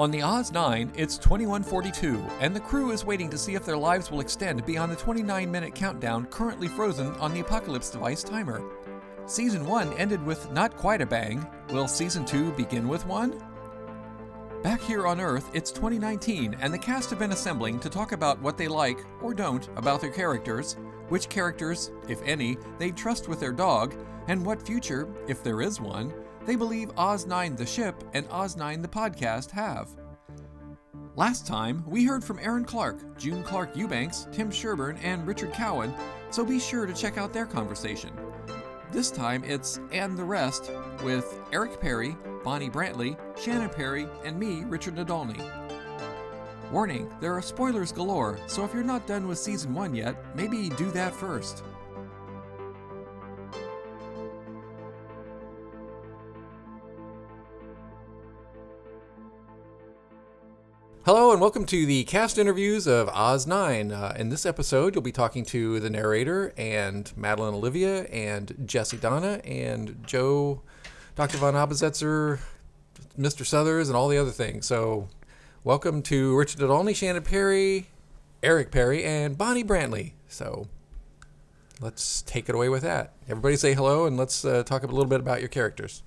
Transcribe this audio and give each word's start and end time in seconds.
On 0.00 0.10
the 0.10 0.22
Oz 0.22 0.50
9, 0.50 0.92
it's 0.96 1.18
2142, 1.18 2.24
and 2.40 2.56
the 2.56 2.60
crew 2.60 2.90
is 2.90 3.04
waiting 3.04 3.28
to 3.28 3.36
see 3.36 3.54
if 3.54 3.66
their 3.66 3.76
lives 3.76 4.10
will 4.10 4.20
extend 4.20 4.64
beyond 4.64 4.90
the 4.90 4.96
29 4.96 5.50
minute 5.50 5.74
countdown 5.74 6.24
currently 6.28 6.68
frozen 6.68 7.08
on 7.16 7.34
the 7.34 7.40
Apocalypse 7.40 7.90
device 7.90 8.22
timer. 8.22 8.62
Season 9.26 9.66
1 9.66 9.92
ended 9.98 10.24
with 10.24 10.50
not 10.52 10.74
quite 10.74 11.02
a 11.02 11.06
bang. 11.06 11.46
Will 11.68 11.86
Season 11.86 12.24
2 12.24 12.52
begin 12.52 12.88
with 12.88 13.04
one? 13.04 13.44
Back 14.62 14.80
here 14.80 15.06
on 15.06 15.20
Earth, 15.20 15.50
it's 15.52 15.70
2019, 15.70 16.56
and 16.62 16.72
the 16.72 16.78
cast 16.78 17.10
have 17.10 17.18
been 17.18 17.32
assembling 17.32 17.78
to 17.80 17.90
talk 17.90 18.12
about 18.12 18.40
what 18.40 18.56
they 18.56 18.68
like, 18.68 19.04
or 19.20 19.34
don't, 19.34 19.68
about 19.76 20.00
their 20.00 20.10
characters, 20.10 20.78
which 21.10 21.28
characters, 21.28 21.90
if 22.08 22.22
any, 22.22 22.56
they 22.78 22.90
trust 22.90 23.28
with 23.28 23.38
their 23.38 23.52
dog, 23.52 23.94
and 24.28 24.46
what 24.46 24.66
future, 24.66 25.06
if 25.28 25.42
there 25.42 25.60
is 25.60 25.78
one, 25.78 26.14
they 26.50 26.56
believe 26.56 26.92
Oz9 26.96 27.56
the 27.56 27.64
ship 27.64 28.02
and 28.12 28.28
Oz9 28.28 28.82
the 28.82 28.88
podcast 28.88 29.52
have. 29.52 29.88
Last 31.14 31.46
time, 31.46 31.84
we 31.86 32.04
heard 32.04 32.24
from 32.24 32.40
Aaron 32.40 32.64
Clark, 32.64 33.16
June 33.16 33.44
Clark 33.44 33.76
Eubanks, 33.76 34.26
Tim 34.32 34.50
Sherburne, 34.50 34.98
and 35.04 35.24
Richard 35.28 35.52
Cowan, 35.52 35.94
so 36.30 36.44
be 36.44 36.58
sure 36.58 36.86
to 36.86 36.92
check 36.92 37.18
out 37.18 37.32
their 37.32 37.46
conversation. 37.46 38.10
This 38.90 39.12
time 39.12 39.44
it's 39.44 39.78
And 39.92 40.18
the 40.18 40.24
Rest 40.24 40.72
with 41.04 41.40
Eric 41.52 41.80
Perry, 41.80 42.16
Bonnie 42.42 42.68
Brantley, 42.68 43.16
Shannon 43.40 43.70
Perry, 43.70 44.08
and 44.24 44.36
me, 44.36 44.64
Richard 44.64 44.96
Nadolny. 44.96 45.40
Warning, 46.72 47.08
there 47.20 47.36
are 47.36 47.42
spoilers 47.42 47.92
galore, 47.92 48.40
so 48.48 48.64
if 48.64 48.74
you're 48.74 48.82
not 48.82 49.06
done 49.06 49.28
with 49.28 49.38
season 49.38 49.72
1 49.72 49.94
yet, 49.94 50.16
maybe 50.34 50.68
do 50.70 50.90
that 50.90 51.14
first. 51.14 51.62
Hello 61.06 61.32
and 61.32 61.40
welcome 61.40 61.64
to 61.64 61.86
the 61.86 62.04
cast 62.04 62.36
interviews 62.36 62.86
of 62.86 63.08
Oz 63.08 63.46
9. 63.46 63.90
Uh, 63.90 64.14
in 64.18 64.28
this 64.28 64.44
episode, 64.44 64.94
you'll 64.94 65.00
be 65.00 65.10
talking 65.10 65.46
to 65.46 65.80
the 65.80 65.88
narrator 65.88 66.52
and 66.58 67.10
Madeline 67.16 67.54
Olivia 67.54 68.02
and 68.04 68.54
Jessie 68.66 68.98
Donna 68.98 69.40
and 69.42 70.06
Joe, 70.06 70.60
Dr. 71.16 71.38
Von 71.38 71.54
Abesetzer, 71.54 72.40
Mr. 73.18 73.46
Southers, 73.46 73.88
and 73.88 73.96
all 73.96 74.08
the 74.08 74.18
other 74.18 74.30
things. 74.30 74.66
So, 74.66 75.08
welcome 75.64 76.02
to 76.02 76.36
Richard 76.36 76.60
Nadolny, 76.60 76.94
Shannon 76.94 77.22
Perry, 77.22 77.88
Eric 78.42 78.70
Perry, 78.70 79.02
and 79.02 79.38
Bonnie 79.38 79.64
Brantley. 79.64 80.12
So, 80.28 80.66
let's 81.80 82.20
take 82.20 82.50
it 82.50 82.54
away 82.54 82.68
with 82.68 82.82
that. 82.82 83.14
Everybody 83.26 83.56
say 83.56 83.72
hello 83.72 84.04
and 84.04 84.18
let's 84.18 84.44
uh, 84.44 84.64
talk 84.64 84.82
a 84.82 84.86
little 84.86 85.06
bit 85.06 85.20
about 85.20 85.40
your 85.40 85.48
characters. 85.48 86.02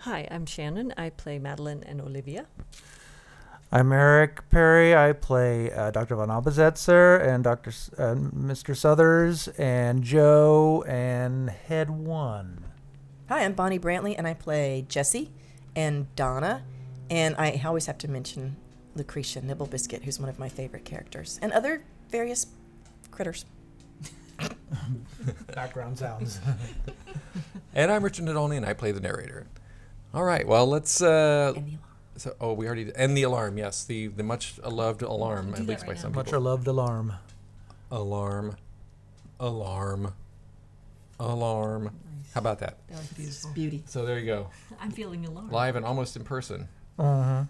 Hi, 0.00 0.28
I'm 0.30 0.44
Shannon. 0.44 0.92
I 0.98 1.08
play 1.08 1.38
Madeline 1.38 1.82
and 1.84 2.02
Olivia. 2.02 2.46
I'm 3.70 3.92
Eric 3.92 4.48
Perry. 4.48 4.96
I 4.96 5.12
play 5.12 5.70
uh, 5.70 5.90
Dr. 5.90 6.16
Von 6.16 6.28
Abesetzer 6.28 7.20
and 7.26 7.44
Dr. 7.44 7.68
S- 7.70 7.90
uh, 7.98 8.14
Mr. 8.14 8.74
Southers 8.74 9.48
and 9.58 10.02
Joe 10.02 10.84
and 10.88 11.50
Head 11.50 11.90
One. 11.90 12.64
Hi, 13.28 13.44
I'm 13.44 13.52
Bonnie 13.52 13.78
Brantley, 13.78 14.14
and 14.16 14.26
I 14.26 14.32
play 14.32 14.86
Jessie 14.88 15.30
and 15.76 16.14
Donna. 16.16 16.62
And 17.10 17.34
I 17.36 17.60
always 17.64 17.84
have 17.86 17.98
to 17.98 18.08
mention 18.10 18.56
Lucretia 18.94 19.42
Nibble 19.42 19.66
Biscuit, 19.66 20.02
who's 20.04 20.18
one 20.18 20.30
of 20.30 20.38
my 20.38 20.48
favorite 20.48 20.86
characters, 20.86 21.38
and 21.42 21.52
other 21.52 21.84
various 22.10 22.46
critters. 23.10 23.44
Background 25.54 25.98
sounds. 25.98 26.40
And 27.74 27.92
I'm 27.92 28.02
Richard 28.02 28.24
Nadolny, 28.24 28.56
and 28.56 28.66
I 28.66 28.72
play 28.72 28.90
the 28.92 29.00
narrator. 29.00 29.46
All 30.12 30.24
right, 30.24 30.44
well, 30.48 30.66
let's. 30.66 31.00
Uh, 31.00 31.52
And 31.54 31.66
the 31.66 31.70
alarm. 31.72 31.78
So, 32.20 32.34
oh, 32.40 32.52
we 32.52 32.66
already. 32.66 32.84
did. 32.84 32.96
And 32.96 33.16
the 33.16 33.22
alarm, 33.22 33.58
yes. 33.58 33.84
The, 33.84 34.08
the 34.08 34.22
much 34.22 34.58
loved 34.58 35.02
alarm, 35.02 35.54
at 35.54 35.66
least 35.66 35.86
by 35.86 35.94
some 35.94 36.12
Much 36.12 36.26
people. 36.26 36.40
loved 36.40 36.66
alarm. 36.66 37.14
Alarm. 37.90 38.56
Alarm. 39.40 40.12
Alarm. 41.20 41.90
How 42.34 42.40
about 42.40 42.58
that? 42.60 42.78
That 42.88 42.98
was 42.98 43.08
beautiful. 43.08 43.50
Beauty. 43.52 43.82
So 43.86 44.04
there 44.04 44.18
you 44.18 44.26
go. 44.26 44.50
I'm 44.80 44.90
feeling 44.90 45.24
alarmed. 45.26 45.50
Live 45.52 45.76
and 45.76 45.84
almost 45.84 46.16
in 46.16 46.24
person. 46.24 46.68
Uh-huh. 46.98 47.44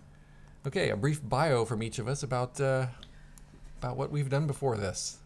Okay, 0.66 0.90
a 0.90 0.96
brief 0.96 1.26
bio 1.26 1.64
from 1.64 1.82
each 1.82 1.98
of 1.98 2.08
us 2.08 2.22
about 2.22 2.60
uh, 2.60 2.86
about 3.80 3.96
what 3.96 4.10
we've 4.10 4.28
done 4.28 4.46
before 4.46 4.76
this. 4.76 5.18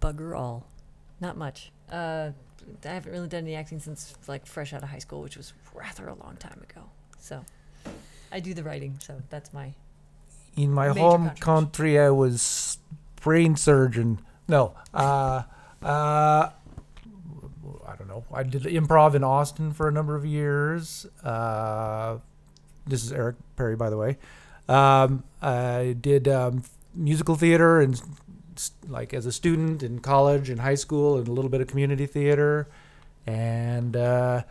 Bugger 0.00 0.36
all. 0.36 0.66
Not 1.20 1.36
much. 1.36 1.70
Uh, 1.90 2.30
I 2.84 2.88
haven't 2.88 3.12
really 3.12 3.28
done 3.28 3.44
any 3.44 3.54
acting 3.54 3.78
since 3.78 4.14
like 4.26 4.46
fresh 4.46 4.72
out 4.72 4.82
of 4.82 4.88
high 4.88 4.98
school, 4.98 5.22
which 5.22 5.36
was 5.36 5.52
rather 5.74 6.08
a 6.08 6.14
long 6.14 6.36
time 6.38 6.60
ago. 6.68 6.82
So 7.18 7.44
I 8.32 8.40
do 8.40 8.54
the 8.54 8.62
writing, 8.62 8.98
so 8.98 9.20
that's 9.28 9.52
my. 9.52 9.74
In 10.56 10.72
my 10.72 10.88
home 10.88 11.30
country, 11.40 11.98
I 11.98 12.10
was 12.10 12.78
brain 13.20 13.56
surgeon. 13.56 14.20
No, 14.48 14.74
uh, 14.92 15.42
uh, 15.82 16.50
I 17.86 17.96
don't 17.98 18.08
know. 18.08 18.24
I 18.32 18.42
did 18.42 18.62
improv 18.62 19.14
in 19.14 19.22
Austin 19.22 19.72
for 19.72 19.88
a 19.88 19.92
number 19.92 20.16
of 20.16 20.24
years. 20.24 21.06
Uh, 21.22 22.18
this 22.86 23.04
is 23.04 23.12
Eric 23.12 23.36
Perry, 23.56 23.76
by 23.76 23.90
the 23.90 23.96
way. 23.96 24.18
Um, 24.68 25.24
I 25.40 25.96
did 26.00 26.28
um, 26.28 26.64
musical 26.94 27.36
theater 27.36 27.80
and 27.80 28.00
like 28.88 29.14
as 29.14 29.26
a 29.26 29.32
student 29.32 29.82
in 29.82 30.00
college 30.00 30.50
and 30.50 30.60
high 30.60 30.74
school, 30.74 31.18
and 31.18 31.28
a 31.28 31.32
little 31.32 31.50
bit 31.50 31.60
of 31.60 31.68
community 31.68 32.06
theater. 32.06 32.68
And 33.26 33.96
uh, 33.96 34.42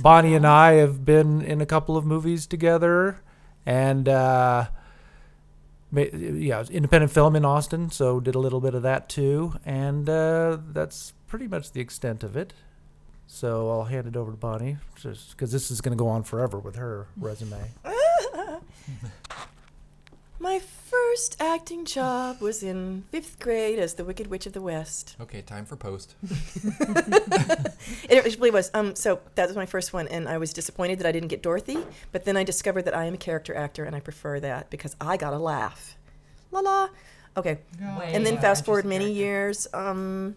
Bonnie 0.00 0.34
and. 0.34 0.46
I 0.46 0.72
have 0.74 1.04
been 1.04 1.42
in 1.42 1.60
a 1.60 1.66
couple 1.66 1.96
of 1.96 2.06
movies 2.06 2.46
together, 2.46 3.20
and 3.66 4.08
uh, 4.08 4.66
yeah, 5.92 6.64
independent 6.70 7.12
film 7.12 7.36
in 7.36 7.44
Austin, 7.44 7.90
so 7.90 8.20
did 8.20 8.34
a 8.34 8.38
little 8.38 8.60
bit 8.60 8.74
of 8.74 8.82
that 8.82 9.08
too, 9.08 9.54
and 9.64 10.08
uh, 10.08 10.58
that's 10.72 11.12
pretty 11.26 11.46
much 11.46 11.72
the 11.72 11.80
extent 11.80 12.22
of 12.24 12.36
it. 12.36 12.52
So 13.26 13.70
I'll 13.70 13.84
hand 13.84 14.06
it 14.06 14.16
over 14.16 14.30
to 14.30 14.36
Bonnie, 14.36 14.76
just 14.96 15.30
because 15.30 15.50
this 15.50 15.70
is 15.70 15.80
going 15.80 15.96
to 15.96 16.02
go 16.02 16.08
on 16.08 16.24
forever 16.24 16.58
with 16.58 16.76
her 16.76 17.06
resume. 17.16 17.70
My 20.44 20.58
first 20.58 20.84
first 21.14 21.40
acting 21.40 21.84
job 21.84 22.40
was 22.40 22.64
in 22.64 23.04
fifth 23.12 23.38
grade 23.38 23.78
as 23.78 23.94
the 23.94 24.04
Wicked 24.04 24.26
Witch 24.26 24.46
of 24.46 24.52
the 24.52 24.60
West. 24.60 25.14
Okay, 25.20 25.42
time 25.42 25.64
for 25.64 25.76
post. 25.76 26.16
It 28.08 28.38
really 28.38 28.50
was. 28.50 28.70
Um, 28.74 28.96
so 28.96 29.20
that 29.36 29.46
was 29.46 29.56
my 29.56 29.66
first 29.66 29.92
one, 29.92 30.08
and 30.08 30.28
I 30.28 30.38
was 30.38 30.52
disappointed 30.52 30.98
that 30.98 31.06
I 31.06 31.12
didn't 31.12 31.28
get 31.28 31.42
Dorothy. 31.42 31.78
But 32.12 32.24
then 32.24 32.36
I 32.36 32.42
discovered 32.42 32.82
that 32.82 32.96
I 32.96 33.04
am 33.04 33.14
a 33.14 33.16
character 33.16 33.54
actor, 33.54 33.84
and 33.84 33.94
I 33.94 34.00
prefer 34.00 34.40
that 34.40 34.70
because 34.70 34.96
I 35.00 35.16
got 35.16 35.32
a 35.34 35.38
laugh. 35.38 35.96
La 36.50 36.60
la. 36.60 36.88
Okay. 37.36 37.58
and 37.80 38.26
then 38.26 38.36
Way 38.36 38.40
fast 38.40 38.62
more 38.62 38.64
forward 38.64 38.86
many 38.86 39.04
character. 39.04 39.20
years. 39.20 39.66
Um, 39.72 40.36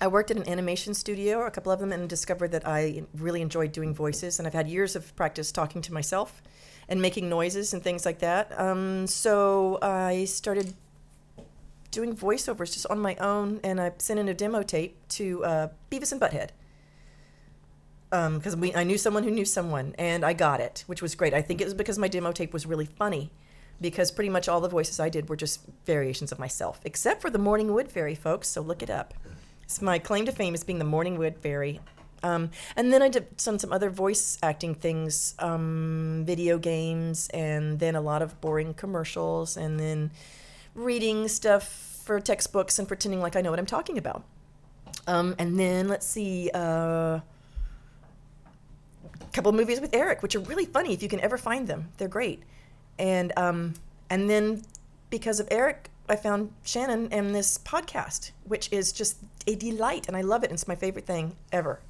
I 0.00 0.08
worked 0.08 0.30
at 0.30 0.36
an 0.36 0.48
animation 0.48 0.92
studio, 0.92 1.46
a 1.46 1.50
couple 1.50 1.72
of 1.72 1.80
them, 1.80 1.92
and 1.92 2.08
discovered 2.08 2.52
that 2.52 2.66
I 2.66 3.04
really 3.14 3.40
enjoyed 3.40 3.72
doing 3.72 3.94
voices. 3.94 4.38
And 4.38 4.46
I've 4.46 4.54
had 4.54 4.68
years 4.68 4.94
of 4.96 5.14
practice 5.16 5.52
talking 5.52 5.80
to 5.82 5.92
myself 5.92 6.42
and 6.88 7.02
making 7.02 7.28
noises 7.28 7.72
and 7.74 7.82
things 7.82 8.04
like 8.04 8.20
that. 8.20 8.52
Um, 8.58 9.06
so 9.06 9.78
I 9.82 10.24
started 10.24 10.74
doing 11.90 12.14
voiceovers 12.14 12.72
just 12.74 12.86
on 12.86 12.98
my 12.98 13.16
own, 13.16 13.60
and 13.64 13.80
I 13.80 13.92
sent 13.98 14.20
in 14.20 14.28
a 14.28 14.34
demo 14.34 14.62
tape 14.62 14.96
to 15.10 15.44
uh, 15.44 15.68
Beavis 15.90 16.12
and 16.12 16.20
Butthead 16.20 16.50
because 18.10 18.56
we 18.56 18.74
I 18.74 18.84
knew 18.84 18.98
someone 18.98 19.24
who 19.24 19.30
knew 19.30 19.44
someone, 19.44 19.94
and 19.98 20.24
I 20.24 20.32
got 20.32 20.60
it, 20.60 20.84
which 20.86 21.02
was 21.02 21.14
great. 21.14 21.34
I 21.34 21.42
think 21.42 21.60
it 21.60 21.64
was 21.64 21.74
because 21.74 21.98
my 21.98 22.08
demo 22.08 22.32
tape 22.32 22.52
was 22.52 22.66
really 22.66 22.86
funny, 22.86 23.30
because 23.80 24.10
pretty 24.10 24.30
much 24.30 24.48
all 24.48 24.60
the 24.60 24.68
voices 24.68 25.00
I 25.00 25.08
did 25.08 25.28
were 25.28 25.36
just 25.36 25.60
variations 25.84 26.32
of 26.32 26.38
myself, 26.38 26.80
except 26.84 27.20
for 27.20 27.30
the 27.30 27.38
Morning 27.38 27.72
Wood 27.74 27.90
Fairy, 27.90 28.14
folks. 28.14 28.48
So 28.48 28.60
look 28.60 28.82
it 28.82 28.90
up. 28.90 29.14
It's 29.64 29.82
my 29.82 29.98
claim 29.98 30.24
to 30.26 30.32
fame 30.32 30.54
is 30.54 30.64
being 30.64 30.78
the 30.78 30.84
Morning 30.84 31.18
Wood 31.18 31.36
Fairy. 31.38 31.80
Um, 32.26 32.50
and 32.74 32.92
then 32.92 33.02
I 33.02 33.08
did 33.08 33.40
some 33.40 33.58
some 33.58 33.72
other 33.72 33.90
voice 33.90 34.36
acting 34.42 34.74
things, 34.74 35.34
um, 35.38 36.24
video 36.26 36.58
games, 36.58 37.28
and 37.28 37.78
then 37.78 37.94
a 37.94 38.00
lot 38.00 38.20
of 38.22 38.40
boring 38.40 38.74
commercials, 38.74 39.56
and 39.56 39.78
then 39.78 40.10
reading 40.74 41.28
stuff 41.28 41.64
for 42.04 42.20
textbooks 42.20 42.78
and 42.78 42.88
pretending 42.88 43.20
like 43.20 43.36
I 43.36 43.40
know 43.40 43.50
what 43.50 43.58
I'm 43.58 43.66
talking 43.66 43.96
about. 43.96 44.24
Um, 45.06 45.36
and 45.38 45.58
then 45.58 45.88
let's 45.88 46.06
see. 46.06 46.50
Uh, 46.52 47.20
couple 49.32 49.52
movies 49.52 49.80
with 49.82 49.94
Eric, 49.94 50.22
which 50.22 50.34
are 50.34 50.40
really 50.40 50.64
funny 50.64 50.94
if 50.94 51.02
you 51.02 51.10
can 51.10 51.20
ever 51.20 51.36
find 51.36 51.68
them. 51.68 51.90
They're 51.98 52.08
great. 52.08 52.42
And 52.98 53.32
um, 53.36 53.74
and 54.08 54.30
then 54.30 54.62
because 55.10 55.40
of 55.40 55.46
Eric, 55.50 55.90
I 56.08 56.16
found 56.16 56.52
Shannon 56.64 57.08
and 57.12 57.34
this 57.34 57.58
podcast, 57.58 58.30
which 58.44 58.72
is 58.72 58.92
just 58.92 59.18
a 59.46 59.54
delight, 59.54 60.08
and 60.08 60.16
I 60.16 60.22
love 60.22 60.42
it. 60.42 60.50
It's 60.50 60.66
my 60.66 60.74
favorite 60.74 61.06
thing 61.06 61.36
ever. 61.52 61.80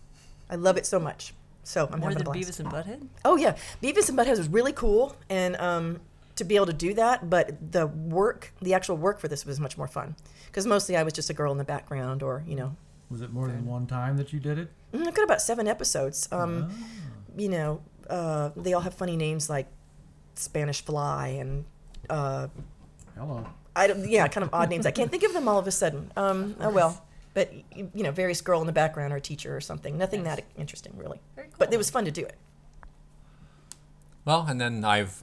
I 0.50 0.56
love 0.56 0.76
it 0.76 0.86
so 0.86 0.98
much. 1.00 1.34
So 1.64 1.88
I'm 1.90 1.98
More 2.00 2.10
having 2.10 2.24
than 2.24 2.28
a 2.28 2.30
blast. 2.32 2.48
Beavis 2.50 2.60
and 2.60 2.68
Butthead? 2.68 3.08
Oh 3.24 3.36
yeah, 3.36 3.56
Beavis 3.82 4.08
and 4.08 4.16
Butthead 4.18 4.38
was 4.38 4.48
really 4.48 4.72
cool, 4.72 5.16
and 5.28 5.56
um, 5.56 6.00
to 6.36 6.44
be 6.44 6.54
able 6.54 6.66
to 6.66 6.72
do 6.72 6.94
that, 6.94 7.28
but 7.28 7.72
the 7.72 7.86
work, 7.88 8.52
the 8.62 8.72
actual 8.74 8.96
work 8.96 9.18
for 9.18 9.26
this 9.28 9.44
was 9.44 9.58
much 9.58 9.76
more 9.76 9.88
fun 9.88 10.14
because 10.46 10.66
mostly 10.66 10.96
I 10.96 11.02
was 11.02 11.12
just 11.12 11.28
a 11.30 11.34
girl 11.34 11.50
in 11.50 11.58
the 11.58 11.64
background, 11.64 12.22
or 12.22 12.44
you 12.46 12.54
know, 12.54 12.76
Was 13.10 13.20
it 13.22 13.32
more 13.32 13.48
than 13.48 13.66
one 13.66 13.86
time 13.86 14.16
that 14.18 14.32
you 14.32 14.38
did 14.38 14.58
it? 14.58 14.68
Mm, 14.92 15.08
I've 15.08 15.14
got 15.14 15.24
about 15.24 15.42
seven 15.42 15.66
episodes. 15.66 16.28
Um, 16.30 16.70
You 17.36 17.48
know, 17.50 17.80
uh, 18.08 18.50
they 18.56 18.72
all 18.72 18.80
have 18.80 18.94
funny 18.94 19.16
names 19.16 19.50
like 19.50 19.66
Spanish 20.36 20.82
Fly 20.82 21.28
and 21.40 21.64
uh, 22.08 22.46
Hello. 23.18 23.46
I 23.74 23.86
don't, 23.88 24.08
yeah, 24.08 24.26
kind 24.28 24.44
of 24.44 24.50
odd 24.54 24.70
names. 24.70 24.86
I 24.86 24.90
can't 24.90 25.10
think 25.10 25.22
of 25.22 25.34
them 25.34 25.48
all 25.48 25.58
of 25.58 25.66
a 25.66 25.70
sudden. 25.70 26.10
Um, 26.16 26.56
oh 26.60 26.70
well, 26.70 27.04
but 27.36 27.52
you 27.76 27.90
you 27.94 28.02
know, 28.02 28.10
various 28.10 28.40
girl 28.40 28.62
in 28.62 28.66
the 28.66 28.72
background 28.72 29.12
or 29.12 29.16
a 29.16 29.20
teacher 29.20 29.54
or 29.54 29.60
something. 29.60 29.98
Nothing 29.98 30.24
that 30.24 30.42
interesting 30.56 30.96
really, 30.96 31.20
Very 31.34 31.48
but 31.58 31.70
it 31.72 31.76
was 31.76 31.90
fun 31.90 32.06
to 32.06 32.10
do 32.10 32.22
it. 32.24 32.34
Well, 34.24 34.46
and 34.48 34.58
then 34.58 34.84
I've, 34.84 35.22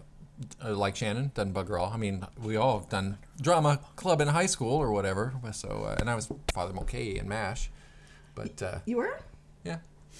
uh, 0.64 0.76
like 0.76 0.96
Shannon, 0.96 1.32
done 1.34 1.52
bugger 1.54 1.82
all. 1.82 1.92
I 1.92 1.98
mean, 1.98 2.26
we 2.42 2.56
all 2.56 2.80
have 2.80 2.88
done 2.90 3.18
drama 3.42 3.80
club 3.96 4.22
in 4.22 4.28
high 4.28 4.46
school 4.46 4.76
or 4.78 4.92
whatever. 4.92 5.34
So, 5.54 5.70
uh, 5.90 5.96
and 6.00 6.08
I 6.08 6.14
was 6.16 6.30
Father 6.54 6.72
Mulcahy 6.72 7.18
in 7.18 7.28
MASH. 7.28 7.72
But, 8.36 8.62
uh, 8.62 8.78
You 8.86 8.98
were? 8.98 9.20
yeah. 9.64 9.80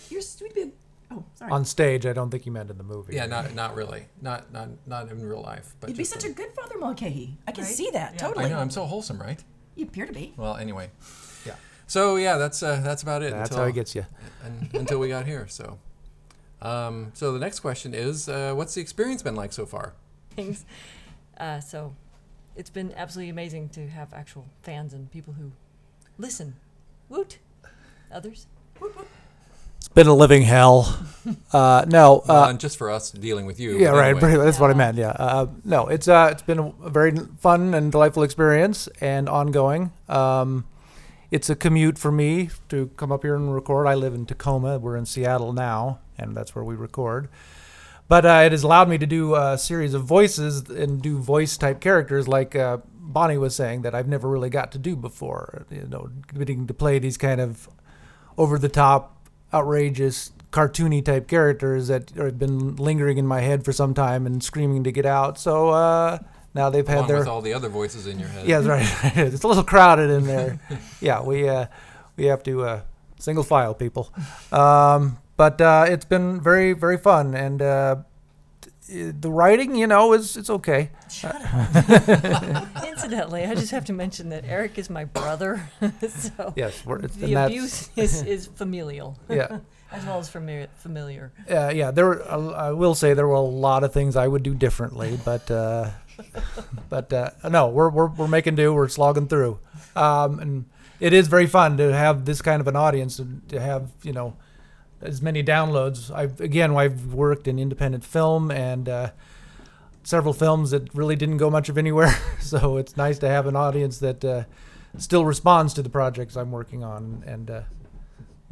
You're 0.10 0.22
sweet 0.22 0.56
babe. 0.56 0.72
Oh, 1.12 1.24
sorry. 1.36 1.52
On 1.52 1.64
stage, 1.64 2.08
I 2.08 2.14
don't 2.14 2.32
think 2.32 2.48
you 2.48 2.52
meant 2.52 2.72
in 2.72 2.78
the 2.80 2.84
movie. 2.84 3.14
Yeah, 3.16 3.28
not 3.28 3.54
not 3.54 3.76
really. 3.76 4.06
Not 4.20 4.52
not 4.52 4.70
not 4.88 5.12
in 5.12 5.22
real 5.24 5.42
life. 5.44 5.76
But 5.80 5.90
You'd 5.92 5.98
be 5.98 6.04
such 6.04 6.26
in- 6.26 6.32
a 6.32 6.34
good 6.34 6.52
Father 6.56 6.80
Mulcahy. 6.80 7.38
I 7.48 7.52
can 7.52 7.64
Right? 7.64 7.74
see 7.74 7.92
that 7.92 8.14
Yeah. 8.14 8.20
totally. 8.20 8.46
I 8.46 8.50
know, 8.50 8.58
I'm 8.58 8.72
so 8.72 8.86
wholesome, 8.86 9.22
right? 9.22 9.44
You 9.76 9.86
appear 9.86 10.08
to 10.08 10.14
be. 10.14 10.34
Well, 10.38 10.56
anyway. 10.56 10.90
Yeah. 11.96 12.02
So, 12.02 12.16
yeah, 12.16 12.38
that's 12.38 12.64
uh, 12.64 12.82
that's 12.84 13.04
about 13.04 13.22
it. 13.24 13.32
That's 13.32 13.50
until, 13.50 13.64
how 13.64 13.68
he 13.68 13.74
gets 13.74 13.96
you. 13.96 14.06
un- 14.46 14.70
until 14.74 15.00
we 15.00 15.08
got 15.10 15.26
here. 15.26 15.48
So, 15.48 15.78
um, 16.62 17.12
so 17.14 17.32
the 17.34 17.40
next 17.40 17.60
question 17.60 17.94
is, 17.94 18.28
uh, 18.30 18.54
what's 18.56 18.74
the 18.76 18.82
experience 18.82 19.22
been 19.22 19.36
like 19.36 19.54
so 19.54 19.66
far? 19.66 19.94
things. 20.36 20.66
Uh, 21.38 21.60
so 21.60 21.94
it's 22.56 22.70
been 22.72 22.92
absolutely 22.98 23.30
amazing 23.30 23.70
to 23.70 23.88
have 23.88 24.14
actual 24.14 24.46
fans 24.64 24.94
and 24.94 25.12
people 25.12 25.34
who 25.34 25.52
listen. 26.18 26.56
Woot! 27.10 27.38
Others? 28.12 28.48
It's 29.78 29.88
been 29.90 30.08
a 30.08 30.14
living 30.16 30.42
hell. 30.44 31.00
Uh, 31.54 31.86
no. 31.88 32.24
Well, 32.28 32.44
Uh, 32.46 32.50
and 32.50 32.60
just 32.60 32.78
for 32.78 32.90
us 32.92 33.12
dealing 33.12 33.46
with 33.46 33.58
you. 33.60 33.78
yeah, 33.78 33.92
but 33.92 33.98
right. 33.98 34.06
anyway. 34.08 34.20
pretty- 34.20 34.38
That's 34.44 34.60
what 34.60 34.70
I 34.72 34.74
meant. 34.74 34.98
Yeah. 34.98 35.12
Uh, 35.12 35.46
no, 35.64 35.88
it's 35.88 36.08
uh, 36.10 36.30
it's 36.32 36.42
been 36.42 36.60
a 36.60 36.90
very 36.90 37.14
fun 37.40 37.74
and 37.74 37.92
delightful 37.94 38.24
experience 38.24 38.90
and 39.00 39.30
ongoing. 39.30 39.92
Um, 40.10 40.66
it's 41.34 41.50
a 41.50 41.56
commute 41.56 41.98
for 41.98 42.12
me 42.12 42.52
to 42.70 42.92
come 42.96 43.12
up 43.12 43.24
here 43.24 43.34
and 43.36 43.56
record. 43.56 43.88
I 43.88 43.96
live 43.96 44.14
in 44.14 44.28
Tacoma. 44.28 44.78
We're 44.78 44.96
in 44.96 45.08
Seattle 45.08 45.52
now, 45.52 45.98
and 46.16 46.38
that's 46.38 46.54
where 46.54 46.64
we 46.64 46.76
record. 46.76 47.28
But 48.08 48.24
uh, 48.24 48.44
it 48.46 48.52
has 48.52 48.62
allowed 48.62 48.88
me 48.88 49.00
to 49.00 49.08
do 49.08 49.34
a 49.34 49.58
series 49.58 49.96
of 49.96 50.04
voices 50.04 50.70
and 50.70 51.02
do 51.02 51.18
voice 51.18 51.58
type 51.58 51.82
characters, 51.82 52.28
like 52.28 52.56
uh, 52.56 52.78
Bonnie 52.94 53.40
was 53.40 53.56
saying, 53.56 53.82
that 53.82 53.96
I've 53.96 54.08
never 54.08 54.30
really 54.30 54.52
got 54.52 54.72
to 54.74 54.78
do 54.78 54.96
before. 54.96 55.66
You 55.72 55.88
know, 55.90 56.12
getting 56.38 56.68
to 56.68 56.74
play 56.74 57.00
these 57.00 57.18
kind 57.18 57.42
of 57.42 57.68
over 58.38 58.60
the 58.60 58.70
top, 58.70 59.18
outrageous, 59.52 60.34
cartoony 60.52 61.04
type 61.04 61.28
characters 61.28 61.88
that 61.88 62.12
have 62.12 62.38
been 62.38 62.76
lingering 62.76 63.18
in 63.18 63.26
my 63.26 63.42
head 63.42 63.66
for 63.66 63.74
some 63.74 63.96
time 63.96 64.28
and 64.28 64.44
screaming 64.44 64.84
to 64.84 64.92
get 64.92 65.08
out. 65.08 65.40
So 65.40 65.70
uh, 65.70 66.20
now 66.54 66.70
they've 66.70 66.88
had 66.88 66.98
Along 66.98 67.08
their 67.08 67.20
with 67.20 67.28
all 67.28 67.42
the 67.42 67.54
other 67.54 67.70
voices 67.70 68.08
in 68.08 68.20
your 68.20 68.30
head. 68.30 68.48
yeah, 68.48 68.60
that's 68.60 69.04
right. 69.04 69.18
it's 69.34 69.44
a 69.44 69.48
little 69.48 69.64
crowded 69.64 70.10
in 70.10 70.26
there. 70.26 70.60
yeah, 71.02 71.22
we 71.22 71.48
uh, 71.48 71.68
we 72.16 72.26
have 72.26 72.44
to 72.44 72.64
uh, 72.64 72.82
single 73.20 73.44
file 73.44 73.74
people, 73.74 74.14
um, 74.52 75.18
but 75.38 75.60
uh, 75.62 75.86
it's 75.88 76.06
been 76.06 76.42
very 76.42 76.74
very 76.74 76.98
fun 76.98 77.34
and 77.34 77.62
uh, 77.62 77.96
the 78.88 79.32
writing, 79.32 79.76
you 79.76 79.88
know, 79.88 80.14
is 80.14 80.38
it's 80.38 80.50
okay. 80.50 80.92
Incidentally, 82.88 83.44
I 83.46 83.56
just 83.56 83.72
have 83.72 83.86
to 83.86 83.94
mention 83.94 84.30
that 84.30 84.44
Eric 84.46 84.78
is 84.78 84.90
my 84.90 85.06
brother. 85.06 85.70
so 86.10 86.54
Yes, 86.56 86.86
we're, 86.86 87.00
it's, 87.00 87.16
the 87.16 87.34
abuse 87.34 87.90
is, 87.96 88.24
is 88.24 88.48
familial. 88.48 89.18
Yeah. 89.30 89.60
As 89.94 90.06
well 90.06 90.20
as 90.20 90.28
familiar. 90.28 90.68
familiar. 90.78 91.32
Uh, 91.50 91.72
yeah, 91.74 91.92
there. 91.92 92.06
Were, 92.06 92.56
I 92.56 92.72
will 92.72 92.96
say 92.96 93.14
there 93.14 93.28
were 93.28 93.36
a 93.36 93.40
lot 93.40 93.84
of 93.84 93.94
things 93.94 94.16
I 94.16 94.28
would 94.28 94.44
do 94.44 94.54
differently, 94.54 95.20
but 95.26 95.50
uh, 95.50 95.92
but 96.90 97.14
uh, 97.14 97.30
no, 97.50 97.70
we're, 97.70 97.90
we're 97.90 98.08
we're 98.08 98.28
making 98.28 98.56
do. 98.56 98.74
We're 98.74 98.90
slogging 98.90 99.28
through, 99.28 99.60
um, 99.96 100.40
and 100.40 100.66
it 101.00 101.14
is 101.14 101.28
very 101.28 101.48
fun 101.48 101.78
to 101.78 101.94
have 101.94 102.26
this 102.26 102.42
kind 102.42 102.60
of 102.60 102.68
an 102.68 102.76
audience 102.76 103.20
and 103.20 103.48
to 103.50 103.60
have 103.60 103.92
you 104.02 104.14
know 104.14 104.36
as 105.02 105.22
many 105.22 105.44
downloads. 105.44 106.14
I've 106.14 106.42
again 106.42 106.76
I've 106.76 107.14
worked 107.14 107.48
in 107.48 107.60
independent 107.60 108.04
film 108.04 108.50
and 108.50 108.90
uh, 108.90 109.12
several 110.04 110.34
films 110.34 110.72
that 110.72 110.94
really 110.94 111.16
didn't 111.16 111.38
go 111.38 111.50
much 111.50 111.70
of 111.70 111.78
anywhere, 111.78 112.16
so 112.40 112.78
it's 112.78 112.98
nice 112.98 113.20
to 113.20 113.30
have 113.30 113.46
an 113.46 113.56
audience 113.56 114.00
that 114.00 114.26
uh, 114.26 114.44
still 114.98 115.24
responds 115.24 115.74
to 115.76 115.84
the 115.84 115.90
projects 115.90 116.36
I'm 116.36 116.52
working 116.52 116.84
on, 116.84 117.24
and 117.28 117.50
uh, 117.52 117.62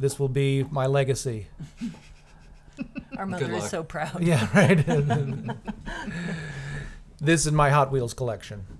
this 0.02 0.18
will 0.18 0.28
be 0.28 0.64
my 0.64 0.86
legacy. 0.86 1.46
Our 3.16 3.24
mother 3.24 3.52
is 3.52 3.70
so 3.70 3.84
proud. 3.84 4.22
Yeah, 4.22 4.48
right. 4.54 4.84
this 7.20 7.46
is 7.46 7.52
my 7.52 7.70
Hot 7.70 7.90
Wheels 7.92 8.12
collection. 8.12 8.66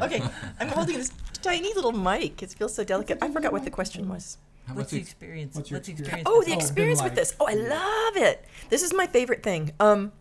Okay, 0.00 0.22
I'm 0.60 0.68
holding 0.68 0.96
this 0.98 1.10
tiny 1.42 1.74
little 1.74 1.90
mic. 1.90 2.40
It 2.42 2.52
feels 2.52 2.74
so 2.74 2.84
delicate. 2.84 3.18
I 3.20 3.28
forgot 3.30 3.50
what 3.50 3.64
the 3.64 3.70
question 3.70 4.08
was. 4.08 4.38
How 4.68 4.74
What's 4.74 4.92
the 4.92 4.98
experience? 4.98 5.56
what's 5.56 5.70
What's, 5.70 5.88
your 5.88 5.96
the 5.96 6.02
experience? 6.02 6.28
experience? 6.28 6.28
Oh, 6.28 6.42
the 6.44 6.52
it? 6.52 6.62
experience 6.62 7.02
with 7.02 7.14
this. 7.16 7.34
Oh, 7.40 7.46
I 7.48 7.54
love 7.54 8.16
it. 8.16 8.44
This 8.68 8.82
is 8.82 8.94
my 8.94 9.06
favorite 9.08 9.42
thing. 9.42 9.72
Um, 9.80 10.12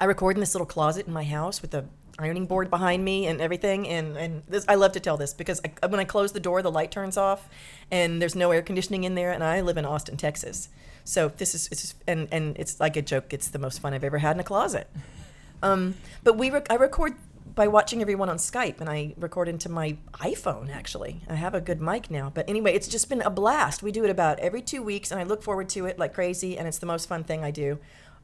I 0.00 0.06
record 0.06 0.36
in 0.36 0.40
this 0.40 0.54
little 0.54 0.66
closet 0.66 1.06
in 1.06 1.12
my 1.12 1.24
house 1.24 1.60
with 1.60 1.72
the 1.72 1.84
ironing 2.18 2.46
board 2.46 2.70
behind 2.70 3.04
me 3.04 3.26
and 3.26 3.40
everything. 3.40 3.88
And, 3.88 4.16
and 4.16 4.42
this, 4.48 4.64
I 4.68 4.74
love 4.74 4.92
to 4.92 5.00
tell 5.00 5.16
this 5.16 5.34
because 5.34 5.60
I, 5.64 5.86
when 5.86 6.00
I 6.00 6.04
close 6.04 6.32
the 6.32 6.40
door, 6.40 6.62
the 6.62 6.70
light 6.70 6.90
turns 6.90 7.16
off, 7.16 7.48
and 7.90 8.20
there's 8.20 8.34
no 8.34 8.50
air 8.52 8.62
conditioning 8.62 9.04
in 9.04 9.14
there. 9.14 9.32
And 9.32 9.44
I 9.44 9.60
live 9.60 9.76
in 9.76 9.84
Austin, 9.84 10.16
Texas, 10.16 10.68
so 11.04 11.28
this 11.28 11.54
is 11.54 11.68
it's 11.70 11.82
just, 11.82 11.96
and 12.06 12.28
and 12.32 12.56
it's 12.58 12.80
like 12.80 12.96
a 12.96 13.02
joke. 13.02 13.32
It's 13.32 13.48
the 13.48 13.58
most 13.58 13.80
fun 13.80 13.94
I've 13.94 14.04
ever 14.04 14.18
had 14.18 14.36
in 14.36 14.40
a 14.40 14.44
closet. 14.44 14.90
Um, 15.62 15.94
but 16.24 16.36
we 16.36 16.50
rec- 16.50 16.70
I 16.70 16.74
record 16.74 17.14
by 17.54 17.68
watching 17.68 18.02
everyone 18.02 18.28
on 18.28 18.38
Skype, 18.38 18.80
and 18.80 18.90
I 18.90 19.14
record 19.16 19.48
into 19.48 19.68
my 19.68 19.96
iPhone. 20.14 20.68
Actually, 20.68 21.22
I 21.28 21.36
have 21.36 21.54
a 21.54 21.60
good 21.60 21.80
mic 21.80 22.10
now. 22.10 22.30
But 22.34 22.48
anyway, 22.48 22.74
it's 22.74 22.88
just 22.88 23.08
been 23.08 23.22
a 23.22 23.30
blast. 23.30 23.82
We 23.82 23.92
do 23.92 24.04
it 24.04 24.10
about 24.10 24.40
every 24.40 24.60
two 24.60 24.82
weeks, 24.82 25.10
and 25.10 25.20
I 25.20 25.22
look 25.22 25.42
forward 25.42 25.68
to 25.70 25.86
it 25.86 25.98
like 25.98 26.12
crazy. 26.12 26.58
And 26.58 26.66
it's 26.66 26.78
the 26.78 26.86
most 26.86 27.08
fun 27.08 27.24
thing 27.24 27.44
I 27.44 27.52
do. 27.52 27.78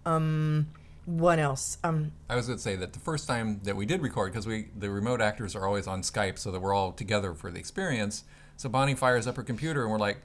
Um, 0.04 0.66
What 1.04 1.38
else? 1.38 1.78
Um, 1.82 2.12
I 2.30 2.36
was 2.36 2.46
going 2.46 2.58
to 2.58 2.62
say 2.62 2.76
that 2.76 2.92
the 2.92 3.00
first 3.00 3.26
time 3.26 3.60
that 3.64 3.74
we 3.74 3.86
did 3.86 4.02
record, 4.02 4.32
because 4.32 4.46
we 4.46 4.68
the 4.76 4.90
remote 4.90 5.20
actors 5.20 5.56
are 5.56 5.66
always 5.66 5.86
on 5.86 6.02
Skype, 6.02 6.38
so 6.38 6.50
that 6.52 6.60
we're 6.60 6.74
all 6.74 6.92
together 6.92 7.34
for 7.34 7.50
the 7.50 7.58
experience. 7.58 8.24
So 8.56 8.68
Bonnie 8.68 8.94
fires 8.94 9.26
up 9.26 9.36
her 9.36 9.42
computer, 9.42 9.82
and 9.82 9.90
we're 9.90 9.98
like, 9.98 10.18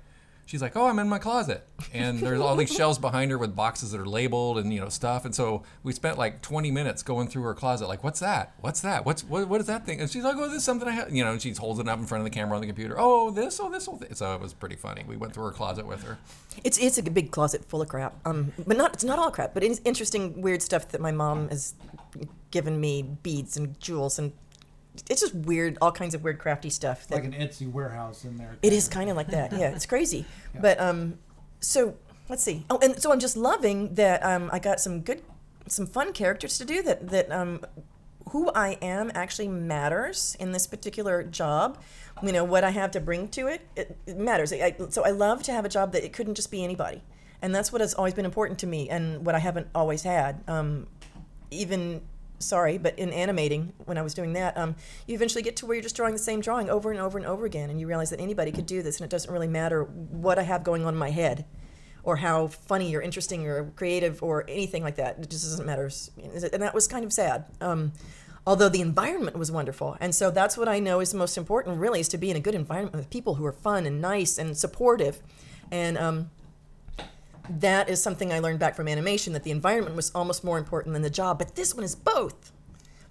she's 0.47 0.61
like, 0.61 0.75
"Oh, 0.75 0.87
I'm 0.87 0.97
in 0.97 1.07
my 1.07 1.19
closet," 1.19 1.67
and 1.93 2.19
there's 2.19 2.39
all 2.39 2.55
these 2.55 2.73
shelves 2.75 2.97
behind 2.97 3.29
her 3.29 3.37
with 3.37 3.55
boxes 3.55 3.91
that 3.91 4.01
are 4.01 4.05
labeled 4.07 4.57
and 4.57 4.73
you 4.73 4.79
know 4.79 4.89
stuff. 4.89 5.25
And 5.25 5.35
so 5.35 5.61
we 5.83 5.93
spent 5.93 6.17
like 6.17 6.41
20 6.41 6.71
minutes 6.71 7.03
going 7.03 7.27
through 7.27 7.43
her 7.43 7.53
closet, 7.53 7.87
like, 7.87 8.03
"What's 8.03 8.19
that? 8.21 8.53
What's 8.61 8.81
that? 8.81 9.05
What's 9.05 9.23
what? 9.23 9.47
What 9.47 9.61
is 9.61 9.67
that 9.67 9.85
thing?" 9.85 10.01
And 10.01 10.09
she's 10.09 10.23
like, 10.23 10.35
"Oh, 10.37 10.47
this 10.47 10.57
is 10.57 10.63
something 10.63 10.87
I 10.87 10.91
have," 10.91 11.13
you 11.13 11.23
know. 11.23 11.33
And 11.33 11.41
she's 11.41 11.59
holding 11.59 11.85
it 11.85 11.89
up 11.89 11.99
in 11.99 12.05
front 12.05 12.21
of 12.21 12.25
the 12.25 12.31
camera 12.31 12.55
on 12.55 12.61
the 12.61 12.67
computer. 12.67 12.95
Oh, 12.97 13.29
this, 13.29 13.59
oh, 13.59 13.69
this, 13.69 13.87
oh, 13.87 13.97
this. 13.97 14.17
So 14.17 14.33
it 14.33 14.41
was 14.41 14.53
pretty 14.53 14.75
funny. 14.75 15.03
We 15.07 15.17
went 15.17 15.33
through 15.33 15.45
her 15.45 15.51
closet 15.51 15.85
with 15.85 16.03
her. 16.03 16.17
It's 16.63 16.79
it's 16.79 16.97
a 16.97 17.03
big 17.03 17.31
closet 17.31 17.63
full 17.65 17.81
of 17.81 17.89
crap. 17.89 18.15
Um, 18.25 18.53
but 18.65 18.77
not 18.77 18.93
it's 18.93 19.03
not 19.03 19.19
all 19.19 19.29
crap, 19.29 19.53
but 19.53 19.63
it's 19.63 19.81
interesting 19.85 20.41
weird 20.41 20.61
stuff 20.61 20.87
that 20.89 21.01
my 21.01 21.11
mom 21.11 21.49
has 21.49 21.75
given 22.49 22.79
me 22.79 23.03
beads 23.03 23.57
and 23.57 23.79
jewels 23.79 24.17
and 24.17 24.31
it's 25.09 25.21
just 25.21 25.35
weird, 25.35 25.77
all 25.81 25.91
kinds 25.91 26.13
of 26.13 26.23
weird 26.23 26.39
crafty 26.39 26.69
stuff. 26.69 27.09
Like 27.09 27.23
an 27.23 27.33
Etsy 27.33 27.71
warehouse 27.71 28.25
in 28.25 28.37
there. 28.37 28.57
it 28.61 28.73
is 28.73 28.87
kind 28.87 29.09
of 29.09 29.15
like 29.15 29.27
that. 29.27 29.51
Yeah, 29.51 29.69
it's 29.69 29.85
crazy. 29.85 30.25
But 30.59 30.79
um, 30.79 31.19
so 31.59 31.95
let's 32.29 32.43
see. 32.43 32.65
Oh, 32.69 32.79
and 32.81 32.99
so 32.99 33.11
I'm 33.11 33.19
just 33.19 33.37
loving 33.37 33.93
that 33.95 34.23
um, 34.25 34.49
I 34.51 34.59
got 34.59 34.79
some 34.79 35.01
good, 35.01 35.21
some 35.67 35.85
fun 35.85 36.13
characters 36.13 36.57
to 36.57 36.65
do 36.65 36.81
that 36.83 37.09
that 37.09 37.31
um, 37.31 37.61
who 38.29 38.49
I 38.53 38.77
am 38.81 39.11
actually 39.13 39.47
matters 39.47 40.35
in 40.39 40.51
this 40.51 40.67
particular 40.67 41.23
job. 41.23 41.77
You 42.23 42.31
know 42.31 42.43
what 42.43 42.63
I 42.63 42.71
have 42.71 42.91
to 42.91 42.99
bring 42.99 43.27
to 43.29 43.47
it, 43.47 43.61
it, 43.75 43.95
it 44.07 44.17
matters. 44.17 44.51
I, 44.51 44.75
so 44.89 45.05
I 45.05 45.11
love 45.11 45.43
to 45.43 45.51
have 45.51 45.65
a 45.65 45.69
job 45.69 45.91
that 45.91 46.03
it 46.03 46.13
couldn't 46.13 46.33
just 46.33 46.49
be 46.49 46.63
anybody, 46.63 47.03
and 47.41 47.53
that's 47.53 47.71
what 47.71 47.81
has 47.81 47.93
always 47.93 48.15
been 48.15 48.25
important 48.25 48.57
to 48.59 48.67
me, 48.67 48.89
and 48.89 49.23
what 49.25 49.35
I 49.35 49.39
haven't 49.39 49.67
always 49.75 50.01
had. 50.01 50.43
Um, 50.47 50.87
even 51.51 52.01
sorry, 52.39 52.77
but 52.77 52.97
in 52.97 53.11
animating, 53.11 53.73
when 53.85 53.97
I 53.97 54.01
was 54.01 54.13
doing 54.13 54.33
that, 54.33 54.57
um, 54.57 54.75
you 55.07 55.15
eventually 55.15 55.41
get 55.41 55.55
to 55.57 55.65
where 55.65 55.75
you're 55.75 55.83
just 55.83 55.95
drawing 55.95 56.13
the 56.13 56.19
same 56.19 56.41
drawing 56.41 56.69
over 56.69 56.91
and 56.91 56.99
over 56.99 57.17
and 57.17 57.27
over 57.27 57.45
again, 57.45 57.69
and 57.69 57.79
you 57.79 57.87
realize 57.87 58.09
that 58.11 58.21
anybody 58.21 58.51
could 58.51 58.65
do 58.65 58.81
this, 58.81 58.97
and 58.97 59.05
it 59.05 59.09
doesn't 59.09 59.31
really 59.31 59.47
matter 59.47 59.83
what 59.83 60.37
I 60.39 60.43
have 60.43 60.63
going 60.63 60.85
on 60.85 60.93
in 60.93 60.99
my 60.99 61.11
head, 61.11 61.45
or 62.03 62.17
how 62.17 62.47
funny 62.47 62.95
or 62.95 63.01
interesting 63.01 63.45
or 63.47 63.65
creative 63.75 64.23
or 64.23 64.45
anything 64.47 64.83
like 64.83 64.95
that. 64.95 65.19
It 65.19 65.29
just 65.29 65.43
doesn't 65.43 65.65
matter, 65.65 65.89
and 66.21 66.61
that 66.61 66.73
was 66.73 66.87
kind 66.87 67.03
of 67.03 67.11
sad. 67.11 67.45
Um, 67.59 67.91
although 68.45 68.69
the 68.69 68.81
environment 68.81 69.37
was 69.37 69.51
wonderful, 69.51 69.97
and 69.99 70.15
so 70.15 70.31
that's 70.31 70.57
what 70.57 70.69
I 70.69 70.79
know 70.79 70.99
is 70.99 71.11
the 71.11 71.17
most 71.17 71.37
important. 71.37 71.79
Really, 71.79 71.99
is 71.99 72.07
to 72.09 72.17
be 72.17 72.29
in 72.29 72.37
a 72.37 72.39
good 72.39 72.55
environment 72.55 72.95
with 72.95 73.09
people 73.09 73.35
who 73.35 73.45
are 73.45 73.51
fun 73.51 73.85
and 73.85 73.99
nice 73.99 74.37
and 74.37 74.57
supportive, 74.57 75.21
and 75.71 75.97
um, 75.97 76.29
that 77.49 77.89
is 77.89 78.01
something 78.01 78.31
I 78.31 78.39
learned 78.39 78.59
back 78.59 78.75
from 78.75 78.87
animation 78.87 79.33
that 79.33 79.43
the 79.43 79.51
environment 79.51 79.95
was 79.95 80.11
almost 80.13 80.43
more 80.43 80.57
important 80.57 80.93
than 80.93 81.01
the 81.01 81.09
job. 81.09 81.39
But 81.39 81.55
this 81.55 81.73
one 81.73 81.83
is 81.83 81.95
both 81.95 82.51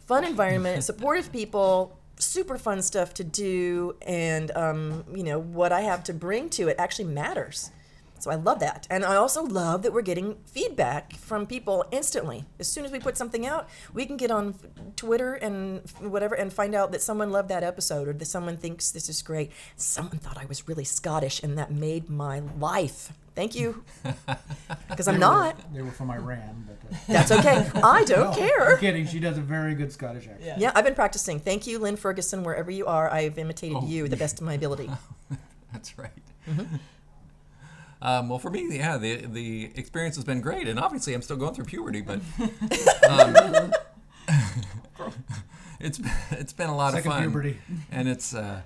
fun 0.07 0.25
environment, 0.25 0.85
supportive 0.91 1.33
people, 1.33 1.99
super 2.19 2.59
fun 2.59 2.83
stuff 2.83 3.15
to 3.15 3.25
do, 3.25 3.97
and 4.07 4.51
um, 4.57 5.05
you 5.15 5.23
know 5.23 5.39
what 5.39 5.73
I 5.73 5.83
have 5.83 6.05
to 6.05 6.15
bring 6.15 6.49
to 6.51 6.69
it 6.69 6.77
actually 6.79 7.07
matters. 7.07 7.71
So 8.19 8.31
I 8.31 8.37
love 8.37 8.61
that, 8.61 8.87
and 8.89 9.05
I 9.05 9.17
also 9.17 9.43
love 9.43 9.83
that 9.83 9.93
we're 9.93 10.01
getting 10.01 10.37
feedback 10.47 11.15
from 11.17 11.47
people 11.47 11.85
instantly. 11.91 12.47
As 12.59 12.67
soon 12.67 12.87
as 12.87 12.91
we 12.91 12.99
put 12.99 13.19
something 13.19 13.47
out, 13.47 13.69
we 13.93 14.07
can 14.07 14.17
get 14.17 14.31
on 14.31 14.55
Twitter 14.97 15.35
and 15.35 15.83
whatever 16.01 16.35
and 16.35 16.51
find 16.51 16.75
out 16.75 16.93
that 16.93 17.03
someone 17.03 17.31
loved 17.31 17.51
that 17.51 17.63
episode 17.63 18.09
or 18.09 18.15
that 18.15 18.25
someone 18.25 18.57
thinks 18.57 18.91
this 18.91 19.11
is 19.11 19.21
great. 19.21 19.53
Someone 19.77 20.17
thought 20.17 20.39
I 20.39 20.47
was 20.47 20.67
really 20.67 20.85
Scottish, 20.85 21.43
and 21.43 21.59
that 21.59 21.71
made 21.71 22.09
my 22.09 22.41
life. 22.59 23.13
Thank 23.37 23.55
you, 23.55 23.85
because 24.89 25.07
I'm 25.07 25.21
not. 25.21 25.57
They 25.75 25.83
were 25.83 25.91
from 25.93 26.11
Iran, 26.11 26.67
but 26.67 26.79
uh, 26.91 26.97
That's 27.07 27.31
okay. 27.31 27.71
I 27.83 28.03
don't 28.05 28.31
no, 28.31 28.35
care. 28.37 28.73
I'm 28.73 28.79
kidding. 28.81 29.07
She 29.07 29.21
does 29.21 29.37
a 29.39 29.43
very 29.43 29.75
good 29.75 29.93
Scottish 29.93 30.27
accent. 30.27 30.59
Yeah, 30.59 30.73
I've 30.75 30.85
been 30.87 30.95
practicing. 30.95 31.39
Thank 31.39 31.67
you, 31.67 31.79
Lynn 31.79 31.97
Ferguson, 31.97 32.43
wherever 32.43 32.71
you 32.71 32.87
are. 32.87 33.13
I've 33.13 33.37
imitated 33.39 33.77
Oh. 33.81 33.87
you 33.87 34.09
the 34.09 34.17
best 34.17 34.41
of 34.41 34.47
my 34.47 34.55
ability. 34.55 34.91
That's 35.73 35.99
right. 35.99 36.11
Um, 38.01 38.29
well, 38.31 38.39
for 38.39 38.51
me, 38.51 38.75
yeah, 38.77 38.97
the 38.97 39.27
the 39.27 39.71
experience 39.75 40.17
has 40.17 40.25
been 40.25 40.41
great, 40.41 40.67
and 40.67 40.79
obviously, 40.81 41.13
I'm 41.15 41.23
still 41.23 41.37
going 41.37 41.55
through 41.55 41.67
puberty, 41.67 42.01
but 42.01 42.21
um, 43.09 43.73
it's 45.79 46.01
it's 46.31 46.53
been 46.55 46.69
a 46.71 46.77
lot 46.77 46.93
Second 46.95 47.11
of 47.11 47.17
fun, 47.17 47.23
puberty. 47.25 47.59
and 47.91 48.09
it's. 48.09 48.35
Uh, 48.35 48.63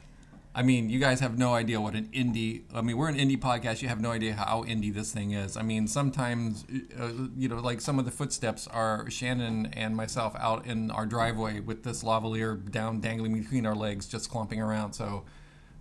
I 0.53 0.63
mean, 0.63 0.91
you 0.91 0.99
guys 0.99 1.21
have 1.21 1.39
no 1.39 1.55
idea 1.55 1.81
what 1.81 1.95
an 1.95 2.09
indie. 2.13 2.63
I 2.75 2.81
mean, 2.81 2.97
we're 2.97 3.09
an 3.09 3.17
indie 3.17 3.39
podcast. 3.39 3.83
You 3.83 3.89
have 3.89 4.01
no 4.01 4.11
idea 4.11 4.35
how 4.35 4.65
indie 4.65 4.93
this 4.93 5.13
thing 5.13 5.31
is. 5.31 5.57
I 5.57 5.63
mean, 5.63 5.87
sometimes, 5.87 6.65
uh, 6.99 7.11
you 7.37 7.49
know, 7.49 7.61
like 7.61 7.81
some 7.81 8.01
of 8.01 8.05
the 8.05 8.11
footsteps 8.11 8.67
are 8.67 9.09
Shannon 9.09 9.67
and 9.75 9.97
myself 9.97 10.35
out 10.37 10.67
in 10.67 10.91
our 10.91 11.07
driveway 11.07 11.61
with 11.61 11.85
this 11.85 12.03
lavalier 12.03 12.69
down 12.69 13.01
dangling 13.01 13.41
between 13.41 13.65
our 13.65 13.77
legs, 13.77 14.09
just 14.09 14.29
clumping 14.29 14.61
around. 14.61 14.93
So, 14.95 15.25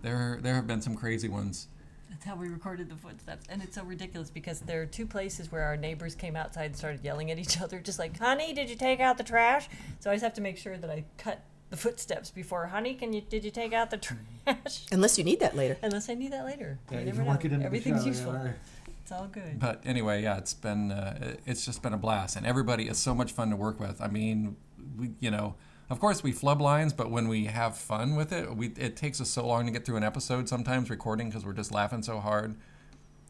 there 0.02 0.38
there 0.40 0.54
have 0.54 0.68
been 0.68 0.80
some 0.80 0.94
crazy 0.94 1.28
ones. 1.28 1.66
That's 2.08 2.24
how 2.24 2.36
we 2.36 2.48
recorded 2.48 2.88
the 2.88 2.96
footsteps. 2.96 3.46
And 3.48 3.62
it's 3.62 3.74
so 3.74 3.82
ridiculous 3.82 4.30
because 4.30 4.60
there 4.60 4.82
are 4.82 4.86
two 4.86 5.06
places 5.06 5.50
where 5.50 5.62
our 5.64 5.76
neighbors 5.76 6.14
came 6.14 6.36
outside 6.36 6.66
and 6.66 6.76
started 6.76 7.02
yelling 7.02 7.30
at 7.30 7.38
each 7.38 7.60
other, 7.60 7.80
just 7.80 7.98
like, 7.98 8.18
honey, 8.18 8.52
did 8.52 8.70
you 8.70 8.76
take 8.76 9.00
out 9.00 9.18
the 9.18 9.24
trash? 9.24 9.68
So 10.00 10.10
I 10.10 10.14
just 10.14 10.24
have 10.24 10.34
to 10.34 10.40
make 10.40 10.58
sure 10.58 10.76
that 10.76 10.90
I 10.90 11.04
cut 11.18 11.42
the 11.70 11.76
footsteps 11.76 12.30
before, 12.30 12.66
honey, 12.66 12.94
can 12.94 13.12
you 13.12 13.20
did 13.20 13.44
you 13.44 13.50
take 13.50 13.72
out 13.72 13.90
the 13.90 13.96
trash? 14.46 14.86
Unless 14.92 15.18
you 15.18 15.24
need 15.24 15.40
that 15.40 15.56
later. 15.56 15.76
Unless 15.82 16.08
I 16.10 16.14
need 16.14 16.32
that 16.32 16.44
later. 16.44 16.78
Yeah, 16.90 16.98
you 17.00 17.06
you 17.06 17.12
never 17.12 17.36
can 17.38 17.52
know. 17.52 17.58
it 17.60 17.64
Everything's 17.64 18.02
show, 18.02 18.08
useful. 18.08 18.32
right. 18.32 18.54
It's 19.02 19.12
all 19.12 19.26
good. 19.26 19.58
But 19.58 19.80
anyway, 19.84 20.22
yeah, 20.22 20.36
it's 20.38 20.54
been 20.54 20.92
uh, 20.92 21.36
it's 21.46 21.64
just 21.64 21.82
been 21.82 21.92
a 21.92 21.98
blast, 21.98 22.36
and 22.36 22.46
everybody 22.46 22.88
is 22.88 22.98
so 22.98 23.14
much 23.14 23.32
fun 23.32 23.50
to 23.50 23.56
work 23.56 23.80
with. 23.80 24.00
I 24.00 24.08
mean, 24.08 24.56
we 24.98 25.12
you 25.20 25.30
know, 25.30 25.54
of 25.88 26.00
course 26.00 26.22
we 26.22 26.32
flub 26.32 26.60
lines, 26.60 26.92
but 26.92 27.10
when 27.10 27.28
we 27.28 27.46
have 27.46 27.76
fun 27.76 28.14
with 28.16 28.32
it, 28.32 28.56
we 28.56 28.68
it 28.76 28.96
takes 28.96 29.20
us 29.20 29.30
so 29.30 29.46
long 29.46 29.66
to 29.66 29.72
get 29.72 29.84
through 29.84 29.96
an 29.96 30.04
episode 30.04 30.48
sometimes 30.48 30.90
recording 30.90 31.28
because 31.28 31.44
we're 31.44 31.52
just 31.52 31.72
laughing 31.72 32.02
so 32.02 32.20
hard. 32.20 32.56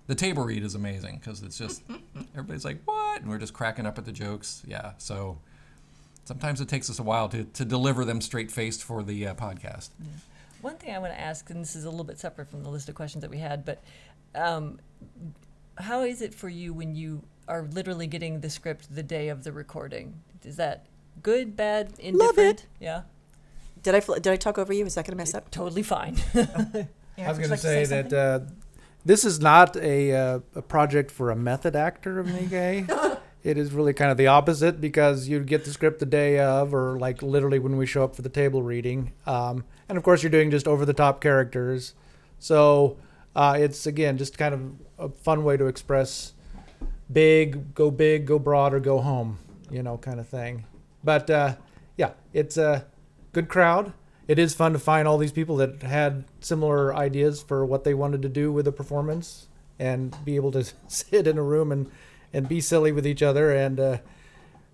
The 0.06 0.14
table 0.14 0.44
read 0.44 0.64
is 0.64 0.74
amazing 0.74 1.18
because 1.22 1.42
it's 1.42 1.56
just 1.58 1.82
everybody's 2.34 2.64
like 2.64 2.80
what, 2.84 3.20
and 3.20 3.30
we're 3.30 3.38
just 3.38 3.52
cracking 3.54 3.86
up 3.86 3.96
at 3.98 4.04
the 4.06 4.12
jokes. 4.12 4.62
Yeah, 4.66 4.92
so 4.98 5.38
sometimes 6.30 6.60
it 6.60 6.68
takes 6.68 6.88
us 6.88 7.00
a 7.00 7.02
while 7.02 7.28
to 7.28 7.42
to 7.42 7.64
deliver 7.64 8.04
them 8.04 8.20
straight 8.20 8.52
faced 8.52 8.84
for 8.84 9.02
the 9.02 9.26
uh, 9.26 9.34
podcast. 9.34 9.88
One 10.60 10.76
thing 10.76 10.94
I 10.94 10.98
want 11.00 11.12
to 11.12 11.20
ask, 11.20 11.50
and 11.50 11.60
this 11.60 11.74
is 11.74 11.84
a 11.84 11.90
little 11.90 12.04
bit 12.04 12.20
separate 12.20 12.48
from 12.48 12.62
the 12.62 12.68
list 12.68 12.88
of 12.88 12.94
questions 12.94 13.22
that 13.22 13.30
we 13.30 13.38
had, 13.38 13.64
but 13.64 13.82
um, 14.36 14.78
how 15.78 16.02
is 16.02 16.22
it 16.22 16.32
for 16.32 16.48
you 16.48 16.72
when 16.72 16.94
you 16.94 17.22
are 17.48 17.62
literally 17.62 18.06
getting 18.06 18.40
the 18.40 18.50
script 18.50 18.94
the 18.94 19.02
day 19.02 19.28
of 19.28 19.42
the 19.42 19.50
recording? 19.50 20.20
Is 20.44 20.54
that 20.56 20.86
good, 21.20 21.56
bad, 21.56 21.94
indifferent? 21.98 22.60
it. 22.60 22.66
Yeah, 22.78 23.02
Did 23.82 23.96
I 23.96 24.00
fl- 24.00 24.14
did 24.14 24.28
I 24.28 24.36
talk 24.36 24.56
over 24.56 24.72
you? 24.72 24.86
Is 24.86 24.94
that 24.94 25.04
going 25.06 25.16
to 25.16 25.16
mess 25.16 25.34
up? 25.34 25.50
totally 25.50 25.82
fine. 25.82 26.16
I 26.34 27.28
was 27.28 27.38
going 27.38 27.42
to 27.42 27.48
like 27.48 27.60
to 27.60 27.66
say, 27.66 27.84
say 27.84 28.02
that 28.02 28.12
uh, 28.12 28.40
this 29.04 29.24
is 29.24 29.40
not 29.40 29.76
a, 29.76 30.12
uh, 30.12 30.40
a 30.54 30.62
project 30.62 31.10
for 31.10 31.30
a 31.30 31.36
method 31.36 31.74
actor 31.74 32.20
of 32.20 32.26
Nige. 32.26 32.86
it 33.42 33.56
is 33.56 33.72
really 33.72 33.92
kind 33.92 34.10
of 34.10 34.16
the 34.16 34.26
opposite 34.26 34.80
because 34.80 35.28
you 35.28 35.40
get 35.40 35.64
the 35.64 35.70
script 35.70 35.98
the 35.98 36.06
day 36.06 36.38
of, 36.38 36.74
or 36.74 36.98
like 36.98 37.22
literally 37.22 37.58
when 37.58 37.76
we 37.76 37.86
show 37.86 38.04
up 38.04 38.14
for 38.14 38.22
the 38.22 38.28
table 38.28 38.62
reading. 38.62 39.12
Um, 39.26 39.64
and 39.88 39.96
of 39.96 40.04
course, 40.04 40.22
you're 40.22 40.30
doing 40.30 40.50
just 40.50 40.68
over 40.68 40.84
the 40.84 40.92
top 40.92 41.20
characters. 41.20 41.94
So 42.38 42.98
uh, 43.34 43.56
it's, 43.58 43.86
again, 43.86 44.18
just 44.18 44.36
kind 44.36 44.54
of 44.54 44.72
a 44.98 45.08
fun 45.08 45.42
way 45.42 45.56
to 45.56 45.66
express 45.66 46.34
big, 47.10 47.74
go 47.74 47.90
big, 47.90 48.26
go 48.26 48.38
broad, 48.38 48.74
or 48.74 48.80
go 48.80 49.00
home, 49.00 49.38
you 49.70 49.82
know, 49.82 49.96
kind 49.96 50.20
of 50.20 50.28
thing. 50.28 50.64
But 51.02 51.30
uh, 51.30 51.56
yeah, 51.96 52.10
it's 52.34 52.58
a 52.58 52.86
good 53.32 53.48
crowd. 53.48 53.94
It 54.28 54.38
is 54.38 54.54
fun 54.54 54.74
to 54.74 54.78
find 54.78 55.08
all 55.08 55.18
these 55.18 55.32
people 55.32 55.56
that 55.56 55.82
had 55.82 56.24
similar 56.40 56.94
ideas 56.94 57.42
for 57.42 57.64
what 57.64 57.84
they 57.84 57.94
wanted 57.94 58.22
to 58.22 58.28
do 58.28 58.52
with 58.52 58.68
a 58.68 58.72
performance 58.72 59.48
and 59.78 60.14
be 60.24 60.36
able 60.36 60.52
to 60.52 60.64
sit 60.88 61.26
in 61.26 61.38
a 61.38 61.42
room 61.42 61.72
and, 61.72 61.90
and 62.32 62.48
be 62.48 62.60
silly 62.60 62.92
with 62.92 63.06
each 63.06 63.22
other. 63.22 63.54
And 63.54 63.78
uh, 63.80 63.98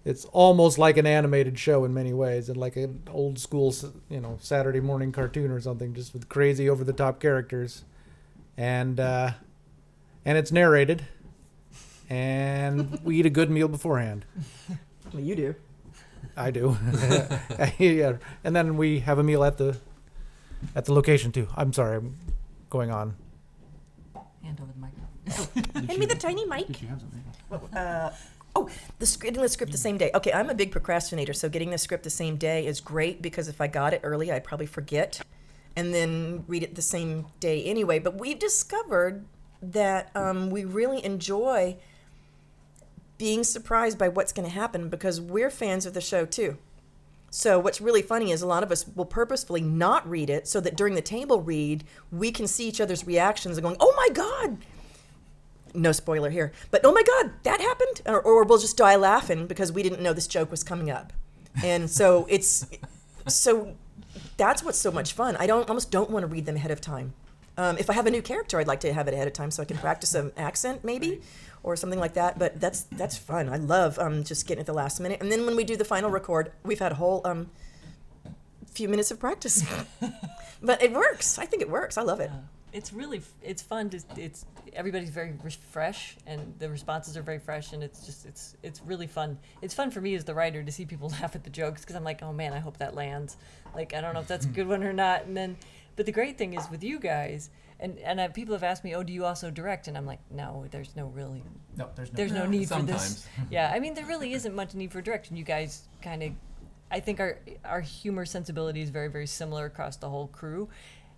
it's 0.04 0.24
almost 0.26 0.78
like 0.78 0.96
an 0.96 1.06
animated 1.06 1.58
show 1.58 1.84
in 1.84 1.92
many 1.94 2.12
ways 2.12 2.48
and 2.48 2.56
like 2.56 2.76
an 2.76 3.02
old 3.10 3.38
school, 3.38 3.74
you 4.08 4.20
know, 4.20 4.38
Saturday 4.40 4.80
morning 4.80 5.12
cartoon 5.12 5.50
or 5.50 5.60
something, 5.60 5.94
just 5.94 6.12
with 6.12 6.28
crazy 6.28 6.68
over 6.68 6.84
the 6.84 6.92
top 6.92 7.20
characters. 7.20 7.84
And, 8.56 9.00
uh, 9.00 9.32
and 10.24 10.38
it's 10.38 10.52
narrated. 10.52 11.06
And 12.08 13.00
we 13.02 13.18
eat 13.18 13.26
a 13.26 13.30
good 13.30 13.50
meal 13.50 13.68
beforehand. 13.68 14.24
Well, 15.12 15.22
you 15.22 15.36
do. 15.36 15.54
I 16.36 16.50
do. 16.50 16.76
yeah, 17.78 18.14
and 18.44 18.54
then 18.54 18.76
we 18.76 19.00
have 19.00 19.18
a 19.18 19.22
meal 19.22 19.44
at 19.44 19.56
the 19.56 19.78
at 20.74 20.84
the 20.84 20.92
location 20.92 21.32
too. 21.32 21.48
I'm 21.56 21.72
sorry, 21.72 21.96
I'm 21.96 22.14
going 22.68 22.90
on. 22.90 23.14
Hand 24.42 24.60
over 24.60 24.72
the 24.72 24.78
microphone. 24.78 25.84
Hand 25.86 25.98
me 25.98 26.06
the 26.06 26.14
tiny 26.14 26.44
mic. 26.46 26.66
Did 26.66 26.82
you 26.82 26.88
have 26.88 27.00
something? 27.00 27.22
Uh, 27.76 28.10
oh, 28.56 28.68
the 28.98 29.18
getting 29.20 29.40
the 29.40 29.48
script 29.48 29.70
the 29.70 29.78
same 29.78 29.96
day. 29.98 30.10
Okay, 30.14 30.32
I'm 30.32 30.50
a 30.50 30.54
big 30.54 30.72
procrastinator, 30.72 31.32
so 31.32 31.48
getting 31.48 31.70
the 31.70 31.78
script 31.78 32.02
the 32.02 32.10
same 32.10 32.36
day 32.36 32.66
is 32.66 32.80
great 32.80 33.22
because 33.22 33.48
if 33.48 33.60
I 33.60 33.66
got 33.68 33.94
it 33.94 34.00
early, 34.02 34.32
I'd 34.32 34.44
probably 34.44 34.66
forget 34.66 35.20
and 35.76 35.92
then 35.94 36.44
read 36.48 36.62
it 36.62 36.74
the 36.74 36.82
same 36.82 37.26
day 37.38 37.62
anyway. 37.64 37.98
But 37.98 38.18
we've 38.18 38.38
discovered 38.38 39.26
that 39.62 40.10
um, 40.16 40.50
we 40.50 40.64
really 40.64 41.04
enjoy 41.04 41.76
being 43.18 43.44
surprised 43.44 43.98
by 43.98 44.08
what's 44.08 44.32
going 44.32 44.48
to 44.48 44.54
happen 44.54 44.88
because 44.88 45.20
we're 45.20 45.50
fans 45.50 45.86
of 45.86 45.94
the 45.94 46.00
show 46.00 46.24
too. 46.24 46.56
So 47.30 47.58
what's 47.58 47.80
really 47.80 48.02
funny 48.02 48.30
is 48.30 48.40
a 48.40 48.46
lot 48.46 48.62
of 48.62 48.72
us 48.72 48.86
will 48.94 49.04
purposefully 49.04 49.60
not 49.60 50.08
read 50.08 50.30
it 50.30 50.48
so 50.48 50.60
that 50.60 50.76
during 50.76 50.94
the 50.94 51.02
table 51.02 51.42
read 51.42 51.84
we 52.10 52.30
can 52.30 52.46
see 52.46 52.68
each 52.68 52.80
other's 52.80 53.06
reactions 53.06 53.58
and 53.58 53.64
going, 53.64 53.76
"Oh 53.78 53.92
my 53.96 54.08
god." 54.14 54.58
No 55.76 55.92
spoiler 55.92 56.30
here, 56.30 56.52
but 56.70 56.80
oh 56.84 56.92
my 56.92 57.02
god, 57.02 57.32
that 57.42 57.60
happened 57.60 58.02
or, 58.06 58.20
or 58.20 58.44
we'll 58.44 58.58
just 58.58 58.76
die 58.76 58.96
laughing 58.96 59.46
because 59.46 59.70
we 59.70 59.82
didn't 59.82 60.00
know 60.00 60.12
this 60.12 60.26
joke 60.26 60.50
was 60.50 60.64
coming 60.64 60.90
up. 60.90 61.12
And 61.62 61.88
so 61.90 62.26
it's 62.30 62.66
so 63.28 63.76
that's 64.36 64.62
what's 64.62 64.78
so 64.78 64.90
much 64.90 65.12
fun. 65.12 65.36
I 65.36 65.46
don't 65.46 65.68
almost 65.68 65.90
don't 65.90 66.10
want 66.10 66.22
to 66.22 66.26
read 66.26 66.46
them 66.46 66.56
ahead 66.56 66.70
of 66.70 66.80
time. 66.80 67.14
Um, 67.58 67.78
if 67.78 67.88
I 67.88 67.94
have 67.94 68.06
a 68.06 68.10
new 68.10 68.20
character, 68.20 68.60
I'd 68.60 68.66
like 68.66 68.80
to 68.80 68.92
have 68.92 69.08
it 69.08 69.14
ahead 69.14 69.26
of 69.26 69.32
time 69.32 69.50
so 69.50 69.62
I 69.62 69.66
can 69.66 69.78
practice 69.78 70.14
an 70.14 70.32
accent 70.36 70.84
maybe 70.84 71.22
or 71.62 71.74
something 71.74 71.98
like 71.98 72.14
that. 72.14 72.38
But 72.38 72.60
that's 72.60 72.82
that's 72.82 73.16
fun. 73.16 73.48
I 73.48 73.56
love 73.56 73.98
um, 73.98 74.24
just 74.24 74.46
getting 74.46 74.60
at 74.60 74.66
the 74.66 74.74
last 74.74 75.00
minute. 75.00 75.20
And 75.20 75.32
then 75.32 75.46
when 75.46 75.56
we 75.56 75.64
do 75.64 75.76
the 75.76 75.84
final 75.84 76.10
record, 76.10 76.52
we've 76.64 76.78
had 76.78 76.92
a 76.92 76.96
whole 76.96 77.22
um, 77.24 77.50
few 78.70 78.88
minutes 78.88 79.10
of 79.10 79.18
practice. 79.18 79.64
but 80.62 80.82
it 80.82 80.92
works. 80.92 81.38
I 81.38 81.46
think 81.46 81.62
it 81.62 81.70
works. 81.70 81.96
I 81.96 82.02
love 82.02 82.20
it. 82.20 82.30
It's 82.72 82.92
really 82.92 83.22
it's 83.42 83.62
fun 83.62 83.90
to 83.90 84.00
it's 84.16 84.44
everybody's 84.74 85.10
very 85.10 85.32
fresh 85.70 86.16
and 86.26 86.54
the 86.58 86.68
responses 86.68 87.16
are 87.16 87.22
very 87.22 87.38
fresh 87.38 87.72
and 87.72 87.82
it's 87.82 88.04
just 88.04 88.26
it's 88.26 88.56
it's 88.62 88.82
really 88.84 89.06
fun. 89.06 89.38
It's 89.62 89.74
fun 89.74 89.90
for 89.90 90.00
me 90.00 90.14
as 90.14 90.24
the 90.24 90.34
writer 90.34 90.62
to 90.62 90.72
see 90.72 90.84
people 90.84 91.08
laugh 91.20 91.34
at 91.34 91.44
the 91.44 91.50
jokes 91.50 91.82
because 91.82 91.96
I'm 91.96 92.04
like, 92.04 92.22
oh 92.22 92.32
man, 92.32 92.52
I 92.52 92.58
hope 92.58 92.76
that 92.78 92.94
lands. 92.94 93.36
Like 93.74 93.94
I 93.94 94.00
don't 94.00 94.14
know 94.14 94.20
if 94.20 94.28
that's 94.28 94.46
a 94.46 94.50
good 94.50 94.68
one 94.68 94.82
or 94.84 94.92
not. 94.92 95.24
And 95.24 95.36
then, 95.36 95.56
but 95.96 96.06
the 96.06 96.12
great 96.12 96.36
thing 96.36 96.54
is 96.54 96.68
with 96.70 96.82
you 96.84 96.98
guys. 96.98 97.50
And, 97.78 97.98
and 97.98 98.18
I, 98.18 98.28
people 98.28 98.54
have 98.54 98.62
asked 98.62 98.84
me, 98.84 98.94
oh, 98.94 99.02
do 99.02 99.12
you 99.12 99.26
also 99.26 99.50
direct? 99.50 99.86
And 99.86 99.98
I'm 99.98 100.06
like, 100.06 100.20
no, 100.30 100.64
there's 100.70 100.96
no 100.96 101.08
really, 101.08 101.42
No, 101.76 101.90
there's 101.94 102.10
no. 102.10 102.16
there's 102.16 102.32
no 102.32 102.46
need 102.46 102.68
for 102.70 102.80
this. 102.80 103.26
Yeah, 103.50 103.70
I 103.74 103.80
mean, 103.80 103.92
there 103.92 104.06
really 104.06 104.32
isn't 104.32 104.54
much 104.54 104.74
need 104.74 104.92
for 104.92 105.02
direction. 105.02 105.36
You 105.36 105.44
guys 105.44 105.82
kind 106.00 106.22
of, 106.22 106.32
I 106.90 107.00
think 107.00 107.20
our 107.20 107.38
our 107.66 107.80
humor 107.82 108.24
sensibility 108.24 108.80
is 108.80 108.88
very 108.90 109.08
very 109.08 109.26
similar 109.26 109.66
across 109.66 109.96
the 109.96 110.08
whole 110.08 110.28
crew, 110.28 110.68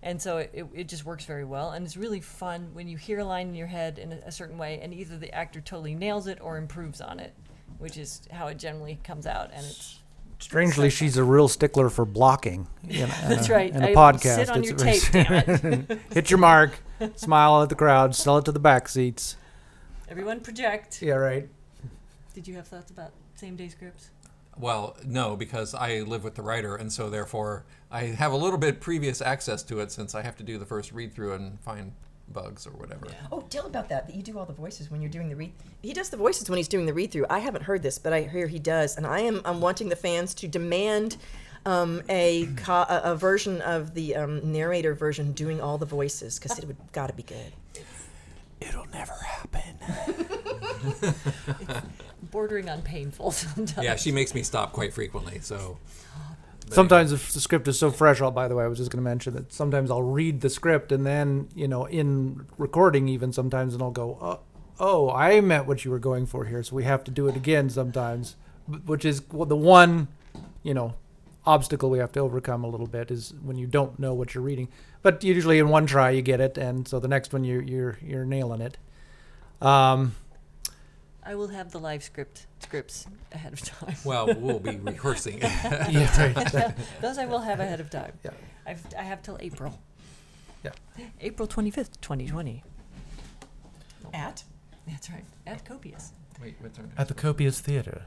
and 0.03 0.21
so 0.21 0.39
it, 0.39 0.67
it 0.75 0.89
just 0.89 1.05
works 1.05 1.25
very 1.25 1.45
well. 1.45 1.71
And 1.73 1.85
it's 1.85 1.97
really 1.97 2.21
fun 2.21 2.71
when 2.73 2.89
you 2.89 2.97
hear 2.97 3.19
a 3.21 3.25
line 3.25 3.49
in 3.49 3.55
your 3.55 3.67
head 3.67 3.99
in 3.99 4.13
a, 4.13 4.17
a 4.27 4.33
certain 4.33 4.59
way, 4.59 4.81
and 4.83 4.93
either 4.95 5.17
the 5.19 5.33
actor 5.35 5.61
totally 5.61 5.95
nails 5.95 6.27
it 6.27 6.39
or 6.41 6.57
improves 6.57 7.01
on 7.01 7.19
it, 7.21 7.35
which 7.79 7.97
is 7.97 8.23
how 8.31 8.47
it 8.49 8.59
generally 8.59 8.99
comes 9.05 9.27
out. 9.27 9.51
And 9.53 9.65
it's 9.67 9.99
Strangely, 10.41 10.89
she's 10.89 11.17
a 11.17 11.25
real 11.25 11.49
stickler 11.49 11.89
for 11.91 12.05
blocking. 12.05 12.69
In, 12.89 13.09
That's 13.27 13.49
a, 13.49 13.53
right. 13.53 13.75
In 13.75 13.83
a 13.83 13.89
I 13.89 13.95
podcast, 13.95 14.37
sit 14.37 14.51
on 14.51 14.63
It's- 14.63 14.69
your 15.13 15.23
tape, 15.33 15.49
damn 15.57 15.91
it. 15.91 16.01
hit 16.15 16.31
your 16.31 16.39
mark, 16.39 16.79
smile 17.17 17.61
at 17.61 17.69
the 17.71 17.75
crowd, 17.75 18.15
sell 18.15 18.39
it 18.39 18.45
to 18.45 18.53
the 18.53 18.61
back 18.61 18.89
seats. 18.89 19.37
everyone 20.09 20.39
project. 20.39 21.03
Yeah, 21.03 21.15
right. 21.15 21.49
Did 22.35 22.47
you 22.47 22.55
have 22.55 22.69
thoughts 22.69 22.93
about 22.93 23.11
same 23.35 23.57
day 23.57 23.69
scripts? 23.69 24.11
Well, 24.59 24.97
no, 25.05 25.37
because 25.37 25.75
I 25.75 26.01
live 26.01 26.25
with 26.25 26.35
the 26.35 26.43
writer, 26.43 26.75
and 26.77 26.93
so 26.93 27.09
therefore 27.11 27.65
I 27.91 28.05
have 28.05 28.33
a 28.33 28.37
little 28.37 28.59
bit 28.59 28.81
previous 28.81 29.23
access 29.23 29.63
to 29.65 29.81
it 29.81 29.93
since 29.93 30.15
I 30.15 30.23
have 30.23 30.37
to 30.37 30.43
do 30.43 30.59
the 30.59 30.67
first 30.67 30.93
read 30.93 31.15
through 31.15 31.35
and 31.35 31.61
find 31.61 31.93
bugs 32.33 32.67
or 32.67 32.73
whatever. 32.73 33.07
Oh, 33.33 33.43
tell 33.49 33.67
about 33.67 33.89
that. 33.89 34.07
That 34.07 34.17
you 34.17 34.23
do 34.23 34.39
all 34.39 34.45
the 34.45 34.53
voices 34.53 34.91
when 34.91 35.01
you're 35.01 35.11
doing 35.11 35.29
the 35.29 35.37
read. 35.37 35.53
He 35.83 35.93
does 35.93 36.11
the 36.11 36.17
voices 36.17 36.51
when 36.51 36.57
he's 36.57 36.69
doing 36.69 36.87
the 36.87 36.93
read 36.93 37.11
through. 37.11 37.27
I 37.31 37.39
haven't 37.39 37.63
heard 37.63 37.83
this, 37.83 37.99
but 37.99 38.13
I 38.13 38.23
hear 38.23 38.47
he 38.47 38.59
does, 38.59 38.97
and 38.97 39.07
I 39.07 39.21
am 39.21 39.41
I'm 39.45 39.61
wanting 39.61 39.89
the 39.89 39.97
fans 39.97 40.35
to 40.35 40.49
demand 40.49 41.17
um, 41.65 42.03
a, 42.09 42.47
co- 42.57 42.87
a 42.89 43.01
a 43.05 43.17
version 43.17 43.61
of 43.63 43.95
the 43.95 44.17
um, 44.17 44.53
narrator 44.53 44.95
version 44.95 45.33
doing 45.33 45.61
all 45.61 45.79
the 45.79 45.87
voices 45.87 46.39
because 46.39 46.59
it 46.59 46.65
would 46.67 46.77
got 46.93 47.09
to 47.09 47.13
be 47.13 47.23
good. 47.23 47.53
It'll 48.61 48.87
never 48.87 49.13
happen. 49.13 49.79
Bordering 52.23 52.69
on 52.69 52.83
painful 52.83 53.31
sometimes. 53.33 53.85
yeah, 53.85 53.97
she 53.97 54.13
makes 54.13 54.35
me 54.35 54.43
stop 54.43 54.73
quite 54.73 54.93
frequently. 54.93 55.39
So 55.41 55.79
Sometimes 56.71 57.13
if 57.13 57.33
the 57.33 57.41
script 57.41 57.67
is 57.69 57.79
so 57.79 57.91
fresh, 57.91 58.21
I'll, 58.21 58.31
by 58.31 58.49
the 58.49 58.55
way, 58.55 58.65
I 58.65 58.67
was 58.67 58.79
just 58.79 58.91
going 58.91 59.03
to 59.03 59.09
mention 59.09 59.35
that 59.35 59.53
sometimes 59.53 59.91
I'll 59.91 60.03
read 60.03 60.41
the 60.41 60.51
script 60.51 60.93
and 60.93 61.07
then, 61.07 61.49
you 61.55 61.69
know, 61.69 61.87
in 61.87 62.47
recording 62.59 63.09
even 63.09 63.33
sometimes, 63.33 63.75
and 63.75 63.83
I'll 63.83 63.91
go, 63.91 64.19
oh, 64.21 64.41
oh, 64.79 65.11
I 65.11 65.41
meant 65.41 65.67
what 65.67 65.85
you 65.85 65.91
were 65.91 65.99
going 65.99 66.27
for 66.27 66.45
here, 66.45 66.63
so 66.63 66.77
we 66.77 66.85
have 66.85 67.05
to 67.05 67.11
do 67.11 67.27
it 67.27 67.37
again 67.37 67.71
sometimes, 67.71 68.37
which 68.85 69.05
is 69.05 69.21
the 69.21 69.57
one, 69.57 70.09
you 70.63 70.75
know, 70.75 70.95
obstacle 71.47 71.89
we 71.89 71.99
have 71.99 72.13
to 72.13 72.21
overcome 72.21 72.63
a 72.63 72.69
little 72.69 72.87
bit 72.87 73.11
is 73.11 73.33
when 73.43 73.57
you 73.57 73.67
don't 73.67 73.99
know 73.99 74.13
what 74.13 74.35
you're 74.35 74.45
reading. 74.45 74.69
But 75.03 75.25
usually 75.25 75.59
in 75.59 75.69
one 75.69 75.87
try 75.87 76.11
you 76.11 76.23
get 76.23 76.41
it, 76.41 76.59
and 76.59 76.87
so 76.87 77.01
the 77.01 77.09
next 77.09 77.33
one 77.33 77.45
you, 77.45 77.61
you're 77.61 77.99
you're 78.03 78.25
nailing 78.27 78.61
it. 78.61 78.77
Um, 79.63 80.15
I 81.29 81.35
will 81.35 81.49
have 81.49 81.71
the 81.73 81.79
live 81.79 82.03
script 82.03 82.47
scripts 82.61 83.07
ahead 83.33 83.53
of 83.53 83.61
time. 83.61 83.97
well, 84.05 84.35
we'll 84.35 84.61
be 84.61 84.77
rehearsing. 84.77 85.39
yeah, 85.43 86.35
right. 86.35 86.75
Those 87.03 87.19
I 87.19 87.27
will 87.27 87.41
have 87.41 87.61
ahead 87.61 87.81
of 87.81 87.91
time. 87.91 88.13
Yeah. 88.25 88.31
I've, 88.67 88.83
I 88.99 89.03
have 89.03 89.23
till 89.23 89.37
April. 89.39 89.79
Yeah. 90.65 90.71
April 91.21 91.47
25th, 91.47 92.01
2020. 92.01 92.65
At 94.15 94.43
That's 94.87 95.11
right. 95.11 95.25
At 95.47 95.67
Copious. 95.67 96.13
Wait, 96.43 96.57
what's 96.61 96.79
our 96.79 96.87
At 96.97 97.09
the 97.09 97.15
Copious 97.15 97.61
Theater. 97.61 98.07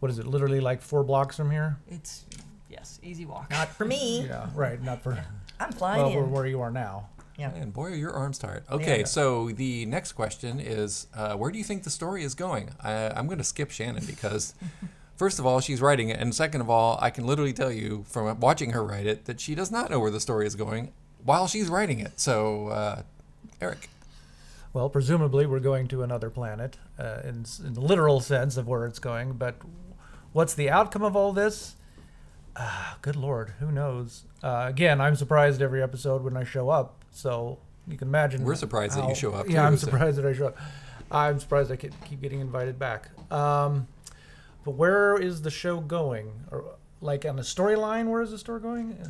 What 0.00 0.10
is 0.10 0.18
it? 0.18 0.26
Literally 0.26 0.60
like 0.60 0.82
four 0.82 1.02
blocks 1.02 1.38
from 1.38 1.50
here? 1.50 1.78
It's, 1.88 2.26
yes, 2.68 3.00
easy 3.02 3.24
walk. 3.24 3.50
not 3.50 3.68
for 3.70 3.86
me. 3.86 4.26
Yeah, 4.26 4.50
right. 4.54 4.82
Not 4.82 5.02
for 5.02 5.18
I'm 5.58 5.72
flying 5.72 6.02
well, 6.02 6.10
where, 6.10 6.24
in. 6.24 6.30
where 6.30 6.46
you 6.46 6.60
are 6.60 6.70
now. 6.70 7.08
Yeah. 7.40 7.54
And 7.54 7.72
boy, 7.72 7.86
are 7.86 7.94
your 7.94 8.12
arms 8.12 8.38
tired. 8.38 8.64
Okay, 8.70 9.02
are. 9.02 9.06
so 9.06 9.50
the 9.50 9.86
next 9.86 10.12
question 10.12 10.60
is, 10.60 11.06
uh, 11.14 11.36
where 11.36 11.50
do 11.50 11.56
you 11.56 11.64
think 11.64 11.84
the 11.84 11.90
story 11.90 12.22
is 12.22 12.34
going? 12.34 12.70
I, 12.82 13.08
I'm 13.08 13.26
going 13.26 13.38
to 13.38 13.44
skip 13.44 13.70
Shannon 13.70 14.04
because, 14.04 14.52
first 15.16 15.38
of 15.38 15.46
all, 15.46 15.60
she's 15.60 15.80
writing 15.80 16.10
it, 16.10 16.20
and 16.20 16.34
second 16.34 16.60
of 16.60 16.68
all, 16.68 16.98
I 17.00 17.08
can 17.08 17.26
literally 17.26 17.54
tell 17.54 17.72
you 17.72 18.04
from 18.06 18.38
watching 18.40 18.72
her 18.72 18.84
write 18.84 19.06
it 19.06 19.24
that 19.24 19.40
she 19.40 19.54
does 19.54 19.70
not 19.70 19.90
know 19.90 19.98
where 19.98 20.10
the 20.10 20.20
story 20.20 20.46
is 20.46 20.54
going 20.54 20.92
while 21.24 21.46
she's 21.46 21.68
writing 21.68 21.98
it. 22.00 22.20
So, 22.20 22.68
uh, 22.68 23.02
Eric, 23.58 23.88
Well, 24.74 24.90
presumably 24.90 25.46
we're 25.46 25.60
going 25.60 25.88
to 25.88 26.02
another 26.02 26.28
planet 26.28 26.76
uh, 26.98 27.20
in, 27.24 27.46
in 27.64 27.72
the 27.72 27.80
literal 27.80 28.20
sense 28.20 28.58
of 28.58 28.68
where 28.68 28.84
it's 28.84 28.98
going. 28.98 29.32
But 29.32 29.56
what's 30.34 30.52
the 30.52 30.68
outcome 30.68 31.02
of 31.02 31.16
all 31.16 31.32
this? 31.32 31.76
Ah, 32.56 32.98
good 33.00 33.16
lord, 33.16 33.54
who 33.60 33.72
knows? 33.72 34.24
Uh, 34.42 34.66
again, 34.68 35.00
I'm 35.00 35.16
surprised 35.16 35.62
every 35.62 35.82
episode 35.82 36.22
when 36.22 36.36
I 36.36 36.44
show 36.44 36.68
up. 36.68 36.99
So 37.12 37.58
you 37.88 37.96
can 37.96 38.08
imagine. 38.08 38.44
We're 38.44 38.54
surprised 38.54 38.96
that 38.96 39.08
you 39.08 39.14
show 39.14 39.32
up, 39.32 39.48
Yeah, 39.48 39.60
too, 39.62 39.66
I'm 39.66 39.76
so- 39.76 39.86
surprised 39.86 40.18
that 40.18 40.26
I 40.26 40.32
show 40.32 40.46
up. 40.48 40.56
I'm 41.10 41.40
surprised 41.40 41.72
I 41.72 41.76
keep 41.76 41.92
keep 42.04 42.20
getting 42.20 42.40
invited 42.40 42.78
back. 42.78 43.08
Um, 43.32 43.88
but 44.64 44.72
where 44.72 45.16
is 45.16 45.42
the 45.42 45.50
show 45.50 45.80
going? 45.80 46.30
Or 46.52 46.64
like 47.00 47.24
on 47.24 47.36
the 47.36 47.42
storyline, 47.42 48.06
where 48.06 48.22
is 48.22 48.30
the 48.30 48.38
story 48.38 48.60
going? 48.60 48.92
Is- 48.92 49.08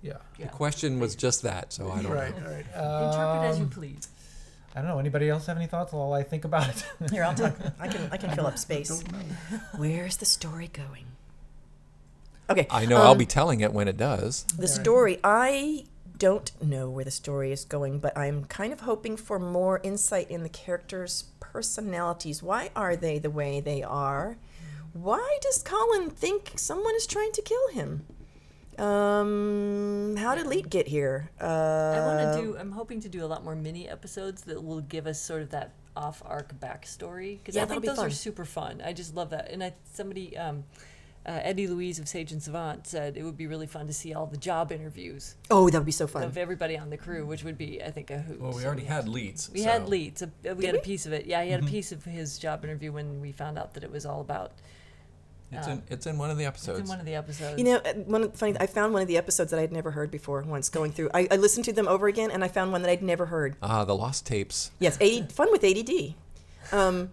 Yeah. 0.00 0.12
Yeah. 0.38 0.46
the 0.46 0.52
question 0.52 1.00
was 1.00 1.14
just 1.16 1.42
that, 1.42 1.72
so 1.72 1.90
I 1.90 2.00
don't 2.02 2.12
Right, 2.12 2.34
know. 2.40 2.46
right. 2.50 2.64
Interpret 2.66 3.50
as 3.50 3.58
you 3.58 3.64
Um, 3.64 3.70
please. 3.70 4.08
I 4.74 4.80
don't 4.80 4.88
know. 4.88 4.98
Anybody 5.00 5.28
else 5.28 5.46
have 5.46 5.56
any 5.56 5.66
thoughts 5.66 5.92
while 5.92 6.12
I 6.12 6.22
think 6.22 6.44
about 6.44 6.68
it? 6.68 6.84
Here, 7.10 7.24
I'll 7.24 7.34
talk. 7.34 7.54
I 7.80 7.88
can 7.88 8.08
I 8.12 8.16
can 8.16 8.30
fill 8.34 8.46
up 8.46 8.56
space. 8.66 9.02
Where's 9.76 10.16
the 10.18 10.24
story 10.26 10.68
going? 10.68 11.04
Okay. 12.48 12.66
I 12.70 12.86
know 12.86 12.96
I'll 13.02 13.12
um, 13.12 13.18
be 13.18 13.26
telling 13.26 13.60
it 13.60 13.72
when 13.72 13.88
it 13.88 13.96
does. 13.98 14.44
The 14.56 14.68
story, 14.68 15.18
I 15.24 15.84
don't 16.18 16.50
know 16.62 16.90
where 16.90 17.04
the 17.04 17.10
story 17.10 17.52
is 17.52 17.64
going, 17.64 18.00
but 18.00 18.16
I'm 18.16 18.44
kind 18.44 18.72
of 18.72 18.80
hoping 18.80 19.16
for 19.16 19.38
more 19.38 19.80
insight 19.82 20.30
in 20.30 20.42
the 20.42 20.48
characters' 20.48 21.24
personalities. 21.40 22.42
Why 22.42 22.70
are 22.74 22.96
they 22.96 23.18
the 23.18 23.30
way 23.30 23.60
they 23.60 23.82
are? 23.82 24.36
Why 24.92 25.38
does 25.40 25.62
Colin 25.62 26.10
think 26.10 26.52
someone 26.56 26.94
is 26.96 27.06
trying 27.06 27.32
to 27.32 27.42
kill 27.42 27.68
him? 27.68 28.06
Um, 28.78 30.16
how 30.16 30.34
did 30.34 30.46
Leet 30.46 30.70
get 30.70 30.86
here? 30.86 31.30
Uh, 31.40 31.44
I 31.44 32.00
want 32.06 32.34
to 32.34 32.42
do, 32.42 32.56
I'm 32.58 32.72
hoping 32.72 33.00
to 33.00 33.08
do 33.08 33.24
a 33.24 33.26
lot 33.26 33.44
more 33.44 33.56
mini 33.56 33.88
episodes 33.88 34.42
that 34.42 34.62
will 34.62 34.80
give 34.80 35.06
us 35.06 35.20
sort 35.20 35.42
of 35.42 35.50
that 35.50 35.72
off 35.96 36.22
arc 36.24 36.58
backstory. 36.60 37.38
Because 37.38 37.56
Yeah, 37.56 37.64
I 37.64 37.66
think 37.66 37.82
be 37.82 37.88
those 37.88 37.98
are 37.98 38.10
super 38.10 38.44
fun. 38.44 38.80
I 38.84 38.92
just 38.92 39.14
love 39.16 39.30
that. 39.30 39.50
And 39.50 39.64
I, 39.64 39.74
somebody, 39.92 40.36
um, 40.36 40.64
uh, 41.28 41.40
Eddie 41.44 41.66
Louise 41.66 41.98
of 41.98 42.08
Sage 42.08 42.32
and 42.32 42.42
Savant 42.42 42.86
said 42.86 43.16
it 43.16 43.22
would 43.22 43.36
be 43.36 43.46
really 43.46 43.66
fun 43.66 43.86
to 43.86 43.92
see 43.92 44.14
all 44.14 44.26
the 44.26 44.36
job 44.38 44.72
interviews 44.72 45.34
Oh, 45.50 45.68
that 45.68 45.78
would 45.78 45.84
be 45.86 45.92
so 45.92 46.06
fun. 46.06 46.22
of 46.22 46.38
everybody 46.38 46.78
on 46.78 46.88
the 46.90 46.96
crew, 46.96 47.26
which 47.26 47.44
would 47.44 47.58
be, 47.58 47.82
I 47.82 47.90
think, 47.90 48.10
a 48.10 48.18
hoot. 48.18 48.40
Well, 48.40 48.52
we 48.52 48.64
already 48.64 48.84
had 48.84 49.06
leads. 49.08 49.50
We 49.52 49.60
so- 49.62 49.68
had 49.70 49.88
leads. 49.88 50.22
A, 50.22 50.30
we 50.54 50.64
had 50.64 50.74
we? 50.74 50.78
a 50.80 50.82
piece 50.82 51.04
of 51.06 51.12
it. 51.12 51.26
Yeah, 51.26 51.44
he 51.44 51.50
had 51.50 51.62
a 51.62 51.66
piece 51.66 51.92
of 51.92 52.04
his 52.04 52.38
job 52.38 52.64
interview 52.64 52.92
when 52.92 53.20
we 53.20 53.30
found 53.32 53.58
out 53.58 53.74
that 53.74 53.84
it 53.84 53.90
was 53.92 54.06
all 54.06 54.20
about. 54.22 54.52
It's 55.50 55.66
in, 55.66 55.82
it's 55.88 56.06
in 56.06 56.18
one 56.18 56.30
of 56.30 56.36
the 56.36 56.44
episodes. 56.44 56.80
It's 56.80 56.88
in 56.88 56.92
one 56.92 57.00
of 57.00 57.06
the 57.06 57.14
episodes. 57.14 57.58
You 57.58 57.64
know, 57.64 57.76
uh, 57.76 57.94
one 58.04 58.22
of 58.22 58.32
the 58.32 58.38
funny. 58.38 58.54
I 58.60 58.66
found 58.66 58.92
one 58.92 59.00
of 59.00 59.08
the 59.08 59.16
episodes 59.16 59.50
that 59.50 59.58
I'd 59.58 59.72
never 59.72 59.90
heard 59.92 60.10
before. 60.10 60.42
Once 60.42 60.68
going 60.68 60.92
through, 60.92 61.08
I, 61.14 61.26
I 61.30 61.36
listened 61.36 61.64
to 61.66 61.72
them 61.72 61.88
over 61.88 62.06
again, 62.06 62.30
and 62.30 62.44
I 62.44 62.48
found 62.48 62.70
one 62.70 62.82
that 62.82 62.90
I'd 62.90 63.02
never 63.02 63.26
heard. 63.26 63.56
ah, 63.62 63.84
the 63.86 63.96
lost 63.96 64.26
tapes. 64.26 64.70
Yes, 64.78 64.98
AD, 65.00 65.32
fun 65.32 65.50
with 65.50 65.64
ADD. 65.64 66.14
Um, 66.70 67.10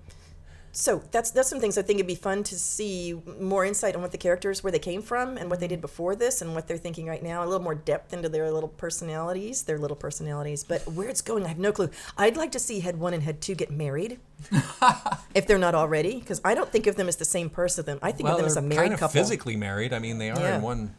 so 0.75 1.01
that's 1.11 1.31
that's 1.31 1.47
some 1.47 1.61
things 1.61 1.77
I 1.77 1.83
think 1.83 1.99
it'd 1.99 2.07
be 2.07 2.15
fun 2.15 2.43
to 2.43 2.59
see 2.59 3.17
more 3.39 3.63
insight 3.63 3.95
on 3.95 4.01
what 4.01 4.11
the 4.11 4.17
characters 4.17 4.61
where 4.61 4.71
they 4.71 4.79
came 4.79 5.01
from 5.01 5.37
and 5.37 5.49
what 5.49 5.61
they 5.61 5.69
did 5.69 5.79
before 5.79 6.17
this 6.17 6.41
and 6.41 6.53
what 6.53 6.67
they're 6.67 6.77
thinking 6.77 7.07
right 7.07 7.23
now. 7.23 7.43
A 7.43 7.45
little 7.45 7.63
more 7.63 7.75
depth 7.75 8.11
into 8.13 8.27
their 8.27 8.51
little 8.51 8.67
personalities, 8.67 9.63
their 9.63 9.77
little 9.77 9.95
personalities. 9.95 10.65
But 10.65 10.85
where 10.85 11.07
it's 11.07 11.21
going, 11.21 11.45
I 11.45 11.47
have 11.47 11.59
no 11.59 11.71
clue. 11.71 11.89
I'd 12.17 12.35
like 12.35 12.51
to 12.51 12.59
see 12.59 12.81
Head 12.81 12.99
One 12.99 13.13
and 13.13 13.23
Head 13.23 13.39
Two 13.39 13.55
get 13.55 13.71
married, 13.71 14.19
if 15.33 15.47
they're 15.47 15.57
not 15.57 15.75
already, 15.75 16.19
because 16.19 16.41
I 16.43 16.53
don't 16.53 16.69
think 16.69 16.87
of 16.87 16.97
them 16.97 17.07
as 17.07 17.15
the 17.15 17.25
same 17.25 17.49
person. 17.49 17.97
I 18.01 18.11
think 18.11 18.25
well, 18.25 18.33
of 18.33 18.39
them 18.39 18.47
as 18.47 18.57
a 18.57 18.61
married 18.61 18.77
kind 18.77 18.93
of 18.93 18.99
couple. 18.99 19.13
physically 19.13 19.55
married. 19.55 19.93
I 19.93 19.99
mean, 19.99 20.17
they 20.17 20.29
are 20.29 20.39
Yeah. 20.39 20.57
in 20.57 20.61
one. 20.61 20.93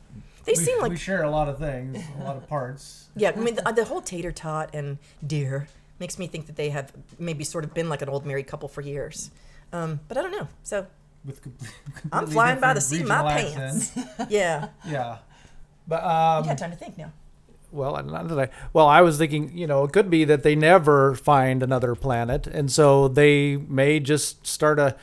They 0.47 0.53
we, 0.53 0.65
seem 0.65 0.81
like 0.81 0.91
we 0.91 0.97
share 0.97 1.25
a 1.25 1.31
lot 1.31 1.49
of 1.49 1.59
things, 1.59 2.03
a 2.19 2.25
lot 2.25 2.37
of 2.37 2.49
parts. 2.49 3.09
Yeah, 3.15 3.33
I 3.37 3.41
mean 3.41 3.57
the, 3.57 3.73
the 3.73 3.85
whole 3.85 4.01
tater 4.01 4.33
tot 4.33 4.71
and 4.73 4.97
deer 5.27 5.69
makes 5.99 6.19
me 6.19 6.29
think 6.29 6.47
that 6.47 6.57
they 6.57 6.71
have 6.71 6.93
maybe 7.19 7.45
sort 7.45 7.65
of 7.65 7.75
been 7.75 7.89
like 7.89 8.01
an 8.01 8.09
old 8.09 8.25
married 8.25 8.47
couple 8.47 8.69
for 8.69 8.81
years. 8.81 9.31
Um, 9.72 10.00
but 10.09 10.16
I 10.16 10.22
don't 10.22 10.31
know. 10.33 10.48
So 10.62 10.87
With 11.24 11.40
I'm 12.12 12.26
flying 12.26 12.61
by 12.61 12.72
the 12.74 12.81
seat 12.81 13.02
of 13.02 13.09
my 13.09 13.37
regional 13.37 13.55
pants. 13.61 13.96
accents. 13.96 14.31
yeah, 14.33 14.68
yeah, 14.87 15.18
but 15.87 16.02
um, 16.05 16.44
you 16.44 16.50
got 16.50 16.59
time 16.59 16.70
to 16.70 16.76
think 16.76 16.96
now. 16.98 17.12
Well, 17.72 18.02
not 18.05 18.29
that 18.29 18.38
I, 18.38 18.48
well, 18.72 18.87
I 18.87 19.00
was 19.02 19.18
thinking, 19.18 19.57
you 19.57 19.66
know, 19.66 19.85
it 19.85 19.92
could 19.92 20.09
be 20.09 20.24
that 20.24 20.42
they 20.44 20.55
never 20.55 21.14
find 21.14 21.62
another 21.62 21.94
planet, 21.94 22.46
and 22.46 22.70
so 22.70 23.09
they 23.09 23.57
may 23.57 24.00
just 24.00 24.46
start 24.46 24.79
a, 24.79 24.96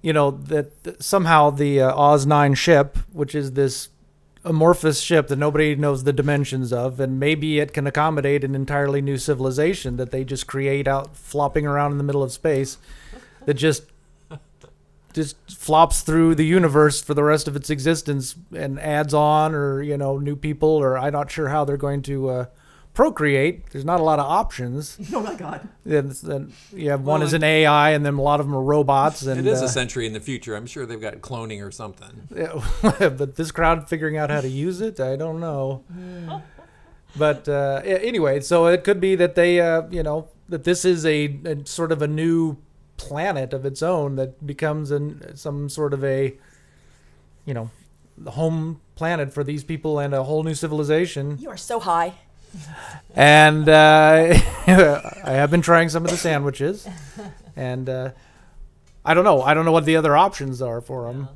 you 0.00 0.12
know, 0.12 0.30
that 0.30 0.82
that 0.84 1.02
somehow 1.02 1.50
the 1.50 1.80
uh, 1.82 1.94
Oz 1.94 2.26
Nine 2.26 2.54
ship, 2.54 2.98
which 3.12 3.34
is 3.34 3.52
this 3.52 3.90
amorphous 4.44 5.00
ship 5.00 5.28
that 5.28 5.38
nobody 5.38 5.76
knows 5.76 6.02
the 6.02 6.12
dimensions 6.12 6.72
of, 6.72 6.98
and 6.98 7.20
maybe 7.20 7.60
it 7.60 7.72
can 7.72 7.86
accommodate 7.86 8.42
an 8.42 8.56
entirely 8.56 9.00
new 9.00 9.16
civilization 9.16 9.96
that 9.98 10.10
they 10.10 10.24
just 10.24 10.48
create 10.48 10.88
out 10.88 11.16
flopping 11.16 11.64
around 11.66 11.92
in 11.92 11.98
the 11.98 12.04
middle 12.04 12.24
of 12.24 12.32
space, 12.32 12.78
that 13.46 13.54
just 13.54 13.84
just 15.12 15.36
flops 15.50 16.00
through 16.00 16.34
the 16.34 16.44
universe 16.46 17.02
for 17.02 17.12
the 17.12 17.22
rest 17.22 17.46
of 17.46 17.54
its 17.54 17.68
existence 17.68 18.34
and 18.56 18.80
adds 18.80 19.12
on 19.12 19.54
or 19.54 19.82
you 19.82 19.96
know 19.98 20.16
new 20.18 20.34
people 20.34 20.68
or 20.70 20.96
i'm 20.96 21.12
not 21.12 21.30
sure 21.30 21.48
how 21.48 21.64
they're 21.66 21.76
going 21.76 22.00
to 22.00 22.28
uh, 22.30 22.44
procreate 22.94 23.68
there's 23.72 23.84
not 23.84 24.00
a 24.00 24.02
lot 24.02 24.18
of 24.18 24.24
options 24.24 24.96
Oh 25.14 25.20
my 25.20 25.34
God. 25.34 25.68
then, 25.84 26.14
then 26.22 26.52
you 26.74 26.88
have 26.90 27.02
one 27.02 27.20
Well, 27.20 27.26
is 27.26 27.34
an 27.34 27.42
ai 27.44 27.90
and 27.90 28.06
then 28.06 28.14
a 28.14 28.22
lot 28.22 28.40
of 28.40 28.46
them 28.46 28.54
are 28.56 28.62
robots 28.62 29.22
and 29.22 29.38
It 29.38 29.46
is 29.46 29.60
uh, 29.60 29.66
a 29.66 29.68
century 29.68 30.06
in 30.06 30.14
the 30.14 30.20
future. 30.20 30.56
I'm 30.56 30.66
sure 30.66 30.86
they've 30.86 31.00
got 31.00 31.14
cloning 31.20 31.62
or 31.66 31.70
something. 31.70 32.28
yeah, 32.34 32.58
but 33.10 33.36
this 33.36 33.50
crowd 33.50 33.88
figuring 33.90 34.16
out 34.16 34.30
how 34.30 34.40
to 34.40 34.48
use 34.48 34.80
it 34.80 34.98
i 34.98 35.14
don't 35.16 35.40
know 35.40 35.84
but 37.18 37.46
uh, 37.48 37.82
anyway 37.84 38.40
so 38.40 38.66
it 38.66 38.82
could 38.82 38.98
be 39.00 39.14
that 39.14 39.34
they 39.34 39.60
uh, 39.60 39.82
you 39.90 40.02
know 40.02 40.28
that 40.48 40.64
this 40.64 40.86
is 40.86 41.04
a, 41.04 41.38
a 41.44 41.66
sort 41.66 41.92
of 41.92 42.00
a 42.00 42.06
new 42.08 42.56
planet 43.06 43.52
of 43.52 43.64
its 43.66 43.82
own 43.82 44.16
that 44.16 44.46
becomes 44.46 44.90
an, 44.90 45.36
some 45.36 45.68
sort 45.68 45.92
of 45.94 46.02
a 46.04 46.34
you 47.44 47.54
know 47.54 47.70
home 48.28 48.80
planet 48.94 49.32
for 49.32 49.42
these 49.44 49.64
people 49.64 49.98
and 49.98 50.14
a 50.14 50.22
whole 50.22 50.42
new 50.44 50.54
civilization 50.54 51.38
You 51.40 51.50
are 51.50 51.56
so 51.56 51.80
high. 51.80 52.14
and 53.16 53.68
uh, 53.68 54.34
I 54.66 55.30
have 55.42 55.50
been 55.50 55.62
trying 55.62 55.88
some 55.88 56.04
of 56.04 56.10
the 56.10 56.18
sandwiches, 56.18 56.86
and 57.56 57.88
uh, 57.88 58.10
I 59.04 59.14
don't 59.14 59.24
know. 59.24 59.40
I 59.42 59.54
don't 59.54 59.64
know 59.64 59.72
what 59.72 59.86
the 59.86 59.96
other 59.96 60.14
options 60.16 60.60
are 60.60 60.80
for 60.82 61.10
them. 61.10 61.28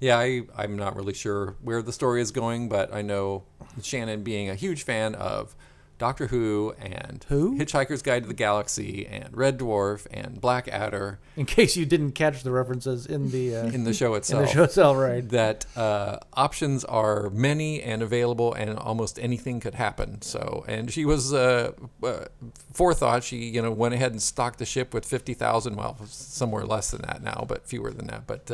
Yeah, 0.00 0.18
I, 0.18 0.42
I'm 0.56 0.76
not 0.76 0.94
really 0.96 1.14
sure 1.14 1.56
where 1.62 1.80
the 1.80 1.92
story 1.92 2.20
is 2.20 2.30
going, 2.32 2.68
but 2.68 2.92
I 2.92 3.00
know 3.00 3.44
Shannon 3.82 4.22
being 4.22 4.50
a 4.50 4.54
huge 4.54 4.82
fan 4.82 5.14
of 5.14 5.54
Doctor 5.98 6.26
Who 6.26 6.74
and 6.80 7.24
Who? 7.28 7.56
Hitchhiker's 7.56 8.02
Guide 8.02 8.22
to 8.24 8.28
the 8.28 8.34
Galaxy 8.34 9.06
and 9.06 9.36
Red 9.36 9.58
Dwarf 9.58 10.06
and 10.10 10.40
Black 10.40 10.66
Adder 10.68 11.18
In 11.36 11.46
case 11.46 11.76
you 11.76 11.86
didn't 11.86 12.12
catch 12.12 12.42
the 12.42 12.50
references 12.50 13.06
in 13.06 13.30
the 13.30 13.56
uh, 13.56 13.66
in 13.72 13.84
the 13.84 13.94
show 13.94 14.14
itself, 14.14 14.40
in 14.40 14.46
the 14.46 14.52
show 14.52 14.62
itself, 14.64 14.96
right? 14.96 15.28
that 15.30 15.66
uh, 15.76 16.18
options 16.34 16.84
are 16.84 17.30
many 17.30 17.82
and 17.82 18.02
available, 18.02 18.52
and 18.54 18.78
almost 18.78 19.18
anything 19.18 19.60
could 19.60 19.74
happen. 19.74 20.20
So, 20.22 20.64
and 20.66 20.90
she 20.90 21.04
was 21.04 21.32
uh, 21.32 21.72
uh, 22.02 22.24
forethought. 22.72 23.22
She, 23.24 23.36
you 23.46 23.62
know, 23.62 23.70
went 23.70 23.94
ahead 23.94 24.12
and 24.12 24.20
stocked 24.22 24.58
the 24.58 24.66
ship 24.66 24.92
with 24.92 25.04
fifty 25.04 25.34
thousand. 25.34 25.76
Well, 25.76 25.96
somewhere 26.06 26.64
less 26.64 26.90
than 26.90 27.02
that 27.02 27.22
now, 27.22 27.44
but 27.48 27.66
fewer 27.66 27.90
than 27.90 28.08
that. 28.08 28.26
But 28.26 28.50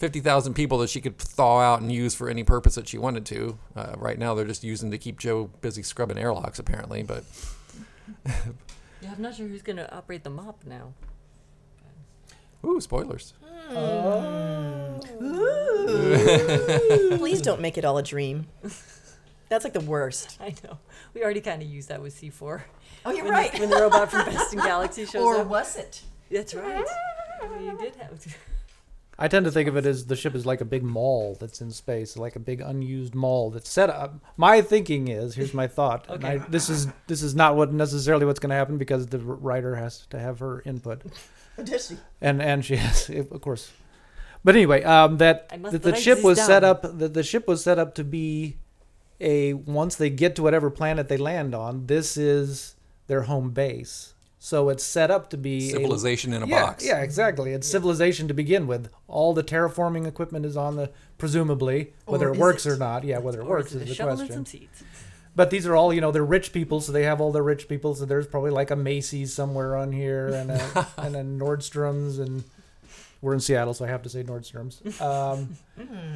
uh, 0.00 0.06
fifty 0.06 0.20
thousand 0.20 0.54
people 0.54 0.78
that 0.78 0.90
she 0.90 1.00
could 1.00 1.18
thaw 1.18 1.60
out 1.60 1.80
and 1.80 1.92
use 1.92 2.14
for 2.14 2.28
any 2.28 2.42
purpose 2.44 2.74
that 2.74 2.88
she 2.88 2.98
wanted 2.98 3.26
to. 3.26 3.58
Uh, 3.76 3.92
right 3.96 4.18
now, 4.18 4.34
they're 4.34 4.46
just 4.46 4.64
using 4.64 4.90
to 4.90 4.98
keep 4.98 5.18
Joe 5.18 5.50
busy 5.60 5.82
scrubbing 5.82 6.18
airlocks, 6.18 6.58
apparently. 6.58 7.02
But 7.02 7.24
Yeah, 9.02 9.12
I'm 9.14 9.22
not 9.22 9.34
sure 9.34 9.46
who's 9.46 9.62
going 9.62 9.76
to 9.76 9.94
operate 9.94 10.24
the 10.24 10.30
mop 10.30 10.64
now. 10.66 10.92
ooh, 12.64 12.80
spoilers. 12.80 13.34
Please 17.18 17.40
don't 17.40 17.60
make 17.60 17.78
it 17.78 17.84
all 17.84 17.96
a 17.98 18.02
dream. 18.02 18.46
That's 19.48 19.64
like 19.64 19.72
the 19.72 19.80
worst. 19.80 20.38
I 20.40 20.54
know. 20.64 20.78
We 21.14 21.22
already 21.24 21.40
kind 21.40 21.62
of 21.62 21.68
used 21.68 21.88
that 21.88 22.02
with 22.02 22.14
C4. 22.20 22.62
Oh, 23.04 23.10
you're 23.12 23.24
when 23.24 23.32
right. 23.32 23.52
The, 23.52 23.60
when 23.60 23.70
the 23.70 23.76
robot 23.80 24.10
from 24.10 24.26
Best 24.26 24.52
in 24.52 24.58
Galaxy 24.60 25.06
shows 25.06 25.22
or 25.22 25.36
up. 25.36 25.46
Or 25.46 25.48
was 25.48 25.76
it? 25.76 26.02
That's 26.30 26.54
right. 26.54 26.84
You 27.60 27.76
did 27.78 27.96
have 27.96 28.18
to. 28.20 28.30
I 29.20 29.28
tend 29.28 29.44
to 29.44 29.52
think 29.52 29.68
of 29.68 29.76
it 29.76 29.84
as 29.84 30.06
the 30.06 30.16
ship 30.16 30.34
is 30.34 30.46
like 30.46 30.60
a 30.60 30.64
big 30.64 30.82
mall 30.82 31.36
that's 31.38 31.60
in 31.60 31.70
space, 31.70 32.16
like 32.16 32.36
a 32.36 32.40
big 32.40 32.60
unused 32.60 33.14
mall 33.14 33.50
that's 33.50 33.68
set 33.68 33.90
up. 33.90 34.14
My 34.36 34.62
thinking 34.62 35.08
is, 35.08 35.34
here's 35.34 35.52
my 35.52 35.66
thought. 35.68 36.06
And 36.08 36.24
I, 36.24 36.38
this 36.38 36.70
is 36.70 36.88
this 37.06 37.22
is 37.22 37.34
not 37.34 37.54
what 37.54 37.72
necessarily 37.72 38.24
what's 38.24 38.40
going 38.40 38.50
to 38.50 38.56
happen 38.56 38.78
because 38.78 39.06
the 39.06 39.18
writer 39.18 39.76
has 39.76 40.06
to 40.06 40.18
have 40.18 40.38
her 40.38 40.62
input. 40.64 41.02
Did 41.62 41.80
she? 41.80 41.98
and 42.22 42.40
and 42.40 42.64
she 42.64 42.76
has 42.76 43.10
of 43.10 43.40
course 43.42 43.70
but 44.42 44.56
anyway 44.56 44.82
um 44.82 45.18
that, 45.18 45.48
that 45.70 45.82
the 45.82 45.94
ship 45.94 46.18
this 46.18 46.24
was 46.24 46.42
set 46.42 46.64
up 46.64 46.82
that 46.98 47.12
the 47.12 47.22
ship 47.22 47.46
was 47.46 47.62
set 47.62 47.78
up 47.78 47.94
to 47.96 48.04
be 48.04 48.56
a 49.20 49.52
once 49.52 49.96
they 49.96 50.08
get 50.08 50.34
to 50.36 50.42
whatever 50.42 50.70
planet 50.70 51.08
they 51.08 51.18
land 51.18 51.54
on 51.54 51.86
this 51.86 52.16
is 52.16 52.76
their 53.08 53.22
home 53.22 53.50
base 53.50 54.14
so 54.42 54.70
it's 54.70 54.82
set 54.82 55.10
up 55.10 55.28
to 55.30 55.36
be 55.36 55.68
a- 55.68 55.72
Civilization 55.72 56.32
in 56.32 56.42
a 56.42 56.46
yeah, 56.46 56.62
box. 56.66 56.84
yeah 56.84 57.02
exactly 57.02 57.52
it's 57.52 57.68
civilization 57.68 58.26
to 58.26 58.34
begin 58.34 58.66
with 58.66 58.88
all 59.06 59.34
the 59.34 59.44
terraforming 59.44 60.06
equipment 60.06 60.46
is 60.46 60.56
on 60.56 60.76
the 60.76 60.90
presumably 61.18 61.92
whether 62.06 62.28
Or 62.28 62.32
it 62.32 62.36
is 62.36 62.40
works 62.40 62.66
it? 62.66 62.72
or 62.72 62.76
not 62.76 63.04
yeah 63.04 63.18
whether 63.18 63.40
it 63.40 63.44
Or 63.44 63.50
works 63.50 63.72
is 63.72 63.82
it 63.82 63.82
is 63.82 63.88
the 63.90 63.94
shovel 63.96 64.12
and 64.12 64.18
question 64.20 64.34
some 64.36 64.46
seeds? 64.46 64.82
but 65.36 65.50
these 65.50 65.64
are 65.66 65.76
all, 65.76 65.94
you 65.94 66.00
know, 66.00 66.10
they're 66.10 66.24
rich 66.24 66.52
people, 66.52 66.80
so 66.80 66.90
they 66.90 67.04
have 67.04 67.20
all 67.20 67.30
the 67.30 67.40
rich 67.40 67.68
people. 67.68 67.94
So 67.94 68.04
there's 68.04 68.26
probably 68.26 68.50
like 68.50 68.72
a 68.72 68.76
Macy's 68.76 69.32
somewhere 69.32 69.76
on 69.76 69.92
here, 69.92 70.26
and 70.28 70.50
a 70.50 70.86
and 70.98 71.14
a 71.14 71.22
Nordstrom's, 71.22 72.18
and 72.18 72.42
we're 73.22 73.32
in 73.34 73.40
Seattle, 73.40 73.72
so 73.72 73.84
I 73.84 73.88
have 73.88 74.02
to 74.02 74.08
say 74.08 74.24
Nordstrom's. 74.24 74.82
Um, 75.00 75.56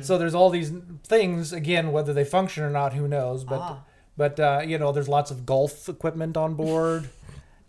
so 0.02 0.18
there's 0.18 0.34
all 0.34 0.50
these 0.50 0.72
things. 1.04 1.52
Again, 1.52 1.92
whether 1.92 2.12
they 2.12 2.24
function 2.24 2.64
or 2.64 2.70
not, 2.70 2.92
who 2.94 3.06
knows? 3.06 3.44
But 3.44 3.60
Ah. 3.60 3.84
but 4.16 4.40
uh, 4.40 4.62
you 4.66 4.78
know, 4.78 4.90
there's 4.90 5.08
lots 5.08 5.30
of 5.30 5.46
golf 5.46 5.88
equipment 5.88 6.36
on 6.36 6.54
board, 6.54 7.08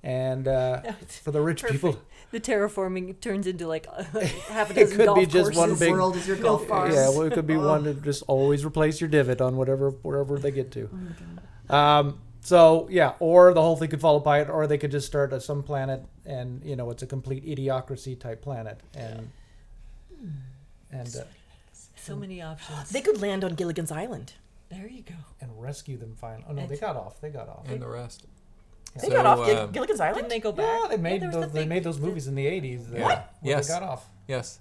and 0.06 0.48
uh, 0.48 0.82
for 1.24 1.32
the 1.32 1.42
rich 1.42 1.64
people, 1.66 2.00
The 2.32 2.40
terraforming 2.40 3.20
turns 3.20 3.48
into 3.48 3.68
like 3.68 3.86
half 4.50 4.70
a 4.70 4.74
It 4.74 4.76
dozen 4.84 4.98
could 4.98 5.06
golf 5.06 5.20
be 5.20 5.26
just 5.26 5.56
one 5.56 5.70
courses. 5.70 5.80
big- 5.80 5.92
World 5.92 6.16
is 6.16 6.28
your 6.28 6.38
golf 6.38 6.68
course. 6.68 6.94
Yeah, 6.94 7.10
well, 7.10 7.22
it 7.24 7.34
could 7.34 7.48
be 7.48 7.58
one 7.74 7.84
to 7.86 7.94
just 7.96 8.24
always 8.28 8.64
replace 8.64 9.02
your 9.02 9.10
divot 9.10 9.42
on 9.42 9.58
whatever 9.58 9.90
wherever 9.90 10.38
they 10.40 10.52
get 10.52 10.72
to. 10.74 10.90
Um, 11.70 12.20
so 12.42 12.88
yeah, 12.92 13.14
or 13.20 13.54
the 13.54 13.62
whole 13.62 13.76
thing 13.78 13.90
could 13.90 14.02
fall 14.02 14.18
apart, 14.18 14.50
or 14.50 14.68
they 14.68 14.78
could 14.78 14.92
just 14.92 15.08
start 15.08 15.34
at 15.34 15.42
some 15.42 15.64
planet, 15.64 16.04
and 16.26 16.64
you 16.64 16.76
know 16.76 16.92
it's 16.92 17.02
a 17.04 17.08
complete 17.08 17.44
idiocracy 17.46 18.20
type 18.20 18.42
planet, 18.44 18.82
and 18.94 19.32
and 20.92 21.16
uh, 21.16 21.24
So 21.96 22.16
many 22.16 22.42
options. 22.42 22.90
They 22.92 23.02
could 23.02 23.20
land 23.22 23.44
on 23.44 23.56
Gilligan's 23.56 23.92
Island. 23.92 24.34
there 24.70 24.88
you 24.88 25.02
go. 25.04 25.16
and 25.42 25.50
rescue 25.62 25.98
them 25.98 26.16
finally. 26.16 26.46
Oh 26.48 26.54
no, 26.54 26.68
they 26.68 26.78
got 26.78 26.96
off. 26.96 27.20
They 27.22 27.30
got 27.30 27.50
off. 27.50 27.68
And 27.68 27.82
the 27.82 27.88
rest. 27.88 28.26
They 29.02 29.08
So, 29.08 29.14
got 29.14 29.26
off 29.26 29.46
Gil- 29.46 29.58
uh, 29.58 29.66
Gilligan's 29.68 30.00
Island. 30.00 30.16
Didn't 30.18 30.30
they 30.30 30.40
go 30.40 30.52
back? 30.54 30.66
Yeah, 30.84 30.88
they 30.90 30.98
made 30.98 31.22
there 31.22 31.28
was 31.30 31.36
the 31.36 31.42
those, 31.42 31.52
they 31.52 31.66
made 31.66 31.84
those 31.84 32.00
movies 32.00 32.28
in 32.28 32.36
the 32.36 32.46
'80s. 32.46 32.92
uh, 32.94 32.96
Yeah. 32.98 33.06
where 33.06 33.26
Yes. 33.44 33.68
they 33.68 33.74
got 33.74 33.84
off. 33.84 34.08
Yes. 34.28 34.60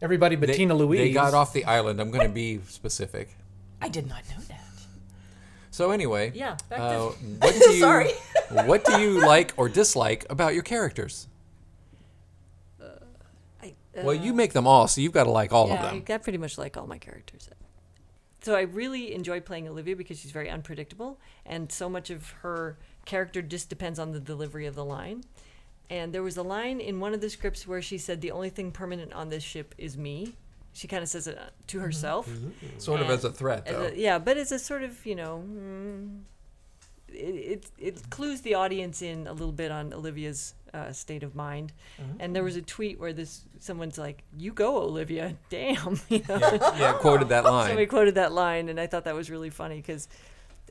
Everybody 0.00 0.36
but 0.36 0.46
They- 0.48 0.54
Tina 0.56 0.74
Louise. 0.74 1.00
They 1.00 1.12
got 1.12 1.34
off 1.34 1.52
the 1.52 1.64
island. 1.64 2.00
I'm 2.00 2.10
going 2.10 2.26
to 2.26 2.32
be 2.32 2.60
specific. 2.68 3.36
I 3.82 3.88
did 3.88 4.08
not 4.08 4.22
know 4.30 4.40
that. 4.48 4.60
So 5.70 5.90
anyway, 5.90 6.32
Yeah, 6.34 6.56
back 6.70 6.80
uh, 6.80 6.92
to- 6.92 7.14
what 7.38 7.54
do 7.62 7.70
you 7.72 7.80
Sorry. 7.80 8.12
what 8.50 8.84
do 8.84 9.00
you 9.00 9.20
like 9.24 9.52
or 9.56 9.68
dislike 9.68 10.24
about 10.30 10.54
your 10.54 10.62
characters? 10.62 11.28
I, 13.62 13.74
Well, 13.96 14.14
you 14.14 14.32
make 14.32 14.52
them 14.52 14.66
all, 14.66 14.88
so 14.88 15.00
you've 15.00 15.12
got 15.12 15.24
to 15.24 15.30
like 15.30 15.52
all 15.52 15.68
yeah, 15.68 15.74
of 15.74 15.80
I, 15.80 15.98
them. 15.98 16.04
I 16.08 16.18
pretty 16.18 16.38
much 16.38 16.56
like 16.58 16.76
all 16.76 16.86
my 16.86 16.98
characters. 16.98 17.48
So 18.40 18.54
I 18.54 18.62
really 18.62 19.12
enjoy 19.14 19.40
playing 19.40 19.68
Olivia 19.68 19.96
because 19.96 20.18
she's 20.20 20.30
very 20.30 20.48
unpredictable, 20.48 21.18
and 21.44 21.70
so 21.70 21.88
much 21.88 22.08
of 22.10 22.30
her 22.42 22.78
character 23.08 23.42
just 23.42 23.68
depends 23.68 23.98
on 23.98 24.12
the 24.12 24.20
delivery 24.20 24.66
of 24.66 24.74
the 24.76 24.84
line. 24.84 25.24
And 25.90 26.12
there 26.12 26.22
was 26.22 26.36
a 26.36 26.42
line 26.42 26.80
in 26.80 27.00
one 27.00 27.14
of 27.14 27.20
the 27.22 27.30
scripts 27.30 27.66
where 27.66 27.80
she 27.82 27.96
said, 27.98 28.20
"The 28.20 28.30
only 28.30 28.50
thing 28.50 28.70
permanent 28.70 29.12
on 29.14 29.30
this 29.30 29.42
ship 29.42 29.74
is 29.78 29.96
me." 29.96 30.34
She 30.74 30.86
kind 30.86 31.02
of 31.02 31.08
says 31.08 31.26
it 31.26 31.38
uh, 31.38 31.44
to 31.68 31.80
herself. 31.80 32.28
Sort 32.76 33.00
of 33.00 33.08
as 33.10 33.24
a 33.24 33.32
threat, 33.32 33.66
as 33.66 33.74
though. 33.74 33.82
a- 33.86 33.94
yeah, 33.94 34.18
but 34.18 34.36
it's 34.36 34.52
a 34.52 34.58
sort 34.58 34.82
of 34.82 35.04
you 35.06 35.14
know, 35.16 35.42
mm, 35.48 36.20
it, 37.08 37.14
it, 37.54 37.66
it 37.78 38.10
clues 38.10 38.42
the 38.42 38.54
audience 38.54 39.00
in 39.00 39.26
a 39.26 39.32
little 39.32 39.50
bit 39.62 39.70
on 39.72 39.94
Olivia's 39.94 40.52
uh, 40.74 40.92
state 40.92 41.22
of 41.22 41.34
mind. 41.34 41.72
And 42.20 42.36
there 42.36 42.44
was 42.44 42.56
a 42.56 42.62
tweet 42.62 43.00
where 43.00 43.14
this 43.14 43.44
someone's 43.58 43.96
like, 43.96 44.22
"You 44.36 44.52
go, 44.52 44.76
Olivia." 44.82 45.36
Damn. 45.48 45.98
You 46.10 46.22
know? 46.28 46.38
Yeah, 46.78 46.92
quoted 47.00 47.30
that 47.30 47.44
line. 47.54 47.68
Somebody 47.68 47.86
quoted 47.86 48.14
that 48.16 48.32
line, 48.32 48.68
and 48.68 48.78
I 48.78 48.86
thought 48.86 49.04
that 49.04 49.14
was 49.14 49.30
really 49.30 49.50
funny 49.50 49.76
because 49.76 50.06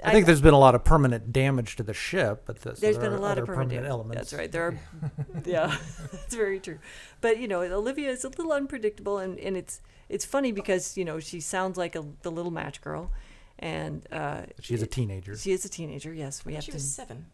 I 0.04 0.12
think 0.12 0.26
there's 0.26 0.42
been 0.42 0.54
a 0.54 0.60
lot 0.60 0.76
of 0.76 0.84
permanent 0.84 1.32
damage 1.34 1.76
to 1.78 1.84
the 1.84 1.94
ship, 1.94 2.44
but 2.46 2.62
the, 2.62 2.76
so 2.76 2.82
there's 2.82 2.98
there 2.98 3.10
been 3.10 3.18
a 3.18 3.22
lot 3.22 3.38
of 3.38 3.46
permanent, 3.46 3.72
damage. 3.72 3.90
elements. 3.90 4.16
That's 4.32 4.34
right. 4.34 4.52
There 4.52 4.68
are, 4.68 4.80
yeah, 5.46 5.76
that's 6.12 6.36
very 6.36 6.60
true. 6.60 6.80
But 7.22 7.40
you 7.40 7.48
know, 7.48 7.62
Olivia 7.62 8.10
is 8.10 8.24
a 8.24 8.30
little 8.30 8.52
unpredictable, 8.54 9.18
and, 9.18 9.40
and 9.40 9.58
it's 9.58 9.82
it's 10.10 10.26
funny 10.26 10.52
because 10.52 10.98
you 10.98 11.06
know 11.06 11.20
she 11.20 11.40
sounds 11.40 11.78
like 11.78 11.96
a, 11.96 12.06
the 12.22 12.32
little 12.32 12.52
match 12.52 12.82
girl, 12.82 13.12
and 13.60 14.06
uh, 14.12 14.44
She's 14.62 14.82
a 14.82 14.88
teenager. 14.88 15.36
she 15.38 15.52
is 15.52 15.66
a 15.66 15.70
teenager. 15.70 16.14
Yes, 16.14 16.46
we 16.46 16.54
have 16.54 16.64
She 16.64 16.72
to. 16.72 16.76
was 16.78 16.90
seven. 16.90 17.26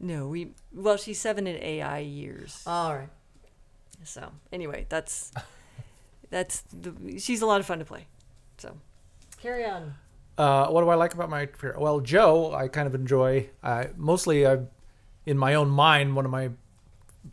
No, 0.00 0.28
we 0.28 0.52
well, 0.74 0.96
she's 0.96 1.20
seven 1.20 1.46
in 1.46 1.56
AI 1.62 1.98
years. 2.00 2.62
All 2.66 2.94
right. 2.94 3.08
So 4.04 4.30
anyway, 4.52 4.86
that's 4.88 5.32
that's 6.30 6.62
the, 6.72 7.18
she's 7.18 7.42
a 7.42 7.46
lot 7.46 7.60
of 7.60 7.66
fun 7.66 7.78
to 7.78 7.84
play. 7.84 8.06
So 8.58 8.76
carry 9.40 9.64
on. 9.64 9.94
Uh, 10.38 10.68
what 10.68 10.82
do 10.82 10.88
I 10.88 10.94
like 10.94 11.14
about 11.14 11.30
my 11.30 11.46
career? 11.46 11.76
Well, 11.78 12.00
Joe, 12.00 12.54
I 12.54 12.68
kind 12.68 12.86
of 12.86 12.94
enjoy. 12.94 13.48
I 13.62 13.88
mostly, 13.96 14.46
I, 14.46 14.58
in 15.24 15.38
my 15.38 15.54
own 15.54 15.70
mind, 15.70 16.14
one 16.14 16.24
of 16.24 16.30
my 16.30 16.50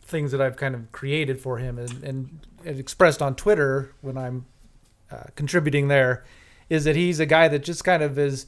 things 0.02 0.32
that 0.32 0.40
I've 0.40 0.56
kind 0.56 0.74
of 0.74 0.90
created 0.92 1.40
for 1.40 1.58
him 1.58 1.78
and, 1.78 2.02
and, 2.02 2.46
and 2.64 2.78
expressed 2.78 3.20
on 3.20 3.34
Twitter 3.34 3.92
when 4.00 4.16
I'm 4.16 4.46
uh, 5.10 5.24
contributing 5.36 5.88
there, 5.88 6.24
is 6.70 6.84
that 6.84 6.96
he's 6.96 7.20
a 7.20 7.26
guy 7.26 7.48
that 7.48 7.62
just 7.62 7.84
kind 7.84 8.02
of 8.02 8.18
is 8.18 8.46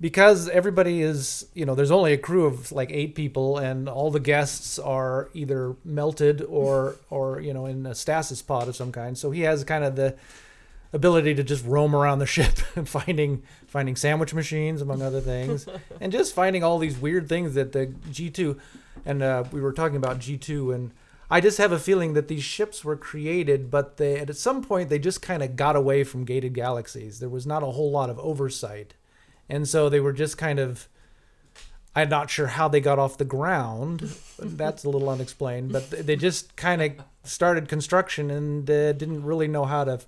because 0.00 0.48
everybody 0.50 1.02
is 1.02 1.46
you 1.54 1.66
know 1.66 1.74
there's 1.74 1.90
only 1.90 2.12
a 2.12 2.18
crew 2.18 2.46
of 2.46 2.70
like 2.72 2.90
eight 2.92 3.14
people 3.14 3.58
and 3.58 3.88
all 3.88 4.10
the 4.10 4.20
guests 4.20 4.78
are 4.78 5.28
either 5.34 5.74
melted 5.84 6.42
or 6.42 6.96
or 7.10 7.40
you 7.40 7.52
know 7.52 7.66
in 7.66 7.84
a 7.86 7.94
stasis 7.94 8.40
pod 8.42 8.68
of 8.68 8.76
some 8.76 8.92
kind 8.92 9.18
so 9.18 9.30
he 9.30 9.40
has 9.40 9.64
kind 9.64 9.84
of 9.84 9.96
the 9.96 10.14
ability 10.92 11.34
to 11.34 11.42
just 11.42 11.64
roam 11.64 11.94
around 11.94 12.18
the 12.18 12.26
ship 12.26 12.58
and 12.76 12.88
finding 12.88 13.42
finding 13.66 13.96
sandwich 13.96 14.32
machines 14.32 14.80
among 14.80 15.02
other 15.02 15.20
things 15.20 15.66
and 16.00 16.12
just 16.12 16.34
finding 16.34 16.64
all 16.64 16.78
these 16.78 16.98
weird 16.98 17.28
things 17.28 17.54
that 17.54 17.72
the 17.72 17.86
G2 18.10 18.58
and 19.04 19.22
uh, 19.22 19.44
we 19.52 19.60
were 19.60 19.72
talking 19.72 19.96
about 19.96 20.18
G2 20.18 20.74
and 20.74 20.90
I 21.30 21.42
just 21.42 21.58
have 21.58 21.72
a 21.72 21.78
feeling 21.78 22.14
that 22.14 22.28
these 22.28 22.42
ships 22.42 22.84
were 22.84 22.96
created 22.96 23.70
but 23.70 23.98
they 23.98 24.18
at 24.18 24.34
some 24.36 24.62
point 24.62 24.88
they 24.88 24.98
just 24.98 25.20
kind 25.20 25.42
of 25.42 25.56
got 25.56 25.76
away 25.76 26.04
from 26.04 26.24
gated 26.24 26.54
galaxies 26.54 27.20
there 27.20 27.28
was 27.28 27.46
not 27.46 27.62
a 27.62 27.66
whole 27.66 27.90
lot 27.90 28.08
of 28.08 28.18
oversight 28.20 28.94
and 29.48 29.68
so 29.68 29.88
they 29.88 30.00
were 30.00 30.12
just 30.12 30.38
kind 30.38 30.58
of 30.58 30.88
I'm 31.94 32.08
not 32.08 32.30
sure 32.30 32.46
how 32.46 32.68
they 32.68 32.80
got 32.80 33.00
off 33.00 33.18
the 33.18 33.24
ground. 33.24 34.14
That's 34.38 34.84
a 34.84 34.88
little 34.88 35.08
unexplained, 35.08 35.72
but 35.72 35.90
they 35.90 36.14
just 36.14 36.54
kind 36.54 36.80
of 36.80 36.92
started 37.24 37.68
construction 37.68 38.30
and 38.30 38.70
uh, 38.70 38.92
didn't 38.92 39.24
really 39.24 39.48
know 39.48 39.64
how 39.64 39.82
to 39.82 40.00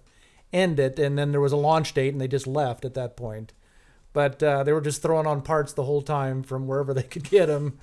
end 0.52 0.78
it. 0.80 0.98
And 0.98 1.18
then 1.18 1.32
there 1.32 1.40
was 1.40 1.52
a 1.52 1.56
launch 1.56 1.94
date, 1.94 2.12
and 2.12 2.20
they 2.20 2.28
just 2.28 2.46
left 2.46 2.84
at 2.84 2.94
that 2.94 3.16
point. 3.16 3.52
But 4.12 4.42
uh, 4.42 4.64
they 4.64 4.72
were 4.72 4.80
just 4.80 5.02
throwing 5.02 5.26
on 5.26 5.42
parts 5.42 5.72
the 5.72 5.84
whole 5.84 6.02
time 6.02 6.42
from 6.42 6.66
wherever 6.66 6.92
they 7.00 7.02
could 7.02 7.30
get 7.30 7.46
them, 7.46 7.78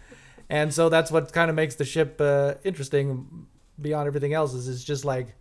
and 0.49 0.73
so 0.73 0.89
that's 0.89 1.11
what 1.11 1.33
kind 1.33 1.49
of 1.49 1.55
makes 1.55 1.75
the 1.75 1.85
ship 1.85 2.19
uh, 2.19 2.55
interesting. 2.63 3.47
Beyond 3.79 4.07
everything 4.07 4.33
else, 4.33 4.55
is 4.55 4.67
it's 4.67 4.83
just 4.83 5.05
like, 5.05 5.35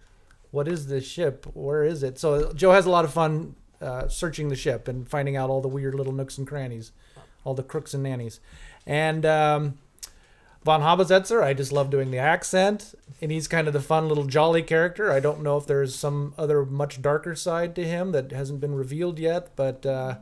what 0.51 0.69
is 0.69 0.89
this 0.89 1.07
ship? 1.07 1.47
Where 1.55 1.85
is 1.85 2.03
it? 2.03 2.19
So 2.19 2.53
Joe 2.53 2.73
has 2.73 2.85
a 2.85 2.91
lot 2.91 3.07
of 3.07 3.13
fun 3.13 3.55
uh, 3.81 4.09
searching 4.09 4.49
the 4.49 4.57
ship 4.57 4.89
and 4.89 5.09
finding 5.09 5.37
out 5.37 5.49
all 5.49 5.63
the 5.63 5.69
weird 5.69 5.95
little 5.95 6.13
nooks 6.13 6.37
and 6.37 6.47
crannies, 6.47 6.93
all 7.45 7.55
the 7.55 7.63
crooks 7.63 7.95
and 7.95 8.03
nannies. 8.03 8.41
And 8.87 9.25
um, 9.25 9.79
Von 10.67 10.81
Habesetzer, 10.83 11.45
I 11.45 11.55
just 11.55 11.71
love 11.71 11.91
doing 11.91 12.11
the 12.11 12.19
accent, 12.19 12.93
and 13.21 13.31
he's 13.31 13.47
kind 13.47 13.69
of 13.69 13.73
the 13.73 13.81
fun 13.81 14.09
little 14.09 14.25
jolly 14.25 14.63
character. 14.63 15.13
I 15.13 15.21
don't 15.21 15.41
know 15.45 15.57
if 15.57 15.65
there's 15.65 15.95
some 15.95 16.35
other 16.37 16.65
much 16.67 17.01
darker 17.01 17.37
side 17.37 17.77
to 17.77 17.85
him 17.87 18.11
that 18.11 18.33
hasn't 18.33 18.59
been 18.61 18.75
revealed 18.75 19.21
yet, 19.21 19.55
but 19.55 19.87
uh, 19.87 20.17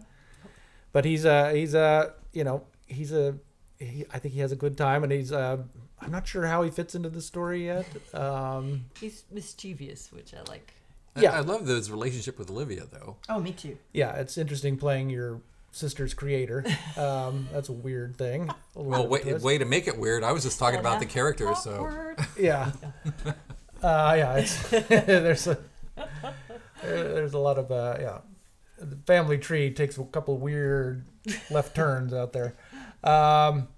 but 0.92 1.06
he's 1.06 1.24
a 1.24 1.50
he's 1.54 1.72
a 1.72 2.12
you 2.34 2.44
know 2.44 2.62
he's 2.86 3.10
a 3.10 3.36
he, 3.78 4.04
I 4.12 4.18
think 4.18 4.34
he 4.34 4.40
has 4.40 4.52
a 4.52 4.56
good 4.56 4.76
time, 4.76 5.02
and 5.02 5.10
he's 5.10 5.32
uh, 5.32 5.56
I'm 5.98 6.10
not 6.12 6.28
sure 6.28 6.44
how 6.44 6.62
he 6.62 6.70
fits 6.70 6.94
into 6.94 7.08
the 7.08 7.22
story 7.22 7.64
yet. 7.64 7.86
Um, 8.12 8.84
He's 9.00 9.24
mischievous, 9.32 10.12
which 10.12 10.34
I 10.34 10.42
like. 10.50 10.74
I- 11.16 11.22
Yeah. 11.22 11.32
I, 11.32 11.40
love 11.40 11.66
his 11.66 11.90
relationship 11.90 12.38
with 12.38 12.50
Olivia, 12.50 12.84
though. 12.92 13.16
Oh, 13.30 13.40
me 13.40 13.52
too. 13.52 13.78
yeah, 13.94 14.12
it's 14.16 14.36
interesting 14.36 14.76
playing 14.76 15.08
your 15.08 15.40
sister's 15.74 16.14
creator. 16.14 16.64
Um, 16.96 17.48
that's 17.52 17.68
a 17.68 17.72
weird 17.72 18.16
thing. 18.16 18.48
A 18.76 18.82
Well, 18.82 19.06
way, 19.08 19.20
of 19.20 19.26
a 19.26 19.30
twist. 19.32 19.44
way 19.44 19.58
to 19.58 19.64
make 19.64 19.86
it 19.88 19.98
weird. 19.98 20.24
I 20.24 20.32
was 20.32 20.42
just 20.44 20.58
talking 20.58 20.78
Oh, 20.78 20.80
about 20.80 20.94
yeah. 20.94 20.98
the 21.00 21.06
characters, 21.06 21.58
so 21.62 22.14
Yeah. 22.38 22.72
Uh, 23.82 24.14
yeah. 24.16 24.34
It's, 24.36 24.68
there's 24.88 25.46
a 25.46 25.58
there's 26.82 27.34
a 27.34 27.38
lot 27.38 27.58
of 27.58 27.70
uh, 27.70 27.96
yeah. 28.00 28.18
The 28.78 28.96
family 29.06 29.38
tree 29.38 29.70
takes 29.70 29.98
a 29.98 30.04
couple 30.04 30.36
weird 30.36 31.04
left 31.50 31.74
turns 31.74 32.12
out 32.12 32.32
there. 32.32 32.54
Um, 33.02 33.68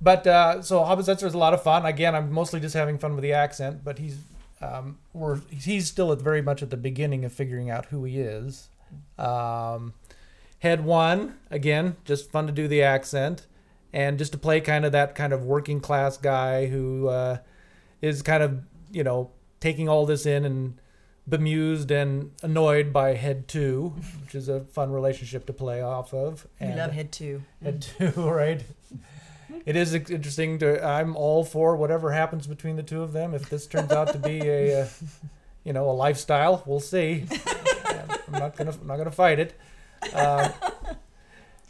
but 0.00 0.26
uh, 0.26 0.62
so 0.62 0.80
Habesetzer 0.80 1.24
is 1.24 1.34
a 1.34 1.38
lot 1.38 1.54
of 1.54 1.62
fun. 1.62 1.86
Again, 1.86 2.14
I'm 2.14 2.32
mostly 2.32 2.58
just 2.60 2.74
having 2.74 2.98
fun 2.98 3.14
with 3.14 3.22
the 3.22 3.32
accent, 3.32 3.84
but 3.84 3.98
he's 3.98 4.18
um, 4.60 4.98
we're 5.12 5.40
he's 5.50 5.86
still 5.86 6.12
at 6.12 6.20
very 6.20 6.42
much 6.42 6.62
at 6.62 6.70
the 6.70 6.76
beginning 6.76 7.24
of 7.24 7.32
figuring 7.32 7.70
out 7.70 7.86
who 7.86 8.04
he 8.04 8.18
is. 8.18 8.68
Um, 9.18 9.94
head 10.62 10.84
one 10.84 11.34
again, 11.50 11.96
just 12.04 12.30
fun 12.30 12.46
to 12.46 12.52
do 12.52 12.68
the 12.68 12.82
accent, 12.82 13.48
and 13.92 14.16
just 14.16 14.30
to 14.30 14.38
play 14.38 14.60
kind 14.60 14.84
of 14.84 14.92
that 14.92 15.14
kind 15.16 15.32
of 15.32 15.42
working 15.42 15.80
class 15.80 16.16
guy 16.16 16.66
who 16.66 17.08
uh, 17.08 17.38
is 18.00 18.22
kind 18.22 18.42
of 18.44 18.60
you 18.92 19.02
know 19.02 19.30
taking 19.60 19.88
all 19.88 20.06
this 20.06 20.24
in 20.24 20.44
and 20.44 20.78
bemused 21.28 21.90
and 21.90 22.30
annoyed 22.42 22.92
by 22.92 23.14
head 23.14 23.48
two, 23.48 23.94
which 24.22 24.34
is 24.36 24.48
a 24.48 24.60
fun 24.60 24.92
relationship 24.92 25.46
to 25.46 25.52
play 25.52 25.82
off 25.82 26.14
of. 26.14 26.46
We 26.60 26.68
And 26.68 26.78
love 26.78 26.92
head 26.92 27.10
two. 27.10 27.42
Head 27.62 27.82
two, 27.82 28.10
right? 28.16 28.62
It 29.66 29.76
is 29.76 29.94
interesting 29.94 30.58
to. 30.60 30.84
I'm 30.84 31.16
all 31.16 31.44
for 31.44 31.76
whatever 31.76 32.12
happens 32.12 32.46
between 32.46 32.76
the 32.76 32.82
two 32.82 33.02
of 33.02 33.12
them. 33.12 33.34
If 33.34 33.50
this 33.50 33.66
turns 33.66 33.92
out 33.92 34.12
to 34.12 34.18
be 34.18 34.40
a, 34.40 34.82
uh, 34.82 34.88
you 35.64 35.72
know, 35.72 35.90
a 35.90 35.92
lifestyle, 35.92 36.62
we'll 36.66 36.80
see. 36.80 37.26
I'm 38.28 38.38
not 38.38 38.56
gonna, 38.56 38.70
I'm 38.72 38.86
not 38.86 38.96
gonna 38.96 39.10
fight 39.10 39.38
it. 39.38 39.54
Uh, 40.12 40.48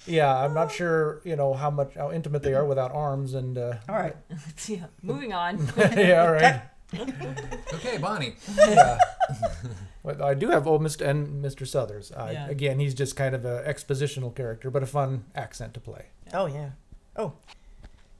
yeah, 0.06 0.34
I'm 0.36 0.54
not 0.54 0.72
sure, 0.72 1.20
you 1.24 1.36
know, 1.36 1.54
how 1.54 1.70
much, 1.70 1.94
how 1.94 2.10
intimate 2.10 2.42
they 2.42 2.54
are 2.54 2.64
without 2.64 2.92
arms 2.92 3.34
and. 3.34 3.56
Uh, 3.58 3.74
All 3.88 3.94
right. 3.96 4.16
yeah. 4.66 4.86
Moving 5.02 5.32
on. 5.32 5.66
yeah, 5.76 6.24
all 6.24 6.32
right. 6.32 6.62
okay, 7.74 7.98
Bonnie. 7.98 8.34
yeah. 8.58 8.98
But 10.04 10.20
I 10.20 10.34
do 10.34 10.48
have 10.50 10.66
old 10.66 10.82
Mr. 10.82 11.06
and 11.06 11.42
Mr. 11.44 11.66
Southers. 11.66 12.10
Uh, 12.12 12.30
Yeah. 12.32 12.48
Again, 12.48 12.78
he's 12.80 12.94
just 12.94 13.14
kind 13.16 13.34
of 13.34 13.44
an 13.44 13.64
expositional 13.64 14.34
character, 14.34 14.70
but 14.70 14.82
a 14.82 14.86
fun 14.86 15.24
accent 15.34 15.72
to 15.74 15.80
play. 15.80 16.06
Oh 16.34 16.46
yeah. 16.46 16.70
Oh, 17.16 17.34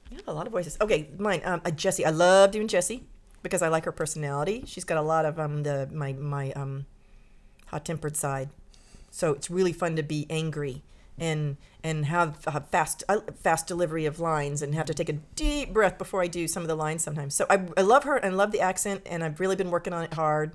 you 0.09 0.17
have 0.17 0.27
a 0.27 0.33
lot 0.33 0.45
of 0.47 0.53
voices. 0.53 0.77
Okay, 0.79 1.09
mine. 1.17 1.41
Um, 1.43 1.61
uh, 1.65 1.71
Jessie. 1.71 2.05
I 2.05 2.09
love 2.11 2.51
doing 2.51 2.67
Jessie 2.67 3.03
because 3.43 3.61
I 3.61 3.67
like 3.67 3.85
her 3.85 3.91
personality. 3.91 4.63
She's 4.65 4.85
got 4.85 4.97
a 4.97 5.01
lot 5.01 5.25
of 5.25 5.37
um 5.39 5.63
the 5.63 5.89
my 5.91 6.13
my 6.13 6.51
um 6.53 6.85
hot 7.67 7.83
tempered 7.85 8.15
side, 8.15 8.49
so 9.13 9.31
it's 9.33 9.51
really 9.51 9.71
fun 9.71 9.95
to 9.95 10.01
be 10.01 10.25
angry 10.27 10.81
and 11.19 11.57
and 11.83 12.05
have 12.05 12.39
a 12.47 12.61
fast 12.61 13.03
uh, 13.07 13.19
fast 13.43 13.67
delivery 13.67 14.05
of 14.07 14.19
lines 14.19 14.63
and 14.63 14.73
have 14.73 14.87
to 14.87 14.93
take 14.93 15.07
a 15.07 15.13
deep 15.35 15.71
breath 15.71 15.99
before 15.99 16.23
I 16.23 16.27
do 16.27 16.47
some 16.47 16.63
of 16.63 16.67
the 16.67 16.75
lines 16.75 17.03
sometimes. 17.03 17.35
So 17.35 17.45
I, 17.47 17.67
I 17.77 17.81
love 17.81 18.05
her 18.05 18.17
and 18.17 18.35
love 18.35 18.51
the 18.51 18.59
accent 18.59 19.03
and 19.05 19.23
I've 19.23 19.39
really 19.39 19.55
been 19.55 19.69
working 19.69 19.93
on 19.93 20.03
it 20.03 20.15
hard 20.15 20.53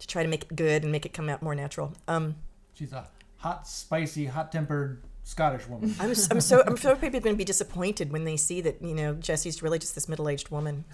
to 0.00 0.06
try 0.08 0.24
to 0.24 0.28
make 0.28 0.42
it 0.42 0.56
good 0.56 0.82
and 0.82 0.90
make 0.90 1.06
it 1.06 1.12
come 1.12 1.28
out 1.28 1.42
more 1.42 1.54
natural. 1.54 1.92
Um, 2.08 2.34
She's 2.74 2.92
a 2.92 3.06
hot, 3.36 3.68
spicy, 3.68 4.26
hot 4.26 4.50
tempered 4.50 5.02
Scottish 5.22 5.68
woman. 5.68 5.94
I'm, 6.00 6.10
s- 6.10 6.26
I'm 6.32 6.40
so 6.40 6.64
I'm 6.66 6.76
so 6.76 6.96
people 6.96 7.18
are 7.18 7.22
going 7.22 7.36
to 7.36 7.38
be 7.38 7.44
disappointed 7.44 8.10
when 8.10 8.24
they 8.24 8.36
see 8.36 8.60
that 8.62 8.82
you 8.82 8.94
know 8.96 9.14
Jessie's 9.14 9.62
really 9.62 9.78
just 9.78 9.94
this 9.94 10.08
middle 10.08 10.28
aged 10.28 10.48
woman. 10.48 10.84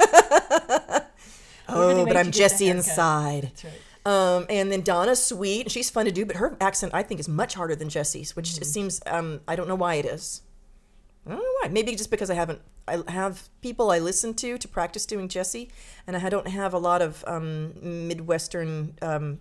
oh, 1.68 2.04
made 2.04 2.06
but 2.08 2.16
I'm 2.16 2.26
you 2.26 2.32
get 2.32 2.32
the 2.32 2.38
Jessie 2.38 2.68
inside. 2.68 3.44
That's 3.44 3.64
right. 3.64 3.72
Um, 4.06 4.44
and 4.50 4.70
then 4.70 4.82
Donna's 4.82 5.22
sweet. 5.24 5.62
and 5.62 5.72
She's 5.72 5.88
fun 5.88 6.04
to 6.04 6.12
do, 6.12 6.26
but 6.26 6.36
her 6.36 6.56
accent 6.60 6.92
I 6.94 7.02
think 7.02 7.20
is 7.20 7.28
much 7.28 7.54
harder 7.54 7.74
than 7.74 7.88
Jessie's, 7.88 8.36
which 8.36 8.48
Mm-hmm. 8.50 8.58
just 8.58 8.72
seems 8.72 9.00
um, 9.06 9.40
I 9.48 9.56
don't 9.56 9.66
know 9.68 9.74
why 9.74 9.94
it 9.94 10.04
is. 10.04 10.42
I 11.26 11.30
don't 11.30 11.38
know 11.38 11.52
why. 11.62 11.68
Maybe 11.68 11.94
just 11.96 12.10
because 12.10 12.28
I 12.30 12.34
haven't. 12.34 12.60
I 12.86 13.02
have 13.08 13.48
people 13.62 13.90
I 13.90 13.98
listen 13.98 14.34
to 14.34 14.58
to 14.58 14.68
practice 14.68 15.06
doing 15.06 15.26
Jesse, 15.28 15.70
and 16.06 16.16
I 16.18 16.28
don't 16.28 16.48
have 16.48 16.74
a 16.74 16.78
lot 16.78 17.00
of 17.00 17.24
um, 17.26 17.72
Midwestern. 18.08 18.94
Um, 19.00 19.38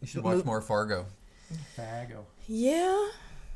You 0.00 0.06
should 0.06 0.24
watch 0.24 0.38
Mo- 0.38 0.44
more 0.44 0.60
Fargo. 0.62 1.04
Fargo. 1.76 2.24
yeah. 2.48 3.08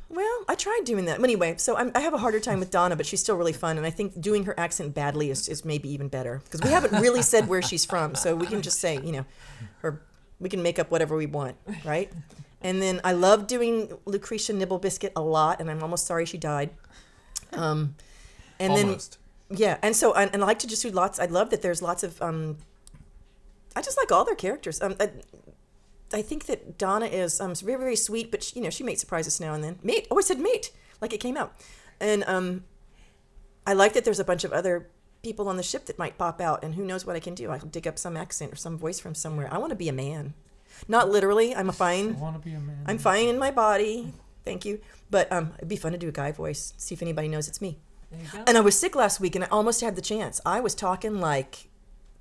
Well, 0.08 0.44
I 0.48 0.54
tried 0.54 0.82
doing 0.84 1.06
that. 1.06 1.20
Anyway, 1.20 1.54
so 1.56 1.76
I'm, 1.76 1.90
I 1.94 2.00
have 2.00 2.14
a 2.14 2.18
harder 2.18 2.38
time 2.38 2.60
with 2.60 2.70
Donna, 2.70 2.94
but 2.94 3.06
she's 3.06 3.18
still 3.20 3.36
really 3.36 3.52
fun. 3.54 3.76
And 3.76 3.84
I 3.84 3.90
think 3.90 4.20
doing 4.20 4.44
her 4.44 4.54
accent 4.60 4.94
badly 4.94 5.30
is, 5.30 5.48
is 5.48 5.64
maybe 5.64 5.88
even 5.92 6.06
better 6.06 6.42
because 6.44 6.60
we 6.62 6.68
haven't 6.70 7.00
really 7.00 7.22
said 7.22 7.48
where 7.48 7.60
she's 7.62 7.84
from. 7.84 8.14
So 8.14 8.36
we 8.36 8.46
can 8.46 8.62
just 8.62 8.78
say, 8.80 9.00
you 9.02 9.10
know, 9.10 9.24
her, 9.80 10.00
we 10.40 10.48
can 10.48 10.62
make 10.62 10.78
up 10.78 10.90
whatever 10.90 11.16
we 11.16 11.26
want, 11.26 11.56
right? 11.84 12.12
And 12.62 12.82
then 12.82 13.00
I 13.04 13.12
love 13.12 13.46
doing 13.46 13.96
Lucretia 14.06 14.52
Nibble 14.52 14.78
Biscuit 14.78 15.12
a 15.14 15.22
lot, 15.22 15.60
and 15.60 15.70
I'm 15.70 15.82
almost 15.82 16.06
sorry 16.06 16.26
she 16.26 16.38
died. 16.38 16.70
Um, 17.52 17.94
and 18.58 18.72
Almost. 18.72 19.18
then 19.48 19.58
yeah, 19.58 19.78
and 19.82 19.94
so 19.94 20.12
and, 20.14 20.30
and 20.34 20.42
I 20.42 20.46
like 20.46 20.58
to 20.60 20.66
just 20.66 20.82
do 20.82 20.90
lots. 20.90 21.20
I 21.20 21.26
love 21.26 21.50
that 21.50 21.62
there's 21.62 21.82
lots 21.82 22.02
of. 22.02 22.20
Um, 22.20 22.58
I 23.76 23.82
just 23.82 23.96
like 23.96 24.10
all 24.10 24.24
their 24.24 24.34
characters. 24.34 24.80
Um, 24.82 24.96
I, 24.98 25.10
I 26.12 26.22
think 26.22 26.46
that 26.46 26.78
Donna 26.78 27.06
is 27.06 27.40
um 27.40 27.54
very 27.54 27.78
very 27.78 27.96
sweet, 27.96 28.30
but 28.30 28.42
she, 28.42 28.56
you 28.56 28.62
know 28.64 28.70
she 28.70 28.82
makes 28.82 29.00
surprises 29.00 29.40
now 29.40 29.54
and 29.54 29.62
then. 29.62 29.78
Mate, 29.82 30.08
oh 30.10 30.18
I 30.18 30.22
said 30.22 30.40
mate, 30.40 30.72
like 31.00 31.12
it 31.12 31.20
came 31.20 31.36
out, 31.36 31.54
and 32.00 32.24
um, 32.26 32.64
I 33.66 33.74
like 33.74 33.92
that 33.92 34.04
there's 34.04 34.20
a 34.20 34.24
bunch 34.24 34.42
of 34.42 34.52
other 34.52 34.88
people 35.22 35.48
on 35.48 35.56
the 35.56 35.62
ship 35.62 35.86
that 35.86 35.98
might 35.98 36.18
pop 36.18 36.40
out, 36.40 36.62
and 36.64 36.74
who 36.74 36.84
knows 36.84 37.04
what 37.06 37.16
I 37.16 37.20
can 37.20 37.34
do? 37.34 37.50
I 37.50 37.58
can 37.58 37.68
dig 37.70 37.86
up 37.86 37.98
some 37.98 38.16
accent 38.16 38.52
or 38.52 38.56
some 38.56 38.78
voice 38.78 38.98
from 39.00 39.14
somewhere. 39.14 39.48
I 39.52 39.58
want 39.58 39.70
to 39.70 39.76
be 39.76 39.88
a 39.88 39.92
man, 39.92 40.34
not 40.88 41.08
literally. 41.10 41.54
I'm 41.54 41.68
a 41.68 41.72
fine. 41.84 42.16
I 42.16 42.20
want 42.20 42.36
to 42.36 42.48
be 42.48 42.54
a 42.54 42.60
man. 42.60 42.84
I'm 42.86 42.98
fine 42.98 43.28
in 43.28 43.38
my 43.38 43.50
body. 43.50 44.12
Thank 44.44 44.64
you. 44.64 44.80
But 45.10 45.30
um, 45.32 45.52
it'd 45.58 45.68
be 45.68 45.76
fun 45.76 45.92
to 45.92 45.98
do 45.98 46.08
a 46.08 46.12
guy 46.12 46.32
voice. 46.32 46.72
See 46.76 46.94
if 46.94 47.02
anybody 47.02 47.28
knows 47.28 47.48
it's 47.48 47.60
me. 47.60 47.78
There 48.10 48.20
you 48.20 48.28
go. 48.32 48.44
And 48.46 48.56
I 48.56 48.60
was 48.60 48.78
sick 48.78 48.94
last 48.94 49.18
week, 49.20 49.34
and 49.34 49.44
I 49.44 49.48
almost 49.48 49.80
had 49.80 49.96
the 49.96 50.02
chance. 50.02 50.40
I 50.46 50.60
was 50.60 50.74
talking 50.74 51.20
like 51.20 51.68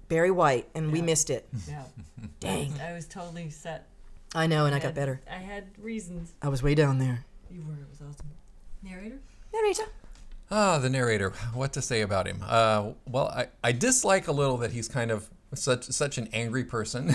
Barry 0.08 0.32
White, 0.32 0.68
and 0.74 0.92
we 0.92 1.02
missed 1.02 1.30
it. 1.30 1.48
yeah. 1.68 1.84
Dang. 2.40 2.74
I 2.82 2.94
was 2.94 3.06
totally 3.08 3.50
set. 3.52 3.88
I 4.34 4.48
know, 4.48 4.66
and 4.66 4.74
I 4.76 4.80
got 4.80 4.88
had- 4.88 4.96
better. 4.96 5.22
I 5.32 5.38
had 5.38 5.66
reasons. 5.78 6.34
I 6.42 6.50
was 6.50 6.62
way 6.64 6.74
down 6.76 6.98
there. 7.00 7.26
You 7.52 7.62
were. 7.62 7.74
It 7.74 7.88
was 7.90 8.02
awesome. 8.02 8.32
Narrator? 8.84 9.20
Narrator. 9.54 9.86
Ah, 10.52 10.78
the 10.78 10.90
narrator. 10.90 11.32
What 11.54 11.74
to 11.74 11.82
say 11.82 12.02
about 12.02 12.28
him? 12.28 12.42
Uh, 12.46 12.92
well, 13.08 13.28
I, 13.28 13.48
I 13.64 13.72
dislike 13.72 14.28
a 14.28 14.32
little 14.32 14.58
that 14.58 14.72
he's 14.72 14.88
kind 14.88 15.12
of 15.12 15.30
such 15.54 15.86
such 15.86 16.18
an 16.18 16.28
angry 16.34 16.64
person. 16.64 17.14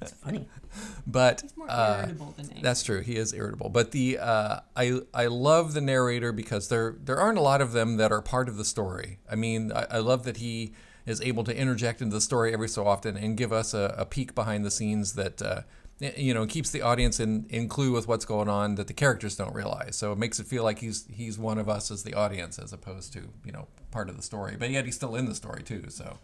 It's 0.00 0.12
funny. 0.12 0.48
but 1.06 1.42
He's 1.42 1.56
more 1.56 1.70
uh, 1.70 2.02
irritable 2.04 2.32
than 2.36 2.46
angry. 2.46 2.62
That's 2.62 2.82
true. 2.82 3.00
He 3.00 3.16
is 3.16 3.32
irritable. 3.34 3.68
But 3.68 3.90
the 3.90 4.18
uh, 4.18 4.60
I 4.76 5.00
I 5.12 5.26
love 5.26 5.74
the 5.74 5.80
narrator 5.80 6.32
because 6.32 6.68
there 6.68 6.96
there 7.04 7.18
aren't 7.18 7.38
a 7.38 7.42
lot 7.42 7.60
of 7.60 7.72
them 7.72 7.96
that 7.96 8.12
are 8.12 8.22
part 8.22 8.48
of 8.48 8.56
the 8.56 8.64
story. 8.64 9.18
I 9.30 9.34
mean, 9.34 9.72
I, 9.72 9.86
I 9.90 9.98
love 9.98 10.22
that 10.24 10.38
he 10.38 10.72
is 11.04 11.20
able 11.20 11.42
to 11.44 11.56
interject 11.56 12.00
into 12.00 12.14
the 12.14 12.20
story 12.20 12.52
every 12.52 12.68
so 12.68 12.86
often 12.86 13.16
and 13.16 13.36
give 13.36 13.52
us 13.52 13.74
a, 13.74 13.94
a 13.98 14.04
peek 14.06 14.34
behind 14.34 14.64
the 14.64 14.70
scenes 14.70 15.14
that 15.14 15.40
uh, 15.42 15.62
y- 15.62 15.62
you 16.00 16.32
know 16.32 16.46
keeps 16.46 16.70
the 16.70 16.82
audience 16.82 17.18
in, 17.20 17.46
in 17.50 17.68
clue 17.68 17.92
with 17.92 18.06
what's 18.06 18.24
going 18.24 18.48
on 18.48 18.76
that 18.76 18.86
the 18.86 18.92
characters 18.92 19.36
don't 19.36 19.54
realize. 19.54 19.96
So 19.96 20.12
it 20.12 20.18
makes 20.18 20.38
it 20.38 20.46
feel 20.46 20.62
like 20.64 20.78
he's 20.78 21.06
he's 21.12 21.38
one 21.38 21.58
of 21.58 21.68
us 21.68 21.90
as 21.90 22.02
the 22.04 22.14
audience 22.14 22.58
as 22.58 22.72
opposed 22.72 23.12
to 23.14 23.28
you 23.44 23.52
know 23.52 23.66
part 23.90 24.08
of 24.08 24.16
the 24.16 24.22
story. 24.22 24.56
But 24.58 24.70
yet 24.70 24.84
he's 24.84 24.94
still 24.94 25.16
in 25.16 25.26
the 25.26 25.34
story 25.34 25.62
too. 25.62 25.84
So 25.88 26.18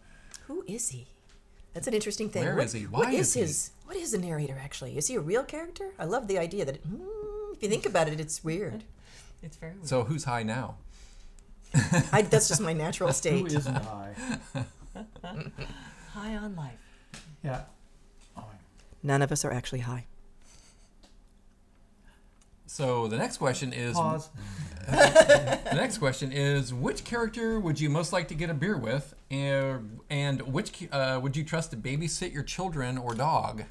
Who 0.47 0.65
is 0.67 0.91
he? 0.91 1.07
That's 1.73 1.89
an 1.89 1.95
interesting 1.95 2.29
thing. 2.31 2.45
Where 2.45 2.55
what, 2.57 2.65
is 2.67 2.73
he? 2.73 2.83
what 2.87 3.07
Why 3.07 3.13
is, 3.13 3.29
is 3.29 3.35
he? 3.35 3.41
his? 3.41 3.71
What 3.87 3.97
is 3.97 4.15
a 4.15 4.19
narrator 4.19 4.61
actually? 4.63 4.97
Is 4.97 5.09
he 5.09 5.17
a 5.17 5.21
real 5.21 5.43
character? 5.43 5.91
I 5.99 6.05
love 6.05 6.29
the 6.29 6.39
idea 6.39 6.65
that 6.65 6.77
hmm, 6.77 7.53
if 7.53 7.63
you 7.63 7.69
think 7.69 7.85
about 7.85 8.09
it, 8.09 8.21
it's 8.21 8.45
weird. 8.45 8.85
It's 9.43 9.57
very 9.57 9.73
weird. 9.73 9.89
so 9.89 10.05
who's 10.05 10.25
high 10.25 10.45
now? 10.45 10.77
I, 12.13 12.23
that's 12.23 12.47
just 12.47 12.61
my 12.61 12.73
natural 12.73 13.13
state. 13.21 13.47
isn't 13.47 13.75
high? 13.75 14.15
High 16.13 16.37
on 16.37 16.55
life. 16.55 16.79
Yeah. 17.43 17.63
None 19.05 19.21
of 19.23 19.31
us 19.31 19.45
are 19.45 19.53
actually 19.53 19.81
high. 19.81 20.07
So 22.67 23.07
the 23.07 23.19
next 23.19 23.37
question 23.37 23.73
is 23.73 23.95
Pause. 23.95 24.31
The 24.87 25.73
next 25.81 25.99
question 25.99 26.31
is 26.33 26.75
which 26.75 27.05
character 27.05 27.59
would 27.59 27.81
you 27.81 27.89
most 27.89 28.13
like 28.13 28.29
to 28.29 28.35
get 28.35 28.51
a 28.51 28.55
beer 28.55 28.77
with, 28.77 29.15
and, 29.31 30.01
and 30.11 30.43
which 30.43 30.87
uh, 30.93 31.19
would 31.23 31.37
you 31.37 31.45
trust 31.45 31.71
to 31.71 31.77
babysit 31.77 32.33
your 32.35 32.43
children 32.43 32.99
or 32.99 33.15
dog? 33.15 33.65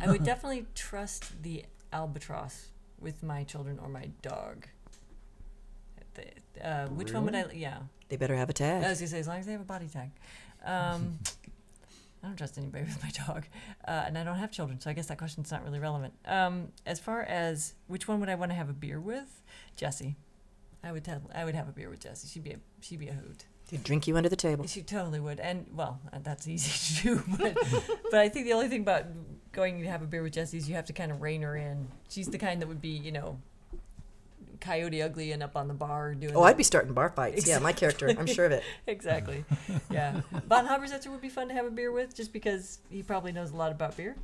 I 0.00 0.10
would 0.10 0.24
definitely 0.24 0.66
trust 0.74 1.42
the 1.42 1.64
albatross 1.92 2.68
with 3.00 3.22
my 3.22 3.44
children 3.44 3.78
or 3.82 3.88
my 3.88 4.08
dog. 4.22 4.66
The- 6.14 6.66
uh, 6.66 6.86
which 6.88 7.12
one 7.12 7.24
would 7.24 7.34
I? 7.34 7.46
Yeah, 7.54 7.78
They 8.08 8.16
better 8.16 8.36
have 8.36 8.48
a 8.50 8.52
tag. 8.54 8.84
I 8.84 8.90
was 8.90 8.98
gonna 9.00 9.08
say 9.08 9.18
as 9.18 9.28
long 9.28 9.38
as 9.40 9.46
they 9.46 9.52
have 9.52 9.60
a 9.60 9.64
body 9.64 9.88
tag. 9.88 10.10
Um, 10.64 11.18
I 12.22 12.28
don't 12.28 12.36
trust 12.36 12.56
anybody 12.58 12.84
with 12.88 13.02
my 13.02 13.10
dog, 13.26 13.46
uh, 13.86 14.04
and 14.06 14.16
I 14.16 14.24
don't 14.24 14.36
have 14.36 14.50
children, 14.50 14.80
so 14.80 14.90
I 14.90 14.92
guess 14.92 15.06
that 15.06 15.18
question's 15.18 15.50
not 15.50 15.64
really 15.64 15.80
relevant. 15.80 16.14
Um, 16.26 16.68
as 16.86 17.00
far 17.00 17.22
as 17.22 17.74
which 17.86 18.06
one 18.06 18.20
would 18.20 18.28
I 18.28 18.34
want 18.34 18.50
to 18.50 18.54
have 18.54 18.68
a 18.68 18.74
beer 18.74 19.00
with, 19.00 19.42
Jessie. 19.76 20.16
I 20.84 20.92
would 20.92 21.04
tell. 21.04 21.22
I 21.34 21.44
would 21.44 21.54
have 21.54 21.68
a 21.68 21.72
beer 21.72 21.88
with 21.88 22.00
Jessie. 22.00 22.28
She'd 22.28 22.44
be 22.44 22.50
a 22.50 22.58
she'd 22.80 22.98
be 22.98 23.08
a 23.08 23.12
hoot. 23.12 23.44
They'd 23.70 23.84
drink 23.84 24.06
you 24.06 24.16
under 24.16 24.28
the 24.28 24.36
table. 24.36 24.66
She 24.66 24.82
totally 24.82 25.20
would, 25.20 25.40
and 25.40 25.66
well, 25.74 26.00
uh, 26.12 26.18
that's 26.22 26.46
easy 26.48 26.70
to 26.96 27.02
do. 27.02 27.22
But, 27.38 27.56
but 28.10 28.20
I 28.20 28.28
think 28.28 28.46
the 28.46 28.52
only 28.52 28.68
thing 28.68 28.82
about 28.82 29.06
going 29.52 29.80
to 29.80 29.88
have 29.88 30.02
a 30.02 30.06
beer 30.06 30.22
with 30.22 30.32
Jessie 30.32 30.58
is 30.58 30.68
you 30.68 30.74
have 30.74 30.86
to 30.86 30.92
kind 30.92 31.12
of 31.12 31.22
rein 31.22 31.42
her 31.42 31.56
in. 31.56 31.88
She's 32.08 32.28
the 32.28 32.38
kind 32.38 32.60
that 32.60 32.68
would 32.68 32.80
be, 32.80 32.90
you 32.90 33.12
know, 33.12 33.38
coyote 34.62 35.02
ugly 35.02 35.32
and 35.32 35.42
up 35.42 35.56
on 35.56 35.68
the 35.68 35.74
bar 35.74 36.14
doing. 36.14 36.34
Oh, 36.34 36.40
the- 36.40 36.46
I'd 36.46 36.56
be 36.56 36.62
starting 36.62 36.94
bar 36.94 37.10
fights. 37.10 37.46
Yeah, 37.46 37.58
my 37.58 37.72
character. 37.72 38.08
I'm 38.08 38.26
sure 38.26 38.46
of 38.46 38.52
it. 38.52 38.62
exactly. 38.86 39.44
Yeah, 39.90 40.22
Von 40.48 40.66
Habersetzer 40.66 41.08
would 41.10 41.20
be 41.20 41.28
fun 41.28 41.48
to 41.48 41.54
have 41.54 41.66
a 41.66 41.70
beer 41.70 41.92
with, 41.92 42.14
just 42.14 42.32
because 42.32 42.78
he 42.88 43.02
probably 43.02 43.32
knows 43.32 43.50
a 43.50 43.56
lot 43.56 43.72
about 43.72 43.96
beer. 43.96 44.16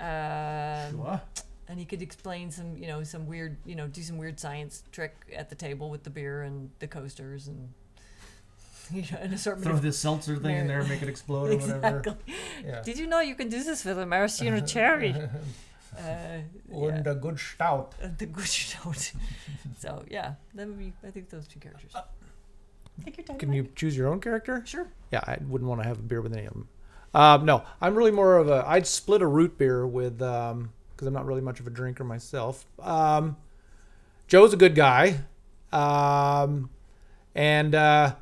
Um, 0.00 0.98
What? 0.98 1.42
and 1.68 1.78
he 1.78 1.84
could 1.84 2.02
explain 2.02 2.50
some, 2.50 2.76
you 2.76 2.86
know, 2.86 3.02
some 3.02 3.26
weird, 3.26 3.56
you 3.64 3.74
know, 3.74 3.86
do 3.88 4.02
some 4.02 4.18
weird 4.18 4.38
science 4.38 4.82
trick 4.92 5.14
at 5.34 5.48
the 5.48 5.54
table 5.56 5.90
with 5.90 6.04
the 6.04 6.10
beer 6.10 6.42
and 6.42 6.70
the 6.78 6.86
coasters 6.86 7.48
and, 7.48 7.70
you 8.92 9.02
know, 9.10 9.18
an 9.20 9.32
assortment 9.32 9.64
Throw 9.66 9.74
of 9.74 9.82
this 9.82 9.98
seltzer 9.98 10.36
thing 10.36 10.56
in 10.56 10.66
there, 10.68 10.80
and 10.80 10.88
make 10.88 11.02
it 11.02 11.08
explode 11.08 11.50
or 11.54 11.56
whatever. 11.58 11.98
Exactly. 11.98 12.34
Yeah. 12.64 12.82
Did 12.82 12.98
you 12.98 13.06
know 13.06 13.20
you 13.20 13.34
can 13.34 13.48
do 13.48 13.62
this 13.64 13.84
with 13.84 13.98
a 13.98 14.06
maraschino 14.06 14.60
cherry? 14.60 15.14
Uh, 15.98 16.38
And 16.88 17.06
yeah. 17.06 17.12
a 17.12 17.14
good 17.14 17.38
stout. 17.38 17.94
Uh, 18.02 18.08
the 18.16 18.26
good 18.26 18.50
note. 18.84 19.12
so 19.78 20.04
yeah, 20.10 20.34
that 20.54 20.66
would 20.66 20.78
be. 20.78 20.92
I 21.06 21.10
think 21.10 21.30
those 21.30 21.46
two 21.46 21.60
characters. 21.60 21.92
Take 23.04 23.18
your 23.18 23.26
time. 23.26 23.38
Can 23.38 23.52
you 23.52 23.68
choose 23.74 23.96
your 23.96 24.08
own 24.08 24.20
character? 24.20 24.62
Sure. 24.64 24.88
Yeah, 25.12 25.20
I 25.26 25.38
wouldn't 25.46 25.68
want 25.68 25.82
to 25.82 25.88
have 25.88 25.98
a 25.98 26.02
beer 26.02 26.20
with 26.20 26.32
any 26.32 26.46
of 26.46 26.52
them. 26.52 26.68
Um, 27.14 27.44
no, 27.44 27.62
I'm 27.80 27.94
really 27.94 28.10
more 28.10 28.36
of 28.36 28.48
a. 28.48 28.64
I'd 28.66 28.86
split 28.86 29.22
a 29.22 29.26
root 29.26 29.56
beer 29.58 29.86
with, 29.86 30.20
um, 30.22 30.72
because 30.90 31.06
I'm 31.06 31.14
not 31.14 31.26
really 31.26 31.40
much 31.40 31.60
of 31.60 31.66
a 31.66 31.70
drinker 31.70 32.04
myself. 32.04 32.66
Um, 32.80 33.36
Joe's 34.28 34.52
a 34.52 34.56
good 34.56 34.74
guy, 34.74 35.20
um, 35.72 36.68
and 37.34 37.74
uh, 37.74 38.14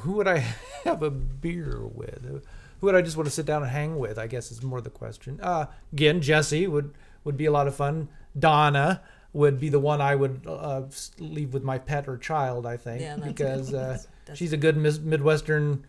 who 0.00 0.12
would 0.12 0.28
I 0.28 0.38
have 0.84 1.02
a 1.02 1.10
beer 1.10 1.80
with? 1.82 2.44
Who 2.80 2.86
would 2.86 2.94
I 2.94 3.02
just 3.02 3.16
want 3.16 3.26
to 3.26 3.30
sit 3.32 3.46
down 3.46 3.62
and 3.62 3.70
hang 3.70 3.98
with? 3.98 4.18
I 4.18 4.26
guess 4.26 4.50
is 4.50 4.62
more 4.62 4.80
the 4.80 4.90
question. 4.90 5.40
Uh, 5.42 5.66
again, 5.92 6.20
Jessie 6.20 6.66
would 6.66 6.94
would 7.24 7.36
be 7.36 7.46
a 7.46 7.50
lot 7.52 7.66
of 7.66 7.74
fun. 7.74 8.08
Donna 8.38 9.02
would 9.32 9.58
be 9.60 9.68
the 9.68 9.78
one 9.80 10.00
I 10.00 10.14
would 10.14 10.46
uh, 10.46 10.82
leave 11.18 11.52
with 11.52 11.62
my 11.62 11.78
pet 11.78 12.08
or 12.08 12.16
child. 12.16 12.66
I 12.66 12.76
think 12.76 13.00
Yeah, 13.02 13.16
because 13.16 13.70
good. 13.70 14.00
uh, 14.30 14.34
she's 14.34 14.52
a 14.52 14.56
good 14.56 14.76
mis- 14.76 14.98
Midwestern 14.98 15.84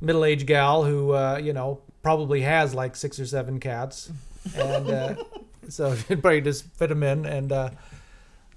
middle-aged 0.00 0.46
gal 0.46 0.84
who 0.84 1.12
uh, 1.12 1.40
you 1.42 1.52
know 1.52 1.80
probably 2.02 2.40
has 2.42 2.74
like 2.74 2.94
six 2.96 3.18
or 3.20 3.26
seven 3.26 3.60
cats, 3.60 4.10
and 4.56 4.88
uh, 4.90 5.14
so 5.68 5.94
she'd 6.08 6.20
probably 6.22 6.40
just 6.40 6.64
fit 6.74 6.88
them 6.88 7.02
in 7.02 7.26
and 7.26 7.52
uh, 7.52 7.70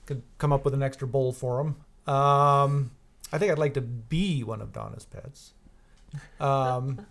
could 0.05 0.21
come 0.37 0.51
up 0.53 0.63
with 0.65 0.73
an 0.73 0.83
extra 0.83 1.07
bowl 1.07 1.31
for 1.31 1.57
them. 1.63 2.13
Um, 2.13 2.91
I 3.31 3.37
think 3.37 3.51
I'd 3.51 3.59
like 3.59 3.75
to 3.75 3.81
be 3.81 4.43
one 4.43 4.61
of 4.61 4.73
Donna's 4.73 5.05
pets. 5.05 5.51
Um, 6.39 7.05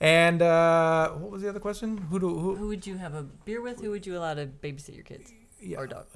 and 0.00 0.40
uh, 0.40 1.10
what 1.10 1.30
was 1.30 1.42
the 1.42 1.48
other 1.48 1.60
question? 1.60 1.98
Who 2.10 2.18
do 2.18 2.28
who, 2.28 2.56
Who 2.56 2.68
would 2.68 2.86
you 2.86 2.96
have 2.96 3.14
a 3.14 3.22
beer 3.22 3.60
with? 3.60 3.80
Who 3.80 3.90
would 3.90 4.06
you 4.06 4.16
allow 4.16 4.34
to 4.34 4.46
babysit 4.46 4.94
your 4.94 5.04
kids 5.04 5.32
or 5.76 5.86
dog? 5.86 6.06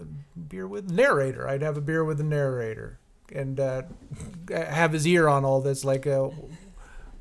beer 0.48 0.66
with 0.66 0.90
narrator. 0.90 1.48
I'd 1.48 1.62
have 1.62 1.76
a 1.76 1.82
beer 1.82 2.04
with 2.04 2.18
the 2.18 2.24
narrator 2.24 2.98
and 3.32 3.60
uh, 3.60 3.82
have 4.50 4.92
his 4.92 5.06
ear 5.06 5.28
on 5.28 5.44
all 5.44 5.60
this. 5.60 5.84
Like, 5.84 6.06
uh, 6.06 6.28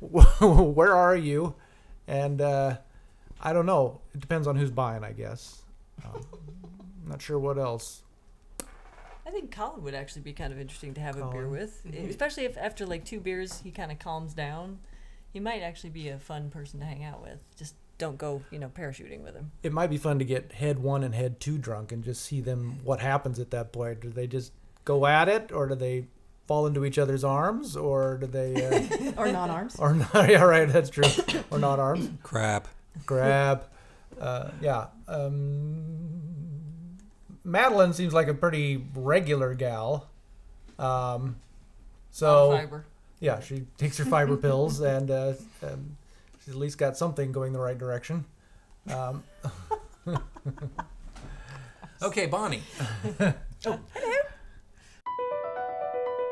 where 0.00 0.94
are 0.94 1.16
you? 1.16 1.54
And 2.06 2.40
uh, 2.40 2.78
I 3.40 3.52
don't 3.52 3.66
know. 3.66 4.00
It 4.14 4.20
depends 4.20 4.46
on 4.46 4.56
who's 4.56 4.70
buying, 4.70 5.04
I 5.04 5.12
guess. 5.12 5.62
Um, 6.04 6.22
not 7.06 7.20
sure 7.20 7.38
what 7.38 7.58
else. 7.58 8.02
I 9.26 9.30
think 9.30 9.54
Colin 9.54 9.82
would 9.82 9.94
actually 9.94 10.22
be 10.22 10.32
kind 10.32 10.52
of 10.52 10.60
interesting 10.60 10.94
to 10.94 11.00
have 11.00 11.16
a 11.16 11.26
beer 11.26 11.48
with, 11.48 11.82
especially 12.08 12.44
if 12.44 12.56
after 12.58 12.86
like 12.86 13.04
two 13.04 13.20
beers 13.20 13.60
he 13.60 13.70
kind 13.70 13.90
of 13.90 13.98
calms 13.98 14.34
down. 14.34 14.78
He 15.34 15.40
might 15.40 15.62
actually 15.62 15.90
be 15.90 16.08
a 16.10 16.18
fun 16.18 16.48
person 16.48 16.78
to 16.78 16.86
hang 16.86 17.02
out 17.02 17.20
with. 17.20 17.38
Just 17.58 17.74
don't 17.98 18.16
go, 18.16 18.40
you 18.52 18.58
know, 18.60 18.68
parachuting 18.68 19.22
with 19.24 19.34
him. 19.34 19.50
It 19.64 19.72
might 19.72 19.90
be 19.90 19.98
fun 19.98 20.20
to 20.20 20.24
get 20.24 20.52
head 20.52 20.78
one 20.78 21.02
and 21.02 21.12
head 21.12 21.40
two 21.40 21.58
drunk 21.58 21.90
and 21.90 22.04
just 22.04 22.22
see 22.22 22.40
them. 22.40 22.78
What 22.84 23.00
happens 23.00 23.40
at 23.40 23.50
that 23.50 23.72
point? 23.72 24.00
Do 24.00 24.10
they 24.10 24.28
just 24.28 24.52
go 24.84 25.06
at 25.06 25.28
it, 25.28 25.50
or 25.50 25.66
do 25.66 25.74
they 25.74 26.06
fall 26.46 26.66
into 26.68 26.84
each 26.84 26.98
other's 26.98 27.24
arms, 27.24 27.76
or 27.76 28.16
do 28.18 28.26
they? 28.28 28.64
Uh, 28.64 29.12
Or 29.16 29.32
non 29.32 29.50
arms. 29.50 29.74
or 29.76 29.94
not? 29.94 30.14
Yeah, 30.30 30.44
right. 30.44 30.68
That's 30.68 30.88
true. 30.90 31.04
Or 31.50 31.58
not 31.58 31.80
arms. 31.80 32.08
Crap. 32.22 32.68
grab. 33.04 33.64
Uh, 34.20 34.50
yeah. 34.60 34.86
Um, 35.08 36.96
Madeline 37.42 37.92
seems 37.92 38.14
like 38.14 38.28
a 38.28 38.34
pretty 38.34 38.84
regular 38.94 39.54
gal. 39.54 40.08
Um, 40.78 40.84
All 40.86 41.34
so 42.12 42.50
fiber. 42.52 42.84
Yeah, 43.20 43.40
she 43.40 43.66
takes 43.78 43.98
her 43.98 44.04
fiber 44.04 44.36
pills 44.48 44.80
and 44.80 45.10
uh, 45.10 45.32
um, 45.62 45.96
she's 46.44 46.54
at 46.54 46.60
least 46.60 46.78
got 46.78 46.96
something 46.96 47.32
going 47.32 47.52
the 47.52 47.60
right 47.60 47.78
direction. 47.78 48.24
Um, 48.88 49.22
Okay, 52.04 52.26
Bonnie. 52.26 52.62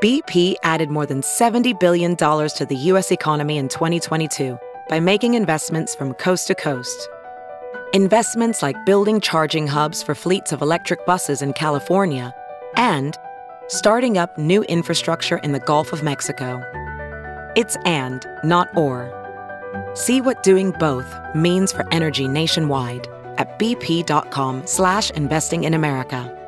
BP 0.03 0.57
added 0.62 0.91
more 0.91 1.07
than 1.07 1.22
$70 1.22 1.80
billion 1.80 2.14
to 2.16 2.66
the 2.68 2.76
U.S. 2.76 3.11
economy 3.11 3.57
in 3.57 3.68
2022 3.68 4.59
by 4.91 5.01
making 5.01 5.33
investments 5.33 5.95
from 5.95 6.12
coast 6.14 6.49
to 6.49 6.55
coast. 6.55 7.09
Investments 7.95 8.62
like 8.62 8.85
building 8.85 9.18
charging 9.20 9.66
hubs 9.66 10.03
for 10.03 10.14
fleets 10.14 10.53
of 10.53 10.61
electric 10.61 11.07
buses 11.07 11.41
in 11.41 11.55
California 11.55 12.35
and 12.76 13.16
starting 13.72 14.18
up 14.18 14.36
new 14.36 14.62
infrastructure 14.64 15.38
in 15.38 15.52
the 15.52 15.60
Gulf 15.60 15.94
of 15.94 16.02
Mexico. 16.02 16.62
It's 17.56 17.76
and, 17.86 18.26
not 18.44 18.68
or. 18.76 19.10
See 19.94 20.20
what 20.20 20.42
doing 20.42 20.72
both 20.72 21.06
means 21.34 21.72
for 21.72 21.86
energy 21.90 22.28
nationwide 22.28 23.08
at 23.38 23.58
bp.com 23.58 24.66
slash 24.66 25.10
investing 25.12 25.64
in 25.64 25.72
America. 25.72 26.38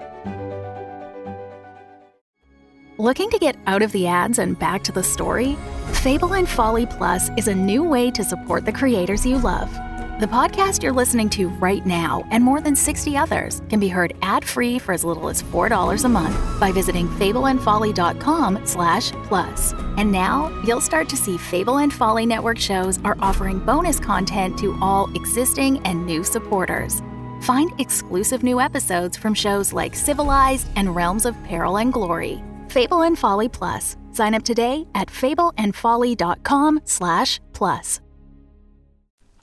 Looking 2.98 3.30
to 3.30 3.38
get 3.38 3.56
out 3.66 3.80
of 3.80 3.90
the 3.92 4.06
ads 4.06 4.38
and 4.38 4.58
back 4.58 4.84
to 4.84 4.92
the 4.92 5.02
story? 5.02 5.56
Fable 5.94 6.34
and 6.34 6.48
Folly 6.48 6.84
Plus 6.84 7.30
is 7.38 7.48
a 7.48 7.54
new 7.54 7.82
way 7.82 8.10
to 8.10 8.22
support 8.22 8.66
the 8.66 8.72
creators 8.72 9.24
you 9.24 9.38
love. 9.38 9.74
The 10.20 10.28
podcast 10.28 10.84
you're 10.84 10.92
listening 10.92 11.28
to 11.30 11.48
right 11.48 11.84
now 11.84 12.24
and 12.30 12.44
more 12.44 12.60
than 12.60 12.76
60 12.76 13.16
others 13.16 13.62
can 13.68 13.80
be 13.80 13.88
heard 13.88 14.14
ad-free 14.22 14.78
for 14.78 14.92
as 14.92 15.04
little 15.04 15.28
as 15.28 15.42
$4 15.42 16.04
a 16.04 16.08
month 16.08 16.60
by 16.60 16.70
visiting 16.70 17.08
fableandfolly.com 17.08 18.64
slash 18.64 19.10
plus. 19.24 19.72
And 19.96 20.12
now 20.12 20.56
you'll 20.64 20.80
start 20.80 21.08
to 21.08 21.16
see 21.16 21.36
Fable 21.36 21.78
and 21.78 21.92
Folly 21.92 22.26
Network 22.26 22.58
shows 22.58 23.00
are 23.02 23.16
offering 23.18 23.58
bonus 23.58 23.98
content 23.98 24.56
to 24.60 24.78
all 24.80 25.12
existing 25.16 25.84
and 25.84 26.06
new 26.06 26.22
supporters. 26.22 27.02
Find 27.40 27.72
exclusive 27.80 28.44
new 28.44 28.60
episodes 28.60 29.16
from 29.16 29.34
shows 29.34 29.72
like 29.72 29.96
Civilized 29.96 30.68
and 30.76 30.94
Realms 30.94 31.26
of 31.26 31.34
Peril 31.42 31.78
and 31.78 31.92
Glory. 31.92 32.40
Fable 32.68 33.02
and 33.02 33.18
Folly 33.18 33.48
Plus. 33.48 33.96
Sign 34.12 34.34
up 34.34 34.44
today 34.44 34.86
at 34.94 35.08
fableandfolly.com 35.08 36.82
slash 36.84 37.40
plus. 37.52 38.00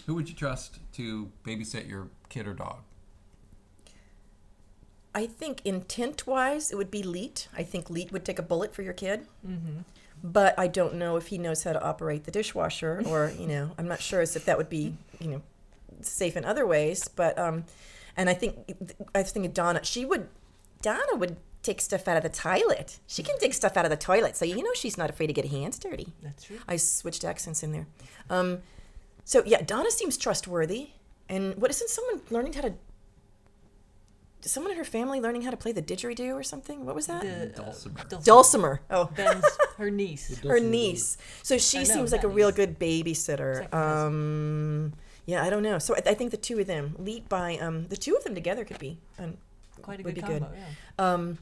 Who 0.05 0.15
would 0.15 0.29
you 0.29 0.35
trust 0.35 0.79
to 0.93 1.31
babysit 1.45 1.89
your 1.89 2.07
kid 2.29 2.47
or 2.47 2.53
dog? 2.53 2.79
I 5.13 5.25
think 5.25 5.61
intent 5.65 6.25
wise, 6.25 6.71
it 6.71 6.75
would 6.75 6.91
be 6.91 7.03
Leet. 7.03 7.49
I 7.55 7.63
think 7.63 7.89
Leet 7.89 8.11
would 8.11 8.23
take 8.23 8.39
a 8.39 8.43
bullet 8.43 8.73
for 8.73 8.81
your 8.81 8.93
kid. 8.93 9.27
Mm-hmm. 9.45 9.79
But 10.23 10.57
I 10.57 10.67
don't 10.67 10.95
know 10.95 11.17
if 11.17 11.27
he 11.27 11.37
knows 11.37 11.63
how 11.63 11.73
to 11.73 11.83
operate 11.83 12.25
the 12.25 12.31
dishwasher, 12.31 13.01
or 13.05 13.33
you 13.37 13.47
know, 13.47 13.71
I'm 13.77 13.87
not 13.87 13.99
sure 13.99 14.21
as 14.21 14.35
if 14.35 14.45
that 14.45 14.57
would 14.57 14.69
be 14.69 14.93
you 15.19 15.27
know 15.29 15.41
safe 16.01 16.37
in 16.37 16.45
other 16.45 16.65
ways. 16.65 17.07
But 17.07 17.37
um, 17.39 17.65
and 18.15 18.29
I 18.29 18.33
think 18.35 18.57
I 19.15 19.23
think 19.23 19.27
thinking 19.27 19.51
Donna, 19.51 19.83
she 19.83 20.05
would, 20.05 20.29
Donna 20.81 21.15
would 21.15 21.37
take 21.63 21.81
stuff 21.81 22.07
out 22.07 22.17
of 22.17 22.23
the 22.23 22.29
toilet. 22.29 22.99
She 23.07 23.23
can 23.23 23.35
dig 23.39 23.53
stuff 23.53 23.77
out 23.77 23.85
of 23.85 23.91
the 23.91 23.97
toilet, 23.97 24.37
so 24.37 24.45
you 24.45 24.61
know 24.61 24.73
she's 24.75 24.97
not 24.97 25.09
afraid 25.09 25.27
to 25.27 25.33
get 25.33 25.45
hands 25.45 25.79
dirty. 25.79 26.13
That's 26.21 26.43
true. 26.43 26.59
I 26.67 26.77
switched 26.77 27.25
accents 27.25 27.63
in 27.63 27.71
there. 27.71 27.87
Um, 28.29 28.59
so 29.23 29.43
yeah, 29.45 29.61
Donna 29.61 29.91
seems 29.91 30.17
trustworthy. 30.17 30.89
And 31.29 31.55
what 31.55 31.71
isn't 31.71 31.89
someone 31.89 32.21
learning 32.29 32.53
how 32.53 32.61
to? 32.61 32.73
Someone 34.43 34.71
in 34.71 34.77
her 34.79 34.83
family 34.83 35.21
learning 35.21 35.43
how 35.43 35.51
to 35.51 35.57
play 35.57 35.71
the 35.71 35.83
didgeridoo 35.83 36.33
or 36.33 36.41
something? 36.41 36.83
What 36.83 36.95
was 36.95 37.05
that? 37.07 37.21
The, 37.21 37.61
uh, 37.61 37.65
Dulcimer. 37.65 38.03
Dulcimer. 38.23 38.81
Oh, 38.89 39.05
Ben's 39.15 39.45
her 39.77 39.91
niece. 39.91 40.39
her 40.39 40.59
niece. 40.59 41.17
So 41.43 41.59
she 41.59 41.77
know, 41.79 41.83
seems 41.83 42.11
like 42.11 42.23
a 42.23 42.27
that 42.27 42.33
real 42.33 42.47
niece. 42.49 42.55
good 42.55 42.79
babysitter. 42.79 43.55
Second 43.55 43.71
cousin. 43.71 44.07
Um, 44.07 44.93
yeah, 45.27 45.43
I 45.43 45.51
don't 45.51 45.61
know. 45.61 45.77
So 45.77 45.93
I, 45.95 46.09
I 46.09 46.13
think 46.15 46.31
the 46.31 46.37
two 46.37 46.59
of 46.59 46.65
them, 46.65 46.95
lead 46.97 47.29
by 47.29 47.57
um, 47.59 47.87
the 47.89 47.97
two 47.97 48.15
of 48.15 48.23
them 48.23 48.33
together, 48.33 48.65
could 48.65 48.79
be 48.79 48.97
um, 49.19 49.37
Quite 49.83 49.99
a 49.99 50.03
would 50.03 50.15
good 50.15 50.21
be 50.25 50.27
combo. 50.27 50.39
good. 50.47 50.57
Yeah. 50.57 51.13
Um, 51.13 51.37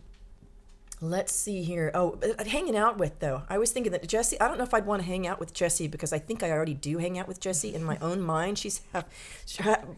let's 1.01 1.33
see 1.33 1.63
here. 1.63 1.91
Oh, 1.93 2.17
uh, 2.23 2.43
hanging 2.45 2.75
out 2.75 2.97
with 2.97 3.19
though. 3.19 3.43
I 3.49 3.57
was 3.57 3.71
thinking 3.71 3.91
that 3.93 4.07
Jessie. 4.07 4.39
I 4.39 4.47
don't 4.47 4.57
know 4.57 4.63
if 4.63 4.73
I'd 4.73 4.85
want 4.85 5.01
to 5.01 5.07
hang 5.07 5.27
out 5.27 5.39
with 5.39 5.53
Jessie 5.53 5.87
because 5.87 6.11
I 6.13 6.19
think 6.19 6.43
I 6.43 6.51
already 6.51 6.73
do 6.73 6.97
hang 6.97 7.17
out 7.17 7.27
with 7.27 7.39
Jessie 7.39 7.73
in 7.73 7.83
my 7.83 7.97
own 8.01 8.21
mind. 8.21 8.57
She's 8.59 8.81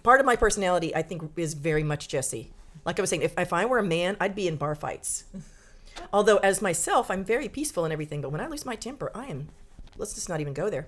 part 0.04 0.20
of 0.20 0.26
my 0.26 0.36
personality. 0.36 0.96
I 0.96 1.02
think 1.02 1.32
is 1.38 1.54
very 1.54 1.84
much 1.84 2.08
Jessie. 2.08 2.52
Like 2.86 3.00
I 3.00 3.02
was 3.02 3.10
saying, 3.10 3.22
if 3.22 3.38
if 3.38 3.54
I 3.54 3.66
were 3.66 3.80
a 3.80 3.84
man, 3.84 4.18
I'd 4.20 4.36
be 4.36 4.48
in 4.48 4.56
bar 4.56 4.76
fights. 4.76 5.26
Although 6.14 6.38
as 6.38 6.62
myself, 6.62 7.12
I'm 7.12 7.24
very 7.24 7.50
peaceful 7.50 7.84
and 7.84 7.92
everything. 7.92 8.22
But 8.22 8.32
when 8.32 8.42
I 8.42 8.48
lose 8.48 8.66
my 8.66 8.76
temper, 8.76 9.12
I 9.14 9.26
am. 9.26 9.50
Let's 9.98 10.14
just 10.14 10.30
not 10.30 10.40
even 10.42 10.54
go 10.54 10.70
there. 10.70 10.88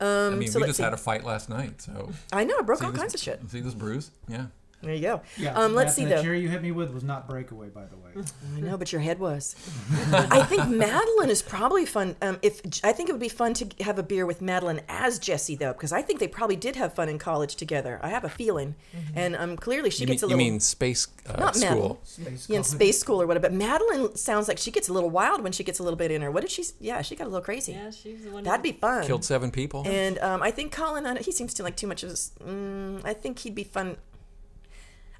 Um, 0.00 0.34
I 0.34 0.36
mean, 0.36 0.48
so 0.50 0.60
we 0.60 0.66
just 0.66 0.76
see. 0.78 0.82
had 0.82 0.92
a 0.94 0.96
fight 0.96 1.24
last 1.24 1.48
night, 1.48 1.82
so. 1.82 2.10
I 2.32 2.44
know 2.44 2.56
I 2.58 2.62
broke 2.62 2.78
See 2.78 2.86
all 2.86 2.92
this- 2.92 3.00
kinds 3.00 3.14
of 3.14 3.20
shit. 3.20 3.40
See 3.50 3.60
this 3.60 3.74
bruise? 3.74 4.10
Yeah. 4.28 4.46
There 4.82 4.94
you 4.94 5.02
go. 5.02 5.22
Yeah. 5.36 5.54
Um, 5.58 5.74
let's 5.74 5.94
see 5.94 6.04
that 6.04 6.16
though. 6.16 6.22
chair 6.22 6.34
you 6.34 6.48
hit 6.48 6.62
me 6.62 6.70
with 6.70 6.92
was 6.92 7.02
not 7.02 7.28
breakaway, 7.28 7.68
by 7.68 7.86
the 7.86 7.96
way. 7.96 8.10
I 8.56 8.60
know, 8.60 8.76
but 8.76 8.92
your 8.92 9.00
head 9.00 9.18
was. 9.18 9.56
I 10.12 10.42
think 10.44 10.68
Madeline 10.68 11.30
is 11.30 11.42
probably 11.42 11.84
fun. 11.84 12.14
Um, 12.22 12.38
if 12.42 12.60
I 12.84 12.92
think 12.92 13.08
it 13.08 13.12
would 13.12 13.20
be 13.20 13.28
fun 13.28 13.54
to 13.54 13.68
have 13.84 13.98
a 13.98 14.02
beer 14.04 14.24
with 14.24 14.40
Madeline 14.40 14.80
as 14.88 15.18
Jessie 15.18 15.56
though, 15.56 15.72
because 15.72 15.92
I 15.92 16.02
think 16.02 16.20
they 16.20 16.28
probably 16.28 16.56
did 16.56 16.76
have 16.76 16.94
fun 16.94 17.08
in 17.08 17.18
college 17.18 17.56
together. 17.56 17.98
I 18.02 18.08
have 18.10 18.22
a 18.24 18.28
feeling, 18.28 18.76
and 19.16 19.34
um, 19.36 19.56
clearly 19.56 19.90
she 19.90 20.02
You 20.02 20.06
mean, 20.06 20.14
gets 20.14 20.22
a 20.22 20.26
you 20.26 20.36
little. 20.36 20.38
mean 20.52 20.60
space 20.60 21.08
uh, 21.28 21.32
Not 21.40 21.56
school? 21.56 21.68
Madeline. 21.70 21.96
Space 22.04 22.48
yeah, 22.48 22.56
in 22.58 22.64
space 22.64 22.98
school 23.00 23.20
or 23.20 23.26
whatever. 23.26 23.48
But 23.48 23.54
Madeline 23.54 24.14
sounds 24.16 24.46
like 24.48 24.58
she 24.58 24.70
gets 24.70 24.88
a 24.88 24.92
little 24.92 25.10
wild 25.10 25.42
when 25.42 25.52
she 25.52 25.64
gets 25.64 25.80
a 25.80 25.82
little 25.82 25.96
bit 25.96 26.10
in 26.12 26.22
her. 26.22 26.30
What 26.30 26.42
did 26.42 26.50
she? 26.50 26.64
Yeah, 26.80 27.02
she 27.02 27.16
got 27.16 27.24
a 27.24 27.30
little 27.30 27.44
crazy. 27.44 27.72
Yeah, 27.72 27.90
she's 27.90 28.22
the 28.24 28.30
one. 28.30 28.44
That'd 28.44 28.62
be 28.62 28.72
fun. 28.72 29.04
Killed 29.06 29.24
seven 29.24 29.50
people. 29.50 29.82
And 29.86 30.18
um, 30.20 30.40
I 30.42 30.50
think 30.52 30.70
Colin, 30.72 31.04
I 31.04 31.14
don't- 31.14 31.24
he 31.24 31.32
seems 31.32 31.52
to 31.54 31.62
like 31.64 31.76
too 31.76 31.86
much 31.88 32.02
of 32.04 32.10
this. 32.10 32.30
Mm, 32.46 33.00
I 33.04 33.12
think 33.12 33.40
he'd 33.40 33.54
be 33.56 33.64
fun. 33.64 33.96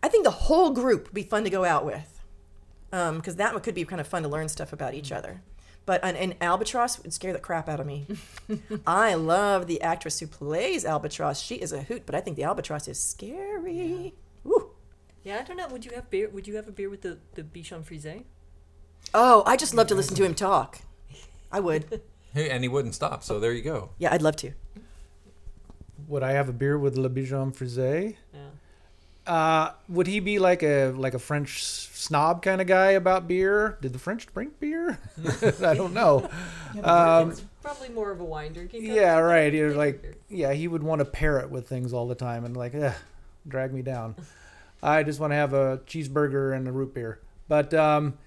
I 0.03 0.09
think 0.09 0.24
the 0.24 0.30
whole 0.30 0.70
group 0.70 1.05
would 1.07 1.14
be 1.14 1.22
fun 1.22 1.44
to 1.44 1.51
go 1.51 1.64
out 1.64 1.84
with, 1.84 2.20
um, 2.92 3.16
because 3.16 3.36
that 3.36 3.53
one 3.53 3.62
could 3.62 3.74
be 3.74 3.84
kind 3.84 4.01
of 4.01 4.07
fun 4.07 4.22
to 4.22 4.28
learn 4.28 4.49
stuff 4.49 4.72
about 4.72 4.94
each 4.94 5.11
other. 5.12 5.42
But 5.86 6.05
an, 6.05 6.16
an 6.16 6.34
albatross 6.40 7.03
would 7.03 7.12
scare 7.14 7.32
the 7.32 7.38
crap 7.38 7.68
out 7.68 7.80
of 7.80 7.86
me. 7.86 8.07
I 8.86 9.14
love 9.14 9.66
the 9.66 9.80
actress 9.80 10.20
who 10.20 10.26
plays 10.26 10.84
albatross. 10.84 11.40
She 11.40 11.55
is 11.57 11.72
a 11.72 11.82
hoot, 11.82 12.05
but 12.05 12.14
I 12.14 12.20
think 12.20 12.36
the 12.36 12.44
albatross 12.44 12.86
is 12.88 13.01
scary. 13.01 14.12
Woo. 14.44 14.70
Yeah, 15.24 15.38
I 15.40 15.44
don't 15.44 15.57
know. 15.57 15.66
Would 15.68 15.84
you 15.86 15.92
have 15.94 16.11
beer? 16.11 16.28
Would 16.28 16.46
you 16.46 16.57
have 16.57 16.68
a 16.68 16.72
beer 16.72 16.90
with 16.90 17.03
the 17.03 17.18
the 17.34 17.42
Bichon 17.42 17.84
Frise? 17.84 18.22
Oh, 19.14 19.42
I 19.46 19.57
just 19.57 19.74
love 19.74 19.86
to 19.88 19.94
listen 19.94 20.14
to 20.16 20.24
him 20.24 20.34
talk. 20.49 20.80
I 21.51 21.61
would. 21.61 22.03
Hey, 22.34 22.51
and 22.51 22.62
he 22.62 22.68
wouldn't 22.68 22.94
stop, 22.94 23.24
so 23.24 23.40
there 23.40 23.55
you 23.55 23.62
go. 23.62 23.88
Yeah, 23.96 24.12
I'd 24.12 24.20
love 24.20 24.36
to. 24.36 24.53
Would 26.07 26.22
I 26.22 26.32
have 26.32 26.51
a 26.51 26.53
beer 26.53 26.78
with 26.78 26.99
Le 26.99 27.09
Bichon 27.09 27.57
Frise? 27.57 27.78
Yeah. 27.78 28.40
Uh, 29.28 29.72
would 29.88 30.06
he 30.06 30.20
be 30.20 30.38
like 30.38 30.62
a 30.62 30.86
like 30.96 31.12
a 31.14 31.18
French 31.18 31.62
snob 31.64 32.42
kind 32.42 32.60
of 32.60 32.66
guy 32.66 32.92
about 32.92 33.28
beer? 33.28 33.76
Did 33.82 33.92
the 33.92 33.98
French 33.98 34.26
drink 34.26 34.58
beer? 34.58 34.98
I 35.62 35.74
don't 35.74 35.92
know. 35.94 36.28
Um, 36.82 37.30
It's 37.30 37.42
probably 37.62 37.88
more 37.88 38.10
of 38.10 38.20
a 38.20 38.24
wine 38.24 38.52
drinking. 38.52 38.84
yeah, 38.84 39.18
right. 39.18 39.52
You're 39.52 39.74
like, 39.74 40.02
beer. 40.02 40.14
yeah, 40.28 40.52
he 40.52 40.68
would 40.68 40.82
want 40.82 40.98
to 41.00 41.04
pair 41.06 41.38
it 41.40 41.50
with 41.50 41.66
things 41.68 41.92
all 41.94 42.06
the 42.06 42.14
time 42.14 42.44
and 42.44 42.54
like, 42.56 42.74
drag 43.46 43.72
me 43.72 43.80
down. 43.82 44.14
I 44.82 45.02
just 45.02 45.18
want 45.18 45.30
to 45.32 45.36
have 45.36 45.54
a 45.54 45.78
cheeseburger 45.86 46.54
and 46.54 46.68
a 46.68 46.72
root 46.72 46.92
beer. 46.94 47.20
But 47.48 47.72
um, 47.74 48.18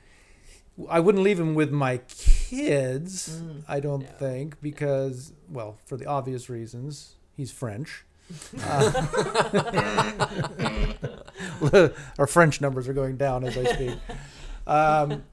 I 0.89 0.99
wouldn't 0.99 1.23
leave 1.23 1.39
him 1.39 1.53
with 1.53 1.71
my 1.71 1.97
kids. 2.07 3.41
I 3.67 3.79
don't 3.79 4.01
No. 4.03 4.07
think 4.17 4.59
because, 4.61 5.33
well, 5.49 5.77
for 5.85 5.97
the 5.97 6.07
obvious 6.07 6.49
reasons, 6.49 7.15
he's 7.37 7.51
French. 7.51 8.03
Uh, 8.63 8.91
our 12.19 12.27
French 12.27 12.61
numbers 12.61 12.88
are 12.88 12.93
going 12.93 13.17
down 13.17 13.43
as 13.43 13.57
I 13.57 13.63
speak. 13.73 13.97
Um, 14.67 15.23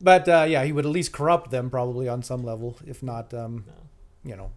but 0.00 0.28
uh, 0.28 0.46
yeah, 0.48 0.64
he 0.64 0.72
would 0.72 0.86
at 0.86 0.92
least 0.92 1.12
corrupt 1.12 1.50
them 1.50 1.70
probably 1.70 2.08
on 2.08 2.22
some 2.22 2.44
level, 2.44 2.76
if 2.86 3.02
not, 3.02 3.32
um, 3.34 3.64
you 4.24 4.36
know, 4.36 4.50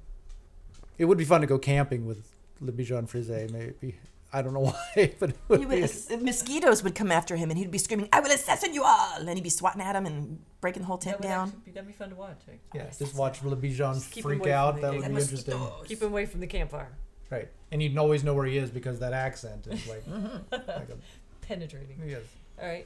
it 0.97 1.05
would 1.05 1.17
be 1.17 1.25
fun 1.25 1.41
to 1.41 1.47
go 1.47 1.57
camping 1.57 2.05
with 2.05 2.29
Le 2.59 2.71
Bichon 2.71 3.07
Frise, 3.07 3.51
maybe. 3.51 3.95
I 4.33 4.41
don't 4.41 4.53
know 4.53 4.59
why, 4.95 5.13
but 5.19 5.31
it 5.31 5.37
would 5.49 5.59
He 5.59 5.65
would, 5.65 5.83
uh, 5.83 6.17
mosquitoes 6.21 6.83
would 6.83 6.95
come 6.95 7.11
after 7.11 7.35
him, 7.35 7.49
and 7.49 7.59
he'd 7.59 7.71
be 7.71 7.77
screaming, 7.77 8.07
"I 8.13 8.21
will 8.21 8.31
assassinate 8.31 8.73
you 8.73 8.83
all!" 8.83 9.17
And 9.17 9.27
he'd 9.29 9.43
be 9.43 9.49
swatting 9.49 9.81
at 9.81 9.93
him 9.95 10.05
and 10.05 10.39
breaking 10.61 10.83
the 10.83 10.87
whole 10.87 10.97
tent 10.97 11.19
would 11.19 11.27
down. 11.27 11.49
actually 11.49 11.61
be, 11.65 11.71
that'd 11.71 11.87
be 11.87 11.93
fun 11.93 12.09
to 12.11 12.15
watch. 12.15 12.39
Like, 12.47 12.61
Yeah, 12.73 12.89
just 12.97 13.15
watch 13.15 13.43
Le 13.43 13.57
Bichon 13.57 13.95
Just 13.95 14.11
keep 14.11 14.23
him 14.23 14.39
freak 14.39 14.47
out. 14.47 14.79
That 14.79 14.93
would 14.93 15.01
gang. 15.01 15.15
be 15.15 15.21
interesting. 15.21 15.59
Keep 15.85 16.01
him 16.01 16.09
away 16.09 16.25
from 16.25 16.39
the 16.39 16.47
campfire. 16.47 16.91
Right. 17.31 17.47
And 17.71 17.81
you'd 17.81 17.97
always 17.97 18.23
know 18.23 18.33
where 18.33 18.45
he 18.45 18.57
is 18.57 18.69
because 18.69 18.99
that 18.99 19.13
accent 19.13 19.65
is 19.67 19.87
like, 19.87 20.03
like 20.51 20.89
a, 20.89 20.97
Penetrating. 21.41 21.97
yes. 22.05 22.21
All 22.61 22.67
right. 22.67 22.85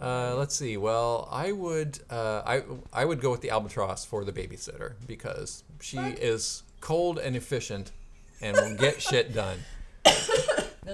Uh, 0.00 0.34
let's 0.36 0.54
see. 0.54 0.76
Well, 0.76 1.28
I 1.30 1.52
would 1.52 1.98
uh, 2.08 2.42
I 2.46 2.62
I 2.92 3.04
would 3.04 3.20
go 3.20 3.30
with 3.30 3.40
the 3.40 3.50
albatross 3.50 4.04
for 4.04 4.24
the 4.24 4.32
babysitter 4.32 4.92
because 5.06 5.62
she 5.80 5.98
is 5.98 6.62
cold 6.80 7.18
and 7.18 7.36
efficient 7.36 7.92
and 8.40 8.56
will 8.56 8.76
get 8.76 9.02
shit 9.10 9.34
done. 9.34 9.58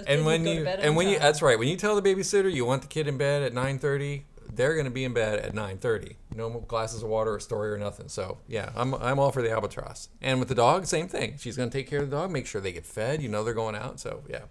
And 0.06 0.26
when 0.26 0.44
go 0.44 0.52
you 0.52 0.66
and 0.66 0.90
on 0.90 0.94
when 0.96 1.08
you 1.08 1.18
that's 1.18 1.42
right. 1.42 1.58
When 1.58 1.68
you 1.68 1.76
tell 1.76 2.00
the 2.00 2.02
babysitter 2.02 2.52
you 2.52 2.64
want 2.64 2.82
the 2.82 2.88
kid 2.88 3.06
in 3.06 3.16
bed 3.16 3.42
at 3.42 3.52
9:30, 3.52 4.22
they're 4.54 4.74
going 4.74 4.86
to 4.86 4.90
be 4.90 5.04
in 5.04 5.12
bed 5.12 5.38
at 5.38 5.54
9:30. 5.54 6.16
No 6.34 6.50
glasses 6.60 7.02
of 7.02 7.08
water, 7.08 7.36
a 7.36 7.40
story, 7.40 7.70
or 7.70 7.78
nothing. 7.78 8.08
So 8.08 8.38
yeah, 8.48 8.70
I'm 8.74 8.94
I'm 8.94 9.18
all 9.18 9.32
for 9.32 9.42
the 9.42 9.50
albatross. 9.50 10.08
And 10.20 10.38
with 10.38 10.48
the 10.48 10.54
dog, 10.54 10.86
same 10.86 11.08
thing. 11.08 11.36
She's 11.38 11.56
going 11.56 11.70
to 11.70 11.76
take 11.76 11.88
care 11.88 12.02
of 12.02 12.10
the 12.10 12.16
dog, 12.16 12.30
make 12.30 12.46
sure 12.46 12.60
they 12.60 12.72
get 12.72 12.86
fed. 12.86 13.22
You 13.22 13.28
know 13.28 13.44
they're 13.44 13.54
going 13.54 13.76
out. 13.76 14.00
So 14.00 14.22
yeah. 14.28 14.42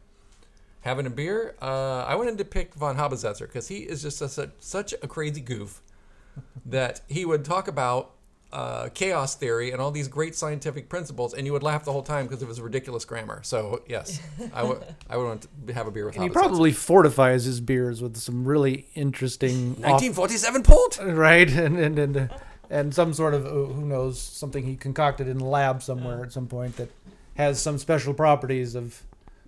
Having 0.81 1.07
a 1.07 1.09
beer, 1.09 1.55
uh, 1.63 2.03
I 2.03 2.13
wanted 2.13 2.37
to 2.37 2.45
pick 2.45 2.75
von 2.75 2.95
Habersetzer 2.95 3.47
because 3.47 3.69
he 3.69 3.79
is 3.79 4.03
just 4.03 4.21
a, 4.21 4.51
such 4.59 4.93
a 4.93 5.07
crazy 5.07 5.41
goof 5.41 5.81
that 6.65 7.01
he 7.07 7.25
would 7.25 7.43
talk 7.43 7.67
about 7.67 8.14
uh, 8.55 8.87
chaos 8.93 9.35
theory 9.35 9.71
and 9.71 9.81
all 9.81 9.91
these 9.91 10.07
great 10.07 10.33
scientific 10.35 10.87
principles, 10.87 11.33
and 11.33 11.45
you 11.45 11.51
would 11.53 11.63
laugh 11.63 11.83
the 11.83 11.91
whole 11.91 12.01
time 12.03 12.25
because 12.25 12.41
of 12.41 12.47
his 12.47 12.61
ridiculous 12.61 13.03
grammar. 13.03 13.41
So 13.43 13.81
yes, 13.87 14.19
I 14.53 14.63
would 14.63 14.81
I 15.09 15.17
would 15.17 15.25
want 15.25 15.47
to 15.67 15.73
have 15.73 15.87
a 15.87 15.91
beer 15.91 16.05
with 16.05 16.15
And 16.15 16.23
he 16.23 16.27
Hobbes. 16.29 16.33
probably 16.41 16.71
fortifies 16.71 17.43
his 17.43 17.59
beers 17.59 18.01
with 18.01 18.15
some 18.17 18.45
really 18.45 18.87
interesting, 18.95 19.71
off- 19.83 20.01
1947 20.01 20.63
port. 20.63 20.99
right? 21.03 21.49
And 21.65 21.77
and 21.77 21.99
and, 21.99 22.17
uh, 22.17 22.27
and 22.69 22.93
some 22.95 23.13
sort 23.13 23.33
of 23.33 23.45
uh, 23.45 23.49
who 23.73 23.85
knows 23.85 24.19
something 24.21 24.63
he 24.65 24.75
concocted 24.77 25.27
in 25.27 25.37
the 25.37 25.45
lab 25.45 25.83
somewhere 25.83 26.23
at 26.23 26.31
some 26.31 26.47
point 26.47 26.77
that 26.77 26.89
has 27.35 27.61
some 27.61 27.77
special 27.77 28.13
properties 28.13 28.73
of 28.75 29.03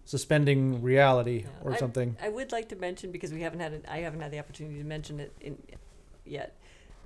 suspending 0.05 0.81
reality 0.81 1.45
or 1.63 1.73
I- 1.73 1.77
something. 1.77 2.17
I 2.21 2.29
would 2.29 2.51
like 2.51 2.67
to 2.69 2.75
mention 2.75 3.11
because 3.11 3.31
we 3.33 3.41
haven't 3.41 3.59
had 3.59 3.73
it, 3.73 3.85
I 3.87 3.99
haven't 3.99 4.19
had 4.21 4.31
the 4.31 4.39
opportunity 4.39 4.77
to 4.79 4.85
mention 4.85 5.19
it 5.19 5.31
in, 5.41 5.57
yet 6.25 6.55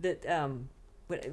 that 0.02 0.26
um, 0.30 0.70
what, 1.12 1.26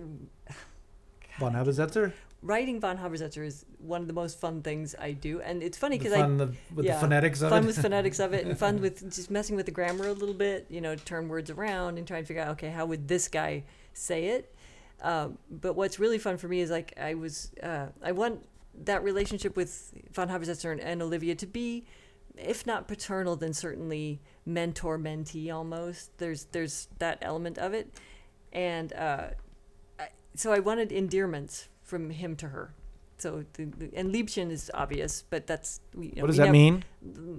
Von 1.38 1.52
Habersetzer, 1.54 2.12
writing 2.42 2.80
von 2.80 2.98
Habersetzer 2.98 3.44
is 3.44 3.64
one 3.78 4.00
of 4.00 4.06
the 4.06 4.12
most 4.12 4.38
fun 4.38 4.62
things 4.62 4.94
I 4.98 5.12
do, 5.12 5.40
and 5.40 5.62
it's 5.62 5.76
funny 5.76 5.98
because 5.98 6.12
I 6.12 6.20
fun 6.20 6.36
the, 6.36 6.52
with 6.74 6.86
yeah, 6.86 6.94
the 6.94 7.00
phonetics 7.00 7.42
of 7.42 7.50
fun 7.50 7.64
it. 7.64 7.66
with 7.66 7.80
phonetics 7.80 8.18
of 8.18 8.32
it, 8.32 8.46
and 8.46 8.58
fun 8.58 8.80
with 8.80 9.12
just 9.12 9.30
messing 9.30 9.56
with 9.56 9.66
the 9.66 9.72
grammar 9.72 10.08
a 10.08 10.12
little 10.12 10.34
bit. 10.34 10.66
You 10.68 10.80
know, 10.80 10.94
turn 10.96 11.28
words 11.28 11.50
around 11.50 11.98
and 11.98 12.06
try 12.06 12.18
and 12.18 12.26
figure 12.26 12.42
out 12.42 12.50
okay, 12.50 12.70
how 12.70 12.86
would 12.86 13.08
this 13.08 13.28
guy 13.28 13.64
say 13.92 14.26
it? 14.26 14.54
Um, 15.02 15.38
but 15.50 15.74
what's 15.74 15.98
really 15.98 16.18
fun 16.18 16.38
for 16.38 16.48
me 16.48 16.60
is 16.60 16.70
like 16.70 16.94
I 17.00 17.14
was 17.14 17.52
uh, 17.62 17.86
I 18.02 18.12
want 18.12 18.44
that 18.84 19.02
relationship 19.02 19.56
with 19.56 19.92
von 20.12 20.28
Habersetzer 20.28 20.72
and, 20.72 20.80
and 20.80 21.02
Olivia 21.02 21.34
to 21.36 21.46
be, 21.46 21.84
if 22.36 22.66
not 22.66 22.86
paternal, 22.88 23.36
then 23.36 23.52
certainly 23.52 24.20
mentor 24.46 24.98
mentee 24.98 25.52
almost. 25.52 26.16
There's 26.18 26.44
there's 26.44 26.88
that 26.98 27.18
element 27.22 27.58
of 27.58 27.74
it, 27.74 27.92
and 28.52 28.92
uh, 28.92 29.28
so 30.38 30.52
I 30.52 30.60
wanted 30.60 30.92
endearments 30.92 31.68
from 31.82 32.10
him 32.10 32.36
to 32.36 32.48
her. 32.48 32.74
So 33.20 33.44
the, 33.54 33.64
the, 33.64 33.90
and 33.96 34.14
Liebchen 34.14 34.52
is 34.52 34.70
obvious, 34.74 35.24
but 35.28 35.48
that's 35.48 35.80
we, 35.92 36.06
you 36.06 36.12
know, 36.16 36.22
what 36.22 36.26
does 36.28 36.38
we 36.38 36.44
that 36.44 36.52
mean? 36.52 36.84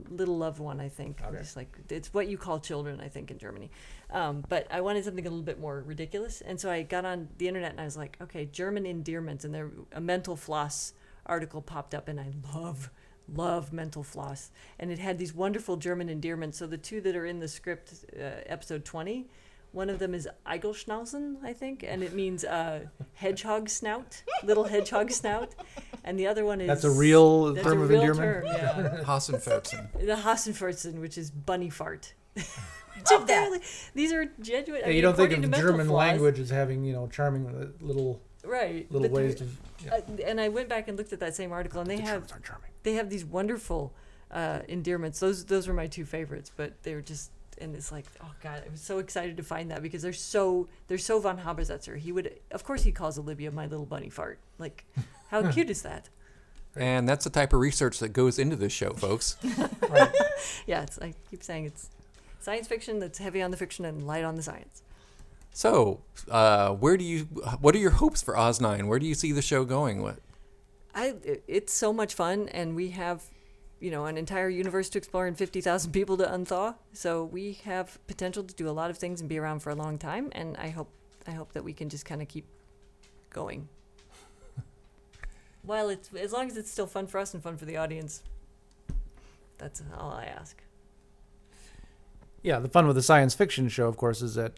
little 0.10 0.38
loved 0.38 0.60
one, 0.60 0.82
I 0.82 0.90
think. 0.90 1.22
It's 1.40 1.56
like 1.56 1.78
it's 1.90 2.14
what 2.14 2.28
you 2.28 2.38
call 2.38 2.60
children, 2.60 3.00
I 3.00 3.08
think, 3.08 3.32
in 3.32 3.38
Germany. 3.38 3.72
Um, 4.12 4.44
but 4.50 4.68
I 4.72 4.82
wanted 4.82 5.06
something 5.06 5.26
a 5.26 5.30
little 5.30 5.46
bit 5.46 5.58
more 5.58 5.82
ridiculous, 5.82 6.42
and 6.42 6.60
so 6.60 6.70
I 6.70 6.82
got 6.84 7.06
on 7.06 7.30
the 7.38 7.48
internet 7.48 7.72
and 7.72 7.80
I 7.80 7.86
was 7.86 7.96
like, 7.96 8.18
okay, 8.22 8.46
German 8.46 8.86
endearments, 8.86 9.46
and 9.46 9.56
there 9.56 9.72
a 9.94 10.02
mental 10.02 10.36
floss 10.36 10.94
article 11.26 11.62
popped 11.62 11.94
up, 11.96 12.10
and 12.10 12.20
I 12.20 12.34
love 12.54 12.92
love 13.34 13.72
mental 13.72 14.04
floss, 14.04 14.52
and 14.80 14.92
it 14.92 15.00
had 15.00 15.18
these 15.18 15.34
wonderful 15.34 15.78
German 15.78 16.10
endearments. 16.10 16.58
So 16.58 16.68
the 16.68 16.78
two 16.78 17.00
that 17.02 17.16
are 17.16 17.26
in 17.26 17.40
the 17.40 17.48
script, 17.48 17.94
uh, 18.18 18.42
episode 18.48 18.84
twenty. 18.84 19.30
One 19.72 19.90
of 19.90 20.00
them 20.00 20.14
is 20.16 20.28
Eigelschnauzen, 20.48 21.36
I 21.44 21.54
think, 21.54 21.84
and 21.88 22.02
it 22.04 22.14
means 22.14 22.44
uh, 22.44 22.86
hedgehog 23.14 23.70
snout, 23.70 24.24
little 24.44 24.64
hedgehog 24.64 25.12
snout. 25.12 25.54
And 26.04 26.18
the 26.18 26.26
other 26.28 26.44
one 26.44 26.60
is 26.62 26.68
That's 26.68 26.84
a 26.86 26.90
real 26.92 27.54
that's 27.54 27.68
term 27.68 27.80
a 27.80 27.84
of 27.84 27.90
real 27.90 28.02
endearment? 28.02 28.46
term, 28.48 28.56
yeah. 28.96 29.04
Hassenfelsen. 29.04 29.92
The 29.94 30.16
Hassenfurzen, 30.16 31.00
which 31.00 31.18
is 31.18 31.30
bunny 31.30 31.70
fart. 31.70 32.14
Love 32.36 32.46
that. 33.06 33.22
Apparently, 33.24 33.60
these 33.94 34.12
are 34.12 34.26
genuine. 34.42 34.82
I 34.84 34.88
mean, 34.88 34.96
you 34.96 35.02
don't 35.02 35.16
think 35.16 35.32
according 35.32 35.54
of 35.54 35.60
German 35.60 35.88
flaws- 35.88 35.98
language 35.98 36.40
as 36.40 36.50
having 36.50 36.84
you 36.84 36.94
know 36.94 37.08
charming 37.08 37.48
uh, 37.48 37.68
little 37.86 38.22
right? 38.44 38.92
little 38.92 39.08
but 39.08 39.12
ways 39.16 39.36
they're- 39.36 39.48
to. 39.48 39.86
Yeah. 39.86 39.94
uh, 40.26 40.30
and 40.30 40.42
I 40.42 40.50
went 40.50 40.68
back 40.68 40.88
and 40.88 40.98
looked 40.98 41.14
at 41.14 41.20
that 41.22 41.36
same 41.36 41.52
article, 41.52 41.80
and 41.82 41.90
they 41.90 42.00
have 42.02 42.30
aren't 42.32 42.44
charming. 42.44 42.72
they 42.84 42.94
have 42.96 43.10
these 43.10 43.24
wonderful 43.24 43.94
uh, 44.32 44.60
endearments. 44.68 45.20
Those 45.20 45.46
those 45.46 45.68
were 45.68 45.74
my 45.74 45.88
two 45.88 46.06
favorites, 46.06 46.52
but 46.56 46.82
they 46.84 46.94
were 46.96 47.02
just 47.02 47.32
and 47.62 47.76
it's 47.76 47.92
like 47.92 48.06
oh 48.22 48.32
god, 48.42 48.64
I 48.66 48.72
was 48.72 48.82
so 48.82 49.00
excited 49.00 49.38
to 49.38 49.44
find 49.44 49.72
that 49.72 49.82
because 49.82 50.02
they're 50.02 50.14
so 50.14 50.68
they're 50.88 50.98
so 50.98 51.20
von 51.20 51.40
Habersetzer. 51.40 51.98
He 51.98 52.12
would 52.12 52.34
of 52.52 52.64
course 52.64 52.84
he 52.84 52.92
calls 52.92 53.18
Olivia 53.18 53.52
my 53.52 53.66
little 53.66 53.86
bunny 53.86 54.10
fart. 54.10 54.40
Like 54.58 54.86
how 55.30 55.52
cute 55.52 55.70
is 55.70 55.82
that? 55.84 56.10
And 56.76 57.10
that's 57.10 57.24
the 57.24 57.32
type 57.32 57.52
of 57.54 57.60
research 57.60 58.00
that 58.00 58.10
goes 58.10 58.38
into 58.38 58.56
this 58.56 58.72
show, 58.72 58.92
folks. 58.92 59.38
Yeah, 60.66 60.84
it's 60.84 61.00
I 61.00 61.14
keep 61.30 61.44
saying 61.44 61.66
it's 61.66 61.90
science 62.40 62.68
fiction 62.68 63.00
that's 63.00 63.18
heavy 63.18 63.42
on 63.42 63.52
the 63.52 63.58
fiction 63.58 63.86
and 63.86 64.06
light 64.06 64.24
on 64.24 64.36
the 64.36 64.44
science. 64.44 64.84
So, 65.52 66.00
uh, 66.30 66.72
where 66.74 66.96
do 66.96 67.04
you? 67.04 67.22
What 67.60 67.76
are 67.76 67.80
your 67.80 67.92
hopes 67.92 68.22
for 68.22 68.38
Oz 68.38 68.62
Nine? 68.62 68.88
Where 68.88 69.00
do 69.00 69.06
you 69.06 69.16
see 69.16 69.32
the 69.32 69.42
show 69.42 69.66
going? 69.66 70.02
What? 70.02 70.20
I 70.96 71.16
it's 71.48 71.74
so 71.74 71.92
much 71.92 72.14
fun, 72.14 72.50
and 72.50 72.76
we 72.76 72.92
have, 72.92 73.24
you 73.80 73.92
know, 73.92 74.06
an 74.06 74.18
entire 74.18 74.50
universe 74.50 74.90
to 74.90 74.98
explore 74.98 75.28
and 75.28 75.38
fifty 75.38 75.62
thousand 75.62 75.92
people 75.92 76.18
to 76.18 76.26
unthaw. 76.26 76.76
So 76.94 77.24
we 77.24 77.60
have 77.66 77.98
potential 78.08 78.44
to 78.44 78.54
do 78.54 78.68
a 78.70 78.72
lot 78.72 78.90
of 78.90 78.98
things 78.98 79.20
and 79.22 79.30
be 79.30 79.38
around 79.38 79.60
for 79.60 79.70
a 79.70 79.76
long 79.76 79.98
time. 79.98 80.30
And 80.34 80.58
I 80.58 80.70
hope 80.70 80.90
I 81.28 81.32
hope 81.32 81.54
that 81.54 81.64
we 81.64 81.74
can 81.74 81.90
just 81.90 82.06
kind 82.06 82.22
of 82.22 82.28
keep 82.28 82.46
going. 83.30 83.70
While 85.64 85.90
it's 85.90 86.10
as 86.14 86.32
long 86.32 86.48
as 86.48 86.58
it's 86.58 86.72
still 86.72 86.88
fun 86.88 87.08
for 87.08 87.20
us 87.20 87.34
and 87.34 87.44
fun 87.44 87.58
for 87.58 87.66
the 87.66 87.78
audience. 87.78 88.24
That's 89.58 89.84
all 89.98 90.12
I 90.12 90.26
ask. 90.26 90.62
yeah, 92.44 92.60
the 92.60 92.70
fun 92.70 92.88
with 92.88 92.96
the 92.96 93.04
science 93.04 93.36
fiction 93.36 93.70
show, 93.70 93.88
of 93.88 93.98
course, 93.98 94.22
is 94.22 94.36
that 94.36 94.54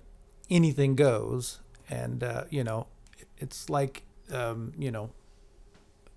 anything 0.50 0.96
goes, 0.96 1.60
and 1.90 2.24
uh, 2.24 2.44
you 2.50 2.64
know, 2.64 2.88
it's 3.38 3.70
like 3.70 4.04
um, 4.32 4.74
you 4.78 4.92
know, 4.92 5.10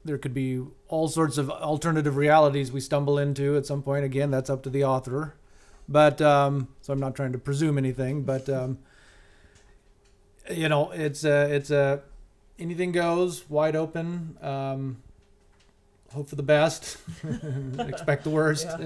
there 0.05 0.18
could 0.18 0.34
be 0.34 0.62
all 0.88 1.09
sorts 1.09 1.38
of 1.38 1.50
alternative 1.50 2.16
realities 2.16 2.70
we 2.70 2.80
stumble 2.80 3.18
into 3.18 3.57
at 3.57 3.66
some 3.66 3.82
point. 3.82 4.05
Again, 4.05 4.30
that's 4.30 4.50
up 4.50 4.62
to 4.64 4.70
the 4.70 4.84
author, 4.84 5.34
but 5.88 6.20
um, 6.20 6.68
so 6.82 6.92
I'm 6.92 7.00
not 7.00 7.14
trying 7.14 7.32
to 7.32 7.38
presume 7.38 7.78
anything, 7.78 8.22
but 8.22 8.48
um, 8.48 8.78
you 10.50 10.68
know, 10.68 10.90
it's 10.90 11.24
a 11.24 11.55
it's 11.55 11.70
a 11.70 12.02
anything 12.59 12.92
goes, 12.92 13.48
wide 13.48 13.76
open. 13.76 14.36
Um, 14.42 15.02
hope 16.12 16.28
for 16.28 16.36
the 16.36 16.42
best, 16.42 16.98
expect 17.78 18.24
the 18.24 18.30
worst. 18.30 18.68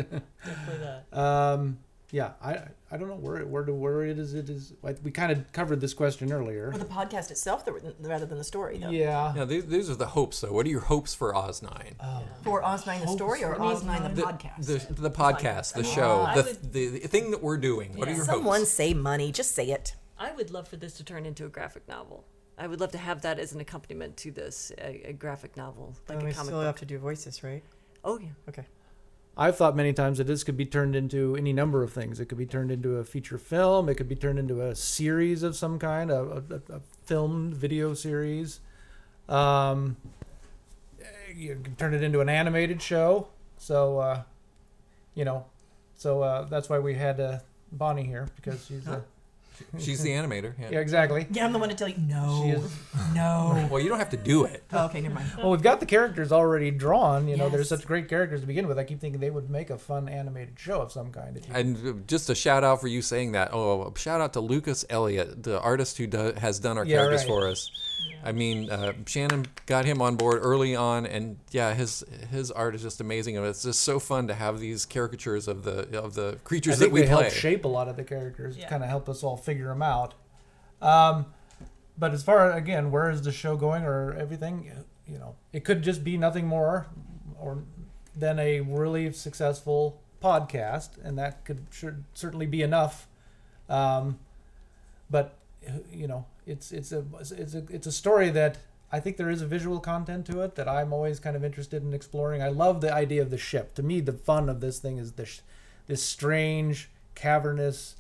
Um, 1.13 1.79
yeah, 2.11 2.33
I 2.43 2.59
I 2.91 2.97
don't 2.97 3.09
know 3.09 3.17
where 3.17 3.37
it, 3.37 3.49
where 3.49 3.65
to 3.65 3.73
where 3.73 4.03
it 4.03 4.19
is. 4.19 4.33
It 4.33 4.49
is 4.49 4.73
like 4.83 4.99
we 5.03 5.11
kind 5.11 5.31
of 5.31 5.53
covered 5.53 5.81
this 5.81 5.93
question 5.93 6.33
earlier. 6.33 6.71
Or 6.73 6.79
the 6.79 6.87
podcast 6.87 7.31
itself, 7.31 7.65
the, 7.67 7.73
rather 8.01 8.25
than 8.25 8.39
the 8.39 8.45
story, 8.45 8.79
though. 8.79 8.91
Yeah. 8.91 9.35
Yeah, 9.37 9.45
these, 9.45 9.67
these 9.67 9.91
are 9.91 9.95
the 9.95 10.07
hopes, 10.07 10.41
though. 10.41 10.53
What 10.53 10.65
are 10.65 10.71
your 10.71 10.81
hopes 10.81 11.15
for 11.15 11.35
Oz 11.35 11.63
Nine? 11.63 11.97
Oh. 12.01 12.23
For 12.43 12.65
Oz 12.65 12.87
Nine 12.87 13.03
the 13.03 13.09
story 13.09 13.45
or 13.45 13.61
Oz 13.61 13.85
Nine 13.85 14.03
the, 14.03 14.09
the, 14.09 14.23
podcast? 14.23 14.67
The, 14.67 14.95
the 14.95 15.11
podcast, 15.11 15.75
the 15.75 15.85
show, 15.85 16.23
I 16.23 16.37
the, 16.37 16.43
would- 16.45 16.73
the, 16.73 16.89
the 17.01 17.09
thing 17.09 17.31
that 17.31 17.43
we're 17.43 17.59
doing. 17.59 17.95
What 17.95 18.09
are 18.09 18.15
your 18.15 18.25
Someone 18.25 18.61
hopes? 18.61 18.71
say 18.71 18.95
money. 18.95 19.31
Just 19.31 19.55
say 19.55 19.71
it. 19.71 19.95
I 20.19 20.33
would 20.33 20.51
love 20.51 20.67
for 20.67 20.77
this 20.77 20.95
to 20.95 21.05
turn 21.05 21.27
into 21.27 21.45
a 21.45 21.49
graphic 21.49 21.87
novel. 21.89 22.25
I 22.57 22.67
would 22.67 22.81
love 22.81 22.91
to 22.93 22.99
have 22.99 23.23
that 23.23 23.39
as 23.39 23.53
an 23.53 23.61
accompaniment 23.61 24.17
to 24.19 24.33
this, 24.33 24.73
a, 24.79 25.11
a 25.11 25.13
graphic 25.13 25.57
novel, 25.57 25.95
like 26.09 26.17
oh, 26.17 26.27
a 26.27 26.33
comic 26.33 26.35
still 26.35 26.59
book. 26.59 26.67
have 26.67 26.77
to 26.77 26.87
do 26.87 26.99
voices, 26.99 27.45
right? 27.45 27.63
Oh 28.03 28.19
yeah. 28.19 28.29
Okay. 28.49 28.65
I've 29.41 29.57
thought 29.57 29.77
many 29.77 29.93
times 29.93 30.19
that 30.19 30.27
this 30.27 30.43
could 30.43 30.57
be 30.57 30.67
turned 30.67 30.97
into 30.97 31.37
any 31.37 31.53
number 31.53 31.85
of 31.85 31.93
things. 31.93 32.19
It 32.19 32.27
could 32.27 32.39
be 32.39 32.47
turned 32.47 32.73
into 32.73 32.97
a 32.97 33.05
feature 33.05 33.39
film. 33.39 33.89
It 33.89 33.95
could 33.95 34.09
be 34.09 34.17
turned 34.17 34.41
into 34.41 34.61
a 34.61 34.75
series 34.75 35.45
of 35.45 35.55
some 35.55 35.79
kind, 35.79 36.11
a, 36.11 36.43
a, 36.51 36.75
a 36.75 36.81
filmed 37.05 37.55
video 37.55 37.95
series. 37.95 38.59
Um, 39.29 39.97
you 41.33 41.57
can 41.63 41.77
turn 41.77 41.95
it 41.95 42.03
into 42.03 42.21
an 42.21 42.29
animated 42.29 42.83
show. 42.83 43.29
So, 43.59 44.01
uh, 44.01 44.23
you 45.15 45.25
know, 45.25 45.45
so 45.97 46.23
uh, 46.23 46.43
that's 46.45 46.69
why 46.69 46.81
we 46.81 46.95
had 46.95 47.21
uh, 47.21 47.39
Bonnie 47.71 48.07
here 48.07 48.27
because 48.35 48.67
she's 48.67 48.89
uh, 48.89 49.03
She's 49.79 50.03
the 50.03 50.11
animator. 50.11 50.55
Yeah. 50.61 50.69
yeah 50.73 50.81
exactly. 50.81 51.27
Yeah, 51.31 51.45
I'm 51.45 51.53
the 51.53 51.59
one 51.59 51.69
to 51.69 51.75
tell 51.75 51.89
you 51.89 51.97
no. 51.99 52.43
She 52.45 52.51
is. 52.51 52.77
No. 53.15 53.67
Well, 53.71 53.83
you 53.83 53.89
don't 53.89 53.99
have 53.99 54.11
to 54.11 54.17
do 54.17 54.45
it. 54.45 54.65
Oh, 54.73 54.87
okay, 54.87 55.01
never 55.01 55.15
mind. 55.17 55.31
Well, 55.37 55.51
we've 55.51 55.63
got 55.63 55.81
the 55.81 55.87
characters 55.87 56.33
already 56.33 56.71
drawn. 56.71 57.29
You 57.29 57.37
know, 57.37 57.49
there's 57.49 57.71
Yes. 57.71 57.81
such 57.81 57.87
great 57.87 58.09
characters 58.09 58.41
to 58.41 58.47
begin 58.47 58.67
with. 58.67 58.79
I 58.79 58.85
keep 58.85 59.01
thinking 59.01 59.21
they 59.21 59.31
would 59.31 59.51
make 59.51 59.71
a 59.71 59.77
fun 59.79 60.09
animated 60.09 60.59
show 60.59 60.81
of 60.81 60.91
some 60.93 61.11
kind. 61.13 61.37
If 61.37 61.47
you, 61.49 61.55
And 61.55 61.77
uh, 61.87 61.93
just 62.07 62.31
a 62.31 62.35
shout 62.35 62.65
out 62.65 62.81
for 62.81 62.89
you 62.89 63.03
saying 63.03 63.33
that. 63.33 63.53
Oh, 63.53 63.93
shout 63.97 64.21
out 64.21 64.33
to 64.35 64.41
Lucas 64.41 64.85
Elliott, 64.89 65.43
the 65.43 65.61
artist 65.61 65.99
who 65.99 66.07
do, 66.07 66.33
has 66.39 66.59
done 66.61 66.79
our 66.79 66.85
Yeah, 66.85 66.99
characters 66.99 67.21
right. 67.23 67.29
for 67.29 67.49
us. 67.49 67.71
I 68.25 68.33
mean, 68.33 68.69
uh, 68.69 68.93
Shannon 69.07 69.47
got 69.67 69.85
him 69.85 70.03
on 70.03 70.17
board 70.17 70.41
early 70.43 70.75
on, 70.75 71.07
and 71.07 71.39
yeah, 71.51 71.73
his 71.73 72.05
his 72.31 72.51
art 72.51 72.75
is 72.75 72.83
just 72.83 73.01
amazing, 73.01 73.37
and 73.37 73.47
it's 73.47 73.63
just 73.63 73.81
so 73.81 73.99
fun 73.99 74.27
to 74.29 74.35
have 74.35 74.59
these 74.61 74.85
caricatures 74.85 75.47
of 75.49 75.63
the 75.63 75.99
of 76.01 76.15
the 76.15 76.35
I 76.35 76.45
creatures 76.45 76.79
think 76.79 76.91
that 76.91 76.95
we 76.95 77.03
they 77.03 77.07
play. 77.07 77.23
help 77.25 77.33
shape 77.33 77.65
a 77.65 77.69
lot 77.69 77.89
of 77.89 77.97
the 77.97 78.05
characters, 78.05 78.57
kind 78.69 78.83
of 78.83 78.89
help 78.89 79.09
us 79.09 79.23
all 79.23 79.37
figure 79.37 79.69
them 79.69 79.83
out. 79.83 80.15
Um, 80.83 81.27
but 81.97 82.13
as 82.13 82.23
far 82.23 82.53
again, 82.53 82.91
where 82.91 83.09
is 83.11 83.23
the 83.23 83.33
show 83.33 83.57
going 83.57 83.85
or 83.85 84.15
everything? 84.15 84.71
You 85.07 85.19
know, 85.19 85.37
it 85.53 85.65
could 85.65 85.83
just 85.83 86.05
be 86.05 86.17
nothing 86.17 86.47
more 86.47 86.87
or 87.41 87.63
than 88.15 88.39
a 88.39 88.61
really 88.61 89.13
successful 89.13 90.01
podcast, 90.23 90.91
and 91.03 91.17
that 91.19 91.45
could 91.45 91.67
should 91.71 92.05
certainly 92.15 92.47
be 92.47 92.63
enough. 92.63 93.07
Um, 93.69 94.19
but 95.09 95.37
you 95.93 96.07
know, 96.09 96.27
it's 96.49 96.73
it's 96.73 96.91
a 96.93 97.05
it's 97.37 97.55
a 97.55 97.63
it's 97.71 97.87
a 97.87 97.93
story 97.93 98.31
that 98.31 98.59
I 98.91 99.01
think 99.01 99.17
there 99.19 99.31
is 99.31 99.43
a 99.43 99.47
visual 99.47 99.81
content 99.81 100.27
to 100.27 100.41
it 100.41 100.55
that 100.57 100.67
I'm 100.69 100.93
always 100.93 101.21
kind 101.21 101.37
of 101.37 101.45
interested 101.45 101.83
in 101.83 101.93
exploring. 101.95 102.43
I 102.43 102.49
love 102.49 102.81
the 102.81 102.93
idea 102.93 103.21
of 103.23 103.31
the 103.31 103.37
ship. 103.39 103.75
To 103.75 103.83
me, 103.83 104.01
the 104.01 104.13
fun 104.15 104.49
of 104.49 104.61
this 104.61 104.79
thing 104.79 104.97
is 104.99 105.13
this 105.13 105.43
this 105.87 106.03
strange, 106.03 106.89
cavernous, 107.15 107.97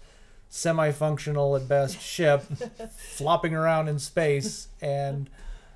semi-functional 0.48 1.56
at 1.56 1.68
best 1.68 2.00
ship 2.00 2.42
flopping 2.96 3.54
around 3.54 3.88
in 3.88 3.98
space 3.98 4.68
and 4.80 5.28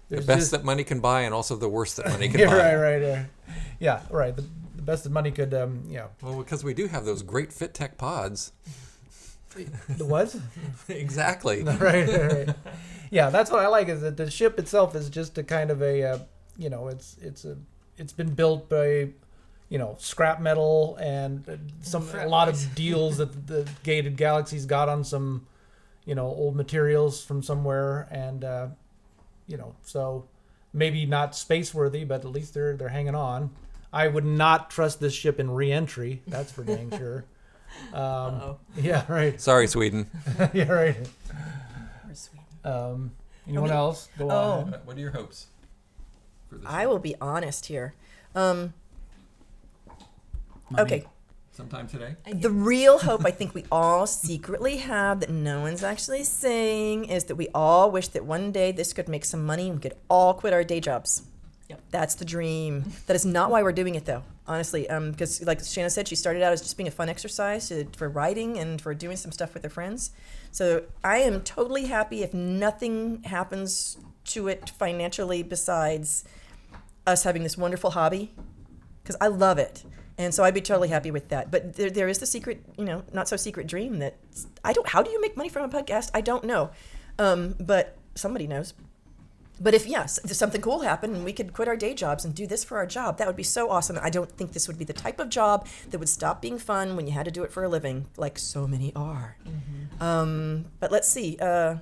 The 0.08 0.16
best 0.16 0.28
just- 0.38 0.50
that 0.52 0.64
money 0.64 0.84
can 0.84 1.00
buy, 1.00 1.22
and 1.22 1.34
also 1.34 1.56
the 1.56 1.68
worst 1.68 1.96
that 1.98 2.08
money 2.08 2.28
can 2.32 2.40
yeah, 2.40 2.46
buy. 2.46 2.74
right, 2.74 2.76
right, 2.76 3.02
right. 3.16 3.26
Yeah, 3.78 4.00
right. 4.10 4.34
The, 4.34 4.44
the 4.76 4.82
best 4.82 5.04
that 5.04 5.10
money 5.10 5.30
could, 5.30 5.54
um, 5.54 5.82
you 5.88 5.98
know, 5.98 6.08
Well, 6.22 6.38
because 6.38 6.64
we 6.64 6.74
do 6.74 6.86
have 6.88 7.04
those 7.04 7.22
great 7.22 7.52
Fit 7.52 7.74
Tech 7.74 7.96
pods. 7.98 8.52
The 9.88 10.04
what? 10.04 10.34
exactly. 10.88 11.62
right, 11.64 11.80
right, 11.80 12.32
right. 12.32 12.56
Yeah, 13.10 13.30
that's 13.30 13.50
what 13.50 13.60
I 13.60 13.68
like. 13.68 13.88
Is 13.88 14.00
that 14.02 14.16
the 14.16 14.30
ship 14.30 14.58
itself 14.58 14.94
is 14.94 15.10
just 15.10 15.36
a 15.38 15.42
kind 15.42 15.70
of 15.70 15.82
a, 15.82 16.02
uh, 16.02 16.18
you 16.56 16.70
know, 16.70 16.88
it's 16.88 17.16
it's 17.20 17.44
a 17.44 17.56
it's 17.98 18.12
been 18.12 18.34
built 18.34 18.68
by, 18.68 19.10
you 19.68 19.78
know, 19.78 19.96
scrap 19.98 20.40
metal 20.40 20.96
and 20.96 21.48
uh, 21.48 21.56
some 21.82 22.08
a 22.14 22.26
lot 22.26 22.48
of 22.48 22.74
deals 22.74 23.18
that 23.18 23.46
the 23.46 23.68
Gated 23.82 24.16
Galaxies 24.16 24.66
got 24.66 24.88
on 24.88 25.04
some, 25.04 25.46
you 26.04 26.14
know, 26.14 26.26
old 26.26 26.56
materials 26.56 27.24
from 27.24 27.42
somewhere, 27.42 28.08
and 28.10 28.44
uh, 28.44 28.68
you 29.46 29.56
know, 29.56 29.74
so 29.82 30.26
maybe 30.72 31.04
not 31.04 31.36
space 31.36 31.74
worthy, 31.74 32.04
but 32.04 32.24
at 32.24 32.30
least 32.30 32.54
they're 32.54 32.76
they're 32.76 32.88
hanging 32.88 33.14
on. 33.14 33.50
I 33.92 34.08
would 34.08 34.24
not 34.24 34.70
trust 34.70 35.00
this 35.00 35.12
ship 35.12 35.38
in 35.38 35.50
re-entry. 35.50 36.22
That's 36.26 36.50
for 36.50 36.64
dang 36.64 36.90
sure. 36.96 37.24
Um, 37.92 38.56
yeah, 38.76 39.04
right. 39.12 39.40
Sorry, 39.40 39.66
Sweden. 39.66 40.08
yeah, 40.52 40.70
right. 40.70 40.96
We're. 42.08 42.30
Um, 42.64 43.12
anyone 43.48 43.68
Okay. 43.70 43.76
else? 43.76 44.08
Go 44.18 44.30
Oh. 44.30 44.34
on. 44.34 44.70
What 44.70 44.86
what 44.86 44.96
are 44.96 45.00
your 45.00 45.10
hopes? 45.12 45.46
For 46.48 46.56
this 46.56 46.66
I 46.68 46.86
will 46.86 46.98
be 46.98 47.14
honest 47.20 47.66
here. 47.66 47.94
Um, 48.34 48.72
okay. 50.78 51.04
sometime 51.50 51.86
today. 51.86 52.16
The 52.30 52.50
real 52.50 52.98
hope 52.98 53.24
I 53.26 53.30
think 53.30 53.54
we 53.54 53.64
all 53.70 54.06
secretly 54.06 54.78
have 54.78 55.20
that 55.20 55.30
no 55.30 55.60
one's 55.60 55.82
actually 55.82 56.24
saying 56.24 57.06
is 57.06 57.24
that 57.24 57.36
we 57.36 57.48
all 57.54 57.90
wish 57.90 58.08
that 58.08 58.24
one 58.24 58.52
day 58.52 58.72
this 58.72 58.92
could 58.92 59.08
make 59.08 59.24
some 59.24 59.44
money 59.44 59.66
and 59.68 59.76
we 59.76 59.82
could 59.82 59.96
all 60.08 60.34
quit 60.34 60.52
our 60.54 60.64
day 60.64 60.80
jobs. 60.80 61.22
Yep. 61.68 61.80
That's 61.90 62.14
the 62.16 62.24
dream. 62.24 62.84
That 63.06 63.14
is 63.14 63.24
not 63.24 63.50
why 63.50 63.62
we're 63.62 63.72
doing 63.72 63.94
it 63.94 64.04
though, 64.04 64.22
honestly. 64.46 64.82
Because 64.82 65.42
like 65.42 65.64
Shannon 65.64 65.90
said, 65.90 66.08
she 66.08 66.16
started 66.16 66.42
out 66.42 66.52
as 66.52 66.60
just 66.60 66.76
being 66.76 66.88
a 66.88 66.92
fun 66.92 67.08
exercise 67.08 67.68
to, 67.68 67.86
for 67.96 68.08
writing 68.08 68.58
and 68.58 68.80
for 68.80 68.94
doing 68.94 69.16
some 69.16 69.32
stuff 69.32 69.54
with 69.54 69.62
her 69.62 69.70
friends. 69.70 70.10
So 70.50 70.84
I 71.02 71.18
am 71.18 71.40
totally 71.42 71.86
happy 71.86 72.22
if 72.22 72.34
nothing 72.34 73.22
happens 73.24 73.96
to 74.24 74.48
it 74.48 74.70
financially 74.70 75.42
besides 75.42 76.24
us 77.06 77.24
having 77.24 77.42
this 77.42 77.56
wonderful 77.56 77.90
hobby 77.90 78.34
because 79.02 79.16
I 79.20 79.28
love 79.28 79.58
it. 79.58 79.84
And 80.18 80.34
so 80.34 80.44
I'd 80.44 80.54
be 80.54 80.60
totally 80.60 80.88
happy 80.88 81.10
with 81.10 81.30
that. 81.30 81.50
But 81.50 81.74
there, 81.74 81.90
there 81.90 82.08
is 82.08 82.18
the 82.18 82.26
secret, 82.26 82.64
you 82.76 82.84
know, 82.84 83.02
not 83.12 83.28
so 83.28 83.36
secret 83.36 83.66
dream 83.66 83.98
that 84.00 84.16
I 84.62 84.72
don't. 84.72 84.86
How 84.86 85.02
do 85.02 85.10
you 85.10 85.20
make 85.20 85.36
money 85.36 85.48
from 85.48 85.64
a 85.64 85.68
podcast? 85.68 86.10
I 86.14 86.20
don't 86.20 86.44
know, 86.44 86.70
um, 87.18 87.54
but 87.58 87.96
somebody 88.14 88.46
knows. 88.46 88.74
But 89.62 89.74
if 89.74 89.86
yes, 89.86 90.18
if 90.24 90.32
something 90.32 90.60
cool 90.60 90.80
happened 90.80 91.14
and 91.14 91.24
we 91.24 91.32
could 91.32 91.52
quit 91.52 91.68
our 91.68 91.76
day 91.76 91.94
jobs 91.94 92.24
and 92.24 92.34
do 92.34 92.48
this 92.48 92.64
for 92.64 92.78
our 92.78 92.86
job, 92.86 93.18
that 93.18 93.28
would 93.28 93.36
be 93.36 93.44
so 93.44 93.70
awesome. 93.70 93.96
I 94.02 94.10
don't 94.10 94.30
think 94.30 94.52
this 94.52 94.66
would 94.66 94.76
be 94.76 94.84
the 94.84 94.92
type 94.92 95.20
of 95.20 95.28
job 95.28 95.68
that 95.90 95.98
would 95.98 96.08
stop 96.08 96.42
being 96.42 96.58
fun 96.58 96.96
when 96.96 97.06
you 97.06 97.12
had 97.12 97.26
to 97.26 97.30
do 97.30 97.44
it 97.44 97.52
for 97.52 97.62
a 97.62 97.68
living, 97.68 98.06
like 98.16 98.38
so 98.40 98.66
many 98.66 98.92
are. 98.96 99.36
Um, 100.00 100.64
but 100.80 100.90
let's 100.90 101.06
see. 101.06 101.38
Uh, 101.40 101.76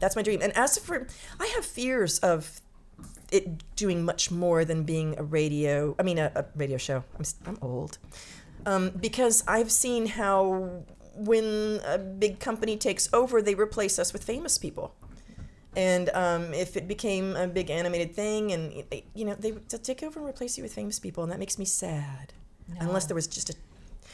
that's 0.00 0.16
my 0.16 0.22
dream. 0.22 0.40
And 0.42 0.56
as 0.56 0.78
for, 0.78 1.06
I 1.38 1.46
have 1.54 1.66
fears 1.66 2.18
of 2.20 2.62
it 3.30 3.76
doing 3.76 4.02
much 4.04 4.30
more 4.30 4.64
than 4.64 4.84
being 4.84 5.18
a 5.18 5.22
radio. 5.22 5.94
I 5.98 6.02
mean, 6.04 6.18
a, 6.18 6.32
a 6.34 6.46
radio 6.54 6.78
show. 6.78 7.04
I'm, 7.18 7.24
I'm 7.46 7.58
old. 7.60 7.98
Um, 8.64 8.90
because 8.90 9.44
I've 9.46 9.70
seen 9.70 10.06
how 10.06 10.84
when 11.14 11.80
a 11.86 11.98
big 11.98 12.40
company 12.40 12.76
takes 12.76 13.08
over, 13.12 13.42
they 13.42 13.54
replace 13.54 13.98
us 13.98 14.12
with 14.12 14.24
famous 14.24 14.56
people. 14.56 14.94
And 15.76 16.08
um, 16.10 16.54
if 16.54 16.76
it 16.76 16.86
became 16.86 17.34
a 17.36 17.46
big 17.48 17.70
animated 17.70 18.14
thing, 18.14 18.52
and 18.52 18.72
it- 18.90 19.04
you 19.14 19.24
know, 19.24 19.34
they 19.34 19.52
would 19.52 19.68
t- 19.68 19.78
take 19.78 20.02
over 20.02 20.20
and 20.20 20.28
replace 20.28 20.56
you 20.56 20.62
with 20.62 20.72
famous 20.72 20.98
people, 20.98 21.22
and 21.22 21.32
that 21.32 21.38
makes 21.38 21.58
me 21.58 21.64
sad. 21.64 22.32
Unless 22.80 23.06
there 23.06 23.14
was 23.14 23.26
just 23.26 23.50
a, 23.50 23.54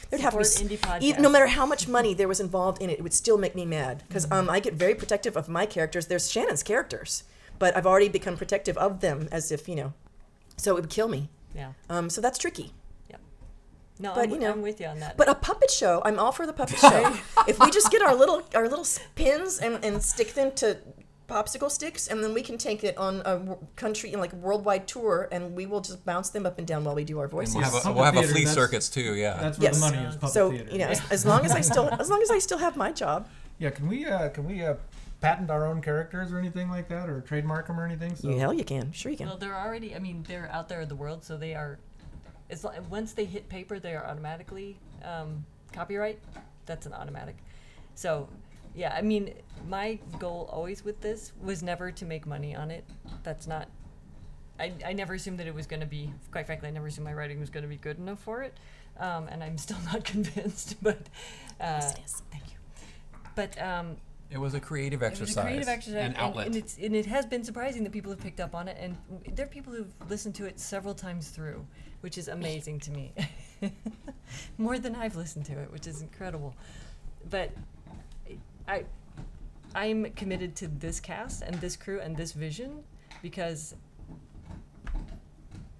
there'd 0.09 0.21
have 0.21 0.33
to 0.33 0.39
be, 0.39 0.75
Support 0.75 1.01
e- 1.03 1.13
no 1.13 1.29
matter 1.29 1.47
how 1.47 1.65
much 1.65 1.87
money 1.87 2.13
there 2.13 2.27
was 2.27 2.39
involved 2.39 2.81
in 2.81 2.89
it, 2.89 2.99
it 2.99 3.01
would 3.01 3.13
still 3.13 3.37
make 3.37 3.55
me 3.55 3.65
mad 3.65 4.03
because 4.07 4.29
um, 4.31 4.49
I 4.49 4.59
get 4.59 4.73
very 4.73 4.93
protective 4.95 5.37
of 5.37 5.47
my 5.47 5.65
characters. 5.65 6.07
There's 6.07 6.29
Shannon's 6.29 6.63
characters, 6.63 7.23
but 7.59 7.77
I've 7.77 7.85
already 7.87 8.09
become 8.09 8.35
protective 8.37 8.77
of 8.77 8.99
them 8.99 9.29
as 9.31 9.51
if 9.51 9.69
you 9.69 9.75
know, 9.75 9.93
so 10.57 10.71
it 10.75 10.81
would 10.81 10.89
kill 10.89 11.07
me. 11.07 11.29
Yeah. 11.55 11.73
Um, 11.89 12.09
so 12.09 12.19
that's 12.21 12.37
tricky. 12.37 12.73
No, 13.99 14.13
But, 14.15 14.23
I'm, 14.23 14.29
you 14.31 14.39
know, 14.39 14.51
I'm 14.53 14.61
with 14.63 14.79
you 14.79 14.87
on 14.87 14.99
that. 15.01 15.15
But 15.15 15.29
a 15.29 15.35
puppet 15.35 15.69
show, 15.69 16.01
I'm 16.03 16.17
all 16.17 16.31
for 16.31 16.47
the 16.47 16.53
puppet 16.53 16.79
show. 16.79 17.15
if 17.47 17.59
we 17.59 17.69
just 17.69 17.91
get 17.91 18.01
our 18.01 18.15
little 18.15 18.41
our 18.55 18.67
little 18.67 18.85
pins 19.13 19.59
and, 19.59 19.83
and 19.85 20.01
stick 20.01 20.33
them 20.33 20.51
to 20.53 20.77
popsicle 21.31 21.71
sticks, 21.71 22.07
and 22.07 22.23
then 22.23 22.33
we 22.33 22.41
can 22.41 22.57
take 22.57 22.83
it 22.83 22.97
on 22.97 23.21
a 23.21 23.37
w- 23.37 23.57
country 23.75 24.11
and 24.11 24.19
like 24.21 24.33
worldwide 24.33 24.87
tour, 24.87 25.29
and 25.31 25.55
we 25.55 25.65
will 25.65 25.81
just 25.81 26.05
bounce 26.05 26.29
them 26.29 26.45
up 26.45 26.57
and 26.57 26.67
down 26.67 26.83
while 26.83 26.95
we 26.95 27.03
do 27.03 27.17
our 27.19 27.25
And 27.25 27.31
voices. 27.31 27.55
we'll 27.55 27.63
have 27.63 27.73
a, 27.73 27.77
Puppet 27.77 27.95
we'll 27.95 28.03
have 28.05 28.15
a 28.17 28.23
flea 28.23 28.33
that's- 28.45 28.53
circus 28.53 28.89
too. 28.89 29.15
Yeah. 29.15 29.37
That's 29.41 29.57
where 29.57 29.69
yes. 29.69 29.75
the 29.79 29.81
money 29.91 30.07
is. 30.07 30.15
Puppet 30.15 30.29
so 30.33 30.51
theater. 30.51 30.71
you 30.71 30.79
know, 30.79 30.87
as, 30.87 31.01
as 31.11 31.25
long 31.25 31.45
as 31.45 31.51
I 31.53 31.61
still 31.61 31.89
as 31.99 32.09
long 32.09 32.21
as 32.21 32.29
I 32.31 32.39
still 32.39 32.57
have 32.59 32.75
my 32.75 32.91
job, 32.91 33.27
Yeah, 33.59 33.69
can 33.69 33.87
we 33.87 34.05
uh, 34.05 34.29
can 34.29 34.45
we 34.45 34.63
uh, 34.63 34.75
patent 35.21 35.49
our 35.49 35.65
own 35.65 35.81
characters 35.81 36.31
or 36.31 36.39
anything 36.39 36.69
like 36.69 36.89
that, 36.89 37.09
or 37.09 37.21
trademark 37.21 37.67
them 37.67 37.79
or 37.79 37.85
anything? 37.85 38.15
So 38.15 38.35
hell 38.37 38.53
you 38.53 38.63
can, 38.65 38.91
sure 38.91 39.11
you 39.11 39.17
can. 39.17 39.27
Well, 39.27 39.37
they're 39.37 39.55
already. 39.57 39.95
I 39.95 39.99
mean, 39.99 40.23
they're 40.27 40.49
out 40.51 40.67
there 40.67 40.81
in 40.81 40.89
the 40.89 40.95
world, 40.95 41.23
so 41.23 41.37
they 41.37 41.55
are. 41.55 41.79
It's 42.49 42.63
like 42.63 42.89
once 42.91 43.13
they 43.13 43.25
hit 43.25 43.47
paper, 43.47 43.79
they 43.79 43.95
are 43.95 44.05
automatically 44.05 44.77
um, 45.03 45.45
copyright. 45.71 46.19
That's 46.65 46.85
an 46.85 46.93
automatic. 46.93 47.35
So, 47.95 48.27
yeah. 48.75 48.93
I 48.95 49.01
mean, 49.01 49.33
my 49.67 49.99
goal 50.19 50.49
always 50.51 50.83
with 50.83 51.01
this 51.01 51.31
was 51.41 51.61
never 51.63 51.91
to 51.91 52.05
make 52.05 52.25
money 52.25 52.55
on 52.55 52.71
it. 52.71 52.85
That's 53.23 53.47
not. 53.47 53.67
I, 54.59 54.73
I 54.85 54.93
never 54.93 55.13
assumed 55.15 55.39
that 55.39 55.47
it 55.47 55.55
was 55.55 55.65
going 55.67 55.79
to 55.79 55.85
be. 55.87 56.11
Quite 56.31 56.45
frankly, 56.45 56.67
I 56.67 56.71
never 56.71 56.87
assumed 56.87 57.05
my 57.05 57.13
writing 57.13 57.39
was 57.39 57.49
going 57.49 57.63
to 57.63 57.69
be 57.69 57.77
good 57.77 57.97
enough 57.97 58.19
for 58.19 58.43
it, 58.43 58.53
um, 58.99 59.27
and 59.29 59.43
I'm 59.43 59.57
still 59.57 59.77
not 59.91 60.03
convinced. 60.03 60.75
But 60.83 60.99
uh, 61.59 61.81
thank 61.81 62.43
you. 62.51 62.57
But 63.35 63.59
um, 63.61 63.97
It 64.29 64.37
was 64.37 64.53
a 64.53 64.59
creative 64.59 65.01
it 65.01 65.05
exercise. 65.05 65.35
was 65.35 65.37
a 65.37 65.41
creative 65.41 65.67
exercise, 65.67 65.95
An 65.99 66.05
and, 66.07 66.17
outlet. 66.17 66.47
and 66.47 66.55
it's 66.55 66.77
and 66.77 66.95
it 66.95 67.05
has 67.07 67.25
been 67.25 67.43
surprising 67.43 67.83
that 67.83 67.91
people 67.91 68.11
have 68.11 68.19
picked 68.21 68.39
up 68.39 68.53
on 68.53 68.67
it, 68.67 68.77
and 68.79 68.97
there 69.35 69.45
are 69.45 69.49
people 69.49 69.73
who've 69.73 69.93
listened 70.09 70.35
to 70.35 70.45
it 70.45 70.59
several 70.59 70.93
times 70.93 71.29
through, 71.29 71.65
which 72.01 72.17
is 72.17 72.27
amazing 72.27 72.79
to 72.81 72.91
me. 72.91 73.13
More 74.57 74.77
than 74.79 74.95
I've 74.95 75.15
listened 75.15 75.45
to 75.45 75.53
it, 75.59 75.71
which 75.71 75.87
is 75.87 76.01
incredible. 76.01 76.55
But 77.29 77.51
I, 78.71 78.85
I'm 79.75 80.05
committed 80.11 80.55
to 80.57 80.67
this 80.67 80.99
cast 80.99 81.41
and 81.41 81.55
this 81.55 81.75
crew 81.75 81.99
and 81.99 82.15
this 82.15 82.31
vision 82.31 82.83
because 83.21 83.75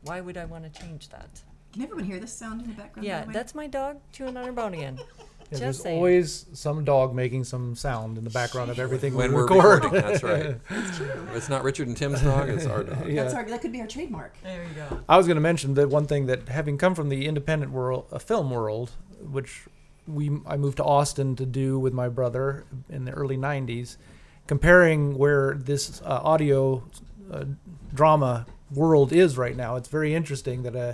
why 0.04 0.20
would 0.22 0.38
I 0.38 0.46
want 0.46 0.72
to 0.72 0.82
change 0.82 1.10
that? 1.10 1.42
Can 1.74 1.84
everyone 1.84 2.04
hear 2.04 2.20
this 2.20 2.34
sound 2.34 2.62
in 2.62 2.68
the 2.68 2.74
background? 2.74 3.06
Yeah, 3.08 3.24
the 3.26 3.32
that's 3.32 3.56
my 3.56 3.68
dog 3.68 4.00
chewing 4.12 4.36
on 4.36 4.46
her 4.46 4.52
bone 4.52 4.74
again. 4.74 5.00
Yeah, 5.52 5.58
Just 5.58 5.62
there's 5.64 5.84
saying. 5.84 5.98
always 5.98 6.46
some 6.54 6.86
dog 6.86 7.14
making 7.14 7.44
some 7.44 7.76
sound 7.76 8.18
in 8.18 8.24
the 8.24 8.30
background 8.30 8.72
of 8.72 8.80
everything 8.80 9.16
when 9.16 9.32
we 9.32 9.36
we're 9.36 9.42
record. 9.42 9.84
recording, 9.84 10.02
that's 10.02 10.24
right. 10.34 10.56
That's 10.70 10.96
true. 10.96 11.28
It's 11.34 11.50
not 11.50 11.66
Richard 11.66 11.90
and 11.90 11.98
Tim's 11.98 12.22
dog; 12.22 12.48
it's 12.48 12.66
our 12.66 12.84
dog. 12.86 13.06
Yeah. 13.06 13.24
That's 13.24 13.34
our, 13.36 13.44
that 13.44 13.62
could 13.62 13.74
be 13.74 13.82
our 13.82 13.88
trademark. 13.88 14.34
There 14.44 14.64
you 14.64 14.70
go. 14.76 15.02
I 15.10 15.18
was 15.18 15.28
going 15.28 15.36
to 15.36 15.42
mention 15.42 15.74
that 15.74 15.90
one 15.90 16.06
thing 16.08 16.28
that 16.28 16.48
having 16.48 16.78
come 16.78 16.96
from 16.96 17.10
the 17.10 17.28
independent 17.28 17.74
world, 17.74 18.06
a 18.14 18.20
film 18.20 18.50
world, 18.50 18.92
which 19.30 19.66
we 20.14 20.32
I 20.46 20.58
moved 20.58 20.78
to 20.78 20.84
Austin 20.84 21.36
to 21.38 21.46
do 21.46 21.80
with 21.80 21.94
my 21.94 22.10
brother 22.10 22.66
in 22.90 23.06
the 23.06 23.12
early 23.12 23.38
'90s, 23.38 23.98
comparing 24.48 25.18
where 25.18 25.56
this 25.56 26.02
uh, 26.02 26.22
audio 26.24 26.84
uh, 27.32 27.46
drama 27.94 28.46
world 28.74 29.12
is 29.12 29.38
right 29.38 29.56
now, 29.56 29.76
it's 29.76 29.90
very 29.90 30.14
interesting 30.14 30.64
that 30.64 30.76
uh, 30.76 30.94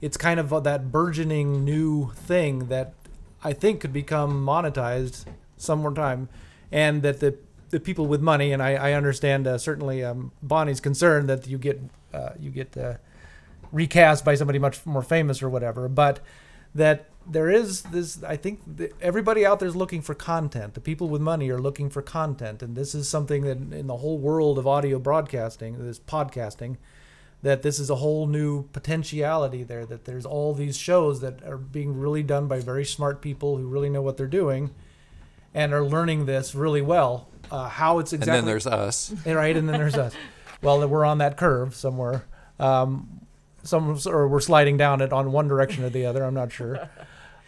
it's 0.00 0.16
kind 0.16 0.38
of 0.38 0.64
that 0.64 0.92
burgeoning 0.92 1.64
new 1.64 2.10
thing 2.12 2.68
that 2.68 2.94
I 3.42 3.52
think 3.52 3.80
could 3.80 3.92
become 3.92 4.44
monetized 4.44 5.24
some 5.56 5.80
more 5.80 5.92
time, 5.94 6.28
and 6.70 7.02
that 7.02 7.20
the 7.20 7.36
the 7.70 7.80
people 7.80 8.06
with 8.06 8.20
money, 8.20 8.52
and 8.52 8.62
I, 8.62 8.74
I 8.74 8.92
understand 8.92 9.46
uh, 9.46 9.58
certainly 9.58 10.04
um, 10.04 10.32
Bonnie's 10.42 10.80
concern 10.80 11.26
that 11.26 11.46
you 11.46 11.58
get 11.58 11.80
uh, 12.12 12.30
you 12.38 12.50
get 12.50 12.76
uh, 12.76 12.94
recast 13.72 14.24
by 14.24 14.34
somebody 14.34 14.58
much 14.58 14.84
more 14.86 15.02
famous 15.02 15.42
or 15.42 15.48
whatever, 15.48 15.88
but 15.88 16.20
that 16.74 17.10
there 17.26 17.48
is 17.48 17.82
this. 17.84 18.22
I 18.22 18.36
think 18.36 18.60
everybody 19.00 19.46
out 19.46 19.58
there 19.58 19.68
is 19.68 19.76
looking 19.76 20.02
for 20.02 20.14
content. 20.14 20.74
The 20.74 20.80
people 20.80 21.08
with 21.08 21.22
money 21.22 21.50
are 21.50 21.58
looking 21.58 21.88
for 21.90 22.02
content, 22.02 22.62
and 22.62 22.76
this 22.76 22.94
is 22.94 23.08
something 23.08 23.42
that 23.42 23.56
in 23.56 23.86
the 23.86 23.98
whole 23.98 24.18
world 24.18 24.58
of 24.58 24.66
audio 24.66 24.98
broadcasting, 24.98 25.84
this 25.84 25.98
podcasting, 25.98 26.76
that 27.42 27.62
this 27.62 27.78
is 27.78 27.90
a 27.90 27.96
whole 27.96 28.26
new 28.26 28.64
potentiality 28.68 29.62
there. 29.62 29.86
That 29.86 30.04
there's 30.04 30.26
all 30.26 30.52
these 30.52 30.76
shows 30.76 31.20
that 31.20 31.42
are 31.44 31.56
being 31.56 31.98
really 31.98 32.22
done 32.22 32.46
by 32.46 32.60
very 32.60 32.84
smart 32.84 33.22
people 33.22 33.56
who 33.56 33.66
really 33.66 33.88
know 33.88 34.02
what 34.02 34.16
they're 34.16 34.26
doing, 34.26 34.74
and 35.54 35.72
are 35.72 35.84
learning 35.84 36.26
this 36.26 36.54
really 36.54 36.82
well. 36.82 37.28
Uh, 37.50 37.68
how 37.68 37.98
it's 37.98 38.12
exactly 38.12 38.38
And 38.38 38.46
then 38.46 38.52
there's 38.52 38.66
us. 38.66 39.14
right, 39.24 39.56
and 39.56 39.68
then 39.68 39.78
there's 39.78 39.96
us. 39.96 40.14
Well, 40.62 40.88
we're 40.88 41.04
on 41.04 41.18
that 41.18 41.36
curve 41.36 41.74
somewhere. 41.74 42.24
Um, 42.58 43.13
some 43.64 43.98
or 44.06 44.28
we're 44.28 44.40
sliding 44.40 44.76
down 44.76 45.00
it 45.00 45.12
on 45.12 45.32
one 45.32 45.48
direction 45.48 45.84
or 45.84 45.90
the 45.90 46.06
other. 46.06 46.22
I'm 46.22 46.34
not 46.34 46.52
sure, 46.52 46.88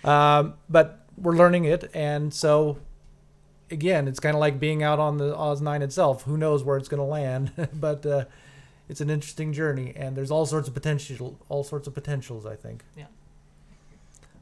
um, 0.05 0.55
but 0.69 1.07
we're 1.17 1.37
learning 1.37 1.65
it, 1.65 1.91
and 1.95 2.35
so 2.35 2.79
again, 3.71 4.09
it's 4.09 4.21
kind 4.21 4.35
of 4.35 4.41
like 4.41 4.59
being 4.59 4.83
out 4.83 4.99
on 4.99 5.19
the 5.19 5.37
Oz 5.37 5.61
Nine 5.61 5.83
itself. 5.83 6.23
Who 6.23 6.37
knows 6.37 6.65
where 6.65 6.77
it's 6.77 6.89
going 6.89 6.99
to 6.99 7.05
land? 7.05 7.53
but 7.75 8.05
uh, 8.05 8.25
it's 8.89 9.01
an 9.01 9.11
interesting 9.11 9.53
journey, 9.53 9.93
and 9.95 10.17
there's 10.17 10.31
all 10.31 10.47
sorts 10.47 10.69
of 10.69 10.75
potential, 10.75 11.39
all 11.49 11.65
sorts 11.65 11.87
of 11.87 11.95
potentials. 11.95 12.47
I 12.47 12.57
think. 12.57 12.85
Yeah. 12.97 13.07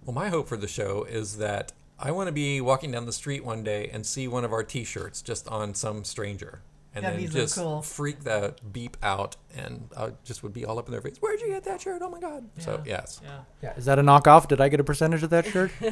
Well, 0.05 0.15
my 0.15 0.29
hope 0.29 0.49
for 0.49 0.57
the 0.57 0.69
show 0.69 1.05
is 1.05 1.39
that 1.39 1.73
I 1.99 2.11
want 2.11 2.27
to 2.29 2.33
be 2.33 2.61
walking 2.61 2.91
down 2.91 3.07
the 3.07 3.13
street 3.13 3.45
one 3.45 3.63
day 3.63 3.89
and 3.91 4.05
see 4.05 4.29
one 4.29 4.45
of 4.45 4.53
our 4.53 4.63
T-shirts 4.63 5.23
just 5.23 5.49
on 5.49 5.75
some 5.75 6.05
stranger, 6.05 6.61
and 6.95 7.05
That'd 7.05 7.19
then 7.21 7.27
be 7.27 7.33
just 7.33 7.57
cool. 7.57 7.83
freak 7.83 8.25
that 8.25 8.73
beep 8.73 8.97
out, 9.03 9.37
and 9.57 9.89
I 9.97 10.13
just 10.25 10.43
would 10.43 10.53
be 10.53 10.65
all 10.65 10.79
up 10.79 10.87
in 10.87 10.93
their 10.93 11.01
face. 11.01 11.17
Where'd 11.21 11.41
you 11.41 11.49
get 11.49 11.65
that 11.65 11.81
shirt? 11.81 12.03
Oh 12.03 12.09
my 12.11 12.21
god! 12.21 12.49
So 12.59 12.83
yes, 12.87 13.21
Yeah. 13.23 13.41
Yeah. 13.63 13.75
Is 13.77 13.85
that 13.87 13.99
a 13.99 14.03
knockoff? 14.03 14.49
Did 14.49 14.61
I 14.61 14.69
get 14.69 14.81
a 14.81 14.85
percentage 14.85 15.23
of 15.23 15.31
that 15.31 15.47
shirt? 15.47 15.73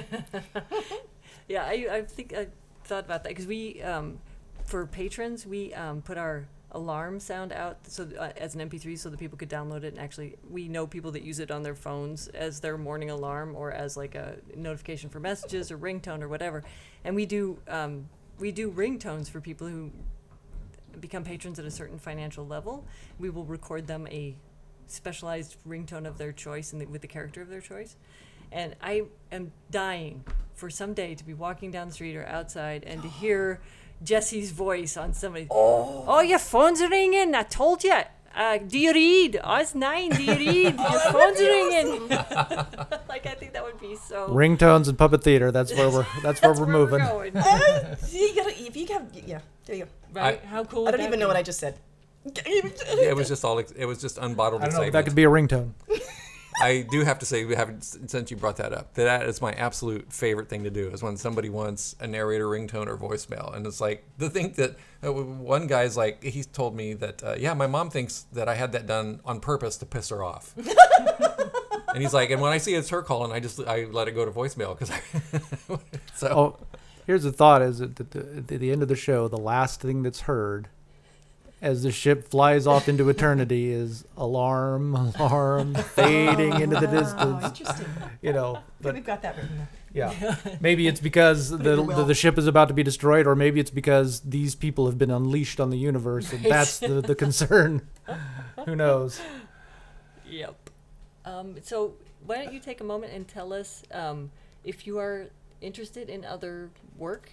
Yeah, 1.48 1.64
I, 1.64 1.86
I 1.90 2.02
think 2.02 2.32
I 2.34 2.46
thought 2.84 3.04
about 3.04 3.24
that 3.24 3.30
because 3.30 3.46
we, 3.46 3.82
um, 3.82 4.20
for 4.64 4.86
patrons, 4.86 5.46
we 5.46 5.74
um, 5.74 6.00
put 6.02 6.16
our 6.16 6.46
alarm 6.74 7.20
sound 7.20 7.52
out 7.52 7.76
so 7.86 8.08
uh, 8.18 8.30
as 8.38 8.54
an 8.54 8.70
MP3 8.70 8.98
so 8.98 9.10
that 9.10 9.18
people 9.18 9.36
could 9.36 9.50
download 9.50 9.84
it 9.84 9.88
and 9.88 9.98
actually 9.98 10.36
we 10.48 10.68
know 10.68 10.86
people 10.86 11.10
that 11.10 11.22
use 11.22 11.38
it 11.38 11.50
on 11.50 11.62
their 11.62 11.74
phones 11.74 12.28
as 12.28 12.60
their 12.60 12.78
morning 12.78 13.10
alarm 13.10 13.54
or 13.54 13.70
as 13.70 13.94
like 13.94 14.14
a 14.14 14.36
notification 14.56 15.10
for 15.10 15.20
messages 15.20 15.70
or 15.70 15.76
ringtone 15.76 16.22
or 16.22 16.28
whatever, 16.28 16.62
and 17.04 17.14
we 17.14 17.26
do 17.26 17.58
um, 17.68 18.08
we 18.38 18.52
do 18.52 18.70
ringtones 18.70 19.28
for 19.28 19.40
people 19.40 19.66
who 19.66 19.90
become 21.00 21.24
patrons 21.24 21.58
at 21.58 21.64
a 21.64 21.70
certain 21.70 21.98
financial 21.98 22.46
level. 22.46 22.86
We 23.18 23.30
will 23.30 23.44
record 23.44 23.86
them 23.86 24.06
a 24.08 24.36
specialized 24.86 25.56
ringtone 25.66 26.06
of 26.06 26.18
their 26.18 26.32
choice 26.32 26.72
and 26.72 26.80
the, 26.80 26.86
with 26.86 27.00
the 27.02 27.08
character 27.08 27.40
of 27.42 27.48
their 27.48 27.60
choice. 27.60 27.96
And 28.50 28.76
I 28.82 29.04
am 29.30 29.52
dying 29.70 30.24
for 30.54 30.68
someday 30.68 31.14
to 31.14 31.24
be 31.24 31.34
walking 31.34 31.70
down 31.70 31.88
the 31.88 31.94
street 31.94 32.16
or 32.16 32.26
outside 32.26 32.84
and 32.84 33.02
to 33.02 33.08
hear 33.22 33.60
Jessie's 34.02 34.50
voice 34.50 34.96
on 34.96 35.14
somebody. 35.14 35.46
Oh, 35.50 36.20
your 36.20 36.38
phone's 36.38 36.80
ringing. 36.80 37.34
I 37.34 37.42
told 37.44 37.84
you. 37.84 38.00
Uh, 38.34 38.56
do 38.58 38.78
you 38.78 38.92
read? 38.94 39.38
Oh, 39.44 39.56
it's 39.56 39.74
nine. 39.74 40.08
Do 40.10 40.22
you 40.22 40.34
read? 40.34 40.78
Your 40.78 41.00
phone's 41.12 41.38
ringing. 41.38 42.08
like 42.08 43.26
I 43.26 43.34
think 43.38 43.52
that 43.52 43.62
would 43.62 43.78
be 43.78 43.94
so. 43.96 44.26
Ringtones 44.28 44.88
and 44.88 44.96
puppet 44.96 45.22
theater. 45.22 45.52
That's 45.52 45.74
where 45.74 45.90
we're. 45.90 46.06
That's 46.22 46.40
where 46.40 46.54
That's 46.54 46.60
we're 46.60 46.64
where 46.64 46.74
moving. 46.74 46.98
going. 47.00 47.96
See, 47.98 48.28
you 48.28 48.34
gotta, 48.34 48.58
if 48.58 48.74
you 48.74 48.86
have, 48.86 49.06
yeah, 49.26 49.40
there 49.66 49.76
you 49.76 49.84
go. 49.84 49.90
Right? 50.12 50.40
I- 50.42 50.46
How 50.46 50.64
cool. 50.64 50.86
I 50.88 50.90
don't 50.92 51.00
that 51.00 51.06
even 51.08 51.18
know 51.20 51.28
what 51.28 51.36
I 51.36 51.42
just 51.42 51.58
said. 51.60 51.78
it 52.24 53.16
was 53.16 53.28
just 53.28 53.44
all. 53.44 53.58
It 53.58 53.84
was 53.86 54.00
just 54.00 54.16
unbottled 54.18 54.36
I 54.36 54.50
don't 54.50 54.60
know. 54.60 54.66
excitement. 54.66 54.92
That 54.92 55.04
could 55.04 55.14
be 55.16 55.24
a 55.24 55.28
ringtone. 55.28 55.72
I 56.62 56.86
do 56.92 57.02
have 57.02 57.18
to 57.20 57.26
say, 57.26 57.44
we 57.44 57.56
haven't 57.56 57.82
since 57.82 58.30
you 58.30 58.36
brought 58.36 58.56
that 58.58 58.72
up. 58.72 58.94
That 58.94 59.26
is 59.28 59.40
my 59.40 59.50
absolute 59.52 60.12
favorite 60.12 60.48
thing 60.48 60.62
to 60.62 60.70
do 60.70 60.88
is 60.90 61.02
when 61.02 61.16
somebody 61.16 61.48
wants 61.48 61.96
a 61.98 62.06
narrator 62.06 62.46
ringtone 62.46 62.86
or 62.86 62.96
voicemail, 62.96 63.52
and 63.56 63.66
it's 63.66 63.80
like 63.80 64.04
the 64.18 64.30
thing 64.30 64.52
that 64.52 64.76
uh, 65.04 65.12
one 65.12 65.66
guy's 65.66 65.96
like, 65.96 66.22
he 66.22 66.44
told 66.44 66.76
me 66.76 66.92
that 66.94 67.22
uh, 67.24 67.34
yeah, 67.36 67.54
my 67.54 67.66
mom 67.66 67.90
thinks 67.90 68.26
that 68.32 68.48
I 68.48 68.54
had 68.54 68.70
that 68.72 68.86
done 68.86 69.20
on 69.24 69.40
purpose 69.40 69.76
to 69.78 69.86
piss 69.86 70.10
her 70.10 70.22
off. 70.22 70.54
and 71.94 72.00
he's 72.02 72.14
like, 72.14 72.30
and 72.30 72.40
when 72.40 72.52
I 72.52 72.58
see 72.58 72.74
it's 72.74 72.90
her 72.90 73.02
calling, 73.02 73.32
I 73.32 73.40
just 73.40 73.58
I 73.60 73.84
let 73.84 74.06
it 74.06 74.12
go 74.12 74.24
to 74.24 74.30
voicemail 74.30 74.78
because 74.78 74.90
I. 74.92 75.00
so 76.14 76.28
Oh, 76.28 76.66
here's 77.06 77.22
the 77.22 77.32
thought: 77.32 77.62
is 77.62 77.78
that 77.78 77.98
at 78.00 78.10
the, 78.10 78.20
at 78.36 78.48
the 78.48 78.70
end 78.70 78.82
of 78.82 78.88
the 78.88 78.96
show, 78.96 79.28
the 79.28 79.36
last 79.36 79.80
thing 79.80 80.02
that's 80.02 80.22
heard 80.22 80.68
as 81.60 81.84
the 81.84 81.92
ship 81.92 82.26
flies 82.26 82.66
off 82.66 82.88
into 82.88 83.08
eternity 83.08 83.70
is 83.72 84.04
alarm, 84.16 84.94
alarm, 84.94 85.74
fading 85.74 86.60
into 86.60 86.78
the 86.80 86.88
Oh, 86.88 87.00
distance. 87.00 87.44
interesting. 87.60 87.86
You 88.20 88.32
know, 88.32 88.58
but 88.80 88.94
we've 88.94 89.04
got 89.04 89.22
that 89.22 89.36
written 89.36 89.68
yeah, 89.94 90.36
maybe 90.60 90.86
it's 90.86 91.00
because 91.00 91.50
the, 91.50 91.76
the 91.84 92.04
the 92.04 92.14
ship 92.14 92.38
is 92.38 92.46
about 92.46 92.68
to 92.68 92.74
be 92.74 92.82
destroyed, 92.82 93.26
or 93.26 93.34
maybe 93.36 93.60
it's 93.60 93.70
because 93.70 94.20
these 94.20 94.54
people 94.54 94.86
have 94.86 94.96
been 94.96 95.10
unleashed 95.10 95.60
on 95.60 95.70
the 95.70 95.76
universe, 95.76 96.32
and 96.32 96.42
that's 96.44 96.78
the 96.78 97.00
the 97.02 97.14
concern. 97.14 97.86
Who 98.64 98.74
knows? 98.74 99.20
Yep. 100.28 100.70
Um, 101.24 101.56
so 101.62 101.94
why 102.24 102.42
don't 102.42 102.54
you 102.54 102.60
take 102.60 102.80
a 102.80 102.84
moment 102.84 103.12
and 103.12 103.28
tell 103.28 103.52
us 103.52 103.82
um, 103.92 104.30
if 104.64 104.86
you 104.86 104.98
are 104.98 105.26
interested 105.62 106.08
in 106.08 106.24
other 106.24 106.70
work? 106.96 107.30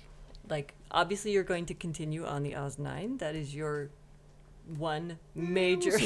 Like, 0.48 0.74
obviously, 0.92 1.32
you're 1.32 1.44
going 1.44 1.66
to 1.68 1.74
continue 1.74 2.26
on 2.26 2.44
the 2.44 2.56
Oz 2.56 2.80
9. 2.80 3.18
That 3.18 3.36
is 3.36 3.54
your 3.54 3.90
one 4.78 5.18
major 5.36 5.98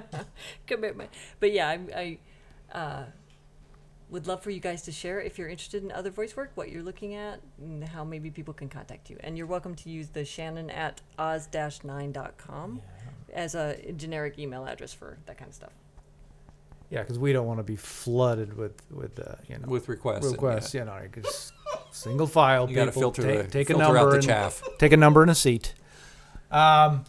commitment. 0.66 1.10
But 1.40 1.52
yeah, 1.52 1.68
I, 1.68 2.18
I 2.72 2.78
uh, 2.78 3.04
would 4.10 4.26
love 4.26 4.42
for 4.42 4.50
you 4.50 4.60
guys 4.60 4.82
to 4.82 4.92
share 4.92 5.20
if 5.20 5.38
you're 5.38 5.48
interested 5.48 5.82
in 5.82 5.90
other 5.90 6.10
voice 6.10 6.36
work, 6.36 6.52
what 6.54 6.70
you're 6.70 6.82
looking 6.82 7.14
at, 7.14 7.40
and 7.58 7.82
how 7.84 8.04
maybe 8.04 8.30
people 8.30 8.54
can 8.54 8.68
contact 8.68 9.10
you. 9.10 9.16
And 9.20 9.36
you're 9.36 9.46
welcome 9.46 9.74
to 9.76 9.90
use 9.90 10.08
the 10.08 10.24
Shannon 10.24 10.70
at 10.70 11.00
oz-9.com 11.18 12.82
as 13.32 13.54
a 13.54 13.92
generic 13.96 14.38
email 14.38 14.64
address 14.66 14.92
for 14.92 15.18
that 15.26 15.38
kind 15.38 15.48
of 15.48 15.54
stuff. 15.54 15.72
Yeah, 16.90 17.00
because 17.00 17.18
we 17.18 17.32
don't 17.32 17.46
want 17.46 17.58
to 17.58 17.64
be 17.64 17.76
flooded 17.76 18.56
with 18.56 18.80
with 18.90 19.18
uh, 19.18 19.34
you 19.48 19.58
know 19.58 19.66
with 19.66 19.88
requests, 19.88 20.26
and, 20.26 20.32
requests. 20.32 20.74
You 20.74 20.84
know, 20.84 20.96
you 21.02 21.22
just 21.22 21.52
single 21.90 22.26
file. 22.26 22.68
You 22.68 22.76
gotta 22.76 22.90
people, 22.92 23.02
filter 23.02 23.22
take, 23.22 23.42
the- 23.42 23.48
take 23.50 23.70
a 23.70 23.74
filter 23.74 23.84
out 23.84 23.94
number 23.94 24.10
the 24.10 24.16
and 24.16 24.24
chaff. 24.26 24.62
take 24.78 24.92
a 24.92 24.96
number 24.96 25.22
and 25.22 25.30
a 25.30 25.34
seat. 25.34 25.74
Um, 26.50 27.04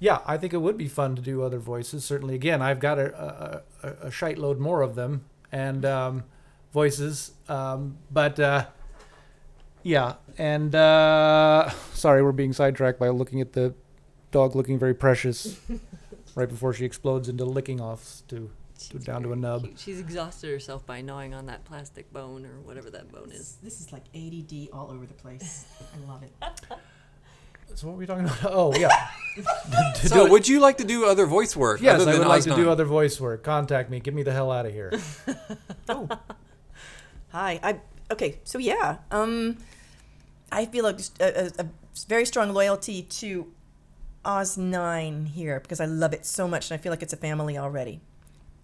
yeah, 0.00 0.20
I 0.26 0.36
think 0.36 0.52
it 0.52 0.58
would 0.58 0.76
be 0.76 0.88
fun 0.88 1.14
to 1.16 1.22
do 1.22 1.42
other 1.42 1.58
voices. 1.58 2.04
Certainly, 2.04 2.34
again, 2.34 2.60
I've 2.60 2.80
got 2.80 2.98
a 2.98 3.62
a, 3.82 3.88
a, 3.88 4.06
a 4.06 4.10
shite 4.10 4.38
load 4.38 4.58
more 4.58 4.82
of 4.82 4.94
them 4.96 5.24
and 5.52 5.84
um, 5.84 6.24
voices. 6.72 7.32
Um, 7.48 7.98
but 8.10 8.40
uh, 8.40 8.66
yeah, 9.82 10.14
and 10.38 10.74
uh, 10.74 11.70
sorry, 11.92 12.22
we're 12.22 12.32
being 12.32 12.52
sidetracked 12.52 12.98
by 12.98 13.08
looking 13.08 13.40
at 13.40 13.52
the 13.52 13.74
dog 14.30 14.54
looking 14.54 14.78
very 14.78 14.94
precious 14.94 15.58
right 16.34 16.48
before 16.48 16.72
she 16.72 16.84
explodes 16.84 17.28
into 17.28 17.44
licking 17.44 17.80
offs 17.80 18.22
to, 18.28 18.50
to 18.88 18.98
down 18.98 19.22
to 19.22 19.32
a 19.32 19.36
nub. 19.36 19.64
Cute. 19.64 19.78
She's 19.78 20.00
exhausted 20.00 20.50
herself 20.50 20.86
by 20.86 21.00
gnawing 21.00 21.34
on 21.34 21.46
that 21.46 21.64
plastic 21.64 22.12
bone 22.12 22.44
or 22.46 22.60
whatever 22.60 22.90
that 22.90 23.10
bone 23.12 23.30
is. 23.30 23.58
This 23.62 23.80
is 23.80 23.92
like 23.92 24.04
ADD 24.14 24.68
all 24.72 24.90
over 24.90 25.06
the 25.06 25.14
place. 25.14 25.66
I 25.94 26.10
love 26.10 26.22
it. 26.22 26.32
So 27.76 27.86
what 27.86 27.92
were 27.92 27.98
we 28.00 28.06
talking 28.06 28.24
about? 28.24 28.52
Oh 28.52 28.74
yeah. 28.74 28.88
To 29.94 30.08
So, 30.08 30.28
would 30.28 30.48
you 30.48 30.58
like 30.58 30.78
to 30.78 30.84
do 30.84 31.06
other 31.06 31.24
voice 31.26 31.54
work? 31.54 31.80
Yes, 31.80 32.00
other 32.00 32.10
I 32.10 32.12
than 32.14 32.18
would 32.22 32.28
like 32.28 32.38
Oz 32.38 32.46
to 32.46 32.56
do 32.56 32.68
other 32.68 32.84
voice 32.84 33.20
work. 33.20 33.44
Contact 33.44 33.90
me. 33.90 34.00
Get 34.00 34.12
me 34.12 34.22
the 34.22 34.32
hell 34.32 34.50
out 34.50 34.66
of 34.66 34.72
here. 34.72 34.92
Oh. 35.88 36.08
Hi. 37.30 37.60
I 37.62 37.80
okay. 38.10 38.40
So 38.44 38.58
yeah, 38.58 38.98
um, 39.12 39.58
I 40.50 40.66
feel 40.66 40.84
like 40.84 40.98
a, 41.20 41.46
a, 41.46 41.62
a 41.62 41.66
very 42.08 42.24
strong 42.24 42.52
loyalty 42.52 43.02
to 43.02 43.52
Oz 44.24 44.58
Nine 44.58 45.26
here 45.26 45.60
because 45.60 45.80
I 45.80 45.86
love 45.86 46.12
it 46.12 46.26
so 46.26 46.48
much, 46.48 46.70
and 46.70 46.78
I 46.78 46.82
feel 46.82 46.90
like 46.90 47.02
it's 47.02 47.12
a 47.12 47.16
family 47.16 47.56
already. 47.56 48.00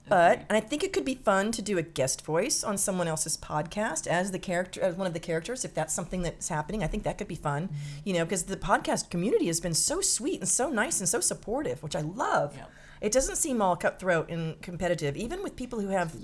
But 0.08 0.44
and 0.48 0.56
I 0.56 0.60
think 0.60 0.84
it 0.84 0.92
could 0.92 1.04
be 1.04 1.16
fun 1.16 1.50
to 1.52 1.62
do 1.62 1.78
a 1.78 1.82
guest 1.82 2.24
voice 2.24 2.62
on 2.62 2.78
someone 2.78 3.08
else's 3.08 3.36
podcast 3.36 4.06
as 4.06 4.30
the 4.30 4.38
character, 4.38 4.80
as 4.80 4.94
one 4.94 5.06
of 5.06 5.12
the 5.12 5.20
characters, 5.20 5.64
if 5.64 5.74
that's 5.74 5.94
something 5.94 6.22
that's 6.22 6.48
happening. 6.48 6.84
I 6.84 6.86
think 6.86 7.02
that 7.02 7.18
could 7.18 7.28
be 7.28 7.34
fun, 7.34 7.64
mm-hmm. 7.64 8.00
you 8.04 8.14
know, 8.14 8.24
because 8.24 8.44
the 8.44 8.56
podcast 8.56 9.10
community 9.10 9.46
has 9.46 9.60
been 9.60 9.74
so 9.74 10.00
sweet 10.00 10.40
and 10.40 10.48
so 10.48 10.70
nice 10.70 11.00
and 11.00 11.08
so 11.08 11.20
supportive, 11.20 11.82
which 11.82 11.96
I 11.96 12.02
love. 12.02 12.56
It 13.00 13.12
doesn't 13.12 13.36
seem 13.36 13.60
all 13.60 13.76
cutthroat 13.76 14.30
and 14.30 14.60
competitive, 14.62 15.16
even 15.16 15.42
with 15.42 15.56
people 15.56 15.80
who 15.80 15.88
have. 15.88 16.16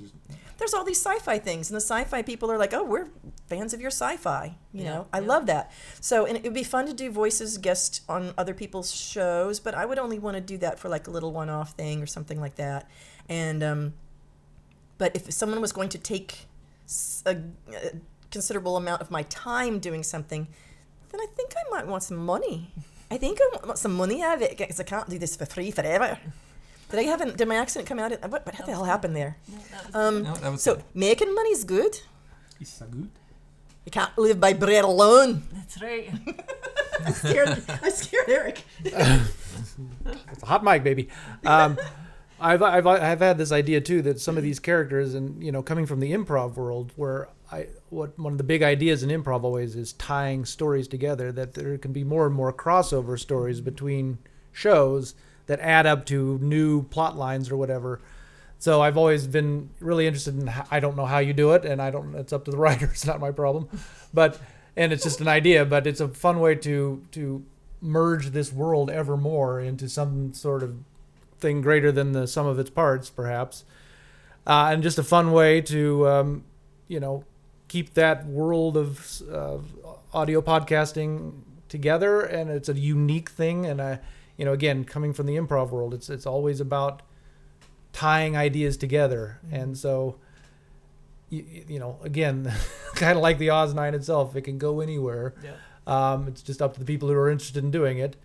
There's 0.59 0.75
all 0.75 0.85
these 0.85 1.05
sci-fi 1.05 1.39
things, 1.39 1.71
and 1.71 1.77
the 1.77 1.81
sci-fi 1.83 2.23
people 2.23 2.51
are 2.51 2.57
like, 2.57 2.73
"Oh, 2.73 2.85
we're 2.85 3.09
fans 3.47 3.75
of 3.75 3.81
your 3.81 3.91
sci-fi." 3.91 4.57
You 4.73 4.85
know, 4.85 5.07
I 5.13 5.19
love 5.19 5.47
that. 5.47 5.71
So, 6.01 6.25
and 6.25 6.37
it 6.37 6.45
would 6.45 6.55
be 6.55 6.63
fun 6.63 6.87
to 6.87 6.95
do 6.95 7.11
voices 7.11 7.59
guest 7.59 8.03
on 8.09 8.33
other 8.39 8.55
people's 8.55 8.95
shows, 8.95 9.61
but 9.61 9.75
I 9.75 9.85
would 9.85 9.99
only 9.99 10.19
want 10.19 10.37
to 10.37 10.41
do 10.41 10.57
that 10.59 10.79
for 10.79 10.89
like 10.89 11.09
a 11.09 11.11
little 11.11 11.33
one-off 11.33 11.73
thing 11.73 12.01
or 12.01 12.07
something 12.07 12.41
like 12.41 12.55
that. 12.57 12.89
And 13.33 13.63
um, 13.63 13.95
but 14.99 15.17
if 15.17 15.33
someone 15.33 15.61
was 15.63 15.73
going 15.73 15.89
to 15.89 15.99
take 15.99 16.47
a 17.25 17.37
considerable 18.31 18.77
amount 18.77 19.01
of 19.01 19.11
my 19.11 19.23
time 19.23 19.79
doing 19.79 20.03
something, 20.03 20.49
then 21.11 21.21
I 21.21 21.27
think 21.37 21.55
I 21.57 21.65
might 21.71 21.87
want 21.87 22.03
some 22.03 22.19
money. 22.19 22.71
I 23.11 23.17
think 23.17 23.39
I 23.41 23.67
want 23.67 23.79
some 23.79 23.95
money 23.95 24.23
out 24.23 24.37
of 24.37 24.43
it 24.43 24.57
because 24.59 24.81
I 24.81 24.85
can't 24.85 25.09
do 25.09 25.19
this 25.19 25.35
for 25.37 25.47
free 25.47 25.71
forever. 25.71 26.19
Did 26.91 27.01
I 27.01 27.05
have 27.05 27.23
an, 27.23 27.35
did 27.37 27.49
my 27.49 27.57
accent 27.57 27.87
come 27.87 27.99
out? 27.99 28.11
What, 28.31 28.45
what 28.45 28.67
the 28.67 28.73
hell 28.73 28.85
happened 28.85 29.17
there? 29.17 29.39
Um, 29.95 30.25
No, 30.25 30.35
that 30.35 30.53
was 30.53 30.63
so 30.63 30.75
good. 30.75 30.85
making 30.95 31.35
is 31.53 31.65
good. 31.65 31.95
It's 32.61 32.71
so 32.71 32.85
good. 32.87 33.09
You 33.87 33.91
can't 33.93 34.17
live 34.19 34.39
by 34.39 34.53
bread 34.53 34.85
alone. 34.85 35.43
That's 35.53 35.81
right. 35.81 36.11
I 37.05 37.13
scared, 37.13 37.63
I 37.83 37.89
scared 37.89 38.29
Eric. 38.29 38.65
It's 38.85 40.43
a 40.43 40.47
hot 40.47 40.63
mic, 40.63 40.85
baby. 40.85 41.09
Um, 41.45 41.79
I've, 42.43 42.63
I've 42.63 42.87
I've 42.87 43.21
had 43.21 43.39
this 43.39 43.53
idea 43.53 43.81
too 43.81 44.03
that 44.03 44.21
some 44.21 44.37
of 44.37 44.43
these 44.43 44.59
characters, 44.59 45.15
and 45.15 45.43
you 45.43 45.53
know, 45.53 45.63
coming 45.63 45.87
from 45.87 46.01
the 46.01 46.13
improv 46.13 46.57
world, 46.57 46.93
where 46.97 47.29
I 47.51 47.69
what 47.89 48.19
one 48.19 48.33
of 48.33 48.39
the 48.39 48.45
big 48.45 48.63
ideas 48.63 49.03
in 49.03 49.11
improv 49.11 49.45
always 49.45 49.77
is 49.77 49.93
tying 49.95 50.45
stories 50.45 50.89
together. 50.89 51.31
That 51.31 51.55
there 51.55 51.79
can 51.79 51.93
be 51.93 52.03
more 52.03 52.27
and 52.27 52.35
more 52.35 52.53
crossover 52.53 53.19
stories 53.19 53.61
between 53.61 54.19
shows 54.51 55.15
that 55.47 55.61
add 55.61 55.87
up 55.87 56.05
to 56.07 56.39
new 56.43 56.83
plot 56.85 57.17
lines 57.17 57.51
or 57.51 57.57
whatever. 57.57 58.01
So 58.59 58.81
I've 58.81 58.97
always 58.97 59.27
been 59.27 59.71
really 59.81 60.07
interested 60.07 60.35
in. 60.35 60.53
I 60.71 60.81
don't 60.81 60.97
know 60.97 61.07
how 61.07 61.19
you 61.19 61.33
do 61.33 61.53
it, 61.53 61.65
and 61.65 61.81
I 61.81 61.91
don't. 61.91 62.15
It's 62.17 62.33
up 62.33 62.45
to 62.47 62.51
the 62.51 62.57
writer. 62.65 62.87
It's 62.87 63.07
not 63.07 63.21
my 63.21 63.31
problem, 63.31 63.69
but 64.13 64.41
and 64.77 64.93
it's 64.93 65.05
just 65.05 65.21
an 65.21 65.29
idea. 65.29 65.65
But 65.65 65.87
it's 65.87 66.01
a 66.01 66.09
fun 66.09 66.41
way 66.41 66.57
to 66.57 67.07
to 67.13 67.45
merge 67.81 68.31
this 68.31 68.53
world 68.53 68.91
ever 68.91 69.17
more 69.17 69.61
into 69.61 69.89
some 69.89 70.33
sort 70.33 70.63
of 70.63 70.77
thing 71.43 71.61
greater 71.61 71.93
than 71.93 72.13
the 72.13 72.27
sum 72.27 72.47
of 72.47 72.59
its 72.59 72.71
parts, 72.71 73.11
perhaps, 73.11 73.65
uh, 74.47 74.71
and 74.73 74.83
just 74.83 74.99
a 74.99 75.03
fun 75.03 75.33
way 75.33 75.61
to 75.61 76.09
um, 76.09 76.45
you 76.89 76.99
know 76.99 77.25
keep 77.73 77.95
that 77.95 78.27
world 78.27 78.77
of, 78.77 79.23
of 79.31 79.75
audio 80.13 80.43
podcasting 80.43 81.33
together. 81.71 82.21
And 82.21 82.51
it's 82.51 82.69
a 82.69 82.75
unique 82.75 83.31
thing. 83.31 83.65
And 83.65 83.81
I, 83.81 83.99
you 84.37 84.45
know, 84.45 84.53
again, 84.53 84.85
coming 84.85 85.15
from 85.15 85.25
the 85.25 85.37
improv 85.37 85.71
world, 85.71 85.95
it's 85.95 86.11
it's 86.11 86.27
always 86.27 86.61
about 86.61 87.01
tying 87.95 88.37
ideas 88.37 88.77
together. 88.77 89.41
And 89.51 89.79
so, 89.79 90.17
you, 91.31 91.47
you 91.67 91.79
know, 91.79 91.99
again, 92.03 92.53
kind 92.95 93.17
of 93.17 93.23
like 93.23 93.39
the 93.39 93.49
Oz 93.49 93.73
Nine 93.73 93.95
itself, 93.95 94.37
it 94.37 94.43
can 94.43 94.59
go 94.59 94.81
anywhere. 94.81 95.33
Yeah. 95.43 95.53
Um, 95.87 96.29
it's 96.29 96.43
just 96.43 96.61
up 96.61 96.75
to 96.75 96.79
the 96.79 96.85
people 96.85 97.09
who 97.09 97.15
are 97.15 97.31
interested 97.31 97.65
in 97.65 97.71
doing 97.71 97.97
it. 97.97 98.17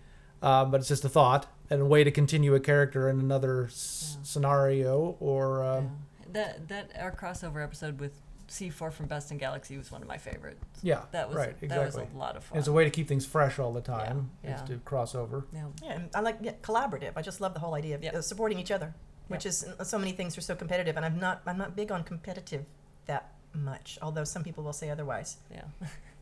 Um, 0.41 0.71
but 0.71 0.81
it's 0.81 0.89
just 0.89 1.05
a 1.05 1.09
thought 1.09 1.47
and 1.69 1.81
a 1.81 1.85
way 1.85 2.03
to 2.03 2.11
continue 2.11 2.55
a 2.55 2.59
character 2.59 3.09
in 3.09 3.19
another 3.19 3.65
s- 3.65 4.17
scenario 4.23 5.15
or. 5.19 5.63
Um, 5.63 6.05
That 6.33 6.67
that 6.67 6.91
our 6.99 7.11
crossover 7.11 7.63
episode 7.63 7.99
with 7.99 8.19
C4 8.49 8.91
from 8.93 9.07
Best 9.07 9.31
in 9.31 9.37
Galaxy 9.37 9.77
was 9.77 9.91
one 9.91 10.01
of 10.01 10.07
my 10.07 10.17
favorites. 10.17 10.63
Yeah, 10.81 11.01
that 11.11 11.27
was 11.29 11.37
right, 11.37 11.59
that 11.61 11.79
was 11.85 11.95
exactly. 11.95 12.15
a 12.15 12.17
lot 12.19 12.35
of 12.37 12.43
fun. 12.45 12.57
It's 12.57 12.67
a 12.67 12.71
way 12.73 12.83
to 12.83 12.89
keep 12.89 13.07
things 13.07 13.25
fresh 13.25 13.59
all 13.59 13.73
the 13.73 13.81
time. 13.81 14.29
Yeah, 14.43 14.55
Is 14.63 14.69
to 14.69 14.77
cross 14.85 15.15
over. 15.15 15.45
Yeah. 15.53 15.65
Yeah, 15.83 15.91
and 15.93 16.09
I 16.13 16.19
like 16.21 16.37
yeah, 16.41 16.53
collaborative. 16.61 17.13
I 17.15 17.21
just 17.21 17.41
love 17.41 17.53
the 17.53 17.59
whole 17.59 17.75
idea 17.75 17.95
of 17.95 18.03
uh, 18.03 18.21
supporting 18.21 18.59
each 18.59 18.71
other, 18.71 18.93
which 19.27 19.45
Yep. 19.45 19.51
is 19.51 19.65
so 19.89 19.97
many 19.97 20.11
things 20.13 20.37
are 20.37 20.41
so 20.41 20.55
competitive, 20.55 20.95
and 20.97 21.05
I'm 21.05 21.19
not 21.19 21.41
I'm 21.45 21.57
not 21.57 21.75
big 21.75 21.91
on 21.91 22.03
competitive 22.03 22.65
that 23.05 23.31
much. 23.53 23.97
Although 24.01 24.23
some 24.25 24.43
people 24.43 24.63
will 24.63 24.73
say 24.73 24.89
otherwise. 24.89 25.37
Yeah. 25.51 25.63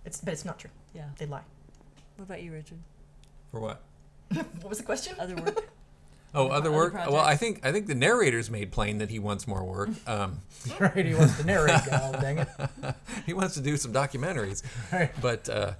It's 0.06 0.22
but 0.22 0.34
it's 0.34 0.46
not 0.46 0.60
true. 0.60 0.72
Yeah. 0.94 1.10
they 1.18 1.26
lie. 1.26 1.42
What 2.16 2.26
about 2.26 2.42
you, 2.44 2.52
Richard? 2.54 2.78
For 3.52 3.60
what? 3.60 3.82
What 4.62 4.70
was 4.70 4.78
the 4.80 4.84
question? 4.84 5.16
Other 5.20 5.36
work. 5.36 5.70
Oh, 6.38 6.48
other 6.48 6.68
Other 6.68 6.72
work. 6.74 6.94
well, 6.94 7.16
I 7.16 7.38
think 7.38 7.66
I 7.66 7.72
think 7.72 7.88
the 7.88 7.96
narrator's 7.96 8.52
made 8.52 8.70
plain 8.70 8.98
that 8.98 9.10
he 9.10 9.20
wants 9.20 9.48
more 9.48 9.64
work. 9.64 9.88
Um, 10.06 10.42
right, 10.82 11.06
he 11.06 11.14
wants 11.16 11.38
to 11.38 11.46
narrate. 11.46 11.80
God 11.90 12.20
dang 12.20 12.40
it. 12.40 12.48
he 13.26 13.34
wants 13.34 13.54
to 13.54 13.62
do 13.62 13.78
some 13.78 13.94
documentaries. 13.94 14.62
Right. 14.92 15.12
But 15.22 15.48
uh, 15.48 15.72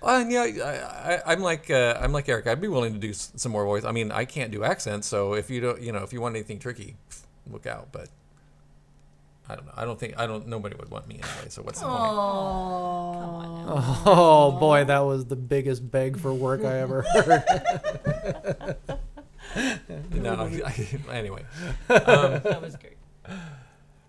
well, 0.00 0.22
and 0.22 0.32
yeah, 0.32 0.42
I, 0.64 1.12
I, 1.16 1.32
I'm 1.32 1.40
like 1.40 1.68
uh, 1.70 1.98
I'm 2.00 2.12
like 2.12 2.30
Eric. 2.30 2.46
I'd 2.46 2.62
be 2.62 2.68
willing 2.68 2.94
to 2.94 2.98
do 2.98 3.10
s- 3.10 3.30
some 3.36 3.52
more 3.52 3.64
voice. 3.66 3.84
I 3.84 3.92
mean, 3.92 4.10
I 4.10 4.24
can't 4.24 4.50
do 4.50 4.64
accents, 4.64 5.06
so 5.06 5.34
if 5.34 5.50
you 5.50 5.60
don't, 5.60 5.82
you 5.82 5.92
know, 5.92 6.02
if 6.02 6.14
you 6.14 6.22
want 6.22 6.34
anything 6.34 6.58
tricky, 6.58 6.96
look 7.50 7.66
out. 7.66 7.88
But 7.92 8.08
I 9.48 9.54
don't 9.56 9.66
know. 9.66 9.72
I 9.76 9.84
don't 9.84 9.98
think 9.98 10.14
I 10.18 10.26
don't. 10.26 10.46
Nobody 10.46 10.76
would 10.76 10.90
want 10.90 11.08
me 11.08 11.14
anyway. 11.16 11.48
So 11.48 11.62
what's 11.62 11.80
the 11.80 11.86
point? 11.86 11.96
Oh 14.06 14.56
boy, 14.60 14.84
that 14.84 15.00
was 15.00 15.24
the 15.26 15.36
biggest 15.36 15.90
beg 15.90 16.18
for 16.18 16.32
work 16.34 16.64
I 16.64 16.78
ever 16.80 17.02
heard. 17.02 17.44
No, 20.12 20.34
I, 20.64 20.86
anyway. 21.10 21.42
Um, 21.88 22.40
That 22.44 22.60
was 22.60 22.76
great. 22.76 22.98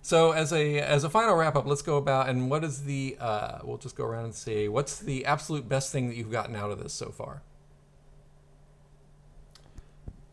So 0.02 0.32
as 0.32 0.52
a 0.52 0.80
as 0.80 1.04
a 1.06 1.10
final 1.10 1.36
wrap 1.36 1.56
up, 1.56 1.66
let's 1.66 1.82
go 1.82 1.96
about 1.98 2.28
and 2.30 2.50
what 2.50 2.64
is 2.64 2.84
the 2.84 3.16
uh, 3.20 3.60
we'll 3.64 3.78
just 3.78 3.96
go 3.96 4.04
around 4.06 4.26
and 4.26 4.36
see 4.36 4.68
what's 4.68 5.00
the 5.00 5.26
absolute 5.26 5.70
best 5.70 5.92
thing 5.92 6.08
that 6.10 6.16
you've 6.18 6.32
gotten 6.32 6.56
out 6.56 6.72
of 6.72 6.82
this 6.84 6.94
so 6.94 7.10
far. 7.12 7.42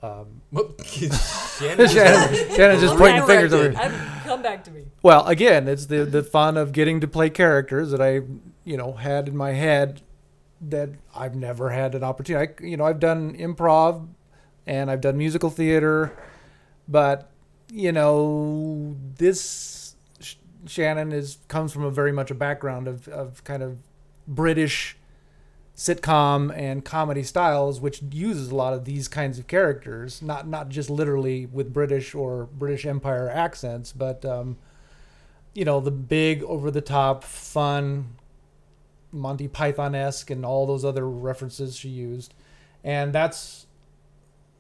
Um, 0.07 0.41
Whoop. 0.53 0.81
Shannon 0.87 1.89
Shannon, 1.89 1.89
just- 1.89 2.51
Shannon 2.57 2.81
just 2.81 2.97
pointing 2.97 3.25
fingers 3.27 3.51
to 3.51 3.57
over. 3.59 3.69
it. 3.71 3.77
I'm- 3.77 4.21
come 4.25 4.43
back 4.43 4.65
to 4.65 4.71
me. 4.71 4.85
Well, 5.03 5.27
again, 5.27 5.69
it's 5.69 5.87
the 5.87 6.05
the 6.05 6.23
fun 6.23 6.57
of 6.57 6.73
getting 6.73 7.01
to 7.01 7.09
play 7.09 7.31
characters 7.31 7.91
that 7.91 8.01
I, 8.01 8.23
you 8.65 8.77
know, 8.77 8.93
had 8.93 9.29
in 9.29 9.37
my 9.37 9.53
head 9.53 10.03
that 10.61 10.91
I've 11.15 11.35
never 11.35 11.71
had 11.71 11.95
an 11.95 12.03
opportunity. 12.03 12.53
I, 12.61 12.65
you 12.67 12.77
know, 12.77 12.85
I've 12.85 12.99
done 13.01 13.37
improv 13.37 14.09
and 14.67 14.91
I've 14.91 15.01
done 15.01 15.17
musical 15.19 15.51
theater, 15.51 16.17
but 16.89 17.31
you 17.71 17.93
know, 17.93 18.97
this 19.17 19.95
Sh- 20.21 20.37
Shannon 20.67 21.13
is 21.13 21.39
comes 21.49 21.73
from 21.73 21.85
a 21.85 21.91
very 21.91 22.13
much 22.13 22.31
a 22.31 22.35
background 22.35 22.89
of 22.89 23.07
of 23.09 23.43
kind 23.45 23.63
of 23.63 23.79
British 24.27 24.97
sitcom 25.77 26.57
and 26.57 26.85
comedy 26.85 27.23
styles, 27.23 27.81
which 27.81 28.01
uses 28.11 28.51
a 28.51 28.55
lot 28.55 28.73
of 28.73 28.87
these 28.87 29.09
kinds 29.09 29.39
of 29.39 29.47
characters, 29.47 30.23
not 30.23 30.49
not 30.49 30.71
just 30.71 30.89
literally 30.89 31.47
with 31.47 31.73
British 31.73 32.15
or 32.15 32.47
British 32.47 32.87
Empire 32.87 33.29
accents, 33.29 33.93
but 33.93 34.25
um, 34.25 34.57
you 35.55 35.65
know 35.65 35.81
the 35.81 35.91
big 35.91 36.43
over 36.45 36.71
the 36.71 36.81
top 36.81 37.23
fun 37.23 38.17
Monty 39.13 39.49
Python 39.49 39.95
esque 39.95 40.31
and 40.31 40.45
all 40.45 40.67
those 40.67 40.85
other 40.85 41.09
references 41.09 41.77
she 41.77 41.91
used, 41.91 42.33
and 42.83 43.13
that's 43.13 43.66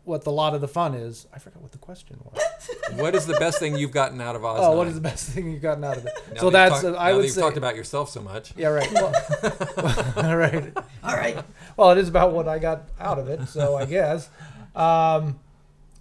what 0.06 0.22
the 0.22 0.30
lot 0.30 0.54
of 0.54 0.60
the 0.60 0.68
fun 0.68 0.94
is. 0.94 1.26
I 1.34 1.38
forgot 1.38 1.60
what 1.60 1.72
the 1.72 1.78
question 1.78 2.20
was. 2.24 2.40
what 2.94 3.14
is 3.14 3.26
the 3.26 3.34
best 3.34 3.58
thing 3.58 3.76
you've 3.76 3.90
gotten 3.90 4.20
out 4.20 4.36
of 4.36 4.44
Oz? 4.44 4.60
oh, 4.62 4.76
what 4.76 4.84
Nine? 4.84 4.88
is 4.88 4.94
the 4.94 5.00
best 5.00 5.28
thing 5.30 5.50
you've 5.50 5.62
gotten 5.62 5.82
out 5.82 5.96
of 5.96 6.06
it? 6.06 6.12
Now 6.34 6.40
so 6.40 6.50
that 6.50 6.68
that's 6.70 6.82
you've 6.84 6.94
uh, 6.94 6.98
I 6.98 7.10
now 7.10 7.16
would 7.16 7.22
that 7.22 7.26
you've 7.26 7.34
say. 7.34 7.40
talked 7.40 7.56
about 7.56 7.74
yourself 7.74 8.08
so 8.10 8.22
much. 8.22 8.52
Yeah, 8.56 8.68
right. 8.68 8.90
Well, 8.92 9.12
right. 10.36 10.72
All 11.02 11.16
right. 11.16 11.36
Well, 11.76 11.90
it 11.90 11.98
is 11.98 12.08
about 12.08 12.32
what 12.32 12.46
I 12.48 12.58
got 12.58 12.88
out 13.00 13.18
of 13.18 13.28
it, 13.28 13.48
so 13.48 13.76
I 13.76 13.84
guess. 13.84 14.30
Um, 14.74 15.40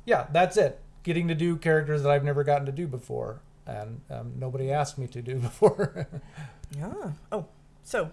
yeah, 0.06 0.28
that's 0.32 0.56
it. 0.56 0.80
Getting 1.04 1.28
to 1.28 1.36
do 1.36 1.58
characters 1.58 2.04
that 2.04 2.12
I've 2.12 2.24
never 2.24 2.44
gotten 2.44 2.66
to 2.68 2.72
do 2.72 2.88
before, 2.88 3.42
and 3.66 4.02
um, 4.12 4.34
nobody 4.38 4.72
asked 4.72 4.98
me 4.98 5.08
to 5.08 5.22
do 5.22 5.36
before. 5.36 6.08
Yeah. 6.78 7.12
Oh, 7.32 7.46
so 7.84 8.12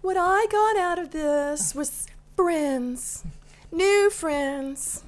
what 0.00 0.16
I 0.16 0.46
got 0.50 0.76
out 0.76 0.98
of 0.98 1.10
this 1.10 1.74
was 1.74 2.06
friends, 2.36 3.24
new 3.72 4.10
friends. 4.10 5.04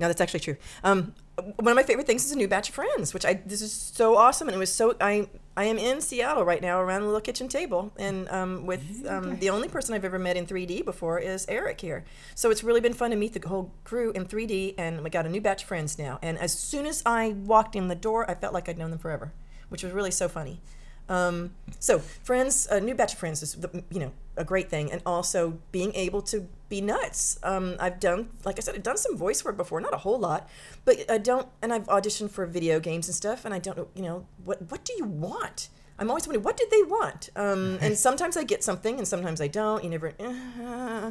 No, 0.00 0.06
that's 0.06 0.20
actually 0.20 0.40
true. 0.40 0.56
Um, 0.84 1.14
one 1.56 1.68
of 1.68 1.76
my 1.76 1.82
favorite 1.82 2.06
things 2.06 2.24
is 2.24 2.32
a 2.32 2.36
new 2.36 2.48
batch 2.48 2.68
of 2.68 2.74
friends, 2.74 3.14
which 3.14 3.24
I 3.24 3.34
this 3.46 3.62
is 3.62 3.72
so 3.72 4.16
awesome, 4.16 4.48
and 4.48 4.54
it 4.54 4.58
was 4.58 4.72
so 4.72 4.96
I 5.00 5.28
I 5.56 5.64
am 5.64 5.78
in 5.78 6.00
Seattle 6.00 6.44
right 6.44 6.60
now 6.60 6.80
around 6.80 7.02
the 7.02 7.06
little 7.06 7.20
kitchen 7.20 7.48
table, 7.48 7.92
and 7.96 8.28
um, 8.28 8.66
with 8.66 9.06
um, 9.08 9.38
the 9.38 9.50
only 9.50 9.68
person 9.68 9.94
I've 9.94 10.04
ever 10.04 10.18
met 10.18 10.36
in 10.36 10.46
3D 10.46 10.84
before 10.84 11.18
is 11.18 11.46
Eric 11.48 11.80
here. 11.80 12.04
So 12.34 12.50
it's 12.50 12.64
really 12.64 12.80
been 12.80 12.94
fun 12.94 13.10
to 13.10 13.16
meet 13.16 13.34
the 13.40 13.48
whole 13.48 13.72
crew 13.84 14.10
in 14.12 14.26
3D, 14.26 14.74
and 14.78 15.02
we 15.02 15.10
got 15.10 15.26
a 15.26 15.28
new 15.28 15.40
batch 15.40 15.62
of 15.62 15.68
friends 15.68 15.98
now. 15.98 16.18
And 16.22 16.38
as 16.38 16.52
soon 16.52 16.86
as 16.86 17.02
I 17.06 17.30
walked 17.30 17.76
in 17.76 17.88
the 17.88 17.94
door, 17.94 18.28
I 18.30 18.34
felt 18.34 18.54
like 18.54 18.68
I'd 18.68 18.78
known 18.78 18.90
them 18.90 18.98
forever, 18.98 19.32
which 19.68 19.82
was 19.82 19.92
really 19.92 20.10
so 20.10 20.28
funny. 20.28 20.60
Um, 21.08 21.52
so 21.78 21.98
friends, 21.98 22.66
a 22.70 22.80
new 22.80 22.94
batch 22.94 23.14
of 23.14 23.18
friends 23.18 23.42
is 23.42 23.54
the, 23.54 23.82
you 23.90 24.00
know 24.00 24.12
a 24.36 24.44
great 24.44 24.68
thing, 24.70 24.90
and 24.92 25.02
also 25.06 25.58
being 25.72 25.94
able 25.94 26.22
to 26.22 26.48
be 26.68 26.80
nuts. 26.80 27.38
Um, 27.42 27.76
I've 27.80 27.98
done, 27.98 28.28
like 28.44 28.58
I 28.58 28.60
said, 28.60 28.74
I've 28.74 28.82
done 28.82 28.96
some 28.98 29.16
voice 29.16 29.44
work 29.44 29.56
before, 29.56 29.80
not 29.80 29.94
a 29.94 29.98
whole 29.98 30.18
lot, 30.18 30.48
but 30.84 31.10
I 31.10 31.18
don't, 31.18 31.48
and 31.62 31.72
I've 31.72 31.86
auditioned 31.86 32.30
for 32.30 32.44
video 32.46 32.78
games 32.78 33.08
and 33.08 33.14
stuff, 33.14 33.44
and 33.44 33.54
I 33.54 33.58
don't 33.58 33.76
know, 33.78 33.88
you 33.94 34.02
know, 34.02 34.26
what 34.44 34.70
what 34.70 34.84
do 34.84 34.92
you 34.98 35.04
want? 35.04 35.68
I'm 35.98 36.10
always 36.10 36.26
wondering 36.26 36.44
what 36.44 36.56
did 36.56 36.70
they 36.70 36.82
want, 36.82 37.30
um, 37.36 37.78
and 37.82 37.96
sometimes 37.96 38.36
I 38.36 38.44
get 38.44 38.62
something, 38.62 38.98
and 38.98 39.08
sometimes 39.08 39.40
I 39.40 39.48
don't. 39.48 39.82
You 39.82 39.90
never, 39.90 40.12
uh, 40.20 41.10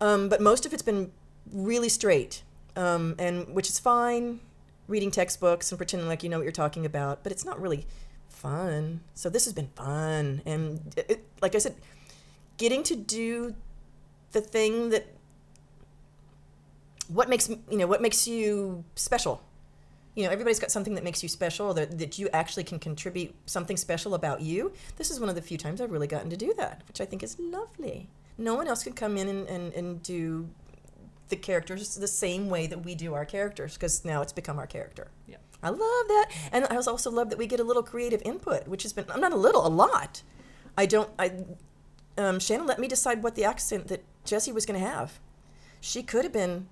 um, 0.00 0.28
but 0.28 0.40
most 0.40 0.64
of 0.66 0.72
it's 0.72 0.82
been 0.82 1.12
really 1.52 1.88
straight, 1.88 2.42
um, 2.76 3.14
and 3.18 3.48
which 3.54 3.68
is 3.68 3.78
fine. 3.78 4.40
Reading 4.86 5.10
textbooks 5.10 5.70
and 5.70 5.78
pretending 5.78 6.08
like 6.08 6.22
you 6.22 6.30
know 6.30 6.38
what 6.38 6.44
you're 6.44 6.52
talking 6.52 6.86
about, 6.86 7.22
but 7.22 7.30
it's 7.30 7.44
not 7.44 7.60
really 7.60 7.86
fun. 8.30 9.00
So 9.14 9.28
this 9.28 9.44
has 9.44 9.52
been 9.52 9.68
fun, 9.76 10.40
and 10.46 10.80
it, 10.96 11.06
it- 11.10 11.24
like 11.42 11.54
I 11.54 11.58
said, 11.58 11.74
getting 12.56 12.82
to 12.84 12.96
do 12.96 13.54
the 14.32 14.40
thing 14.40 14.90
that 14.90 15.06
what 17.08 17.28
makes 17.28 17.48
you 17.48 17.78
know 17.78 17.86
what 17.86 18.02
makes 18.02 18.26
you 18.26 18.84
special. 18.94 19.42
You 20.14 20.24
know, 20.24 20.30
everybody's 20.30 20.58
got 20.58 20.72
something 20.72 20.94
that 20.96 21.04
makes 21.04 21.22
you 21.22 21.28
special, 21.28 21.72
that, 21.74 21.98
that 21.98 22.18
you 22.18 22.28
actually 22.32 22.64
can 22.64 22.80
contribute 22.80 23.32
something 23.46 23.76
special 23.76 24.14
about 24.14 24.40
you. 24.40 24.72
This 24.96 25.12
is 25.12 25.20
one 25.20 25.28
of 25.28 25.36
the 25.36 25.42
few 25.42 25.56
times 25.56 25.80
I've 25.80 25.92
really 25.92 26.08
gotten 26.08 26.28
to 26.30 26.36
do 26.36 26.52
that, 26.56 26.82
which 26.88 27.00
I 27.00 27.04
think 27.04 27.22
is 27.22 27.38
lovely. 27.38 28.08
No 28.36 28.56
one 28.56 28.66
else 28.66 28.82
can 28.82 28.94
come 28.94 29.16
in 29.16 29.28
and, 29.28 29.46
and, 29.46 29.72
and 29.74 30.02
do 30.02 30.48
the 31.28 31.36
characters 31.36 31.94
the 31.94 32.08
same 32.08 32.48
way 32.48 32.66
that 32.66 32.84
we 32.84 32.96
do 32.96 33.14
our 33.14 33.24
characters, 33.24 33.74
because 33.74 34.04
now 34.04 34.20
it's 34.20 34.32
become 34.32 34.58
our 34.58 34.66
character. 34.66 35.06
Yeah. 35.28 35.36
I 35.62 35.68
love 35.68 35.78
that, 35.78 36.30
and 36.50 36.66
I 36.68 36.76
also 36.76 37.12
love 37.12 37.30
that 37.30 37.38
we 37.38 37.46
get 37.46 37.60
a 37.60 37.64
little 37.64 37.84
creative 37.84 38.20
input, 38.24 38.66
which 38.66 38.82
has 38.82 38.92
been 38.92 39.04
I'm 39.10 39.20
not 39.20 39.32
a 39.32 39.36
little, 39.36 39.64
a 39.64 39.68
lot. 39.68 40.22
I 40.76 40.86
don't. 40.86 41.10
I 41.16 41.44
um, 42.18 42.38
Shannon 42.40 42.66
let 42.66 42.78
me 42.78 42.88
decide 42.88 43.22
what 43.22 43.34
the 43.34 43.44
accent 43.44 43.88
that 43.88 44.04
Jessie 44.24 44.52
was 44.52 44.66
going 44.66 44.78
to 44.80 44.86
have. 44.86 45.18
She 45.80 46.02
could 46.02 46.24
have 46.24 46.32
been. 46.32 46.68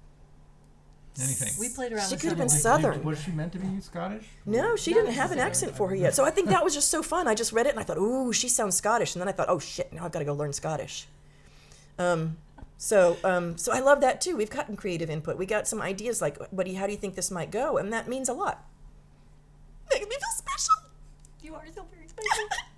Anything. 1.18 1.52
We 1.58 1.70
played 1.70 1.92
around. 1.92 2.10
She 2.10 2.16
could 2.16 2.28
have 2.28 2.38
been 2.38 2.48
some- 2.50 2.82
Southern. 2.82 3.02
Was 3.02 3.22
she 3.22 3.30
meant 3.30 3.52
to 3.54 3.58
be 3.58 3.80
Scottish? 3.80 4.26
No, 4.44 4.76
she 4.76 4.92
didn't 4.92 5.12
have 5.12 5.32
an 5.32 5.38
accent 5.38 5.74
for 5.74 5.88
her 5.88 5.94
yet. 5.94 6.14
So 6.14 6.24
I 6.26 6.30
think 6.30 6.48
that 6.48 6.62
was 6.62 6.74
just 6.74 6.90
so 6.90 7.02
fun. 7.02 7.26
I 7.26 7.34
just 7.34 7.52
read 7.52 7.66
it 7.66 7.70
and 7.70 7.80
I 7.80 7.84
thought, 7.84 7.96
ooh, 7.96 8.32
she 8.34 8.48
sounds 8.50 8.76
Scottish, 8.76 9.14
and 9.14 9.20
then 9.22 9.28
I 9.28 9.32
thought, 9.32 9.48
oh 9.48 9.58
shit, 9.58 9.90
now 9.94 10.04
I've 10.04 10.12
got 10.12 10.18
to 10.18 10.26
go 10.26 10.34
learn 10.34 10.52
Scottish. 10.52 11.06
Um, 11.98 12.36
so 12.76 13.16
um, 13.24 13.56
so 13.56 13.72
I 13.72 13.80
love 13.80 14.02
that 14.02 14.20
too. 14.20 14.36
We've 14.36 14.50
gotten 14.50 14.76
creative 14.76 15.08
input. 15.08 15.38
We 15.38 15.46
got 15.46 15.66
some 15.66 15.80
ideas 15.80 16.20
like, 16.20 16.36
what 16.50 16.66
do 16.66 16.72
you, 16.72 16.78
how 16.78 16.84
do 16.86 16.92
you 16.92 16.98
think 16.98 17.14
this 17.14 17.30
might 17.30 17.50
go? 17.50 17.78
And 17.78 17.90
that 17.94 18.08
means 18.08 18.28
a 18.28 18.34
lot. 18.34 18.66
Makes 19.90 20.04
me 20.06 20.10
feel 20.16 20.36
special. 20.36 20.74
You 21.42 21.54
are 21.54 21.64
so 21.74 21.86
very 21.94 22.08
special. 22.08 22.48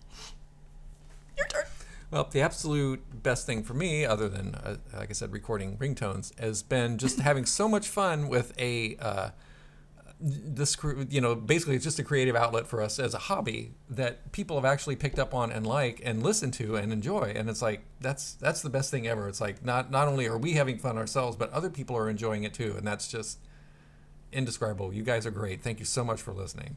Well, 2.11 2.27
the 2.31 2.41
absolute 2.41 3.23
best 3.23 3.45
thing 3.45 3.63
for 3.63 3.75
me, 3.75 4.07
other 4.07 4.29
than, 4.29 4.55
uh, 4.55 4.77
like 4.97 5.11
I 5.11 5.13
said, 5.13 5.31
recording 5.31 5.77
ringtones, 5.77 6.39
has 6.41 6.63
been 6.63 6.97
just 6.97 7.21
having 7.21 7.45
so 7.45 7.69
much 7.69 7.89
fun 7.89 8.29
with 8.29 8.59
a. 8.59 8.97
Uh, 8.97 9.31
this 10.21 10.77
you 11.11 11.21
know 11.21 11.37
basically 11.37 11.77
it's 11.77 11.85
just 11.85 12.01
a 12.01 12.03
creative 12.03 12.35
outlet 12.35 12.67
for 12.67 12.83
us 12.83 12.99
as 12.99 13.15
a 13.15 13.19
hobby 13.19 13.71
that 13.89 14.33
people 14.33 14.57
have 14.57 14.65
actually 14.65 14.97
picked 14.97 15.17
up 15.17 15.33
on 15.33 15.53
and 15.53 15.65
like 15.65 16.01
and 16.03 16.25
listen 16.25 16.51
to 16.51 16.75
and 16.75 16.93
enjoy. 16.93 17.33
And 17.37 17.49
it's 17.49 17.63
like 17.63 17.83
that's 18.01 18.33
that's 18.33 18.61
the 18.61 18.69
best 18.69 18.91
thing 18.91 19.07
ever. 19.07 19.29
It's 19.29 19.41
like 19.41 19.65
not 19.65 19.93
not 19.93 20.09
only 20.09 20.27
are 20.27 20.37
we 20.37 20.55
having 20.55 20.77
fun 20.77 20.99
ourselves 20.99 21.37
but 21.37 21.53
other 21.53 21.71
people 21.71 21.97
are 21.97 22.11
enjoying 22.11 22.43
it 22.43 22.53
too. 22.53 22.75
And 22.77 22.85
that's 22.85 23.07
just 23.07 23.39
indescribable. 24.33 24.93
You 24.93 25.05
guys 25.05 25.25
are 25.25 25.31
great. 25.31 25.63
Thank 25.63 25.79
you 25.79 25.85
so 25.85 26.03
much 26.03 26.21
for 26.21 26.33
listening 26.33 26.75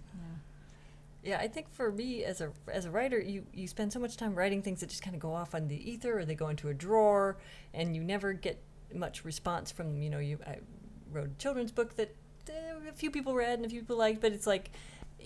Yeah, 1.24 1.38
I 1.38 1.48
think 1.48 1.70
for 1.70 1.92
me 1.92 2.24
as 2.24 2.42
a 2.42 2.52
as 2.68 2.86
a 2.86 2.92
writer, 2.92 3.20
you 3.20 3.46
you 3.54 3.68
spend 3.68 3.94
so 3.94 4.00
much 4.00 4.18
time 4.18 4.34
writing 4.34 4.62
things 4.62 4.80
that 4.80 4.90
just 4.90 5.04
kind 5.04 5.16
of 5.16 5.22
go 5.22 5.34
off 5.34 5.54
on 5.54 5.68
the 5.68 5.92
ether 5.92 6.20
or 6.20 6.26
they 6.26 6.36
go 6.36 6.50
into 6.50 6.70
a 6.70 6.74
drawer, 6.74 7.38
and 7.74 7.96
you 7.96 8.04
never 8.04 8.34
get 8.34 8.62
much 8.94 9.24
response 9.24 9.72
from. 9.72 10.02
You 10.02 10.10
know, 10.10 10.20
you 10.20 10.40
I 10.48 10.58
wrote 11.12 11.30
a 11.30 11.38
children's 11.38 11.72
book 11.72 11.96
that 11.98 12.16
uh, 12.50 12.90
a 12.90 12.94
few 12.94 13.12
people 13.12 13.36
read 13.36 13.60
and 13.60 13.66
a 13.66 13.70
few 13.70 13.82
people 13.82 13.98
liked, 13.98 14.20
but 14.20 14.32
it's 14.32 14.48
like 14.48 14.72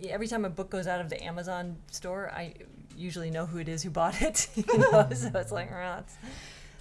every 0.10 0.28
time 0.28 0.44
a 0.44 0.50
book 0.50 0.70
goes 0.70 0.88
out 0.88 1.00
of 1.00 1.10
the 1.10 1.24
Amazon 1.24 1.78
store, 1.92 2.30
I 2.30 2.54
usually 2.98 3.32
know 3.32 3.46
who 3.46 3.60
it 3.60 3.70
is 3.70 3.84
who 3.84 3.90
bought 4.02 4.22
it. 4.22 4.50
You 4.56 4.78
know, 4.78 5.08
so 5.14 5.32
it's 5.36 5.52
like, 5.52 5.70
it's, 5.72 6.18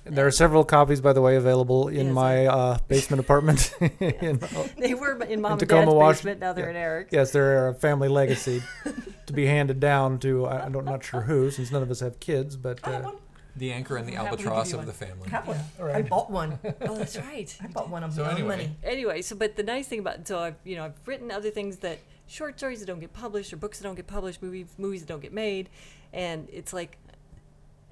There 0.05 0.27
are 0.27 0.31
several 0.31 0.65
copies, 0.65 1.01
by 1.01 1.13
the 1.15 1.23
way, 1.23 1.37
available 1.37 1.89
in 1.89 2.07
Yes, 2.09 2.15
my 2.15 2.47
uh, 2.47 2.79
basement 2.89 3.21
apartment. 3.21 3.75
in, 4.01 4.39
they 4.79 4.93
were 4.95 5.21
in 5.23 5.41
mom 5.41 5.53
and 5.53 5.61
Tacoma, 5.61 5.87
dad's 5.87 5.95
Wash- 5.95 6.17
basement. 6.19 6.41
Now 6.41 6.53
they're 6.53 6.69
in 6.71 6.77
Eric. 6.77 7.09
yes, 7.11 7.31
they're 7.31 7.69
a 7.69 7.75
family 7.75 8.09
legacy 8.09 8.63
to 9.27 9.33
be 9.33 9.47
handed 9.47 9.81
down 9.81 10.19
to 10.21 10.47
I, 10.47 10.65
I'm 10.65 10.73
not 10.73 11.03
sure 11.05 11.23
who, 11.23 11.51
since 11.51 11.71
none 11.73 11.83
of 11.83 11.91
us 11.91 12.01
have 12.01 12.21
kids. 12.21 12.57
But 12.57 12.87
uh, 12.87 13.13
the 13.57 13.73
anchor 13.73 13.97
and 13.97 14.07
the 14.07 14.13
Happy 14.13 14.27
albatross 14.29 14.73
of 14.73 14.79
one. 14.81 14.87
the 14.87 14.93
family 14.93 15.27
I 15.29 15.31
have 15.31 15.47
one. 15.47 15.61
all 15.81 15.87
I 15.89 16.03
bought 16.03 16.31
one. 16.31 16.59
Oh, 16.83 16.97
that's 16.97 17.17
right. 17.17 17.57
I 17.63 17.67
bought 17.69 17.89
one 17.89 18.05
of 18.05 18.13
So 18.13 18.23
my 18.25 18.29
own 18.31 18.35
anyway. 18.35 18.57
money. 18.57 18.77
anyway 18.83 19.23
so 19.23 19.37
but 19.37 19.57
the 19.57 19.63
nice 19.63 19.87
thing 19.87 20.01
about 20.01 20.27
so 20.29 20.39
i've 20.41 20.57
you 20.65 20.75
know 20.77 20.85
i've 20.87 20.99
written 21.07 21.31
other 21.31 21.51
things 21.51 21.77
that 21.79 22.01
short 22.27 22.59
stories 22.59 22.81
that 22.81 22.87
don't 22.87 22.99
get 23.01 23.13
published 23.13 23.53
or 23.53 23.57
books 23.57 23.79
that 23.79 23.85
don't 23.85 23.95
get 23.95 24.07
published 24.09 24.43
movies 24.43 24.67
movies 24.77 25.03
that 25.03 25.07
don't 25.09 25.23
get 25.23 25.33
made 25.33 25.69
and 26.13 26.49
it's 26.53 26.73
like 26.73 26.99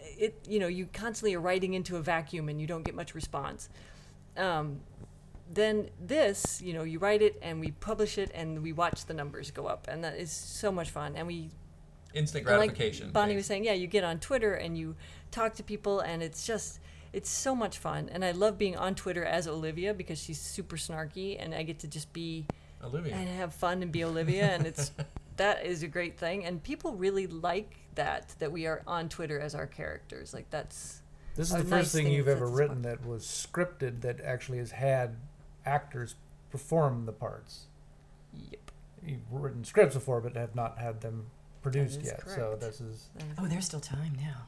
it 0.04 0.38
you 0.48 0.58
know 0.58 0.66
you 0.66 0.86
constantly 0.92 1.34
are 1.34 1.40
writing 1.40 1.74
into 1.74 1.96
a 1.96 2.00
vacuum 2.00 2.48
and 2.48 2.60
you 2.60 2.66
don't 2.66 2.82
get 2.82 2.94
much 2.94 3.14
response 3.14 3.68
um, 4.36 4.80
then 5.52 5.90
this 6.00 6.60
you 6.62 6.72
know 6.72 6.82
you 6.82 6.98
write 6.98 7.22
it 7.22 7.38
and 7.42 7.60
we 7.60 7.70
publish 7.72 8.18
it 8.18 8.30
and 8.34 8.62
we 8.62 8.72
watch 8.72 9.06
the 9.06 9.14
numbers 9.14 9.50
go 9.50 9.66
up 9.66 9.86
and 9.88 10.02
that 10.04 10.16
is 10.16 10.30
so 10.30 10.72
much 10.72 10.90
fun 10.90 11.14
and 11.16 11.26
we 11.26 11.50
instant 12.14 12.46
and 12.46 12.58
like 12.58 12.70
gratification 12.70 13.10
Bonnie 13.10 13.36
was 13.36 13.46
saying, 13.46 13.64
yeah, 13.64 13.72
you 13.72 13.86
get 13.86 14.04
on 14.04 14.18
Twitter 14.18 14.54
and 14.54 14.76
you 14.76 14.96
talk 15.30 15.54
to 15.54 15.62
people, 15.62 16.00
and 16.00 16.22
it's 16.22 16.46
just, 16.46 16.80
it's 17.12 17.30
so 17.30 17.54
much 17.54 17.78
fun. 17.78 18.08
And 18.12 18.24
I 18.24 18.32
love 18.32 18.58
being 18.58 18.76
on 18.76 18.94
Twitter 18.94 19.24
as 19.24 19.46
Olivia 19.48 19.94
because 19.94 20.20
she's 20.20 20.40
super 20.40 20.76
snarky, 20.76 21.36
and 21.38 21.54
I 21.54 21.62
get 21.62 21.78
to 21.80 21.88
just 21.88 22.12
be 22.12 22.46
olivia 22.82 23.14
and 23.14 23.28
have 23.28 23.54
fun 23.54 23.82
and 23.82 23.92
be 23.92 24.04
Olivia, 24.04 24.44
and 24.44 24.66
it's 24.66 24.92
that 25.36 25.64
is 25.64 25.82
a 25.82 25.88
great 25.88 26.18
thing. 26.18 26.44
And 26.44 26.62
people 26.62 26.92
really 26.92 27.26
like 27.26 27.76
that 27.94 28.34
that 28.38 28.50
we 28.52 28.66
are 28.66 28.82
on 28.86 29.08
Twitter 29.08 29.38
as 29.40 29.54
our 29.54 29.66
characters. 29.66 30.32
Like 30.34 30.48
that's 30.50 31.02
This 31.36 31.48
is 31.48 31.54
a 31.54 31.58
the 31.58 31.64
nice 31.64 31.82
first 31.82 31.94
thing 31.94 32.04
thing 32.06 32.14
you've 32.14 32.28
ever 32.28 32.46
written 32.46 32.84
apart. 32.84 33.00
that 33.02 33.06
was 33.08 33.24
scripted 33.24 34.00
that 34.02 34.20
actually 34.20 34.58
has 34.58 34.70
had 34.72 35.16
actors 35.66 36.14
perform 36.50 37.06
the 37.06 37.12
parts. 37.12 37.66
yep. 38.34 38.70
You've 39.04 39.20
written 39.32 39.64
scripts 39.64 39.94
before, 39.94 40.20
but 40.20 40.36
have 40.36 40.54
not 40.54 40.78
had 40.78 41.00
them 41.00 41.26
produced 41.60 42.00
is 42.00 42.06
yet. 42.06 42.22
So 42.26 42.56
this 42.60 42.80
is 42.80 43.08
Oh, 43.38 43.46
there's 43.46 43.64
still 43.66 43.80
time 43.80 44.12
now. 44.20 44.46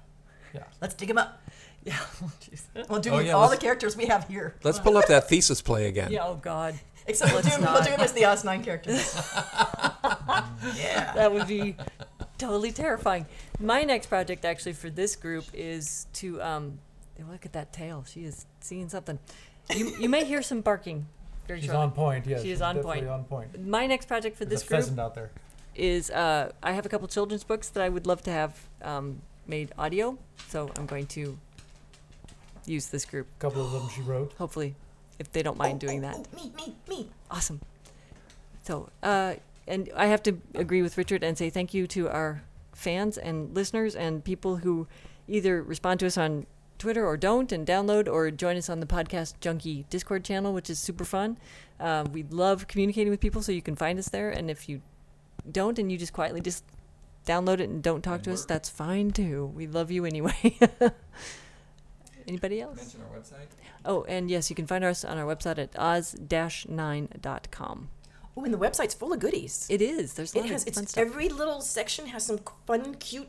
yeah. 0.54 0.64
Let's 0.80 0.94
dig 0.94 1.08
them 1.08 1.18
up. 1.18 1.40
Yeah. 1.84 1.98
We'll 2.88 3.00
do 3.00 3.10
Oh, 3.10 3.18
yeah, 3.18 3.32
all 3.32 3.50
the 3.50 3.58
characters 3.58 3.94
we 3.94 4.06
have 4.06 4.26
here. 4.26 4.54
let's 4.62 4.78
pull 4.78 4.96
up 4.96 5.06
that 5.08 5.28
thesis 5.28 5.60
play 5.60 5.86
again 5.86 6.10
yeah. 6.10 6.24
Oh 6.24 6.36
God. 6.36 6.74
Except 7.06 7.30
we'll 7.32 7.42
do, 7.42 7.50
Let's 7.50 7.60
we'll 7.62 7.82
do 7.82 7.90
them 7.90 8.00
as 8.00 8.12
the 8.14 8.24
Oz 8.24 8.42
9 8.44 8.64
characters. 8.64 9.14
yeah. 10.76 11.12
that 11.14 11.30
would 11.32 11.46
be 11.46 11.76
totally 12.38 12.72
terrifying. 12.72 13.26
My 13.60 13.82
next 13.84 14.06
project, 14.06 14.44
actually, 14.44 14.72
for 14.74 14.90
this 14.90 15.16
group 15.16 15.44
is 15.52 16.06
to 16.14 16.40
um, 16.42 16.78
look 17.30 17.44
at 17.46 17.52
that 17.52 17.72
tail. 17.72 18.04
She 18.08 18.24
is 18.24 18.46
seeing 18.60 18.88
something. 18.88 19.18
You 19.74 19.96
you 19.98 20.08
may 20.08 20.24
hear 20.24 20.42
some 20.42 20.60
barking. 20.60 21.06
Very 21.46 21.60
She's 21.60 21.66
shortly. 21.70 21.82
on 21.84 21.90
point. 21.92 22.26
Yes, 22.26 22.42
She 22.42 22.48
is 22.50 22.54
she's 22.56 22.62
on 22.62 22.76
definitely 22.76 23.00
point. 23.02 23.10
on 23.10 23.24
point. 23.24 23.66
My 23.66 23.86
next 23.86 24.06
project 24.08 24.36
for 24.38 24.44
There's 24.46 24.60
this 24.62 24.66
a 24.66 24.68
group 24.68 24.78
pheasant 24.80 24.98
out 24.98 25.14
there. 25.14 25.30
is 25.74 26.10
uh, 26.10 26.52
I 26.62 26.72
have 26.72 26.86
a 26.86 26.88
couple 26.88 27.06
children's 27.08 27.44
books 27.44 27.68
that 27.70 27.82
I 27.82 27.88
would 27.90 28.06
love 28.06 28.22
to 28.22 28.30
have 28.30 28.58
um, 28.82 29.20
made 29.46 29.70
audio. 29.76 30.16
So 30.48 30.70
I'm 30.78 30.86
going 30.86 31.06
to 31.08 31.36
use 32.66 32.86
this 32.86 33.04
group, 33.04 33.26
A 33.38 33.40
couple 33.40 33.62
of 33.64 33.72
them 33.72 33.88
she 33.94 34.00
wrote. 34.00 34.32
hopefully, 34.38 34.74
if 35.18 35.30
they 35.32 35.42
don't 35.42 35.58
mind 35.58 35.80
doing 35.80 36.00
that. 36.00 36.16
Oh, 36.16 36.36
me, 36.36 36.50
me, 36.56 36.74
me. 36.88 37.08
Awesome. 37.30 37.60
So, 38.64 38.88
uh, 39.02 39.34
and 39.66 39.90
I 39.94 40.06
have 40.06 40.22
to 40.24 40.38
agree 40.54 40.82
with 40.82 40.98
Richard 40.98 41.22
and 41.22 41.36
say 41.38 41.50
thank 41.50 41.74
you 41.74 41.86
to 41.88 42.08
our 42.08 42.42
fans 42.72 43.16
and 43.16 43.54
listeners 43.54 43.94
and 43.94 44.24
people 44.24 44.56
who 44.56 44.86
either 45.28 45.62
respond 45.62 46.00
to 46.00 46.06
us 46.06 46.18
on 46.18 46.46
Twitter 46.78 47.06
or 47.06 47.16
don't 47.16 47.52
and 47.52 47.66
download 47.66 48.08
or 48.08 48.30
join 48.30 48.56
us 48.56 48.68
on 48.68 48.80
the 48.80 48.86
Podcast 48.86 49.34
Junkie 49.40 49.86
Discord 49.90 50.24
channel, 50.24 50.52
which 50.52 50.68
is 50.68 50.78
super 50.78 51.04
fun. 51.04 51.38
Um, 51.80 52.12
we 52.12 52.24
love 52.24 52.68
communicating 52.68 53.10
with 53.10 53.20
people, 53.20 53.42
so 53.42 53.52
you 53.52 53.62
can 53.62 53.76
find 53.76 53.98
us 53.98 54.08
there. 54.08 54.30
And 54.30 54.50
if 54.50 54.68
you 54.68 54.82
don't 55.50 55.78
and 55.78 55.90
you 55.90 55.98
just 55.98 56.12
quietly 56.12 56.40
just 56.40 56.64
download 57.26 57.60
it 57.60 57.70
and 57.70 57.82
don't 57.82 58.02
talk 58.02 58.22
to 58.24 58.32
us, 58.32 58.44
that's 58.44 58.68
fine 58.68 59.10
too. 59.12 59.46
We 59.54 59.66
love 59.66 59.90
you 59.90 60.04
anyway. 60.04 60.58
Anybody 62.28 62.60
else? 62.60 62.76
mention 62.76 63.00
our 63.02 63.18
website 63.18 63.48
Oh, 63.84 64.04
and 64.04 64.30
yes, 64.30 64.48
you 64.48 64.56
can 64.56 64.66
find 64.66 64.82
us 64.82 65.04
on 65.04 65.18
our 65.18 65.26
website 65.26 65.58
at 65.58 65.78
oz-9.com. 65.78 66.28
Oh, 68.36 68.44
and 68.44 68.52
the 68.52 68.58
website's 68.58 68.94
full 68.94 69.12
of 69.12 69.20
goodies. 69.20 69.66
It 69.70 69.80
is. 69.80 70.14
There's 70.14 70.34
a 70.34 70.38
It 70.38 70.46
has 70.46 70.62
of 70.62 70.68
it's 70.68 70.78
fun 70.78 70.86
stuff. 70.88 71.00
every 71.06 71.28
little 71.28 71.60
section 71.60 72.06
has 72.06 72.26
some 72.26 72.40
fun, 72.66 72.94
cute, 72.96 73.28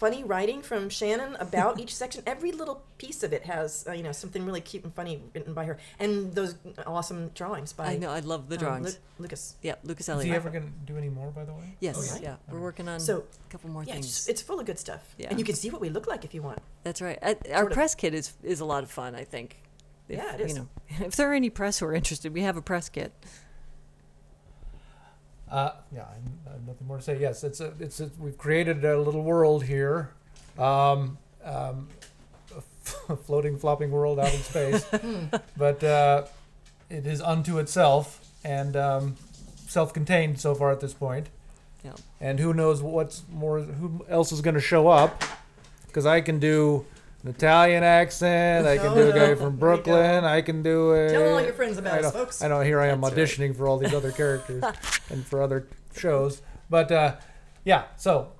funny 0.00 0.24
writing 0.24 0.60
from 0.62 0.88
Shannon 0.88 1.36
about 1.38 1.78
each 1.82 1.94
section. 1.94 2.22
Every 2.26 2.50
little 2.50 2.82
piece 2.98 3.22
of 3.22 3.32
it 3.32 3.44
has 3.44 3.84
uh, 3.88 3.92
you 3.92 4.02
know 4.02 4.10
something 4.12 4.44
really 4.44 4.60
cute 4.60 4.82
and 4.82 4.92
funny 4.94 5.22
written 5.34 5.54
by 5.54 5.66
her, 5.66 5.78
and 6.00 6.34
those 6.34 6.56
awesome 6.86 7.28
drawings 7.28 7.72
by 7.72 7.86
I 7.92 7.96
know. 7.96 8.10
I 8.10 8.20
love 8.20 8.48
the 8.48 8.56
um, 8.56 8.60
drawings. 8.60 8.98
Lu- 9.18 9.24
Lucas. 9.24 9.54
yeah, 9.62 9.74
Lucas 9.84 10.06
Is 10.06 10.08
Elliott. 10.08 10.26
he 10.30 10.34
ever 10.34 10.50
going 10.50 10.64
to 10.64 10.92
do 10.92 10.98
any 10.98 11.10
more, 11.10 11.30
by 11.30 11.44
the 11.44 11.52
way? 11.52 11.76
yes, 11.80 11.96
Oh, 11.96 12.16
yeah? 12.20 12.30
yeah. 12.30 12.36
We're 12.52 12.60
working 12.60 12.88
on 12.88 12.98
So, 12.98 13.18
a 13.18 13.52
couple 13.52 13.70
more 13.70 13.84
Yeah, 13.84 13.92
things. 13.94 14.06
it's, 14.06 14.28
it's 14.28 14.42
full 14.42 14.58
of 14.58 14.66
good 14.66 14.78
stuff, 14.80 15.14
Yeah. 15.18 15.28
and 15.30 15.38
you 15.38 15.44
can 15.44 15.54
see 15.54 15.70
what 15.70 15.80
we 15.80 15.90
look 15.90 16.06
like 16.08 16.24
if 16.24 16.34
you 16.34 16.42
want. 16.42 16.58
That's 16.82 17.00
right. 17.00 17.18
Uh, 17.22 17.34
our 17.52 17.58
Sort 17.60 17.66
of. 17.66 17.72
press 17.76 17.94
kit 17.94 18.14
is 18.14 18.32
is 18.42 18.58
a 18.60 18.64
lot 18.64 18.82
of 18.82 18.90
fun. 18.90 19.14
I 19.14 19.22
think. 19.24 19.58
If, 20.08 20.18
Yeah, 20.18 20.34
it 20.34 20.48
You 20.48 20.54
know, 20.54 20.68
if 21.06 21.14
there 21.14 21.30
are 21.30 21.34
any 21.34 21.50
press 21.50 21.78
who 21.78 21.86
are 21.86 21.94
interested, 21.94 22.32
we 22.34 22.40
have 22.42 22.56
a 22.56 22.62
press 22.62 22.88
kit. 22.88 23.12
Uh, 25.50 25.72
yeah, 25.92 26.02
I 26.02 26.48
I 26.48 26.52
have 26.52 26.66
nothing 26.66 26.86
more 26.86 26.98
to 26.98 27.02
say. 27.02 27.18
Yes, 27.18 27.42
it's 27.42 27.60
a, 27.60 27.72
it's 27.80 28.00
a, 28.00 28.10
we've 28.18 28.38
created 28.38 28.84
a 28.84 28.98
little 29.00 29.22
world 29.22 29.64
here, 29.64 30.12
um, 30.58 31.18
um, 31.44 31.88
a 33.08 33.16
floating, 33.16 33.58
flopping 33.58 33.90
world 33.90 34.20
out 34.20 34.32
in 34.32 34.40
space, 34.40 34.86
but 35.56 35.82
uh, 35.82 36.24
it 36.88 37.06
is 37.06 37.20
unto 37.20 37.58
itself 37.58 38.24
and 38.44 38.76
um, 38.76 39.16
self-contained 39.66 40.40
so 40.40 40.54
far 40.54 40.70
at 40.70 40.80
this 40.80 40.94
point. 40.94 41.28
Yeah. 41.84 41.92
And 42.20 42.38
who 42.38 42.54
knows 42.54 42.82
what's 42.82 43.24
more? 43.30 43.60
Who 43.60 44.04
else 44.08 44.32
is 44.32 44.40
going 44.42 44.54
to 44.54 44.60
show 44.60 44.88
up? 44.88 45.24
Because 45.86 46.06
I 46.06 46.20
can 46.20 46.38
do 46.38 46.86
an 47.22 47.30
Italian 47.30 47.82
accent. 47.82 48.66
I 48.66 48.78
can 48.78 48.86
Oh, 48.88 48.94
do 48.94 49.10
a 49.10 49.12
guy 49.12 49.26
Here 49.26 49.36
from. 49.36 49.56
Brooklyn. 49.56 50.24
I 50.24 50.40
can 50.40 50.62
do 50.62 50.92
it. 50.92 51.10
Tell 51.10 51.34
all 51.34 51.40
your 51.42 51.52
friends 51.52 51.78
about 51.78 51.94
I 51.94 51.98
us, 51.98 52.02
know, 52.04 52.10
folks. 52.20 52.42
I 52.42 52.48
know. 52.48 52.60
Here 52.60 52.80
I 52.80 52.88
am 52.88 53.00
That's 53.00 53.14
right. 53.14 53.26
auditioning 53.26 53.56
for 53.56 53.68
all 53.68 53.78
these 53.78 53.92
other 53.94 54.12
characters 54.12 54.62
and 55.10 55.26
for 55.26 55.42
other 55.42 55.66
shows. 55.96 56.42
But 56.70 56.90
uh, 56.92 57.16
yeah, 57.64 57.84
so 57.96 58.32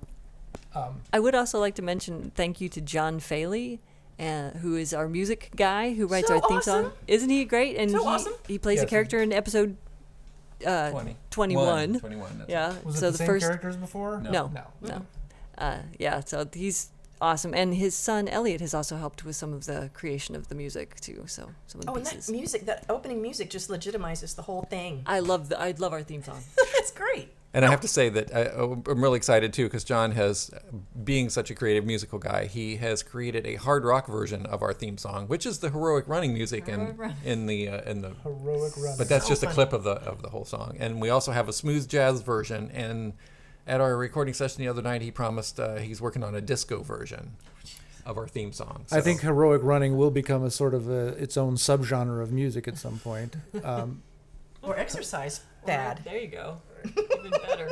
um, 0.75 1.01
I 1.13 1.21
would 1.21 1.35
also 1.35 1.59
like 1.59 1.75
to 1.77 1.83
mention 1.83 2.33
thank 2.35 2.61
you 2.61 2.69
to 2.71 2.81
John 2.81 3.19
Faley, 3.21 3.81
uh, 4.19 4.51
who 4.51 4.77
is 4.77 4.95
our 4.95 5.09
music 5.09 5.51
guy 5.57 5.93
who 5.95 6.07
writes 6.07 6.29
So 6.29 6.35
our 6.41 6.49
theme 6.49 6.63
song. 6.63 6.93
Isn't 7.07 7.29
he 7.31 7.45
great? 7.45 7.77
And 7.77 7.91
So 7.91 7.99
he, 8.01 8.07
awesome. 8.07 8.33
he 8.47 8.59
plays 8.59 8.81
a 8.83 8.87
character 8.87 9.21
in 9.21 9.33
episode 9.33 9.77
uh, 10.67 10.91
20 10.91 11.17
21. 11.31 12.01
21 12.01 12.39
that's 12.39 12.51
Yeah. 12.51 12.75
was 12.85 12.99
so 12.99 13.09
it 13.09 13.11
the, 13.11 13.11
the, 13.13 13.19
same 13.19 13.27
first 13.27 13.47
characters 13.47 13.77
before? 13.77 14.21
No. 14.21 14.31
no 14.31 14.51
No. 14.53 14.67
no, 14.89 15.07
Uh, 15.59 15.79
yeah. 15.99 16.21
So 16.21 16.47
he's 16.53 16.91
awesome, 17.21 17.55
and 17.55 17.75
his 17.75 17.95
son 17.95 18.29
Elliot 18.29 18.61
has 18.61 18.75
also 18.75 18.97
helped 18.97 19.25
with 19.25 19.37
some 19.37 19.53
of 19.53 19.67
the 19.67 19.91
creation 19.95 20.35
of 20.35 20.49
the 20.49 20.55
music 20.55 20.99
too. 21.01 21.25
So 21.27 21.51
some 21.67 21.81
of 21.81 21.87
the 21.87 21.93
Oh, 21.93 21.95
and 21.97 22.07
that 22.07 22.29
music, 22.29 22.67
that 22.67 22.85
opening 22.89 23.23
music, 23.23 23.51
just 23.51 23.69
legitimizes 23.69 24.37
the 24.37 24.43
whole 24.43 24.63
thing. 24.63 25.03
I 25.07 25.21
love 25.21 25.49
the 25.49 25.61
I 25.61 25.73
love 25.79 25.93
our 25.93 26.03
theme 26.03 26.23
song. 26.23 26.43
it's 26.59 26.93
great. 26.93 27.31
And 27.53 27.65
I 27.65 27.71
have 27.71 27.81
to 27.81 27.89
say 27.89 28.09
that 28.11 28.33
I, 28.33 28.43
I'm 28.45 29.03
really 29.03 29.17
excited 29.17 29.53
too 29.53 29.65
because 29.65 29.83
John 29.83 30.13
has, 30.13 30.53
being 31.03 31.29
such 31.31 31.51
a 31.51 31.55
creative 31.57 31.85
musical 31.85 32.21
guy, 32.21 32.47
he 32.47 32.77
has 32.77 33.03
created 33.03 33.45
a 33.45 33.57
hard 33.57 33.85
rock 33.85 34.07
version 34.07 34.47
of 34.47 34.63
our 34.63 34.73
theme 34.73 34.97
song, 34.97 35.27
which 35.27 35.45
is 35.45 35.59
the 35.59 35.71
heroic 35.71 36.07
running 36.07 36.33
music 36.33 36.69
in 36.69 36.97
in 37.25 37.47
the 37.47 37.69
uh, 37.69 37.91
in 37.91 38.03
the. 38.03 38.13
Heroic 38.23 38.77
run. 38.77 38.97
But 38.97 39.09
that's 39.09 39.25
So 39.25 39.31
just 39.31 39.43
a 39.43 39.49
clip 39.49 39.73
of 39.73 39.83
the 39.83 39.95
of 39.95 40.23
the 40.23 40.29
whole 40.29 40.45
song, 40.45 40.77
and 40.79 41.01
we 41.01 41.11
also 41.11 41.33
have 41.33 41.49
a 41.49 41.53
smooth 41.53 41.89
jazz 41.89 42.23
version. 42.23 42.71
And 42.73 43.15
at 43.67 43.81
our 43.81 43.97
recording 43.97 44.35
session 44.35 44.63
the 44.63 44.69
other 44.69 44.83
night, 44.83 45.03
he 45.03 45.11
promised 45.11 45.59
uh, 45.61 45.77
he's 45.77 46.01
working 46.01 46.23
on 46.25 46.35
a 46.35 46.41
disco 46.41 46.83
version. 46.83 47.37
of 48.07 48.17
our 48.17 48.27
theme 48.27 48.53
song. 48.53 48.85
I 48.91 49.01
think 49.03 49.21
heroic 49.21 49.63
running 49.63 49.97
will 49.97 50.11
become 50.11 50.43
a 50.43 50.51
sort 50.51 50.73
of 50.75 50.89
a, 50.89 51.09
its 51.23 51.37
own 51.37 51.57
subgenre 51.57 52.23
of 52.23 52.33
music 52.33 52.67
at 52.67 52.77
some 52.79 52.99
point. 52.99 53.37
Um, 53.65 54.03
Or 54.63 54.77
exercise. 54.79 55.41
Bad. 55.65 56.03
There 56.05 56.19
you 56.19 56.27
go. 56.29 56.61
Even 56.85 57.31
better. 57.47 57.71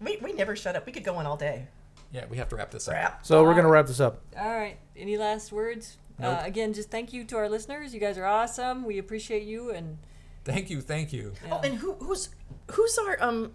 We, 0.00 0.16
we 0.22 0.32
never 0.32 0.56
shut 0.56 0.76
up. 0.76 0.86
We 0.86 0.92
could 0.92 1.04
go 1.04 1.16
on 1.16 1.26
all 1.26 1.36
day. 1.36 1.66
Yeah, 2.10 2.24
we 2.30 2.38
have 2.38 2.48
to 2.50 2.56
wrap 2.56 2.70
this 2.70 2.88
up. 2.88 3.20
so 3.26 3.42
we're 3.44 3.54
gonna 3.54 3.68
wrap 3.68 3.86
this 3.86 4.00
up. 4.00 4.20
All 4.38 4.48
right. 4.50 4.78
Any 4.96 5.18
last 5.18 5.52
words? 5.52 5.98
Nope. 6.18 6.38
Uh, 6.38 6.42
again, 6.46 6.72
just 6.72 6.90
thank 6.90 7.12
you 7.12 7.24
to 7.24 7.36
our 7.36 7.50
listeners. 7.50 7.92
You 7.92 8.00
guys 8.00 8.16
are 8.16 8.24
awesome. 8.24 8.84
We 8.86 8.96
appreciate 8.98 9.42
you. 9.42 9.70
And 9.72 9.98
Thank 10.44 10.70
you, 10.70 10.80
thank 10.80 11.12
you. 11.12 11.32
Oh, 11.50 11.60
and 11.62 11.74
who 11.74 11.92
who's 11.94 12.30
who's 12.70 12.96
our 12.98 13.22
um 13.22 13.52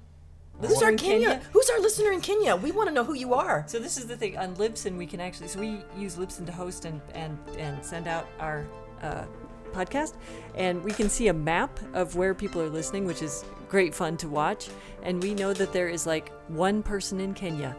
who's 0.62 0.82
our 0.82 0.92
Kenya? 0.94 1.28
Kenya? 1.28 1.42
Who's 1.54 1.70
our 1.70 1.80
listener 1.80 2.12
in 2.12 2.22
Kenya? 2.22 2.56
We 2.56 2.72
want 2.72 2.90
to 2.90 2.94
know 2.94 3.04
who 3.04 3.14
you 3.14 3.34
are. 3.34 3.66
so 3.68 3.80
this 3.80 3.98
is 3.98 4.08
the 4.08 4.18
thing 4.18 4.38
on 4.38 4.56
Libsyn. 4.56 4.98
We 4.98 5.06
can 5.06 5.20
actually 5.20 5.48
so 5.48 5.60
we 5.60 5.82
use 5.98 6.16
Libsyn 6.16 6.46
to 6.46 6.52
host 6.52 6.86
and 6.86 7.02
and 7.14 7.38
and 7.58 7.84
send 7.86 8.08
out 8.08 8.28
our 8.40 8.66
uh, 9.02 9.26
podcast, 9.74 10.14
and 10.56 10.84
we 10.84 10.92
can 10.92 11.10
see 11.10 11.28
a 11.28 11.34
map 11.34 11.80
of 11.94 12.16
where 12.16 12.34
people 12.34 12.62
are 12.62 12.70
listening, 12.70 13.06
which 13.06 13.22
is 13.22 13.46
great 13.70 13.94
fun 13.94 14.18
to 14.18 14.28
watch. 14.30 14.70
And 15.04 15.22
we 15.22 15.34
know 15.34 15.54
that 15.54 15.74
there 15.74 15.90
is 15.90 16.08
like 16.08 16.32
one 16.48 16.82
person 16.84 17.20
in 17.20 17.34
Kenya 17.34 17.76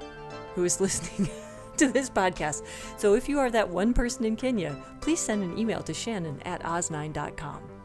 who 0.54 0.64
is 0.64 0.80
listening. 0.86 1.30
To 1.78 1.92
this 1.92 2.10
podcast. 2.10 2.64
So 2.96 3.14
if 3.14 3.28
you 3.28 3.38
are 3.38 3.52
that 3.52 3.68
one 3.68 3.94
person 3.94 4.24
in 4.24 4.34
Kenya, 4.34 4.76
please 5.00 5.20
send 5.20 5.44
an 5.44 5.56
email 5.56 5.80
to 5.84 5.94
Shannon 5.94 6.42
at 6.42 6.60
oz9.com. 6.64 7.77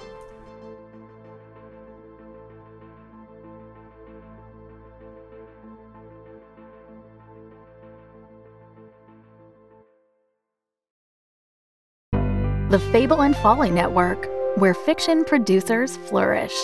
The 12.73 12.79
Fable 12.79 13.21
and 13.21 13.37
Folly 13.37 13.69
Network, 13.69 14.27
where 14.57 14.73
fiction 14.73 15.23
producers 15.25 15.97
flourish. 16.07 16.55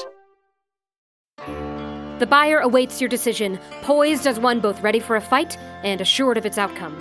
The 2.18 2.28
buyer 2.28 2.57
awaits 2.57 2.99
your 2.99 3.12
decision, 3.12 3.60
poised 3.84 4.26
as 4.26 4.39
one 4.39 4.60
both 4.60 4.82
ready 4.82 4.99
for 4.99 5.18
a 5.18 5.22
fight 5.22 5.55
and 5.84 6.01
assured 6.01 6.36
of 6.39 6.47
its 6.47 6.57
outcome. 6.57 6.97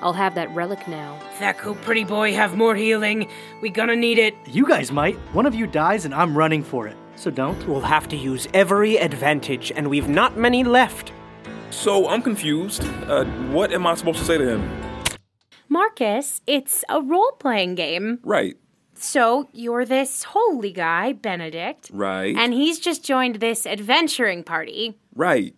I'll 0.00 0.14
have 0.14 0.34
that 0.36 0.48
relic 0.54 0.88
now. 0.88 1.20
Thaku, 1.38 1.78
pretty 1.82 2.04
boy, 2.04 2.32
have 2.32 2.56
more 2.56 2.74
healing. 2.74 3.28
We 3.60 3.68
gonna 3.68 3.96
need 3.96 4.16
it. 4.16 4.34
You 4.46 4.66
guys 4.66 4.90
might. 4.90 5.16
One 5.34 5.44
of 5.44 5.54
you 5.54 5.66
dies 5.66 6.06
and 6.06 6.14
I'm 6.14 6.38
running 6.38 6.62
for 6.62 6.88
it. 6.88 6.96
So 7.16 7.30
don't. 7.30 7.68
We'll 7.68 7.82
have 7.82 8.08
to 8.08 8.16
use 8.16 8.48
every 8.54 8.96
advantage, 8.96 9.72
and 9.76 9.90
we've 9.90 10.08
not 10.08 10.38
many 10.38 10.64
left. 10.64 11.12
So 11.68 12.08
I'm 12.08 12.22
confused. 12.22 12.82
Uh, 13.06 13.26
what 13.52 13.72
am 13.72 13.86
I 13.86 13.94
supposed 13.94 14.20
to 14.20 14.24
say 14.24 14.38
to 14.38 14.56
him? 14.56 14.87
Marcus, 15.68 16.40
it's 16.46 16.84
a 16.88 17.00
role 17.00 17.32
playing 17.38 17.74
game. 17.74 18.18
Right, 18.22 18.56
So 18.94 19.48
you're 19.52 19.84
this 19.84 20.24
holy 20.24 20.72
guy, 20.72 21.12
Benedict, 21.12 21.90
right, 21.92 22.34
and 22.36 22.52
he's 22.54 22.78
just 22.80 23.04
joined 23.04 23.36
this 23.36 23.66
adventuring 23.66 24.44
party. 24.44 24.98
right. 25.14 25.54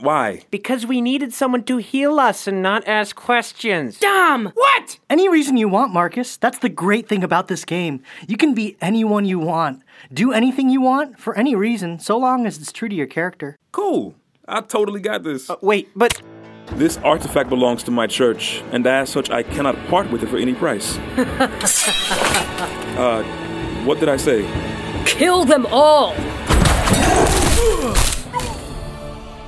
Why? 0.00 0.42
Because 0.50 0.84
we 0.84 1.00
needed 1.00 1.32
someone 1.32 1.62
to 1.64 1.76
heal 1.78 2.18
us 2.18 2.48
and 2.48 2.60
not 2.60 2.86
ask 2.86 3.14
questions. 3.14 3.98
Dumb! 4.00 4.50
What? 4.52 4.98
Any 5.08 5.28
reason 5.28 5.56
you 5.56 5.68
want, 5.68 5.92
Marcus. 5.94 6.36
That's 6.36 6.58
the 6.58 6.68
great 6.68 7.08
thing 7.08 7.22
about 7.22 7.46
this 7.46 7.64
game. 7.64 8.02
You 8.26 8.36
can 8.36 8.54
be 8.54 8.76
anyone 8.80 9.24
you 9.24 9.38
want. 9.38 9.82
Do 10.12 10.32
anything 10.32 10.68
you 10.68 10.80
want 10.80 11.20
for 11.20 11.38
any 11.38 11.54
reason, 11.54 12.00
so 12.00 12.18
long 12.18 12.44
as 12.44 12.58
it's 12.58 12.72
true 12.72 12.88
to 12.88 12.94
your 12.94 13.06
character. 13.06 13.56
Cool. 13.70 14.16
I 14.48 14.60
totally 14.62 15.00
got 15.00 15.22
this. 15.22 15.48
Uh, 15.48 15.56
wait, 15.62 15.88
but. 15.94 16.20
This 16.72 16.96
artifact 16.98 17.50
belongs 17.50 17.82
to 17.84 17.90
my 17.90 18.06
church, 18.06 18.62
and 18.72 18.86
as 18.86 19.10
such, 19.10 19.30
I 19.30 19.42
cannot 19.42 19.76
part 19.86 20.10
with 20.10 20.22
it 20.22 20.28
for 20.28 20.38
any 20.38 20.54
price. 20.54 20.96
uh, 22.98 23.22
what 23.84 24.00
did 24.00 24.08
I 24.08 24.16
say? 24.16 24.42
Kill 25.04 25.44
them 25.44 25.66
all! 25.70 26.14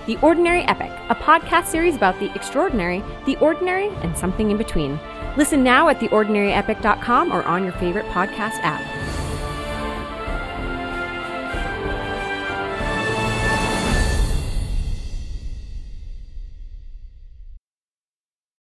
The 0.06 0.16
Ordinary 0.22 0.62
Epic, 0.62 0.92
a 1.08 1.16
podcast 1.16 1.66
series 1.66 1.96
about 1.96 2.20
the 2.20 2.32
extraordinary, 2.36 3.02
the 3.24 3.36
ordinary, 3.38 3.88
and 3.88 4.16
something 4.16 4.52
in 4.52 4.56
between. 4.56 5.00
Listen 5.36 5.64
now 5.64 5.88
at 5.88 5.98
theordinaryepic.com 5.98 7.32
or 7.32 7.42
on 7.42 7.64
your 7.64 7.72
favorite 7.72 8.06
podcast 8.06 8.60
app. 8.62 8.82